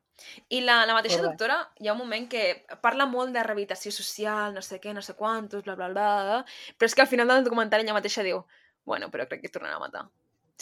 I 0.54 0.60
la, 0.60 0.86
la 0.86 0.94
mateixa 0.94 1.16
Correcte. 1.18 1.32
doctora, 1.32 1.72
hi 1.80 1.88
ha 1.88 1.92
un 1.94 1.98
moment 1.98 2.28
que 2.30 2.64
parla 2.80 3.06
molt 3.10 3.32
de 3.34 3.42
rehabilitació 3.42 3.90
social, 3.90 4.54
no 4.54 4.62
sé 4.62 4.78
què, 4.78 4.92
no 4.94 5.02
sé 5.02 5.16
quantos, 5.18 5.64
bla, 5.64 5.74
bla, 5.74 5.88
bla, 5.88 6.44
però 6.78 6.86
és 6.86 6.94
que 6.94 7.02
al 7.02 7.08
final 7.08 7.26
del 7.26 7.42
documentari 7.42 7.82
ella 7.82 7.96
mateixa 7.96 8.22
diu, 8.22 8.44
bueno, 8.84 9.08
però 9.10 9.26
crec 9.30 9.42
que 9.44 9.52
tornarà 9.52 9.76
a 9.78 9.82
matar. 9.82 10.04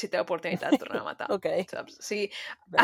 Si 0.00 0.08
té 0.08 0.16
l'oportunitat, 0.20 0.72
tornarà 0.82 1.00
a 1.02 1.08
matar. 1.08 1.26
Ok. 1.34 1.46
Saps? 1.68 1.98
O 2.00 2.04
sigui, 2.06 2.30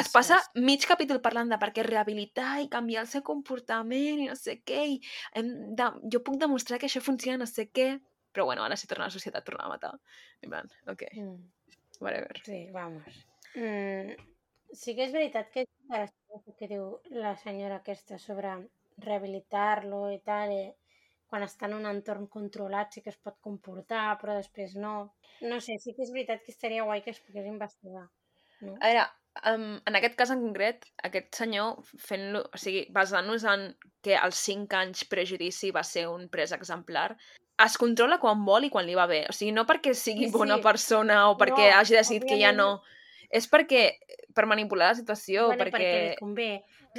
es 0.00 0.10
passa 0.12 0.40
mig 0.60 0.84
capítol 0.88 1.22
parlant 1.24 1.48
de 1.52 1.58
per 1.62 1.70
què 1.72 1.84
rehabilitar 1.86 2.58
i 2.64 2.68
canviar 2.72 3.04
el 3.06 3.08
seu 3.12 3.22
comportament 3.24 4.20
i 4.24 4.28
no 4.28 4.36
sé 4.36 4.58
què, 4.66 4.82
i 4.96 5.00
hem 5.38 5.52
de... 5.78 5.90
jo 6.12 6.20
puc 6.26 6.36
demostrar 6.42 6.80
que 6.82 6.90
això 6.90 7.00
funciona, 7.04 7.38
no 7.44 7.48
sé 7.48 7.68
què, 7.70 7.94
però 8.36 8.44
bueno, 8.44 8.64
ara 8.66 8.76
si 8.76 8.88
torna 8.90 9.06
a 9.06 9.08
la 9.08 9.14
societat, 9.14 9.46
torna 9.46 9.64
a 9.64 9.72
matar. 9.72 9.94
En 10.44 10.50
plan, 10.52 10.68
ok, 10.92 11.06
Mm. 11.16 11.36
whatever. 12.00 12.42
Sí, 12.44 12.66
vamos. 12.72 13.06
Mm, 13.54 14.12
sí 14.76 14.92
que 14.94 15.06
és 15.06 15.12
veritat 15.14 15.48
que 15.54 15.62
és 15.64 15.70
interessant 15.86 16.56
que 16.58 16.68
diu 16.68 16.98
la 17.16 17.32
senyora 17.40 17.78
aquesta 17.80 18.18
sobre 18.20 18.52
rehabilitar-lo 18.98 20.10
i 20.12 20.18
tal, 20.26 20.52
i 20.52 20.66
quan 21.26 21.42
està 21.42 21.66
en 21.66 21.74
un 21.74 21.86
entorn 21.90 22.26
controlat 22.30 22.92
sí 22.94 23.02
que 23.02 23.10
es 23.10 23.18
pot 23.18 23.36
comportar, 23.42 24.16
però 24.20 24.36
després 24.38 24.76
no. 24.78 25.12
No 25.42 25.60
sé, 25.60 25.76
sí 25.82 25.92
que 25.94 26.04
és 26.06 26.12
veritat 26.14 26.42
que 26.44 26.52
estaria 26.54 26.84
guai 26.86 27.02
que 27.04 27.10
es 27.10 27.20
pogués 27.20 27.46
investigar. 27.46 28.06
No? 28.62 28.76
A 28.80 28.86
veure, 28.88 29.06
um, 29.52 29.66
en 29.84 29.98
aquest 29.98 30.14
cas 30.16 30.30
en 30.32 30.40
concret, 30.46 30.86
aquest 31.04 31.34
senyor 31.36 31.82
fent-lo, 32.00 32.44
o 32.48 32.60
sigui, 32.60 32.86
basant-nos 32.94 33.44
en 33.50 33.66
que 34.06 34.16
als 34.16 34.38
5 34.46 34.78
anys 34.78 35.04
prejudici 35.10 35.72
va 35.74 35.82
ser 35.84 36.06
un 36.08 36.28
pres 36.32 36.54
exemplar, 36.56 37.16
es 37.64 37.76
controla 37.80 38.18
quan 38.22 38.44
vol 38.46 38.64
i 38.68 38.70
quan 38.72 38.86
li 38.86 38.94
va 38.96 39.06
bé. 39.10 39.24
O 39.28 39.34
sigui, 39.36 39.52
no 39.52 39.66
perquè 39.68 39.94
sigui 39.96 40.30
Sí, 40.30 40.32
bona 40.32 40.56
sí. 40.60 40.62
persona 40.62 41.22
o 41.30 41.36
perquè 41.40 41.70
No, 41.72 41.76
hagi 41.80 41.96
decidit 41.96 42.24
que 42.28 42.38
ja 42.40 42.52
no. 42.52 42.82
És 43.28 43.48
perquè, 43.50 43.98
per 44.34 44.46
manipular 44.46 44.92
la 44.92 44.98
situació, 44.98 45.48
bueno, 45.48 45.64
perquè... 45.64 45.72
perquè 45.78 46.10
li 46.10 46.18
convé. 46.20 46.50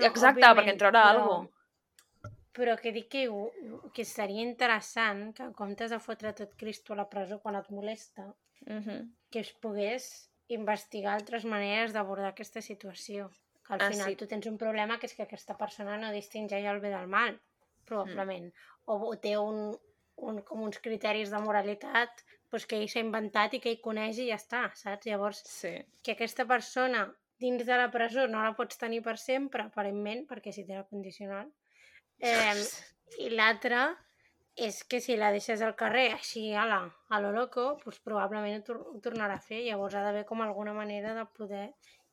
Exacte, 0.04 0.42
perquè 0.44 0.74
en 0.74 0.78
traurà 0.82 1.04
però- 1.06 1.14
alguna 1.16 1.57
Però 2.58 2.74
que 2.82 2.92
dic 2.96 3.08
que, 3.14 3.24
que 3.94 4.04
seria 4.06 4.42
interessant 4.42 5.28
que 5.38 5.44
en 5.46 5.54
comptes 5.54 5.92
de 5.94 6.00
fotre 6.02 6.32
tot 6.34 6.56
Cristo 6.58 6.94
a 6.96 6.98
la 7.04 7.08
presó 7.10 7.38
quan 7.44 7.56
et 7.60 7.70
molesta, 7.70 8.32
Mhm. 8.66 9.12
que 9.32 9.40
es 9.46 9.52
pogués 9.54 10.32
investigar 10.50 11.14
altres 11.14 11.46
maneres 11.46 11.94
d'abordar 11.94 12.32
aquesta 12.34 12.62
situació. 12.62 13.30
Que 13.68 13.74
al 13.76 13.82
Ah, 13.82 13.90
final 13.92 14.10
sí. 14.10 14.16
tu 14.16 14.26
tens 14.28 14.48
un 14.48 14.58
problema 14.58 14.98
que 14.98 15.06
és 15.06 15.14
que 15.14 15.24
aquesta 15.24 15.56
persona 15.58 15.98
no 15.98 16.12
distingeix 16.12 16.66
el 16.66 16.80
bé 16.80 16.90
del 16.90 17.08
mal, 17.08 17.40
probablement. 17.86 18.52
O, 18.86 18.96
o 19.12 19.16
té 19.20 19.38
un, 19.38 19.78
un, 20.16 20.42
com 20.42 20.64
uns 20.64 20.80
criteris 20.80 21.30
de 21.30 21.40
moralitat 21.40 22.24
doncs 22.50 22.66
que 22.66 22.78
ell 22.80 22.88
s'ha 22.90 23.02
inventat 23.04 23.54
i 23.54 23.60
que 23.60 23.70
ell 23.70 23.82
coneix 23.84 24.18
i 24.24 24.30
ja 24.30 24.36
està, 24.40 24.72
saps? 24.74 25.06
Llavors, 25.06 25.44
Sí. 25.46 25.74
que 26.04 26.14
aquesta 26.14 26.46
persona 26.48 27.14
dins 27.40 27.66
de 27.66 27.78
la 27.78 27.92
presó 27.92 28.26
no 28.28 28.42
la 28.42 28.56
pots 28.56 28.78
tenir 28.80 29.04
per 29.04 29.18
sempre, 29.18 29.64
aparentment, 29.64 30.26
perquè 30.28 30.52
si 30.54 30.66
té 30.66 30.74
la 30.74 30.86
condicional. 30.86 31.52
Eh, 32.20 32.54
I 33.24 33.30
l'altra 33.34 33.88
és 34.58 34.80
que 34.90 35.00
si 35.02 35.16
la 35.18 35.30
deixes 35.32 35.62
al 35.62 35.76
carrer 35.78 36.08
així, 36.16 36.48
ala, 36.58 36.80
a 37.14 37.20
lo 37.22 37.32
loco, 37.32 37.76
doncs 37.84 38.00
probablement 38.06 38.58
ho, 38.58 38.64
tor 38.66 38.80
ho 38.82 39.00
tornarà 39.04 39.36
a 39.38 39.44
fer. 39.44 39.60
Llavors 39.68 39.94
ha 39.96 40.02
d'haver 40.06 40.26
com 40.26 40.42
alguna 40.42 40.74
manera 40.74 41.14
de 41.14 41.26
poder 41.38 41.68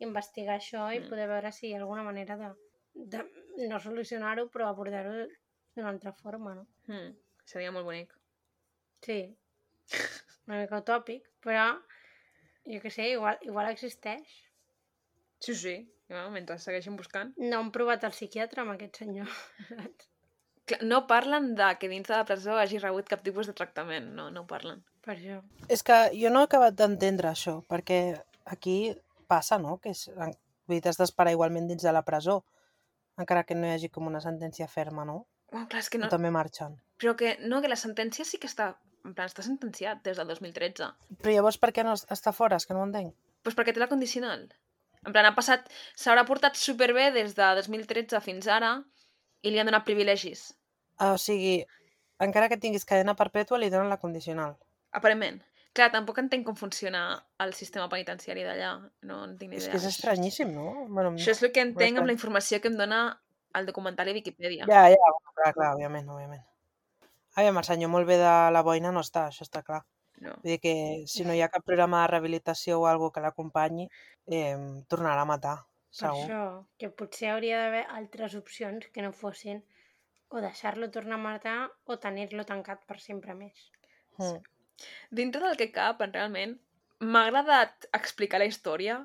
investigar 0.05 0.59
això 0.59 0.91
i 0.95 1.01
Mm. 1.01 1.09
poder 1.09 1.27
veure 1.29 1.53
si 1.53 1.69
hi 1.69 1.75
ha 1.75 1.79
alguna 1.81 2.03
manera 2.03 2.37
de, 2.37 2.51
de 2.95 3.25
no 3.69 3.81
solucionar-ho, 3.81 4.49
però 4.51 4.69
abordar-ho 4.69 5.15
d'una 5.75 5.89
altra 5.89 6.13
forma, 6.13 6.55
no? 6.55 6.67
Mm. 6.89 7.15
Seria 7.45 7.73
molt 7.73 7.85
bonic. 7.87 8.13
Sí, 9.05 9.37
una 10.47 10.61
mica 10.61 10.81
utòpic, 10.81 11.27
però 11.45 11.65
jo 12.65 12.81
què 12.81 12.91
sé, 12.91 13.09
igual, 13.13 13.39
igual 13.43 13.69
existeix. 13.73 14.29
Sí, 15.41 15.55
sí. 15.55 15.75
Bueno, 16.09 16.31
mentre 16.31 16.59
segueixin 16.59 16.97
buscant. 16.97 17.33
No 17.41 17.59
han 17.63 17.71
provat 17.73 18.05
el 18.05 18.13
psiquiatre 18.13 18.61
amb 18.65 18.75
aquest 18.77 18.97
senyor. 19.05 19.29
No 20.81 21.03
parlen 21.07 21.51
de 21.59 21.67
que 21.79 21.91
dins 21.93 22.07
de 22.09 22.15
la 22.17 22.25
presó 22.25 22.55
hagi 22.57 22.79
rebut 22.81 23.05
cap 23.11 23.21
tipus 23.23 23.47
de 23.47 23.53
tractament. 23.53 24.07
No, 24.17 24.31
no 24.33 24.43
ho 24.43 24.47
parlen. 24.49 24.79
per 25.05 25.13
això. 25.19 25.43
És 25.69 25.83
que 25.85 25.97
jo 26.17 26.31
no 26.33 26.41
he 26.41 26.47
acabat 26.49 26.73
d'entendre 26.79 27.29
això, 27.29 27.59
perquè 27.69 27.99
aquí 28.49 28.95
passa, 29.29 29.59
no?, 29.61 29.75
que 29.77 29.91
és, 29.93 30.07
en- 30.09 30.33
vull 30.65 30.79
dir, 30.79 30.81
t'has 30.87 30.97
d'esperar 30.97 31.35
igualment 31.35 31.69
dins 31.69 31.85
de 31.85 31.93
la 31.93 32.01
presó, 32.09 32.39
encara 33.21 33.43
que 33.45 33.55
no 33.55 33.67
hi 33.69 33.75
hagi 33.75 33.91
com 33.93 34.07
una 34.09 34.23
sentència 34.25 34.65
ferma, 34.67 35.05
no? 35.05 35.27
Oh, 35.53 35.67
clar, 35.69 35.83
és 35.85 35.91
que 35.93 35.99
No. 36.01 36.07
no... 36.07 36.09
O 36.09 36.15
també 36.17 36.31
marxen. 36.33 36.79
Però 36.97 37.13
que, 37.21 37.37
no, 37.45 37.61
que 37.61 37.69
la 37.69 37.77
sentència 37.77 38.25
sí 38.25 38.41
que 38.41 38.49
està... 38.49 38.79
En 39.05 39.13
plan, 39.13 39.29
està 39.29 39.43
sentenciat 39.45 40.01
des 40.03 40.17
del 40.17 40.27
2013. 40.33 40.89
Però 41.21 41.35
llavors 41.37 41.59
per 41.61 41.75
què 41.77 41.85
no 41.85 41.93
es- 41.93 42.07
està 42.09 42.33
fora? 42.33 42.57
És 42.57 42.65
que 42.65 42.73
no 42.73 42.81
ho 42.81 42.89
entenc. 42.89 43.13
Pues 43.45 43.53
perquè 43.55 43.75
té 43.77 43.81
la 43.85 43.91
condicional. 43.93 44.49
En 45.05 45.13
plan, 45.13 45.27
ha 45.29 45.35
passat... 45.37 45.67
S'haurà 46.01 46.25
portat 46.29 46.57
superbé 46.59 47.11
des 47.15 47.35
de 47.37 47.49
2013 47.61 48.21
fins 48.25 48.49
ara 48.49 48.77
i 49.45 49.51
li 49.53 49.61
han 49.61 49.69
donat 49.69 49.85
privilegis. 49.85 50.53
Ah, 50.99 51.15
o 51.15 51.19
sigui, 51.21 51.59
encara 52.23 52.49
que 52.49 52.61
tinguis 52.61 52.87
cadena 52.89 53.17
perpètua 53.19 53.59
li 53.61 53.71
donen 53.73 53.91
la 53.93 54.01
condicional. 54.01 54.57
Aparentment. 54.95 55.43
Clar, 55.75 55.91
tampoc 55.91 56.21
entenc 56.23 56.45
com 56.47 56.55
funciona 56.55 57.03
el 57.43 57.53
sistema 57.59 57.89
penitenciari 57.91 58.45
d'allà. 58.47 58.77
No 59.11 59.25
en 59.27 59.37
tinc 59.39 59.51
ni 59.51 59.59
És 59.59 59.65
idea. 59.65 59.73
que 59.73 59.81
és 59.83 59.89
estranyíssim, 59.91 60.53
no? 60.55 60.87
Bueno, 60.87 61.11
Això 61.19 61.35
és 61.35 61.43
el 61.43 61.51
que 61.53 61.65
entenc 61.67 61.99
amb 61.99 62.07
la 62.07 62.15
informació 62.15 62.61
que 62.63 62.71
em 62.71 62.77
dona 62.79 63.01
el 63.59 63.67
documentari 63.67 64.13
de 64.13 64.21
Wikipedia. 64.21 64.69
Ja, 64.71 64.85
ja, 64.93 65.15
clar, 65.35 65.53
clar, 65.57 65.73
òbviament, 65.75 66.07
òbviament. 66.15 66.45
Aviam, 67.35 67.59
el 67.59 67.67
senyor 67.67 67.91
molt 67.91 68.07
bé 68.07 68.21
de 68.21 68.35
la 68.55 68.63
boina 68.63 68.93
no 68.95 69.03
està, 69.03 69.27
això 69.33 69.43
està 69.43 69.65
clar. 69.67 69.83
No. 70.25 70.35
Vull 70.43 70.53
dir 70.55 70.61
que 70.64 70.75
si 71.12 71.25
no 71.29 71.35
hi 71.37 71.43
ha 71.45 71.49
cap 71.55 71.64
programa 71.68 72.03
de 72.05 72.11
rehabilitació 72.14 72.81
o 72.81 72.87
algo 72.91 73.11
que 73.12 73.22
l'acompanyi, 73.25 73.89
eh, 74.27 74.57
tornarà 74.89 75.22
a 75.27 75.31
matar, 75.35 75.57
Per 75.99 75.99
segur. 76.01 76.25
això, 76.25 76.43
que 76.81 76.91
potser 77.01 77.31
hauria 77.33 77.59
d'haver 77.62 77.85
altres 78.01 78.35
opcions 78.41 78.89
que 78.95 79.03
no 79.05 79.12
fossin 79.12 79.62
o 80.35 80.41
deixar-lo 80.43 80.91
tornar 80.91 81.18
a 81.20 81.25
matar 81.29 81.59
o 81.85 81.99
tenir-lo 82.05 82.45
tancat 82.49 82.85
per 82.91 82.99
sempre 83.01 83.35
més. 83.39 83.68
Mm. 84.18 84.41
Dintre 85.20 85.43
del 85.45 85.59
que 85.61 85.70
cap, 85.75 86.01
realment, 86.07 86.57
m'ha 87.01 87.27
agradat 87.29 87.87
explicar 87.99 88.41
la 88.43 88.49
història 88.51 88.97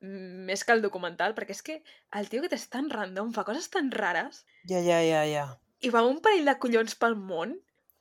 mm, 0.00 0.46
més 0.50 0.64
que 0.64 0.74
el 0.76 0.82
documental, 0.86 1.34
perquè 1.38 1.54
és 1.56 1.62
que 1.68 1.76
el 2.20 2.28
tio 2.32 2.42
que 2.42 2.54
és 2.58 2.66
tan 2.72 2.90
random, 2.90 3.32
fa 3.36 3.44
coses 3.48 3.68
tan 3.70 3.92
rares, 3.92 4.44
Ja, 4.70 4.80
ja, 4.82 4.98
ja, 5.06 5.22
ja. 5.30 5.46
i 5.86 5.90
va 5.94 6.02
un 6.08 6.20
parell 6.24 6.48
de 6.50 6.56
collons 6.64 6.96
pel 6.98 7.14
món, 7.30 7.54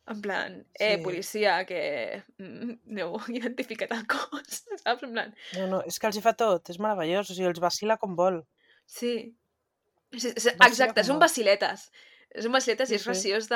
en 0.08 0.22
plan, 0.22 0.60
eh, 0.80 0.98
Sí. 0.98 1.04
policia, 1.04 1.66
que 1.66 2.24
mm, 2.38 2.74
no 2.94 3.02
heu 3.06 3.22
identificat 3.34 3.92
el 3.92 4.06
cos, 4.08 4.64
saps? 4.84 5.04
En 5.04 5.14
plan, 5.14 5.34
No, 5.58 5.68
no, 5.68 5.82
és 5.86 5.98
que 6.00 6.08
els 6.08 6.18
hi 6.18 6.22
fa 6.22 6.34
tot, 6.38 6.70
és 6.70 6.80
meravellós, 6.80 7.30
o 7.30 7.34
sigui, 7.34 7.48
els 7.50 7.60
vacila 7.64 7.98
com 7.98 8.16
vol. 8.16 8.44
sí. 8.86 9.36
sí, 10.16 10.32
sí 10.38 10.50
exacte, 10.50 11.02
vol. 11.18 11.20
vaciletes. 11.20 11.90
És 12.36 12.46
un 12.46 12.52
vaciletes 12.54 12.88
Sí, 12.90 12.94
i 12.94 12.98
és 12.98 13.02
sí. 13.04 13.10
graciós 13.10 13.48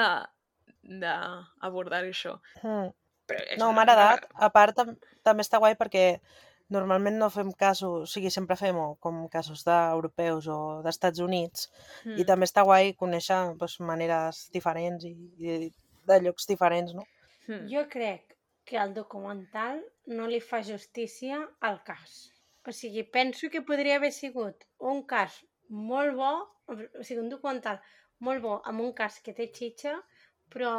d'abordar 1.00 2.04
això. 2.08 2.40
Mm. 2.64 2.90
Però 3.30 3.42
és 3.46 3.60
No, 3.62 3.72
m'ha 3.74 3.84
agradat. 3.86 4.26
A 4.34 4.50
part, 4.50 4.76
tam 4.76 4.96
també 5.24 5.44
està 5.46 5.60
guai 5.62 5.76
perquè 5.78 6.20
normalment 6.74 7.18
no 7.18 7.30
fem 7.34 7.52
casos, 7.58 8.04
o 8.04 8.06
sigui, 8.10 8.30
sempre 8.34 8.56
fem 8.58 8.78
o 8.78 8.96
com 9.02 9.28
casos 9.30 9.64
d'europeus 9.66 10.48
o 10.50 10.82
d'Estats 10.86 11.20
Units, 11.20 11.70
i 12.06 12.10
Mm. 12.22 12.26
també 12.26 12.46
està 12.46 12.64
guai 12.66 12.94
conèixer 12.98 13.56
doncs, 13.58 13.80
maneres 13.80 14.50
diferents 14.54 15.04
i, 15.06 15.14
i 15.38 15.72
de 16.10 16.20
llocs 16.26 16.48
diferents, 16.50 16.96
no? 16.98 17.06
Mm. 17.48 17.68
Jo 17.72 17.86
crec 17.92 18.36
que 18.70 18.78
el 18.78 18.94
documental 18.94 19.82
no 20.14 20.28
li 20.30 20.40
fa 20.42 20.62
justícia 20.66 21.40
al 21.66 21.80
cas. 21.84 22.30
O 22.68 22.74
sigui, 22.76 23.04
penso 23.08 23.50
que 23.50 23.64
podria 23.66 23.96
haver 23.98 24.12
sigut 24.14 24.66
un 24.78 25.04
cas 25.10 25.40
molt 25.70 26.14
bo, 26.18 26.34
o 26.70 26.76
sigui, 27.02 27.22
un 27.24 27.32
documental 27.32 27.80
molt 28.26 28.44
bo 28.44 28.58
amb 28.70 28.84
un 28.84 28.92
cas 28.94 29.22
que 29.26 29.34
té 29.34 29.48
xitxa, 29.56 29.96
però 30.54 30.74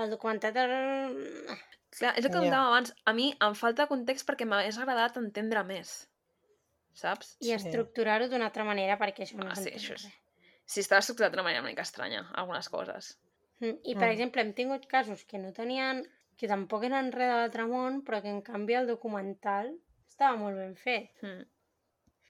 el 0.00 0.10
documental... 0.10 0.58
Clar, 1.94 2.10
és 2.18 2.24
el 2.24 2.26
que 2.26 2.34
comentàvem 2.34 2.66
abans. 2.66 2.90
A 3.06 3.12
mi 3.14 3.28
em 3.46 3.54
falta 3.54 3.86
context 3.86 4.26
perquè 4.26 4.48
m'hagués 4.50 4.80
agradat 4.82 5.20
entendre 5.20 5.62
més. 5.68 5.94
Saps? 6.94 7.36
i 7.40 7.48
Sí. 7.50 7.54
estructurar-ho 7.56 8.28
d'una 8.30 8.46
altra 8.50 8.64
manera 8.66 8.98
perquè 8.98 9.24
això 9.24 9.38
no 9.38 9.48
Ah, 9.50 9.56
sí, 9.58 9.70
això 9.74 9.94
és-. 9.96 10.06
Si 10.66 10.80
estava 10.80 11.00
estructurat 11.02 11.32
d'una 11.32 11.42
manera 11.46 11.62
una 11.62 11.70
mica 11.70 11.82
estranya, 11.82 12.20
algunes 12.34 12.68
coses. 12.70 13.14
Mm, 13.60 13.78
I, 13.84 13.94
per 13.94 14.08
Mm. 14.08 14.12
exemple, 14.12 14.42
hem 14.42 14.52
tingut 14.52 14.86
casos 14.86 15.24
que 15.24 15.38
no 15.38 15.52
tenien, 15.52 16.02
que 16.36 16.48
tampoc 16.50 16.84
eren 16.84 17.12
res 17.12 17.30
de 17.30 17.36
l'altre 17.38 17.66
món, 17.70 18.02
però 18.04 18.20
que 18.22 18.28
en 18.32 18.42
canvi 18.42 18.74
el 18.74 18.86
documental 18.90 19.70
estava 20.08 20.36
molt 20.36 20.56
ben 20.58 20.74
fet. 20.76 21.10
Mm. 21.22 21.44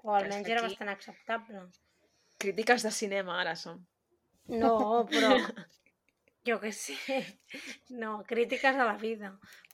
O 0.05 0.13
almenys 0.13 0.45
que 0.47 0.53
era 0.53 0.63
bastant 0.63 0.91
acceptable. 0.93 1.63
Crítiques 2.39 2.83
de 2.85 2.91
cinema 2.91 3.41
ara 3.41 3.55
som. 3.57 3.79
No, 4.49 4.75
però... 5.13 5.33
Jo 6.45 6.59
què 6.61 6.73
sé. 6.77 6.97
No, 7.89 8.19
crítiques 8.29 8.77
a 8.77 8.85
la 8.85 8.99
vida. 9.01 9.31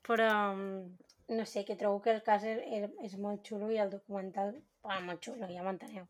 Però, 0.06 0.28
mm, 0.54 1.34
no 1.34 1.44
sé, 1.46 1.64
que 1.64 1.74
trobo 1.76 2.00
que 2.02 2.12
el 2.14 2.22
cas 2.22 2.44
és, 2.46 2.60
és, 3.02 3.16
molt 3.18 3.42
xulo 3.46 3.72
i 3.74 3.78
el 3.82 3.90
documental... 3.90 4.54
Bueno, 4.84 5.00
molt 5.08 5.24
xulo, 5.26 5.48
ja 5.50 5.64
m'enteneu. 5.66 6.06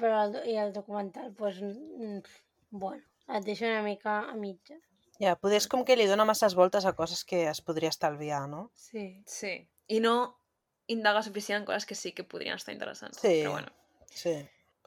Però 0.00 0.22
el, 0.24 0.38
i 0.48 0.56
el 0.56 0.72
documental, 0.72 1.34
doncs, 1.36 1.60
mm, 1.60 2.22
bueno, 2.70 3.04
et 3.28 3.44
deixa 3.44 3.66
una 3.66 3.82
mica 3.82 4.20
a 4.30 4.34
mitja. 4.34 4.76
Ja, 5.20 5.34
poder 5.36 5.56
és 5.58 5.66
com 5.68 5.84
que 5.84 5.96
li 5.96 6.06
dona 6.06 6.24
masses 6.24 6.54
voltes 6.54 6.84
a 6.86 6.92
coses 6.94 7.24
que 7.24 7.48
es 7.50 7.60
podria 7.60 7.88
estalviar, 7.90 8.48
no? 8.48 8.70
Sí. 8.74 9.22
Sí. 9.26 9.68
I 9.88 10.00
no 10.00 10.38
indaga 10.86 11.22
suficient 11.22 11.60
en 11.60 11.64
coses 11.66 11.86
que 11.86 11.94
sí 11.94 12.12
que 12.12 12.24
podrien 12.24 12.54
estar 12.54 12.72
interessants. 12.72 13.18
Sí. 13.18 13.42
Però 13.42 13.50
bueno. 13.52 13.72
Sí. 14.14 14.34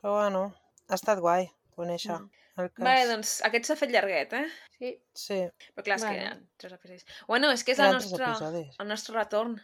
Però 0.02 0.14
bueno, 0.18 0.56
ha 0.90 0.96
estat 0.96 1.20
guai 1.20 1.50
conèixer 1.76 2.16
Mm. 2.20 2.30
el 2.58 2.72
cas. 2.72 2.84
Vale, 2.86 3.08
doncs 3.08 3.42
aquest 3.46 3.66
s'ha 3.66 3.76
fet 3.76 3.92
llarguet, 3.92 4.34
eh? 4.34 4.48
Sí, 4.80 4.96
Sí, 5.14 5.38
Però 5.76 5.84
clar, 5.84 5.98
és 5.98 6.04
que 6.04 6.10
Bueno. 6.10 6.26
eren 6.26 6.50
tres 6.58 6.74
episodis. 6.74 7.06
Bueno, 7.28 7.52
és 7.52 7.64
que 7.64 7.72
és 7.74 7.80
el 7.80 7.92
nostre, 7.94 8.24
episodis. 8.24 8.76
el 8.80 8.88
nostre 8.88 9.16
retorn. 9.18 9.62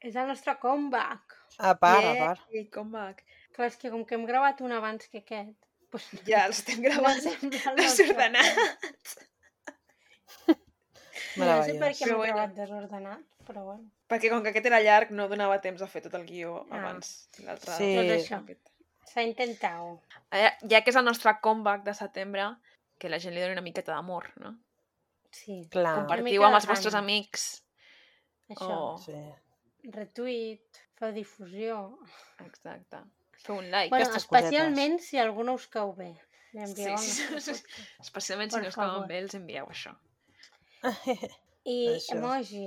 és 0.00 0.14
el 0.14 0.28
nostre 0.28 0.58
comeback. 0.60 1.34
A 1.58 1.74
part, 1.78 2.04
a 2.04 2.12
Yeah, 2.14 2.26
part. 2.26 2.70
comeback. 2.72 3.24
Clar, 3.52 3.66
és 3.68 3.76
que 3.76 3.90
com 3.90 4.04
que 4.04 4.14
hem 4.14 4.26
gravat 4.26 4.60
un 4.60 4.70
abans 4.72 5.08
que 5.08 5.18
aquest, 5.18 5.56
doncs 5.92 6.22
Ja 6.28 6.44
els 6.46 6.58
estem 6.60 6.82
no 6.82 6.88
gravant 6.88 7.20
nostre 7.24 7.74
desordenats. 7.76 9.18
No 11.38 11.46
sé 11.64 11.74
per 11.78 11.92
què 11.94 12.06
bueno. 12.16 12.22
gravat 12.34 12.54
desordenat, 12.56 13.20
però 13.46 13.62
bueno. 13.64 13.90
Perquè 14.10 14.30
com 14.32 14.42
que 14.42 14.50
aquest 14.50 14.66
era 14.70 14.80
llarg, 14.82 15.10
no 15.14 15.28
donava 15.30 15.60
temps 15.62 15.82
a 15.84 15.88
fer 15.90 16.02
tot 16.06 16.14
el 16.18 16.24
guió 16.26 16.64
Ah. 16.70 16.78
abans. 16.80 17.28
l'altre 17.44 17.76
Sí. 17.76 17.90
Tot 17.98 18.14
això. 18.16 18.40
S'ha 19.08 19.22
intentat. 19.22 20.00
Eh, 20.32 20.50
Ja 20.68 20.82
que 20.82 20.90
és 20.90 20.96
el 20.96 21.04
nostre 21.04 21.32
comeback 21.40 21.84
de 21.84 21.94
setembre, 21.94 22.48
que 22.98 23.08
la 23.08 23.18
gent 23.18 23.34
li 23.34 23.40
doni 23.40 23.52
una 23.52 23.62
miqueta 23.64 23.92
d'amor, 23.94 24.32
no? 24.40 24.56
Sí. 25.30 25.68
Clar. 25.70 25.94
Compartiu 26.00 26.42
amb 26.44 26.56
els 26.56 26.66
vostres 26.66 26.94
amics. 26.94 27.62
Això. 28.48 28.94
Oh, 28.94 28.98
Sí. 28.98 29.14
Retuit, 29.92 30.82
feu 30.98 31.12
difusió. 31.12 31.98
exacte. 32.44 32.98
Feu 33.44 33.56
un 33.60 33.70
like. 33.70 33.90
Bueno, 33.92 34.10
especialment 34.18 34.98
si 35.04 35.18
algú 35.22 35.44
no 35.46 35.54
us 35.58 35.66
cau 35.72 35.92
bé. 35.96 36.12
Sí, 36.52 36.88
sí, 36.98 37.40
sí. 37.44 37.54
Especialment 38.00 38.50
si 38.52 38.60
no 38.62 38.68
us 38.72 38.76
cauen 38.78 39.06
bé, 39.08 39.18
els 39.22 39.34
envieu 39.38 39.66
això. 39.70 39.92
I 41.64 41.76
Això. 41.96 42.16
emoji. 42.16 42.66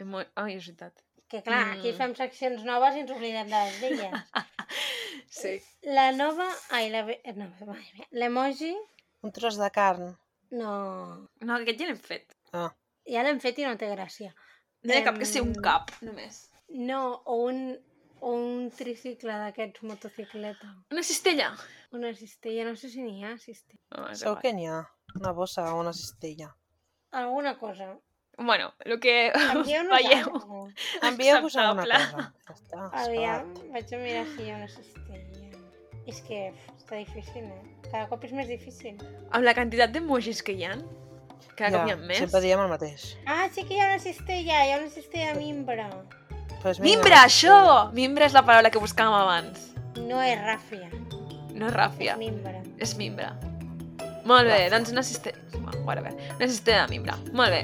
Emo... 0.00 0.22
Ai, 0.40 0.56
és 0.58 0.66
veritat. 0.66 1.00
Que 1.30 1.40
clar, 1.42 1.62
aquí 1.76 1.92
Mm. 1.92 1.96
fem 1.98 2.14
seccions 2.18 2.64
noves 2.66 2.96
i 2.96 3.00
ens 3.04 3.10
oblidem 3.14 3.48
de 3.50 3.60
les 3.64 3.80
velles. 3.80 4.20
Sí. 5.34 5.56
La 5.82 6.12
nova... 6.14 6.44
Ai, 6.70 6.90
la... 6.92 7.00
No, 7.34 7.48
l'emoji... 8.14 8.70
Un 9.26 9.32
tros 9.34 9.56
de 9.58 9.66
carn. 9.74 10.12
No... 10.54 10.74
No, 11.42 11.56
aquest 11.56 11.80
ja 11.80 11.88
l'hem 11.88 11.98
fet. 11.98 12.36
Ah, 12.54 12.68
Ja 13.10 13.24
l'hem 13.26 13.40
fet 13.42 13.58
i 13.58 13.64
no 13.66 13.72
té 13.80 13.88
gràcia. 13.90 14.30
No 14.84 14.94
hi 14.94 15.00
ha 15.00 15.04
cap 15.08 15.18
que 15.18 15.26
sigui 15.26 15.48
un 15.48 15.56
cap, 15.64 15.90
només. 16.06 16.38
No, 16.70 17.00
o 17.26 17.40
un, 17.48 17.58
o 18.20 18.32
un 18.34 18.70
tricicle 18.70 19.34
d'aquests 19.42 19.82
motocicleta. 19.82 20.70
Una 20.92 21.02
cistella. 21.02 21.52
Una 21.92 22.14
cistella, 22.14 22.64
no 22.68 22.76
sé 22.76 22.88
si 22.90 23.02
n'hi 23.02 23.24
ha 23.24 23.36
cistella. 23.38 23.80
No, 23.90 24.08
segur 24.14 24.32
igual. 24.32 24.42
que 24.42 24.52
n'hi 24.56 24.66
ha. 24.68 24.80
Una 25.20 25.32
bossa 25.32 25.66
o 25.74 25.80
una 25.80 25.92
cistella. 25.92 26.54
Alguna 27.10 27.58
cosa. 27.58 27.94
Bueno, 28.36 28.72
el 28.80 28.98
que 28.98 29.30
veieu. 29.32 30.40
Envieu-vos 31.02 31.56
alguna 31.56 31.84
cosa. 31.86 32.32
Ja 32.48 32.54
està, 32.56 32.80
es 32.88 33.06
Aviam, 33.06 33.52
vaig 33.70 33.94
a 33.94 34.00
mirar 34.02 34.24
si 34.32 34.42
hi 34.42 34.50
ha 34.50 34.56
una 34.58 34.68
cistella. 34.72 35.52
És 36.10 36.18
que 36.26 36.40
està 36.74 36.98
difícil, 36.98 37.46
eh? 37.46 37.62
Cada 37.86 38.08
cop 38.10 38.24
és 38.26 38.34
més 38.36 38.50
difícil. 38.50 38.98
Amb 39.30 39.46
la 39.46 39.54
quantitat 39.56 39.94
d'emojis 39.94 40.42
que 40.44 40.56
hi 40.58 40.66
ha, 40.66 40.74
cada 41.54 41.78
cop 41.78 41.86
hi 41.88 41.94
ha 41.94 41.96
més. 42.00 42.18
sempre 42.24 42.42
diem 42.44 42.60
el 42.64 42.68
mateix. 42.74 43.06
Ah, 43.24 43.46
sí 43.54 43.64
que 43.64 43.78
hi 43.78 43.80
ha 43.80 43.86
una 43.92 44.02
cistella, 44.02 44.64
hi 44.66 44.74
ha 44.74 44.82
una 44.82 44.90
cistella 44.90 45.32
de 45.32 45.38
mimbre. 45.38 45.86
Pues 46.64 46.78
vinga, 46.80 46.94
Mimbre, 46.96 47.16
això! 47.20 47.56
Mimbre 47.92 48.24
és 48.24 48.32
la 48.32 48.40
paraula 48.46 48.70
que 48.72 48.80
buscàvem 48.80 49.12
abans. 49.18 49.66
No 50.00 50.22
és 50.24 50.38
ràfia, 50.40 50.88
No 51.54 51.66
és 51.68 51.74
ràfia, 51.74 52.14
és 52.14 52.18
mimbre. 52.18 52.62
és 52.80 52.94
mimbre. 52.96 53.26
Molt 54.24 54.48
bé, 54.48 54.56
Ràfia. 54.56 54.70
doncs 54.72 54.90
una 54.94 55.02
cistella... 55.04 55.36
Whatever. 55.84 56.14
Una 56.38 56.48
cistella 56.48 56.86
de 56.86 56.96
mimbre. 56.96 57.12
Molt 57.36 57.52
bé. 57.52 57.62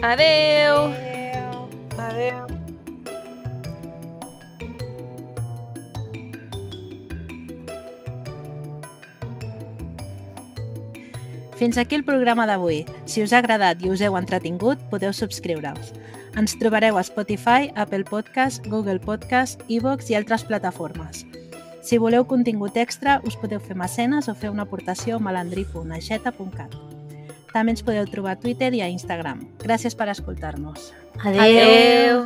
Adeu! 0.00 0.88
Adéu. 0.88 1.68
Adéu. 1.98 2.46
Fins 11.58 11.76
aquí 11.76 11.96
el 11.98 12.04
programa 12.06 12.46
d'avui. 12.46 12.84
Si 13.10 13.22
us 13.24 13.32
ha 13.34 13.40
agradat 13.42 13.82
i 13.82 13.90
us 13.90 14.00
heu 14.06 14.16
entretingut, 14.18 14.78
podeu 14.92 15.12
subscriure-us. 15.12 15.90
Ens 16.38 16.54
trobareu 16.54 16.96
a 16.98 17.02
Spotify, 17.02 17.72
Apple 17.74 18.04
Podcast, 18.04 18.64
Google 18.70 19.00
Podcast, 19.02 19.64
iVoox 19.66 20.06
i 20.12 20.14
altres 20.14 20.44
plataformes. 20.46 21.24
Si 21.82 21.98
voleu 21.98 22.28
contingut 22.30 22.76
extra, 22.78 23.16
us 23.26 23.34
podeu 23.34 23.58
fer 23.58 23.74
mecenes 23.74 24.28
o 24.30 24.36
fer 24.38 24.52
una 24.54 24.62
aportació 24.62 25.16
a 25.16 25.24
malandrí.aixeta.cat. 25.24 26.76
També 27.50 27.74
ens 27.74 27.82
podeu 27.82 28.06
trobar 28.06 28.36
a 28.36 28.38
Twitter 28.38 28.70
i 28.78 28.84
a 28.86 28.90
Instagram. 28.92 29.42
Gràcies 29.64 29.98
per 29.98 30.12
escoltar-nos. 30.14 30.92
Adéu. 31.18 31.42
Adeu. 31.42 32.22